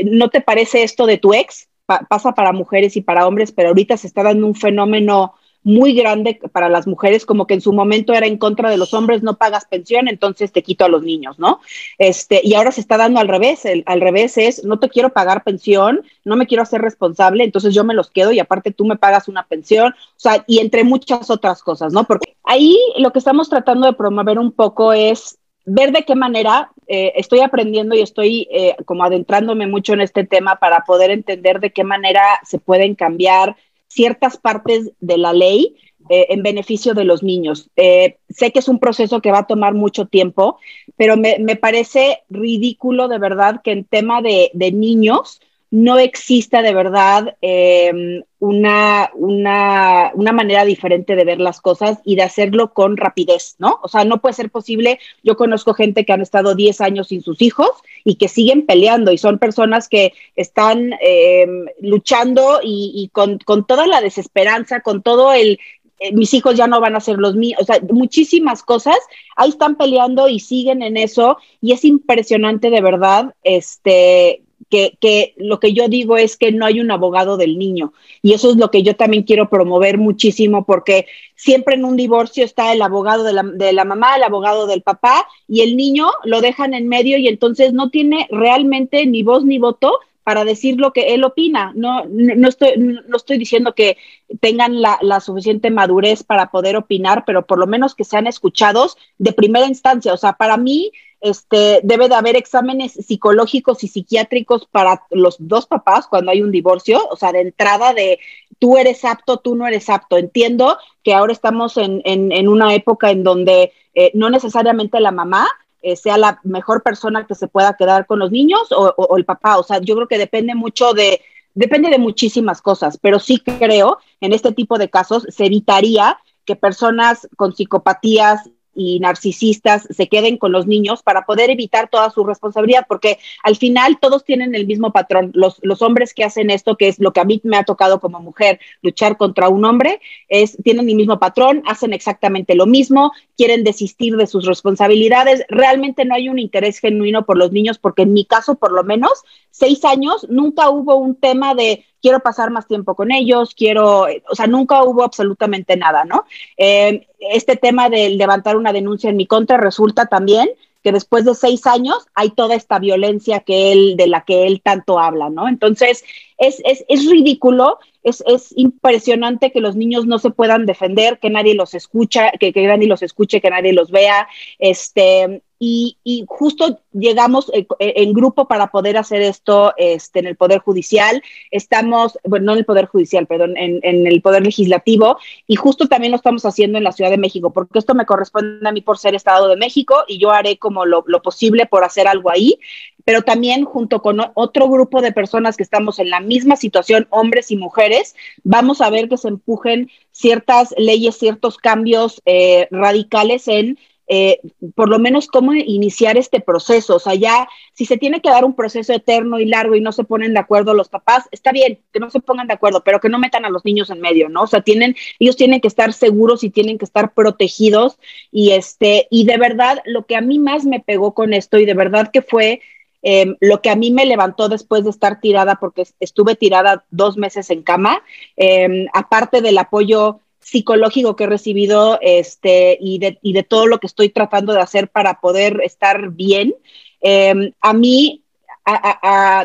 no 0.05 0.29
te 0.29 0.41
parece 0.41 0.83
esto 0.83 1.05
de 1.05 1.17
tu 1.17 1.33
ex, 1.33 1.67
pasa 2.09 2.33
para 2.33 2.51
mujeres 2.51 2.95
y 2.95 3.01
para 3.01 3.27
hombres, 3.27 3.51
pero 3.51 3.69
ahorita 3.69 3.97
se 3.97 4.07
está 4.07 4.23
dando 4.23 4.45
un 4.45 4.55
fenómeno 4.55 5.33
muy 5.63 5.93
grande 5.93 6.39
para 6.51 6.69
las 6.69 6.87
mujeres, 6.87 7.25
como 7.25 7.45
que 7.45 7.53
en 7.53 7.61
su 7.61 7.73
momento 7.73 8.13
era 8.13 8.25
en 8.25 8.37
contra 8.37 8.69
de 8.69 8.77
los 8.77 8.93
hombres, 8.93 9.23
no 9.23 9.37
pagas 9.37 9.65
pensión, 9.65 10.07
entonces 10.07 10.51
te 10.51 10.63
quito 10.63 10.85
a 10.85 10.89
los 10.89 11.03
niños, 11.03 11.37
¿no? 11.37 11.59
Este, 11.97 12.39
y 12.43 12.53
ahora 12.53 12.71
se 12.71 12.81
está 12.81 12.97
dando 12.97 13.19
al 13.19 13.27
revés, 13.27 13.63
al 13.85 14.01
revés 14.01 14.37
es, 14.37 14.63
no 14.63 14.79
te 14.79 14.89
quiero 14.89 15.09
pagar 15.09 15.43
pensión, 15.43 16.01
no 16.23 16.37
me 16.37 16.47
quiero 16.47 16.63
hacer 16.63 16.81
responsable, 16.81 17.43
entonces 17.43 17.73
yo 17.73 17.83
me 17.83 17.93
los 17.93 18.09
quedo 18.09 18.31
y 18.31 18.39
aparte 18.39 18.71
tú 18.71 18.85
me 18.85 18.95
pagas 18.95 19.27
una 19.27 19.47
pensión, 19.47 19.93
o 19.93 20.19
sea, 20.19 20.43
y 20.47 20.59
entre 20.59 20.83
muchas 20.85 21.29
otras 21.29 21.61
cosas, 21.61 21.91
¿no? 21.91 22.05
Porque 22.05 22.35
ahí 22.43 22.77
lo 22.97 23.11
que 23.11 23.19
estamos 23.19 23.49
tratando 23.49 23.87
de 23.87 23.93
promover 23.93 24.39
un 24.39 24.53
poco 24.53 24.93
es 24.93 25.37
ver 25.65 25.91
de 25.91 26.03
qué 26.03 26.15
manera 26.15 26.71
eh, 26.91 27.13
estoy 27.17 27.41
aprendiendo 27.41 27.93
y 27.93 28.01
estoy 28.01 28.47
eh, 28.49 28.75
como 28.85 29.03
adentrándome 29.03 29.67
mucho 29.67 29.93
en 29.93 30.01
este 30.01 30.25
tema 30.25 30.55
para 30.55 30.79
poder 30.87 31.11
entender 31.11 31.59
de 31.59 31.71
qué 31.71 31.83
manera 31.83 32.23
se 32.43 32.57
pueden 32.57 32.95
cambiar 32.95 33.55
ciertas 33.87 34.37
partes 34.37 34.91
de 34.99 35.19
la 35.19 35.31
ley 35.31 35.75
eh, 36.09 36.25
en 36.29 36.41
beneficio 36.41 36.95
de 36.95 37.03
los 37.03 37.21
niños. 37.21 37.69
Sé 37.75 38.51
que 38.51 38.57
es 38.57 38.67
un 38.67 38.79
proceso 38.79 39.21
que 39.21 39.31
va 39.31 39.39
a 39.39 39.47
tomar 39.47 39.75
mucho 39.75 40.07
tiempo, 40.07 40.57
pero 40.97 41.15
me, 41.15 41.55
parece 41.57 42.23
ridículo 42.27 43.07
de 43.07 43.19
verdad 43.19 43.61
que 43.63 43.71
en 43.71 43.85
tema 43.85 44.23
de, 44.23 44.49
de 44.55 44.71
niños 44.71 45.41
no 45.71 45.99
exista 45.99 46.61
de 46.63 46.73
verdad 46.73 47.37
eh, 47.41 48.23
una, 48.39 49.11
una, 49.13 50.11
una, 50.15 50.31
manera 50.31 50.65
diferente 50.65 51.15
de 51.15 51.25
ver 51.25 51.39
las 51.39 51.61
cosas 51.61 51.99
y 52.03 52.15
de 52.15 52.23
hacerlo 52.23 52.73
con 52.73 52.97
rapidez, 52.97 53.55
¿no? 53.59 53.79
O 53.83 53.87
sea, 53.87 54.03
no 54.03 54.19
puede 54.19 54.33
ser 54.33 54.49
posible. 54.49 54.99
Yo 55.23 55.35
conozco 55.35 55.73
gente 55.73 56.05
que 56.05 56.13
han 56.13 56.21
estado 56.21 56.55
10 56.55 56.81
años 56.81 57.09
sin 57.09 57.21
sus 57.21 57.41
hijos 57.41 57.69
y 58.03 58.15
que 58.15 58.29
siguen 58.29 58.65
peleando 58.65 59.11
y 59.11 59.17
son 59.19 59.37
personas 59.37 59.89
que 59.89 60.13
están 60.35 60.93
eh, 61.03 61.45
luchando 61.81 62.61
y, 62.63 63.09
con, 63.13 63.37
con, 63.39 63.67
toda 63.67 63.85
la 63.85 64.01
desesperanza, 64.01 64.81
con 64.81 65.03
todo 65.03 65.33
el... 65.33 65.59
Eh, 65.99 66.13
mis 66.13 66.33
hijos 66.33 66.55
ya 66.55 66.65
no 66.65 66.79
van 66.79 66.95
a 66.95 67.01
ser 67.01 67.17
los 67.17 67.35
míos, 67.35 67.59
o 67.61 67.65
sea, 67.65 67.81
muchísimas 67.91 68.63
cosas, 68.63 68.97
ahí 69.35 69.49
están 69.49 69.75
peleando 69.75 70.29
y 70.29 70.39
siguen 70.39 70.81
en 70.81 70.95
eso 70.95 71.37
y 71.59 71.73
es 71.73 71.83
impresionante 71.83 72.69
de 72.69 72.79
verdad, 72.79 73.35
este, 73.43 74.43
que, 74.69 75.33
lo 75.37 75.59
que 75.59 75.73
yo 75.73 75.87
digo 75.87 76.17
es 76.17 76.37
que 76.37 76.51
no 76.51 76.65
hay 76.65 76.79
un 76.79 76.91
abogado 76.91 77.37
del 77.37 77.57
niño. 77.57 77.93
Y 78.21 78.33
eso 78.33 78.51
es 78.51 78.57
lo 78.57 78.71
que 78.71 78.83
yo 78.83 78.95
también 78.95 79.23
quiero 79.23 79.49
promover 79.49 79.97
muchísimo, 79.97 80.65
porque 80.65 81.07
siempre 81.35 81.75
en 81.75 81.85
un 81.85 81.97
divorcio 81.97 82.45
está 82.45 82.71
el 82.71 82.81
abogado 82.81 83.23
de 83.23 83.33
la, 83.33 83.43
de 83.43 83.73
la 83.73 83.85
mamá, 83.85 84.15
el 84.15 84.23
abogado 84.23 84.67
del 84.67 84.81
papá, 84.81 85.27
y 85.47 85.61
el 85.61 85.75
niño 85.75 86.09
lo 86.23 86.41
dejan 86.41 86.73
en 86.73 86.87
medio 86.87 87.17
y 87.17 87.27
entonces 87.27 87.73
no 87.73 87.89
tiene 87.89 88.27
realmente 88.29 89.05
ni 89.05 89.23
voz 89.23 89.43
ni 89.43 89.57
voto 89.57 89.99
para 90.29 90.45
decir 90.45 90.79
lo 90.79 90.93
que 90.93 91.15
él 91.15 91.23
opina. 91.23 91.71
No, 91.75 92.05
no, 92.07 92.47
estoy, 92.47 92.77
no 92.77 93.17
estoy 93.17 93.39
diciendo 93.39 93.73
que 93.73 93.97
tengan 94.41 94.79
la, 94.79 94.99
la, 95.01 95.21
suficiente 95.21 95.71
madurez 95.71 96.21
para 96.21 96.51
poder 96.51 96.75
opinar, 96.75 97.23
pero 97.25 97.47
por 97.47 97.57
lo 97.57 97.65
menos 97.65 97.95
que 97.95 98.03
sean 98.03 98.27
escuchados 98.27 98.95
de 99.17 99.33
primera 99.33 99.65
instancia. 99.65 100.13
O 100.13 100.17
sea, 100.17 100.33
para 100.33 100.55
mí, 100.57 100.91
este, 101.21 101.81
debe 101.83 102.07
de 102.07 102.15
haber 102.15 102.35
exámenes 102.35 102.93
psicológicos 102.93 103.83
y 103.83 103.87
psiquiátricos 103.87 104.67
para 104.71 105.03
los 105.11 105.35
dos 105.39 105.67
papás 105.67 106.07
cuando 106.07 106.31
hay 106.31 106.41
un 106.41 106.51
divorcio, 106.51 107.07
o 107.09 107.15
sea, 107.15 107.31
de 107.31 107.41
entrada 107.41 107.93
de 107.93 108.19
tú 108.57 108.77
eres 108.77 109.03
apto, 109.05 109.37
tú 109.37 109.55
no 109.55 109.67
eres 109.67 109.89
apto. 109.89 110.17
Entiendo 110.17 110.77
que 111.03 111.13
ahora 111.13 111.33
estamos 111.33 111.77
en, 111.77 112.01
en, 112.05 112.47
una 112.47 112.73
época 112.73 113.11
en 113.11 113.23
donde 113.23 113.73
eh, 113.93 114.11
no 114.13 114.29
necesariamente 114.29 114.99
la 114.99 115.11
mamá 115.11 115.47
eh, 115.81 115.95
sea 115.95 116.17
la 116.17 116.39
mejor 116.43 116.83
persona 116.83 117.25
que 117.25 117.35
se 117.35 117.47
pueda 117.47 117.75
quedar 117.77 118.05
con 118.05 118.19
los 118.19 118.31
niños 118.31 118.71
o, 118.71 118.93
o, 118.97 119.17
el 119.17 119.25
papá, 119.25 119.57
o 119.57 119.63
sea, 119.63 119.79
yo 119.79 119.95
creo 119.95 120.07
que 120.07 120.17
depende 120.17 120.53
mucho 120.55 120.93
de, 120.93 121.21
depende 121.53 121.89
de 121.89 121.99
muchísimas 121.99 122.61
cosas, 122.61 122.97
pero 123.01 123.19
sí 123.19 123.39
creo 123.39 123.99
en 124.19 124.33
este 124.33 124.51
tipo 124.51 124.77
de 124.77 124.89
casos 124.89 125.25
se 125.29 125.45
evitaría 125.45 126.17
que 126.43 126.55
personas 126.55 127.29
con 127.37 127.53
psicopatías 127.53 128.49
y 128.79 128.99
narcisistas 129.01 129.85
se 129.89 130.07
queden 130.07 130.37
con 130.37 130.53
los 130.53 130.65
niños 130.65 131.03
para 131.03 131.25
poder 131.25 131.49
evitar 131.49 131.89
toda 131.89 132.09
su 132.09 132.23
responsabilidad, 132.23 132.85
porque 132.87 133.19
al 133.43 133.57
final 133.57 133.99
todos 133.99 134.23
tienen 134.23 134.55
el 134.55 134.65
mismo 134.65 134.93
patrón. 134.93 135.31
Los, 135.33 135.59
los 135.61 135.81
hombres 135.81 136.13
que 136.13 136.23
hacen 136.23 136.49
esto, 136.49 136.77
que 136.77 136.87
es 136.87 136.97
lo 136.97 137.11
que 137.11 137.19
a 137.19 137.25
mí 137.25 137.41
me 137.43 137.57
ha 137.57 137.65
tocado 137.65 137.99
como 137.99 138.21
mujer, 138.21 138.59
luchar 138.81 139.17
contra 139.17 139.49
un 139.49 139.65
hombre, 139.65 139.99
es, 140.29 140.57
tienen 140.63 140.87
el 140.87 140.95
mismo 140.95 141.19
patrón, 141.19 141.61
hacen 141.65 141.91
exactamente 141.91 142.55
lo 142.55 142.65
mismo, 142.67 143.11
quieren 143.35 143.65
desistir 143.65 144.15
de 144.15 144.27
sus 144.27 144.45
responsabilidades. 144.45 145.43
Realmente 145.49 146.05
no 146.05 146.15
hay 146.15 146.29
un 146.29 146.39
interés 146.39 146.79
genuino 146.79 147.25
por 147.25 147.37
los 147.37 147.51
niños, 147.51 147.79
porque 147.79 148.03
en 148.03 148.13
mi 148.13 148.23
caso, 148.23 148.55
por 148.55 148.71
lo 148.71 148.85
menos, 148.85 149.11
seis 149.51 149.83
años, 149.83 150.25
nunca 150.29 150.69
hubo 150.69 150.95
un 150.95 151.15
tema 151.15 151.53
de 151.53 151.83
quiero 152.01 152.19
pasar 152.19 152.51
más 152.51 152.67
tiempo 152.67 152.95
con 152.95 153.11
ellos, 153.11 153.53
quiero, 153.55 154.07
o 154.29 154.35
sea, 154.35 154.47
nunca 154.47 154.83
hubo 154.83 155.03
absolutamente 155.03 155.77
nada, 155.77 156.05
¿no? 156.05 156.25
Eh, 156.57 157.07
este 157.19 157.55
tema 157.55 157.89
de 157.89 158.09
levantar 158.09 158.57
una 158.57 158.73
denuncia 158.73 159.09
en 159.09 159.17
mi 159.17 159.27
contra 159.27 159.57
resulta 159.57 160.05
también 160.05 160.49
que 160.83 160.91
después 160.91 161.25
de 161.25 161.35
seis 161.35 161.65
años 161.67 162.07
hay 162.15 162.29
toda 162.29 162.55
esta 162.55 162.79
violencia 162.79 163.41
que 163.41 163.71
él, 163.71 163.97
de 163.97 164.07
la 164.07 164.21
que 164.21 164.47
él 164.47 164.61
tanto 164.61 164.99
habla, 164.99 165.29
¿no? 165.29 165.47
Entonces, 165.49 166.03
es, 166.37 166.61
es, 166.63 166.85
es 166.87 167.09
ridículo, 167.09 167.79
es, 168.03 168.23
es, 168.25 168.53
impresionante 168.55 169.51
que 169.51 169.59
los 169.59 169.75
niños 169.75 170.05
no 170.05 170.19
se 170.19 170.29
puedan 170.29 170.65
defender, 170.65 171.19
que 171.19 171.29
nadie 171.29 171.53
los 171.53 171.73
escucha, 171.73 172.31
que, 172.39 172.53
que 172.53 172.65
nadie 172.65 172.87
los 172.87 173.03
escuche, 173.03 173.41
que 173.41 173.49
nadie 173.49 173.73
los 173.73 173.91
vea, 173.91 174.27
este, 174.57 175.41
y, 175.61 176.25
justo 176.27 176.79
llegamos 176.93 177.51
eh, 177.53 177.67
eh, 177.79 177.93
en, 177.97 178.13
grupo 178.13 178.47
para 178.47 178.67
poder 178.67 178.97
hacer 178.97 179.21
esto 179.21 179.73
este, 179.75 180.19
en 180.19 180.27
el 180.27 180.37
Poder 180.37 180.59
Judicial. 180.59 181.21
Estamos, 181.51 182.17
bueno, 182.23 182.45
no 182.45 182.51
en 182.53 182.59
el 182.59 182.65
Poder 182.65 182.85
Judicial, 182.85 183.27
perdón, 183.27 183.57
en, 183.57 183.79
el 183.83 184.21
Poder 184.21 184.41
Legislativo 184.41 185.17
y 185.47 185.57
justo 185.57 185.87
también 185.87 186.11
lo 186.11 186.15
estamos 186.15 186.45
haciendo 186.45 186.77
en 186.77 186.85
la 186.85 186.93
Ciudad 186.93 187.11
de 187.11 187.17
México, 187.17 187.51
porque 187.51 187.79
esto 187.79 187.93
me 187.93 188.05
corresponde 188.05 188.67
a 188.67 188.71
mí 188.71 188.79
por 188.81 188.97
ser 188.97 189.15
Estado 189.15 189.49
de 189.49 189.57
México 189.57 190.05
y 190.07 190.17
yo 190.17 190.31
haré 190.31 190.57
como 190.57 190.85
lo, 190.85 191.03
lo 191.07 191.21
posible 191.21 191.65
por 191.65 191.83
hacer 191.83 192.07
algo 192.07 192.31
ahí, 192.31 192.57
pero 193.03 193.23
también 193.23 193.65
junto 193.65 194.01
con 194.01 194.19
otro 194.35 194.69
grupo 194.69 195.01
de 195.01 195.11
personas 195.11 195.57
que 195.57 195.63
estamos 195.63 195.99
en 195.99 196.09
la 196.09 196.21
misma 196.21 196.55
situación, 196.55 197.07
hombres 197.09 197.51
y 197.51 197.57
mujeres, 197.57 198.15
vamos 198.43 198.79
a 198.79 198.89
ver 198.89 199.09
que 199.09 199.17
se 199.17 199.27
empujen 199.27 199.89
ciertas 200.11 200.73
leyes, 200.77 201.17
ciertos 201.17 201.57
cambios 201.57 202.21
eh, 202.25 202.67
radicales 202.71 203.47
en 203.49 203.77
eh, 204.11 204.39
por 204.73 204.89
lo 204.89 204.97
menos 204.97 205.27
cómo 205.27 205.53
iniciar 205.53 206.17
este 206.17 206.41
proceso. 206.41 206.95
O 206.95 206.99
sea, 206.99 207.13
ya 207.13 207.47
si 207.73 207.85
se 207.85 207.97
tiene 207.97 208.21
que 208.21 208.29
dar 208.31 208.43
un 208.43 208.55
proceso 208.55 208.91
eterno 208.91 209.39
y 209.39 209.45
largo 209.45 209.75
y 209.75 209.81
no 209.81 209.91
se 209.91 210.03
ponen 210.03 210.33
de 210.33 210.39
acuerdo 210.39 210.73
los 210.73 210.89
papás, 210.89 211.29
está 211.31 211.51
bien 211.51 211.79
que 211.93 211.99
no 211.99 212.09
se 212.09 212.19
pongan 212.19 212.47
de 212.47 212.55
acuerdo, 212.55 212.83
pero 212.83 212.99
que 212.99 213.07
no 213.07 213.19
metan 213.19 213.45
a 213.45 213.51
los 213.51 213.63
niños 213.63 213.91
en 213.91 214.01
medio, 214.01 214.27
¿no? 214.27 214.41
O 214.41 214.47
sea, 214.47 214.61
tienen, 214.61 214.95
ellos 215.19 215.37
tienen 215.37 215.61
que 215.61 215.67
estar 215.67 215.93
seguros 215.93 216.43
y 216.43 216.49
tienen 216.49 216.79
que 216.79 216.85
estar 216.85 217.13
protegidos. 217.13 217.99
Y 218.31 218.51
este, 218.51 219.07
y 219.11 219.25
de 219.25 219.37
verdad, 219.37 219.77
lo 219.85 220.07
que 220.07 220.15
a 220.15 220.21
mí 220.21 220.39
más 220.39 220.65
me 220.65 220.79
pegó 220.79 221.13
con 221.13 221.31
esto, 221.33 221.59
y 221.59 221.65
de 221.65 221.75
verdad 221.75 222.09
que 222.11 222.23
fue 222.23 222.61
em, 223.03 223.35
lo 223.39 223.61
que 223.61 223.69
a 223.69 223.75
mí 223.75 223.91
me 223.91 224.07
levantó 224.07 224.49
después 224.49 224.83
de 224.83 224.89
estar 224.89 225.21
tirada, 225.21 225.57
porque 225.61 225.83
estuve 225.99 226.35
tirada 226.35 226.83
dos 226.89 227.15
meses 227.15 227.51
en 227.51 227.61
cama, 227.61 228.01
em, 228.37 228.87
aparte 228.91 229.41
del 229.41 229.59
apoyo 229.59 230.21
psicológico 230.49 231.15
que 231.15 231.25
he 231.25 231.27
recibido 231.27 231.99
este, 232.01 232.77
y, 232.81 232.99
de, 232.99 233.19
y 233.21 233.33
de 233.33 233.43
todo 233.43 233.67
lo 233.67 233.79
que 233.79 233.87
estoy 233.87 234.09
tratando 234.09 234.53
de 234.53 234.61
hacer 234.61 234.89
para 234.89 235.19
poder 235.19 235.61
estar 235.63 236.09
bien. 236.09 236.55
Em, 237.01 237.51
a 237.61 237.73
mí, 237.73 238.23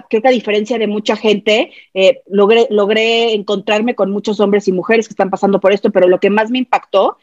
creo 0.08 0.22
que 0.22 0.28
a 0.28 0.32
diferencia 0.32 0.78
de 0.78 0.86
mucha 0.86 1.16
gente, 1.16 1.72
eh, 1.94 2.22
logré, 2.26 2.66
logré 2.70 3.34
encontrarme 3.34 3.94
con 3.94 4.10
muchos 4.10 4.40
hombres 4.40 4.66
y 4.68 4.72
mujeres 4.72 5.06
que 5.06 5.12
están 5.12 5.30
pasando 5.30 5.60
por 5.60 5.72
esto, 5.72 5.90
pero 5.90 6.08
lo 6.08 6.20
que 6.20 6.30
más 6.30 6.50
me 6.50 6.58
impactó 6.58 7.18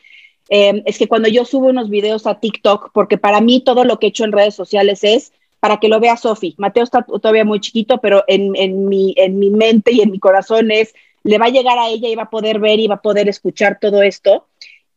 em, 0.49 0.83
es 0.85 0.97
que 0.97 1.07
cuando 1.07 1.29
yo 1.29 1.45
subo 1.45 1.67
unos 1.67 1.89
videos 1.89 2.27
a 2.27 2.39
TikTok, 2.39 2.91
porque 2.93 3.17
para 3.17 3.41
mí 3.41 3.61
todo 3.63 3.83
lo 3.83 3.99
que 3.99 4.07
he 4.07 4.09
hecho 4.09 4.25
en 4.25 4.31
redes 4.31 4.55
sociales 4.55 5.03
es 5.03 5.33
para 5.59 5.77
que 5.77 5.89
lo 5.89 5.99
vea 5.99 6.17
Sofi. 6.17 6.55
Mateo 6.57 6.83
está 6.83 7.03
todavía 7.03 7.45
muy 7.45 7.59
chiquito, 7.59 7.99
pero 7.99 8.23
en, 8.27 8.55
en, 8.55 8.87
mi, 8.87 9.13
en 9.17 9.37
mi 9.37 9.49
mente 9.51 9.91
y 9.91 10.01
en 10.01 10.11
mi 10.11 10.19
corazón 10.19 10.71
es 10.71 10.93
le 11.23 11.37
va 11.37 11.45
a 11.45 11.49
llegar 11.49 11.77
a 11.77 11.89
ella 11.89 12.09
y 12.09 12.15
va 12.15 12.23
a 12.23 12.29
poder 12.29 12.59
ver 12.59 12.79
y 12.79 12.87
va 12.87 12.95
a 12.95 13.01
poder 13.01 13.29
escuchar 13.29 13.79
todo 13.79 14.01
esto. 14.01 14.47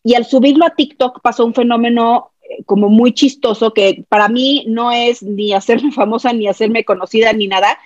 Y 0.02 0.14
al 0.14 0.24
subirlo 0.24 0.66
a 0.66 0.74
TikTok 0.74 1.20
pasó 1.22 1.44
un 1.44 1.55
fenómeno 1.55 2.32
eh, 2.42 2.62
como 2.64 2.88
muy 2.88 3.12
chistoso 3.12 3.72
que 3.72 4.05
para 4.09 4.28
mí 4.28 4.64
no 4.68 4.92
es 4.92 5.22
ni 5.22 5.52
hacerme 5.52 5.92
famosa 5.92 6.32
ni 6.32 6.48
hacerme 6.48 6.84
conocida 6.84 7.32
ni 7.32 7.46
nada, 7.46 7.78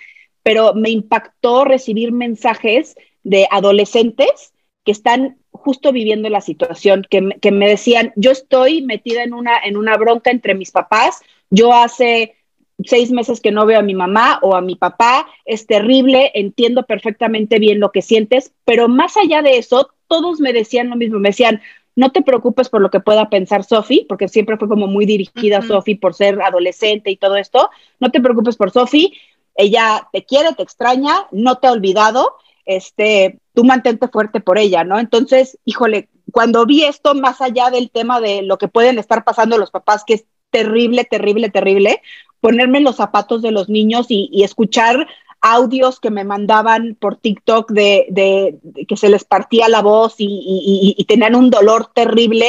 pero 0.42 0.74
me 0.74 0.90
impactó 0.90 1.64
recibir 1.64 2.12
mensajes 2.12 2.96
de 3.22 3.46
adolescentes 3.50 4.52
que 4.84 4.92
están 4.92 5.38
justo 5.50 5.92
viviendo 5.92 6.30
la 6.30 6.40
situación, 6.40 7.06
que, 7.10 7.36
que 7.42 7.52
me 7.52 7.68
decían, 7.68 8.12
yo 8.16 8.30
estoy 8.30 8.80
metida 8.82 9.22
en 9.22 9.34
una, 9.34 9.58
en 9.58 9.76
una 9.76 9.96
bronca 9.96 10.30
entre 10.30 10.54
mis 10.54 10.70
papás, 10.70 11.20
yo 11.50 11.74
hace 11.74 12.37
seis 12.84 13.10
meses 13.10 13.40
que 13.40 13.50
no 13.50 13.66
veo 13.66 13.80
a 13.80 13.82
mi 13.82 13.94
mamá 13.94 14.38
o 14.42 14.54
a 14.54 14.60
mi 14.60 14.76
papá, 14.76 15.26
es 15.44 15.66
terrible, 15.66 16.30
entiendo 16.34 16.84
perfectamente 16.84 17.58
bien 17.58 17.80
lo 17.80 17.90
que 17.90 18.02
sientes, 18.02 18.52
pero 18.64 18.88
más 18.88 19.16
allá 19.16 19.42
de 19.42 19.58
eso, 19.58 19.90
todos 20.06 20.40
me 20.40 20.52
decían 20.52 20.90
lo 20.90 20.96
mismo, 20.96 21.18
me 21.18 21.30
decían, 21.30 21.60
no 21.96 22.12
te 22.12 22.22
preocupes 22.22 22.68
por 22.68 22.80
lo 22.80 22.90
que 22.90 23.00
pueda 23.00 23.28
pensar 23.28 23.64
Sofi, 23.64 24.06
porque 24.08 24.28
siempre 24.28 24.56
fue 24.56 24.68
como 24.68 24.86
muy 24.86 25.04
dirigida 25.04 25.58
a 25.58 25.62
Sofi 25.62 25.96
por 25.96 26.14
ser 26.14 26.40
adolescente 26.40 27.10
y 27.10 27.16
todo 27.16 27.36
esto, 27.36 27.70
no 27.98 28.10
te 28.10 28.20
preocupes 28.20 28.56
por 28.56 28.70
Sofi, 28.70 29.14
ella 29.56 30.08
te 30.12 30.24
quiere, 30.24 30.54
te 30.54 30.62
extraña, 30.62 31.26
no 31.32 31.58
te 31.58 31.66
ha 31.66 31.72
olvidado, 31.72 32.36
este, 32.64 33.40
tú 33.54 33.64
mantente 33.64 34.06
fuerte 34.06 34.40
por 34.40 34.58
ella, 34.58 34.84
¿no? 34.84 35.00
Entonces, 35.00 35.58
híjole, 35.64 36.08
cuando 36.30 36.64
vi 36.66 36.84
esto, 36.84 37.14
más 37.14 37.40
allá 37.40 37.70
del 37.70 37.90
tema 37.90 38.20
de 38.20 38.42
lo 38.42 38.58
que 38.58 38.68
pueden 38.68 38.98
estar 38.98 39.24
pasando 39.24 39.58
los 39.58 39.72
papás, 39.72 40.04
que 40.06 40.14
es 40.14 40.24
terrible, 40.50 41.04
terrible, 41.04 41.50
terrible, 41.50 42.00
ponerme 42.40 42.78
en 42.78 42.84
los 42.84 42.96
zapatos 42.96 43.42
de 43.42 43.50
los 43.50 43.68
niños 43.68 44.06
y, 44.08 44.42
escuchar 44.42 45.06
audios 45.40 46.00
que 46.00 46.10
me 46.10 46.24
mandaban 46.24 46.96
por 46.98 47.16
TikTok 47.16 47.70
de, 47.70 48.58
que 48.86 48.96
se 48.96 49.08
les 49.08 49.24
partía 49.24 49.68
la 49.68 49.82
voz 49.82 50.16
y, 50.18 51.04
tenían 51.08 51.34
un 51.34 51.50
dolor 51.50 51.90
terrible. 51.94 52.48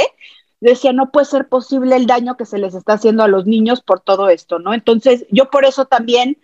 decía, 0.60 0.94
no 0.94 1.11
puede 1.11 1.26
ser 1.26 1.48
posible 1.48 1.95
el 1.95 2.07
daño 2.07 2.36
que 2.36 2.45
se 2.45 2.57
les 2.57 2.74
está 2.76 2.94
haciendo 2.94 3.24
a 3.24 3.28
los 3.28 3.45
niños 3.45 3.82
por 3.82 3.99
todo 3.99 4.30
esto, 4.30 4.60
¿no? 4.60 4.74
Entonces, 4.74 5.26
yo 5.32 5.49
por 5.49 5.66
eso 5.66 5.86
también, 5.86 6.38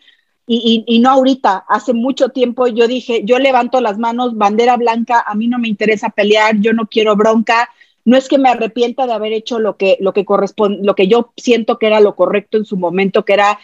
y, 0.47 0.99
no 0.99 1.09
ahorita, 1.09 1.65
hace 1.67 1.93
mucho 1.93 2.29
tiempo 2.29 2.67
yo 2.67 2.87
dije, 2.87 3.23
yo 3.25 3.39
levanto 3.39 3.81
las 3.81 3.97
manos, 3.97 4.37
bandera 4.37 4.77
blanca, 4.77 5.23
a 5.25 5.35
mí 5.35 5.47
no 5.47 5.59
me 5.59 5.67
interesa 5.67 6.09
pelear, 6.09 6.57
yo 6.59 6.73
no 6.73 6.87
quiero 6.87 7.15
bronca, 7.15 7.69
no 8.05 8.15
es 8.15 8.29
que 8.29 8.37
me 8.37 8.49
arrepienta 8.49 9.07
de 9.07 9.13
haber 9.13 9.33
hecho 9.33 9.59
lo 9.59 9.77
que, 9.77 9.97
lo 9.99 10.13
que 10.13 10.25
corresponde, 10.25 10.83
lo 10.83 10.95
que 10.95 11.07
yo 11.07 11.33
siento 11.35 11.79
que 11.79 11.87
era 11.87 11.99
lo 11.99 12.15
correcto 12.15 12.57
en 12.57 12.65
su 12.65 12.77
momento, 12.77 13.25
que 13.25 13.33
era 13.33 13.59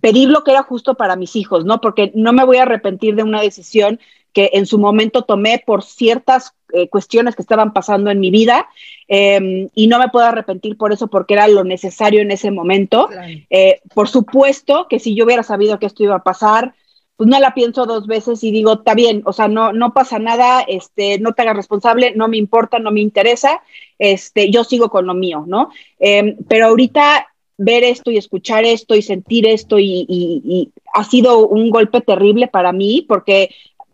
pedir 0.00 0.28
lo 0.28 0.42
que 0.44 0.50
era 0.50 0.64
justo 0.64 0.94
para 0.94 1.16
mis 1.16 1.36
hijos, 1.36 1.64
¿no? 1.64 1.80
Porque 1.80 2.10
no 2.14 2.32
me 2.32 2.44
voy 2.44 2.58
a 2.58 2.62
arrepentir 2.62 3.14
de 3.14 3.22
una 3.22 3.40
decisión 3.40 4.00
que 4.32 4.50
en 4.54 4.66
su 4.66 4.78
momento 4.78 5.22
tomé 5.22 5.62
por 5.64 5.84
ciertas 5.84 6.54
eh, 6.72 6.88
cuestiones 6.88 7.36
que 7.36 7.42
estaban 7.42 7.72
pasando 7.72 8.10
en 8.10 8.18
mi 8.18 8.32
vida 8.32 8.68
em, 9.06 9.68
y 9.74 9.86
no 9.86 10.00
me 10.00 10.08
puedo 10.08 10.26
arrepentir 10.26 10.76
por 10.76 10.92
eso 10.92 11.06
porque 11.06 11.34
era 11.34 11.46
lo 11.46 11.62
necesario 11.62 12.20
en 12.20 12.32
ese 12.32 12.50
momento. 12.50 13.08
Eh, 13.48 13.80
por 13.94 14.08
supuesto 14.08 14.88
que 14.90 14.98
si 14.98 15.14
yo 15.14 15.24
hubiera 15.24 15.44
sabido 15.44 15.78
que 15.78 15.86
esto 15.86 16.02
iba 16.02 16.16
a 16.16 16.24
pasar, 16.24 16.74
pues 17.16 17.30
no 17.30 17.38
la 17.38 17.54
pienso 17.54 17.86
dos 17.86 18.06
veces 18.06 18.42
y 18.42 18.50
digo, 18.50 18.74
está 18.74 18.94
bien, 18.94 19.22
o 19.24 19.32
sea, 19.32 19.48
no, 19.48 19.72
no 19.72 19.94
pasa 19.94 20.18
nada, 20.18 20.62
este, 20.62 21.18
no 21.20 21.32
te 21.32 21.42
hagas 21.42 21.56
responsable, 21.56 22.12
no 22.16 22.28
me 22.28 22.36
importa, 22.36 22.78
no 22.78 22.90
me 22.90 23.00
interesa, 23.00 23.62
este, 23.98 24.50
yo 24.50 24.64
sigo 24.64 24.90
con 24.90 25.06
lo 25.06 25.14
mío, 25.14 25.44
¿no? 25.46 25.70
Em, 25.98 26.36
pero 26.48 26.66
ahorita 26.66 27.28
ver 27.56 27.84
esto 27.84 28.10
y 28.10 28.16
escuchar 28.16 28.64
esto 28.64 28.96
y 28.96 29.02
sentir 29.02 29.46
esto 29.46 29.78
y, 29.78 30.72
ha 30.92 31.04
sido 31.04 31.46
un 31.48 31.70
golpe 31.70 32.00
terrible 32.00 32.46
para 32.46 32.72
mí 32.72 33.04
porque 33.08 33.50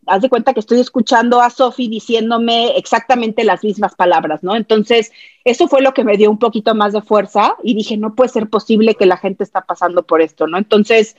haz 0.07 0.21
de 0.21 0.29
cuenta 0.29 0.53
que 0.53 0.61
estoy 0.61 0.81
escuchando 0.81 1.41
a 1.41 1.49
Sofi 1.51 1.89
diciéndome 1.89 2.77
exactamente 2.77 3.45
las 3.45 3.65
mismas 3.65 3.95
palabras, 3.95 4.43
¿no? 4.43 4.57
Entonces, 4.57 5.13
eso 5.45 5.69
fue 5.69 5.83
lo 5.83 5.95
que 5.95 6.05
me 6.05 6.17
dio 6.17 6.31
un 6.31 6.39
poquito 6.39 6.75
más 6.75 6.93
de 6.93 7.01
fuerza 7.01 7.55
y 7.63 7.75
dije, 7.75 7.97
no 7.97 8.15
puede 8.15 8.31
ser 8.31 8.49
posible 8.49 8.97
que 8.97 9.07
la 9.07 9.17
gente 9.17 9.45
está 9.45 9.63
pasando 9.63 10.03
por 10.03 10.21
esto, 10.21 10.47
¿no? 10.47 10.59
Entonces, 10.59 11.17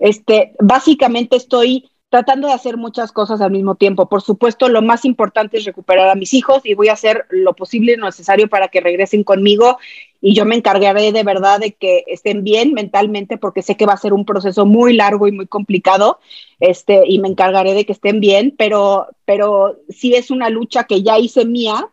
este, 0.00 0.54
básicamente 0.58 1.36
estoy 1.36 1.88
tratando 2.10 2.48
de 2.48 2.54
hacer 2.54 2.76
muchas 2.76 3.12
cosas 3.12 3.40
al 3.40 3.52
mismo 3.52 3.76
tiempo. 3.76 4.08
Por 4.08 4.20
supuesto, 4.20 4.68
lo 4.68 4.82
más 4.82 5.04
importante 5.04 5.58
es 5.58 5.64
recuperar 5.64 6.08
a 6.08 6.16
mis 6.16 6.34
hijos 6.34 6.62
y 6.64 6.74
voy 6.74 6.88
a 6.88 6.94
hacer 6.94 7.24
lo 7.30 7.54
posible 7.54 7.92
y 7.92 7.96
lo 7.96 8.06
necesario 8.06 8.48
para 8.48 8.66
que 8.66 8.80
regresen 8.80 9.22
conmigo 9.22 9.78
y 10.20 10.34
yo 10.34 10.44
me 10.44 10.56
encargaré 10.56 11.12
de 11.12 11.22
verdad 11.22 11.60
de 11.60 11.72
que 11.72 12.04
estén 12.08 12.42
bien 12.42 12.74
mentalmente 12.74 13.38
porque 13.38 13.62
sé 13.62 13.76
que 13.76 13.86
va 13.86 13.94
a 13.94 13.98
ser 13.98 14.12
un 14.12 14.24
proceso 14.24 14.66
muy 14.66 14.92
largo 14.92 15.28
y 15.28 15.32
muy 15.32 15.46
complicado, 15.46 16.18
este, 16.58 17.04
y 17.06 17.20
me 17.20 17.28
encargaré 17.28 17.74
de 17.74 17.86
que 17.86 17.92
estén 17.92 18.20
bien, 18.20 18.54
pero, 18.58 19.06
pero 19.24 19.78
sí 19.88 20.14
es 20.14 20.30
una 20.30 20.50
lucha 20.50 20.84
que 20.84 21.02
ya 21.02 21.18
hice 21.18 21.44
mía 21.44 21.90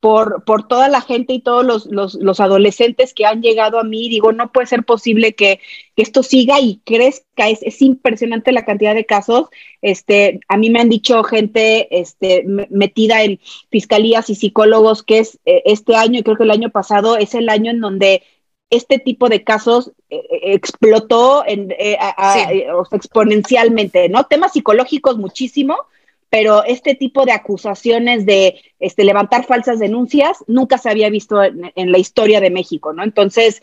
por, 0.00 0.44
por 0.44 0.68
toda 0.68 0.88
la 0.88 1.00
gente 1.00 1.32
y 1.32 1.40
todos 1.40 1.64
los, 1.64 1.86
los, 1.86 2.14
los, 2.14 2.40
adolescentes 2.40 3.14
que 3.14 3.24
han 3.24 3.40
llegado 3.42 3.78
a 3.78 3.84
mí. 3.84 4.08
Digo, 4.08 4.32
no 4.32 4.52
puede 4.52 4.66
ser 4.66 4.84
posible 4.84 5.34
que, 5.34 5.60
que 5.96 6.02
esto 6.02 6.22
siga 6.22 6.60
y 6.60 6.80
crezca. 6.84 7.48
Es, 7.48 7.62
es, 7.62 7.80
impresionante 7.82 8.52
la 8.52 8.64
cantidad 8.64 8.94
de 8.94 9.06
casos. 9.06 9.48
Este, 9.80 10.40
a 10.48 10.56
mí 10.58 10.70
me 10.70 10.80
han 10.80 10.90
dicho 10.90 11.24
gente 11.24 11.88
este, 11.98 12.44
metida 12.70 13.22
en 13.22 13.40
fiscalías 13.70 14.28
y 14.30 14.34
psicólogos 14.34 15.02
que 15.02 15.18
es 15.18 15.38
eh, 15.46 15.62
este 15.64 15.96
año, 15.96 16.20
y 16.20 16.22
creo 16.22 16.36
que 16.36 16.44
el 16.44 16.50
año 16.50 16.70
pasado, 16.70 17.16
es 17.16 17.34
el 17.34 17.48
año 17.48 17.70
en 17.70 17.80
donde 17.80 18.22
este 18.68 18.98
tipo 18.98 19.28
de 19.28 19.44
casos 19.44 19.92
eh, 20.10 20.16
eh, 20.30 20.40
explotó 20.54 21.44
en, 21.46 21.72
exponencialmente, 22.92 24.08
¿no? 24.08 24.24
Temas 24.24 24.52
psicológicos 24.52 25.16
muchísimo, 25.18 25.76
pero 26.30 26.64
este 26.64 26.94
tipo 26.94 27.24
de 27.24 27.32
acusaciones 27.32 28.26
de 28.26 28.60
este, 28.80 29.04
levantar 29.04 29.44
falsas 29.46 29.78
denuncias 29.78 30.44
nunca 30.46 30.78
se 30.78 30.90
había 30.90 31.10
visto 31.10 31.42
en, 31.42 31.92
la 31.92 31.98
historia 31.98 32.40
de 32.40 32.50
México, 32.50 32.92
¿no? 32.92 33.04
Entonces, 33.04 33.62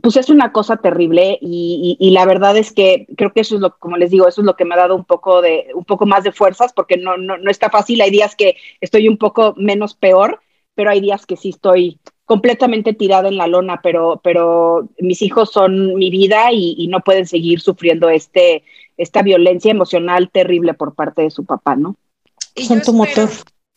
pues 0.00 0.16
es 0.16 0.30
una 0.30 0.52
cosa 0.52 0.76
terrible 0.76 1.38
y, 1.40 2.10
la 2.12 2.24
verdad 2.24 2.56
es 2.56 2.72
que 2.72 3.06
creo 3.16 3.32
que 3.32 3.40
eso 3.40 3.56
es 3.56 3.60
lo, 3.60 3.76
como 3.78 3.96
les 3.96 4.10
digo, 4.10 4.28
eso 4.28 4.42
es 4.42 4.44
lo 4.44 4.56
que 4.56 4.64
me 4.64 4.74
ha 4.74 4.78
dado 4.78 4.94
un 4.94 5.04
poco 5.04 5.42
de, 5.42 5.68
un 5.74 5.84
poco 5.84 6.06
más 6.06 6.24
de 6.24 6.32
fuerzas 6.32 6.72
porque 6.72 6.96
no, 6.96 7.16
no, 7.16 7.36
no 7.36 7.50
está 7.50 7.70
fácil. 7.70 8.00
Hay 8.00 8.10
días 8.10 8.36
que 8.36 8.56
estoy 8.80 9.08
un 9.08 9.18
poco 9.18 9.54
menos 9.56 9.94
peor, 9.94 10.40
pero 10.74 10.90
hay 10.90 11.00
días 11.00 11.26
que 11.26 11.36
sí 11.36 11.48
estoy 11.48 11.98
completamente 12.28 12.92
tirada 12.92 13.28
en 13.28 13.38
la 13.38 13.46
lona, 13.46 13.80
pero, 13.82 14.20
pero 14.22 14.90
mis 14.98 15.22
hijos 15.22 15.50
son 15.50 15.94
mi 15.94 16.10
vida 16.10 16.52
y, 16.52 16.86
no 16.88 17.00
pueden 17.00 17.26
seguir 17.26 17.58
sufriendo 17.58 18.10
este, 18.10 18.64
esta 18.98 19.22
violencia 19.22 19.70
emocional 19.70 20.30
terrible 20.30 20.74
por 20.74 20.94
parte 20.94 21.22
de 21.22 21.30
su 21.30 21.44
papá, 21.44 21.76
¿no? 21.76 21.96
son 22.56 22.82
tu 22.82 22.92
motor. 22.92 23.30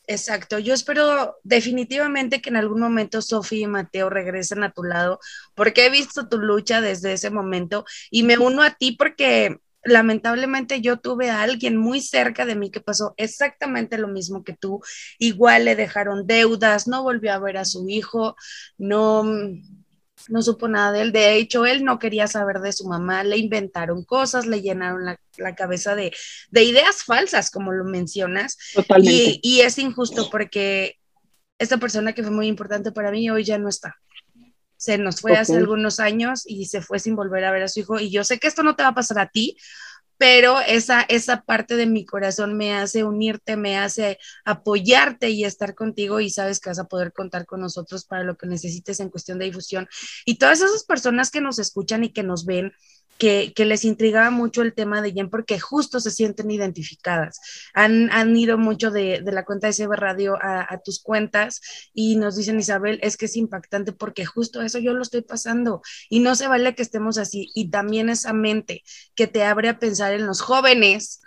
Exacto, 0.07 0.59
yo 0.59 0.73
espero 0.73 1.37
definitivamente 1.43 2.41
que 2.41 2.49
en 2.49 2.57
algún 2.57 2.81
momento 2.81 3.21
Sofía 3.21 3.63
y 3.63 3.67
Mateo 3.67 4.09
regresen 4.09 4.63
a 4.63 4.71
tu 4.71 4.83
lado, 4.83 5.19
porque 5.55 5.85
he 5.85 5.89
visto 5.89 6.27
tu 6.27 6.37
lucha 6.39 6.81
desde 6.81 7.13
ese 7.13 7.29
momento 7.29 7.85
y 8.09 8.23
me 8.23 8.37
uno 8.37 8.63
a 8.63 8.71
ti 8.71 8.93
porque 8.93 9.57
lamentablemente 9.83 10.81
yo 10.81 10.97
tuve 10.97 11.29
a 11.29 11.41
alguien 11.41 11.77
muy 11.77 12.01
cerca 12.01 12.45
de 12.45 12.55
mí 12.55 12.71
que 12.71 12.81
pasó 12.81 13.13
exactamente 13.17 13.97
lo 13.97 14.07
mismo 14.07 14.43
que 14.43 14.53
tú. 14.53 14.81
Igual 15.17 15.65
le 15.65 15.75
dejaron 15.75 16.27
deudas, 16.27 16.87
no 16.87 17.03
volvió 17.03 17.33
a 17.33 17.39
ver 17.39 17.57
a 17.57 17.65
su 17.65 17.87
hijo, 17.87 18.35
no, 18.77 19.23
no 20.29 20.41
supo 20.41 20.67
nada 20.67 20.91
de 20.91 21.01
él. 21.01 21.11
De 21.11 21.35
hecho, 21.35 21.65
él 21.65 21.83
no 21.83 21.99
quería 21.99 22.27
saber 22.27 22.59
de 22.59 22.73
su 22.73 22.87
mamá, 22.87 23.23
le 23.23 23.37
inventaron 23.37 24.03
cosas, 24.03 24.45
le 24.45 24.61
llenaron 24.61 25.05
la, 25.05 25.55
cabeza 25.55 25.95
de, 25.95 26.11
ideas 26.51 27.03
falsas, 27.03 27.51
como 27.51 27.71
lo 27.71 27.85
mencionas. 27.85 28.57
Totalmente. 28.73 29.39
Y, 29.41 29.61
es 29.61 29.77
injusto 29.77 30.29
porque 30.29 30.97
esta 31.57 31.77
persona 31.77 32.13
que 32.13 32.23
fue 32.23 32.31
muy 32.31 32.47
importante 32.47 32.91
para 32.91 33.11
mí 33.11 33.29
hoy 33.29 33.43
ya 33.43 33.57
no 33.57 33.69
está 33.69 33.95
se 34.81 34.97
nos 34.97 35.21
fue 35.21 35.33
hace 35.33 35.57
algunos 35.57 35.99
años 35.99 36.41
y 36.47 36.65
se 36.65 36.81
fue 36.81 36.97
sin 36.97 37.15
volver 37.15 37.45
a 37.45 37.51
ver 37.51 37.61
a 37.61 37.67
su 37.67 37.81
hijo. 37.81 37.99
Y 37.99 38.09
yo 38.09 38.23
sé 38.23 38.39
que 38.39 38.47
esto 38.47 38.63
no 38.63 38.75
te 38.75 38.81
va 38.81 38.89
a 38.89 38.95
pasar 38.95 39.19
a 39.19 39.29
ti, 39.29 39.55
pero 40.21 40.59
esa, 40.61 41.01
esa 41.01 41.41
parte 41.41 41.75
de 41.75 41.87
mi 41.87 42.05
corazón 42.05 42.55
me 42.55 42.75
hace 42.75 43.03
unirte, 43.03 43.57
me 43.57 43.79
hace 43.79 44.19
apoyarte 44.45 45.31
y 45.31 45.45
estar 45.45 45.73
contigo 45.73 46.19
y 46.19 46.29
sabes 46.29 46.59
que 46.59 46.69
vas 46.69 46.77
a 46.77 46.87
poder 46.87 47.11
contar 47.11 47.47
con 47.47 47.59
nosotros 47.59 48.05
para 48.05 48.23
lo 48.23 48.37
que 48.37 48.45
necesites 48.45 48.99
en 48.99 49.09
cuestión 49.09 49.39
de 49.39 49.45
difusión. 49.45 49.87
Y 50.23 50.37
todas 50.37 50.61
esas 50.61 50.83
personas 50.83 51.31
que 51.31 51.41
nos 51.41 51.57
escuchan 51.57 52.03
y 52.03 52.13
que 52.13 52.21
nos 52.21 52.45
ven, 52.45 52.71
que, 53.21 53.65
les 53.65 53.85
intrigaba 53.85 54.31
mucho 54.31 54.63
el 54.63 54.73
tema 54.73 54.99
de 54.99 55.11
Jen 55.11 55.29
porque 55.29 55.59
justo 55.59 55.99
se 55.99 56.09
sienten 56.09 56.49
identificadas. 56.49 57.39
Han, 57.75 58.11
han 58.11 58.35
ido 58.35 58.57
mucho 58.57 58.89
de, 58.89 59.21
la 59.23 59.45
cuenta 59.45 59.67
de 59.67 59.73
CB 59.73 59.91
Radio 59.95 60.39
a, 60.41 60.79
tus 60.83 61.03
cuentas 61.03 61.61
y 61.93 62.15
nos 62.15 62.35
dicen, 62.35 62.59
Isabel, 62.59 62.99
es 63.03 63.17
que 63.17 63.25
es 63.25 63.37
impactante 63.37 63.91
porque 63.91 64.25
justo 64.25 64.63
eso 64.63 64.79
yo 64.79 64.93
lo 64.93 65.03
estoy 65.03 65.21
pasando 65.21 65.83
y 66.09 66.21
no 66.21 66.33
se 66.33 66.47
vale 66.47 66.73
que 66.73 66.81
estemos 66.81 67.19
así. 67.19 67.51
Y 67.53 67.69
también 67.69 68.09
esa 68.09 68.33
mente 68.33 68.81
que 69.13 69.27
te 69.27 69.43
abre 69.43 69.69
a 69.69 69.77
pensar 69.77 70.13
en 70.13 70.25
los 70.25 70.41
jóvenes 70.41 71.21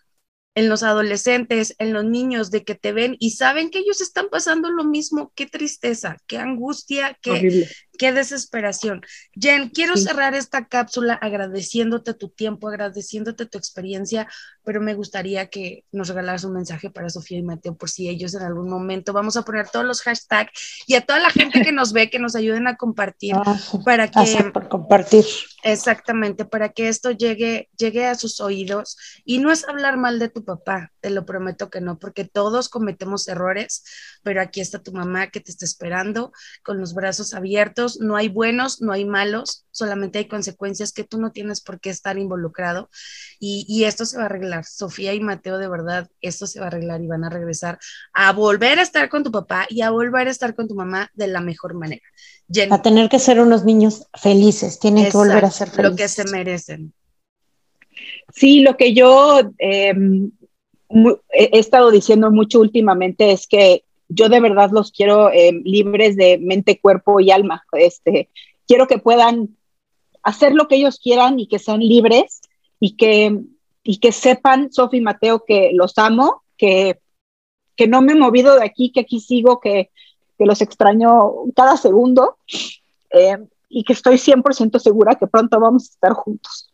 en 0.57 0.69
los 0.69 0.83
adolescentes, 0.85 1.75
en 1.79 1.93
los 1.93 2.05
niños, 2.05 2.51
de 2.51 2.65
que 2.65 2.77
te 2.77 2.93
ven 2.93 3.17
y 3.19 3.33
saben 3.33 3.71
que 3.71 3.81
ellos 3.81 4.01
están 4.01 4.29
pasando 4.31 4.71
lo 4.71 4.85
mismo. 4.85 5.33
Qué 5.35 5.47
tristeza, 5.47 6.17
qué 6.27 6.39
angustia, 6.39 7.19
qué, 7.21 7.69
qué 7.99 8.13
desesperación. 8.13 9.03
Jen, 9.33 9.69
quiero 9.69 9.97
cerrar 9.97 10.35
esta 10.35 10.67
cápsula 10.67 11.15
agradeciéndote 11.15 12.15
tu 12.15 12.29
tiempo, 12.29 12.69
agradeciéndote 12.69 13.47
tu 13.47 13.59
experiencia, 13.59 14.29
pero 14.65 14.81
me 14.81 14.95
gustaría 14.95 15.47
que 15.49 15.85
nos 15.93 16.09
regalaras 16.09 16.45
un 16.45 16.55
mensaje 16.55 16.91
para 16.91 17.11
Sofía 17.11 17.39
y 17.39 17.43
Mateo 17.43 17.77
por 17.77 17.91
si 17.91 18.09
ellos 18.09 18.35
en 18.35 18.43
algún 18.43 18.69
momento 18.69 19.13
vamos 19.13 19.37
a 19.37 19.43
poner 19.43 19.69
todos 19.69 19.85
los 19.85 20.03
hashtags 20.03 20.85
y 20.87 20.95
a 20.95 21.03
toda 21.03 21.19
la 21.19 21.31
gente 21.31 21.63
que 21.63 21.73
nos 21.73 21.93
ve 21.93 22.11
que 22.11 22.19
nos 22.19 22.35
ayuden 22.35 22.67
a 22.67 22.77
compartir 22.77 23.35
ah, 23.37 23.61
para 23.85 24.11
que 24.11 24.53
compartir. 24.69 25.25
Exactamente 25.63 26.45
para 26.45 26.71
que 26.71 26.89
esto 26.89 27.11
llegue 27.11 27.69
llegue 27.77 28.07
a 28.07 28.15
sus 28.15 28.41
oídos. 28.41 28.97
Y 29.25 29.39
no 29.39 29.51
es 29.53 29.67
hablar 29.69 29.97
mal 29.97 30.19
de 30.19 30.29
tu 30.29 30.45
papá, 30.45 30.93
te 31.01 31.11
lo 31.11 31.25
prometo 31.27 31.71
que 31.71 31.81
no, 31.81 31.99
porque 31.99 32.25
todos 32.25 32.69
cometemos 32.69 33.29
errores, 33.29 33.85
pero 34.23 34.41
aquí 34.41 34.61
está 34.61 34.83
tu 34.83 34.93
mamá 34.93 35.29
que 35.29 35.41
te 35.41 35.51
está 35.51 35.65
esperando 35.65 36.33
con 36.63 36.79
los 36.79 36.95
brazos 36.95 37.35
abiertos, 37.35 37.84
no 38.01 38.17
hay 38.17 38.29
buenos, 38.29 38.81
no 38.81 38.93
hay 38.93 39.05
malos, 39.05 39.67
solamente 39.71 40.19
hay 40.19 40.27
consecuencias 40.27 40.93
que 40.93 41.05
tú 41.05 41.19
no 41.19 41.33
tienes 41.33 41.61
por 41.61 41.81
qué 41.81 41.91
estar 41.91 42.19
involucrado 42.19 42.91
y, 43.39 43.65
y 43.69 43.85
esto 43.85 44.07
se 44.07 44.17
va 44.17 44.25
a 44.25 44.27
arreglar. 44.27 44.65
Sofía 44.65 45.15
y 45.15 45.21
Mateo, 45.21 45.59
de 45.59 45.69
verdad, 45.69 46.09
esto 46.21 46.47
se 46.47 46.61
va 46.61 46.67
a 46.67 46.69
arreglar 46.69 47.03
y 47.03 47.07
van 47.07 47.25
a 47.25 47.31
regresar 47.31 47.79
a 48.13 48.33
volver 48.33 48.79
a 48.79 48.83
estar 48.83 49.09
con 49.09 49.23
tu 49.23 49.31
papá 49.31 49.67
y 49.69 49.83
a 49.83 49.91
volver 49.91 50.29
a 50.29 50.31
estar 50.31 50.55
con 50.55 50.69
tu 50.69 50.75
mamá 50.75 51.11
de 51.15 51.29
la 51.29 51.41
mejor 51.41 51.75
manera. 51.75 52.03
a 52.71 52.83
tener 52.83 53.09
que 53.09 53.19
ser 53.19 53.41
unos 53.41 53.65
niños 53.65 54.07
felices, 54.15 54.79
tienen 54.79 55.11
que 55.11 55.17
volver 55.17 55.45
a 55.45 55.51
ser 55.51 55.71
felices. 55.71 55.91
Lo 55.91 55.97
que 55.97 56.09
se 56.09 56.25
merecen. 56.25 56.93
Sí, 58.33 58.61
lo 58.61 58.77
que 58.77 58.95
yo 58.95 59.53
em, 59.59 60.31
he 61.31 61.59
estado 61.59 61.91
diciendo 61.91 62.31
mucho 62.31 62.61
últimamente 62.61 63.33
es 63.33 63.47
que 63.47 63.85
yo 64.09 64.29
de 64.29 64.41
verdad 64.41 64.71
los 64.73 64.93
quiero 64.93 65.31
em, 65.33 65.63
libres 65.65 66.17
de 66.17 66.39
mente, 66.39 66.81
cuerpo 66.81 67.21
y 67.21 67.31
alma. 67.31 67.65
Este, 67.73 68.29
quiero 68.67 68.87
que 68.87 68.99
puedan 68.99 69.57
hacer 70.23 70.55
lo 70.55 70.69
que 70.69 70.77
ellos 70.77 70.99
quieran 70.99 71.39
y 71.39 71.47
que 71.47 71.59
sean 71.59 71.81
libres 71.81 72.41
y 72.81 72.97
que, 72.97 73.41
y 73.83 73.99
que 73.99 74.13
sepan, 74.13 74.73
Sofi 74.73 74.99
y 74.99 75.03
Mateo, 75.03 75.45
que 75.45 75.71
los 75.73 75.99
amo, 75.99 76.43
que, 76.57 77.01
que 77.77 77.87
no 77.87 78.03
me 78.03 78.13
he 78.13 78.17
movido 78.17 78.57
de 78.57 78.65
aquí, 78.65 78.93
que 78.93 79.01
aquí 79.01 79.21
sigo, 79.21 79.61
que, 79.61 79.91
que 80.39 80.47
los 80.47 80.61
extraño 80.61 81.33
cada 81.55 81.77
segundo 81.77 82.39
em, 83.11 83.49
y 83.69 83.85
que 83.85 83.93
estoy 83.93 84.17
100% 84.17 84.79
segura 84.79 85.17
que 85.17 85.27
pronto 85.27 85.59
vamos 85.61 85.89
a 85.89 85.93
estar 85.93 86.13
juntos 86.13 86.74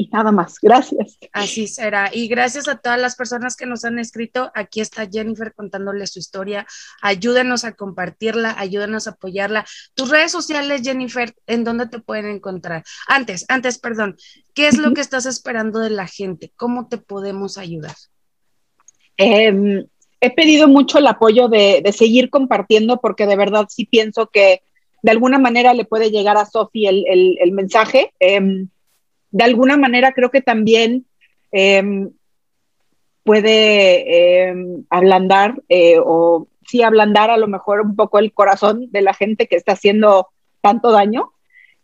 y 0.00 0.08
nada 0.08 0.32
más. 0.32 0.56
Gracias. 0.62 1.18
Así 1.30 1.66
será. 1.66 2.08
Y 2.10 2.26
gracias 2.26 2.68
a 2.68 2.78
todas 2.78 2.98
las 2.98 3.16
personas 3.16 3.54
que 3.54 3.66
nos 3.66 3.84
han 3.84 3.98
escrito. 3.98 4.50
Aquí 4.54 4.80
está 4.80 5.06
Jennifer 5.06 5.52
contándole 5.52 6.06
su 6.06 6.18
historia. 6.18 6.66
Ayúdenos 7.02 7.64
a 7.64 7.72
compartirla, 7.72 8.54
ayúdenos 8.58 9.06
a 9.06 9.10
apoyarla. 9.10 9.66
Tus 9.92 10.08
redes 10.08 10.32
sociales, 10.32 10.80
Jennifer, 10.82 11.34
¿en 11.46 11.64
dónde 11.64 11.86
te 11.86 11.98
pueden 11.98 12.30
encontrar? 12.30 12.82
Antes, 13.08 13.44
antes, 13.48 13.78
perdón, 13.78 14.16
¿qué 14.54 14.68
es 14.68 14.78
lo 14.78 14.94
que 14.94 15.02
estás 15.02 15.26
esperando 15.26 15.80
de 15.80 15.90
la 15.90 16.06
gente? 16.06 16.50
¿Cómo 16.56 16.88
te 16.88 16.96
podemos 16.96 17.58
ayudar? 17.58 17.94
Em, 19.18 19.84
he 20.22 20.30
pedido 20.30 20.66
mucho 20.66 20.96
el 20.96 21.08
apoyo 21.08 21.48
de, 21.48 21.82
seguir 21.94 22.30
compartiendo 22.30 23.02
porque 23.02 23.26
de 23.26 23.36
verdad 23.36 23.66
sí 23.68 23.84
pienso 23.84 24.28
que 24.28 24.62
de 25.02 25.10
alguna 25.10 25.38
manera 25.38 25.74
le 25.74 25.84
puede 25.84 26.10
llegar 26.10 26.38
a 26.38 26.46
Sofi 26.46 26.86
el, 26.86 27.52
mensaje. 27.52 28.14
Em, 28.18 28.70
de 29.30 29.44
alguna 29.44 29.76
manera 29.76 30.12
creo 30.12 30.30
que 30.30 30.42
también 30.42 31.06
em, 31.52 32.10
puede 33.24 34.48
em, 34.48 34.84
ablandar 34.90 35.60
eh, 35.68 35.98
o 36.04 36.48
sí 36.66 36.82
ablandar 36.82 37.30
a 37.30 37.36
lo 37.36 37.48
mejor 37.48 37.80
un 37.80 37.96
poco 37.96 38.18
el 38.18 38.32
corazón 38.32 38.90
de 38.90 39.02
la 39.02 39.14
gente 39.14 39.46
que 39.46 39.56
está 39.56 39.72
haciendo 39.72 40.28
tanto 40.60 40.92
daño, 40.92 41.32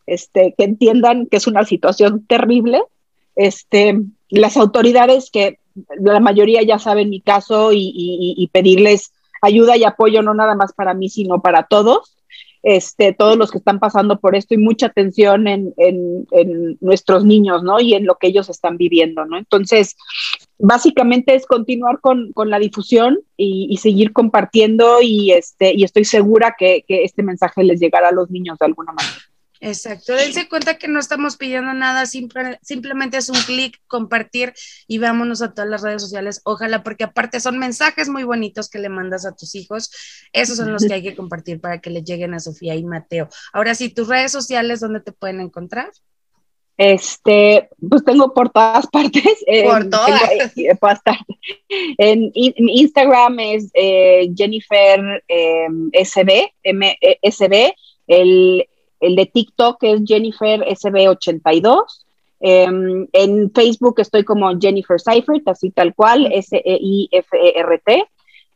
este, 0.06 0.54
que 0.56 0.64
entiendan 0.64 1.26
que 1.26 1.38
es 1.38 1.46
una 1.46 1.64
situación 1.64 2.24
terrible. 2.26 2.82
Este, 3.34 4.00
las 4.28 4.56
autoridades 4.56 5.30
que 5.30 5.58
la 5.98 6.20
mayoría 6.20 6.62
ya 6.62 6.78
saben 6.78 7.10
mi 7.10 7.20
caso 7.20 7.70
y 7.72 8.48
pedirles 8.52 9.12
ayuda 9.42 9.76
y 9.76 9.84
apoyo 9.84 10.22
no 10.22 10.34
nada 10.34 10.54
más 10.54 10.72
para 10.72 10.94
mí, 10.94 11.08
sino 11.08 11.42
para 11.42 11.64
todos 11.64 12.15
este, 12.66 13.12
todos 13.12 13.36
los 13.36 13.52
que 13.52 13.58
están 13.58 13.78
pasando 13.78 14.18
por 14.18 14.34
esto 14.34 14.52
y 14.52 14.58
mucha 14.58 14.86
atención 14.86 15.46
en, 15.46 15.72
nuestros 16.80 17.24
niños, 17.24 17.62
¿no? 17.62 17.78
Y 17.78 17.94
en 17.94 18.06
lo 18.06 18.16
que 18.16 18.26
ellos 18.26 18.48
están 18.48 18.76
viviendo, 18.76 19.24
¿no? 19.24 19.38
Entonces, 19.38 19.94
básicamente 20.58 21.36
es 21.36 21.46
continuar 21.46 22.00
con, 22.00 22.32
la 22.34 22.58
difusión 22.58 23.20
y, 23.36 23.76
seguir 23.76 24.12
compartiendo 24.12 25.00
y, 25.00 25.30
este, 25.30 25.74
y 25.76 25.84
estoy 25.84 26.04
segura 26.04 26.56
que, 26.58 26.84
este 26.88 27.22
mensaje 27.22 27.62
les 27.62 27.78
llegará 27.78 28.08
a 28.08 28.12
los 28.12 28.30
niños 28.30 28.58
de 28.58 28.66
alguna 28.66 28.92
manera. 28.92 29.14
Exacto, 29.60 30.14
dense 30.14 30.48
cuenta 30.48 30.78
que 30.78 30.88
no 30.88 30.98
estamos 30.98 31.36
pidiendo 31.36 31.72
nada, 31.72 32.04
simplemente 32.06 33.16
es 33.16 33.28
un 33.28 33.40
clic, 33.42 33.80
compartir 33.86 34.52
y 34.86 34.98
vámonos 34.98 35.42
a 35.42 35.54
todas 35.54 35.70
las 35.70 35.82
redes 35.82 36.02
sociales. 36.02 36.40
Ojalá, 36.44 36.82
porque 36.82 37.04
aparte 37.04 37.40
son 37.40 37.58
mensajes 37.58 38.08
muy 38.08 38.24
bonitos 38.24 38.68
que 38.68 38.78
le 38.78 38.88
mandas 38.88 39.26
a 39.26 39.34
tus 39.34 39.54
hijos. 39.54 39.90
Esos 40.32 40.56
son 40.56 40.72
los 40.72 40.84
que 40.84 40.94
hay 40.94 41.02
que 41.02 41.16
compartir 41.16 41.60
para 41.60 41.80
que 41.80 41.90
le 41.90 42.02
lleguen 42.02 42.34
a 42.34 42.40
Sofía 42.40 42.74
y 42.74 42.84
Mateo. 42.84 43.28
Ahora 43.52 43.74
sí, 43.74 43.88
tus 43.88 44.08
redes 44.08 44.32
sociales, 44.32 44.80
¿dónde 44.80 45.00
te 45.00 45.12
pueden 45.12 45.40
encontrar? 45.40 45.90
Este, 46.78 47.70
pues 47.88 48.04
tengo 48.04 48.34
por 48.34 48.50
todas 48.50 48.86
partes. 48.92 49.44
Por 49.64 49.88
todas. 49.88 50.22
Eh, 50.56 50.76
en, 51.98 52.32
Instagram 52.34 53.40
es 53.40 53.70
eh, 53.74 54.28
Jennifer 54.36 55.22
em, 55.28 55.90
SB, 55.92 56.52
M 56.62 56.98
e, 57.00 57.18
SB, 57.22 57.74
el, 58.08 58.66
el, 59.00 59.16
de 59.16 59.26
TikTok 59.26 59.82
es 59.82 60.02
Jennifer 60.04 60.60
SB82. 60.60 61.84
Em, 62.40 63.06
en 63.12 63.50
Facebook 63.52 64.00
estoy 64.00 64.24
como 64.24 64.50
Jennifer 64.58 65.00
Seifert, 65.00 65.48
así 65.48 65.70
tal 65.70 65.94
cual, 65.94 66.26
S-E-I-F-E-R-T. 66.32 68.04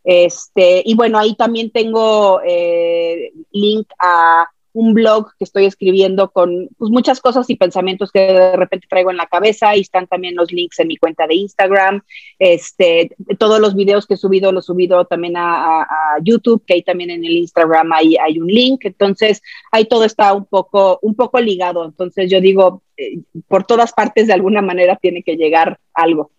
Este, 0.04 0.82
y 0.84 0.94
bueno, 0.94 1.18
ahí 1.18 1.34
también 1.34 1.70
tengo 1.70 2.40
eh, 2.44 3.32
link 3.52 3.86
a 3.98 4.48
un 4.72 4.94
blog 4.94 5.32
que 5.36 5.44
estoy 5.44 5.66
escribiendo 5.66 6.30
con 6.30 6.68
pues, 6.78 6.90
muchas 6.90 7.20
cosas 7.20 7.48
y 7.50 7.56
pensamientos 7.56 8.12
que 8.12 8.20
de 8.20 8.56
repente 8.56 8.86
traigo 8.88 9.10
en 9.10 9.16
la 9.16 9.26
cabeza 9.26 9.76
y 9.76 9.80
están 9.80 10.06
también 10.06 10.36
los 10.36 10.52
links 10.52 10.78
en 10.78 10.88
mi 10.88 10.96
cuenta 10.96 11.26
de 11.26 11.34
Instagram. 11.34 12.02
Este, 12.38 13.16
todos 13.38 13.60
los 13.60 13.74
videos 13.74 14.06
que 14.06 14.14
he 14.14 14.16
subido 14.16 14.52
los 14.52 14.64
he 14.64 14.66
subido 14.66 15.04
también 15.04 15.34
a, 15.36 15.86
YouTube, 16.22 16.64
que 16.66 16.74
ahí 16.74 16.82
también 16.82 17.10
en 17.10 17.24
el 17.24 17.32
Instagram 17.32 17.92
hay, 17.92 18.16
hay 18.16 18.38
un 18.38 18.46
link. 18.46 18.80
Entonces, 18.84 19.42
ahí 19.72 19.86
todo 19.86 20.04
está 20.04 20.32
un 20.32 20.44
poco, 20.44 20.98
un 21.02 21.14
poco 21.14 21.40
ligado. 21.40 21.84
Entonces, 21.84 22.30
yo 22.30 22.40
digo, 22.40 22.82
eh, 22.96 23.20
por 23.48 23.64
todas 23.64 23.92
partes 23.92 24.26
de 24.26 24.32
alguna 24.32 24.62
manera 24.62 24.96
tiene 24.96 25.22
que 25.22 25.36
llegar 25.36 25.78
algo. 25.94 26.30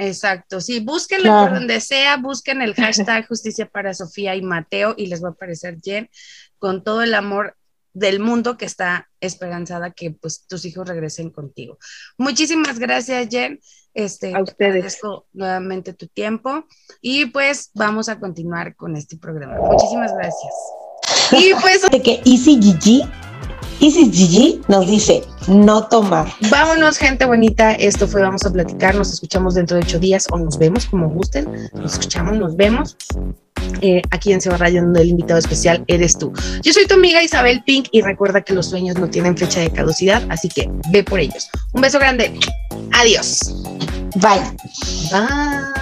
Exacto, 0.00 0.62
sí, 0.62 0.80
búsquenlo 0.80 1.30
por 1.30 1.52
donde 1.52 1.78
sea, 1.78 2.16
busquen 2.16 2.62
el 2.62 2.74
hashtag 2.74 3.26
justicia 3.28 3.66
para 3.66 3.92
Sofía 3.92 4.34
y 4.34 4.40
Mateo 4.40 4.94
y 4.96 5.08
les 5.08 5.22
va 5.22 5.28
a 5.28 5.32
aparecer 5.32 5.76
Jen 5.82 6.08
con 6.58 6.82
todo 6.82 7.02
el 7.02 7.12
amor 7.12 7.56
del 7.92 8.20
mundo 8.20 8.56
que 8.56 8.64
está 8.64 9.08
esperanzada 9.20 9.90
que 9.90 10.10
pues 10.12 10.46
tus 10.46 10.64
hijos 10.64 10.88
regresen 10.88 11.30
contigo. 11.30 11.78
Muchísimas 12.18 12.78
gracias, 12.78 13.28
Jen. 13.28 13.60
Este, 13.92 14.32
a 14.34 14.42
ustedes. 14.42 15.00
nuevamente 15.32 15.92
tu 15.92 16.06
tiempo 16.06 16.64
y 17.00 17.26
pues 17.26 17.70
vamos 17.74 18.08
a 18.08 18.20
continuar 18.20 18.76
con 18.76 18.96
este 18.96 19.16
programa. 19.16 19.56
Muchísimas 19.58 20.12
gracias. 20.14 20.52
Y 21.32 21.52
pues 21.60 21.82
de 21.90 22.00
que 22.00 22.22
Easy 22.24 22.60
Gigi 22.62 23.02
Easy 23.80 24.12
Gigi 24.12 24.60
nos 24.68 24.86
dice 24.86 25.22
no 25.48 25.88
tomar. 25.88 26.28
Vámonos, 26.50 26.98
gente 26.98 27.24
bonita. 27.24 27.72
Esto 27.72 28.06
fue 28.06 28.20
Vamos 28.20 28.44
a 28.44 28.52
platicar. 28.52 28.94
Nos 28.94 29.10
escuchamos 29.10 29.54
dentro 29.54 29.78
de 29.78 29.84
ocho 29.84 29.98
días 29.98 30.26
o 30.30 30.38
nos 30.38 30.58
vemos 30.58 30.84
como 30.84 31.08
gusten. 31.08 31.70
Nos 31.72 31.94
escuchamos, 31.94 32.36
nos 32.36 32.54
vemos. 32.56 32.96
Eh, 33.80 34.02
aquí 34.10 34.32
en 34.32 34.40
Seba 34.40 34.56
Radio, 34.56 34.82
donde 34.82 35.02
el 35.02 35.08
invitado 35.08 35.38
especial 35.38 35.84
eres 35.86 36.18
tú. 36.18 36.32
Yo 36.62 36.72
soy 36.72 36.86
tu 36.86 36.94
amiga 36.94 37.22
Isabel 37.22 37.62
Pink 37.64 37.88
y 37.92 38.02
recuerda 38.02 38.42
que 38.42 38.54
los 38.54 38.66
sueños 38.66 38.96
no 38.96 39.08
tienen 39.08 39.36
fecha 39.36 39.60
de 39.60 39.70
caducidad, 39.70 40.22
así 40.28 40.48
que 40.48 40.70
ve 40.90 41.02
por 41.04 41.20
ellos. 41.20 41.50
Un 41.72 41.82
beso 41.82 41.98
grande. 41.98 42.32
Adiós. 42.92 43.54
Bye. 44.16 44.40
Bye. 45.10 45.80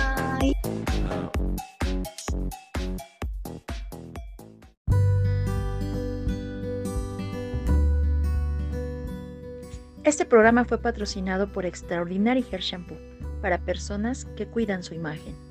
Este 10.05 10.25
programa 10.25 10.65
fue 10.65 10.79
patrocinado 10.79 11.53
por 11.53 11.67
Extraordinary 11.67 12.45
Hair 12.51 12.63
Shampoo 12.63 12.97
para 13.43 13.59
personas 13.59 14.25
que 14.37 14.47
cuidan 14.47 14.83
su 14.83 14.95
imagen. 14.95 15.48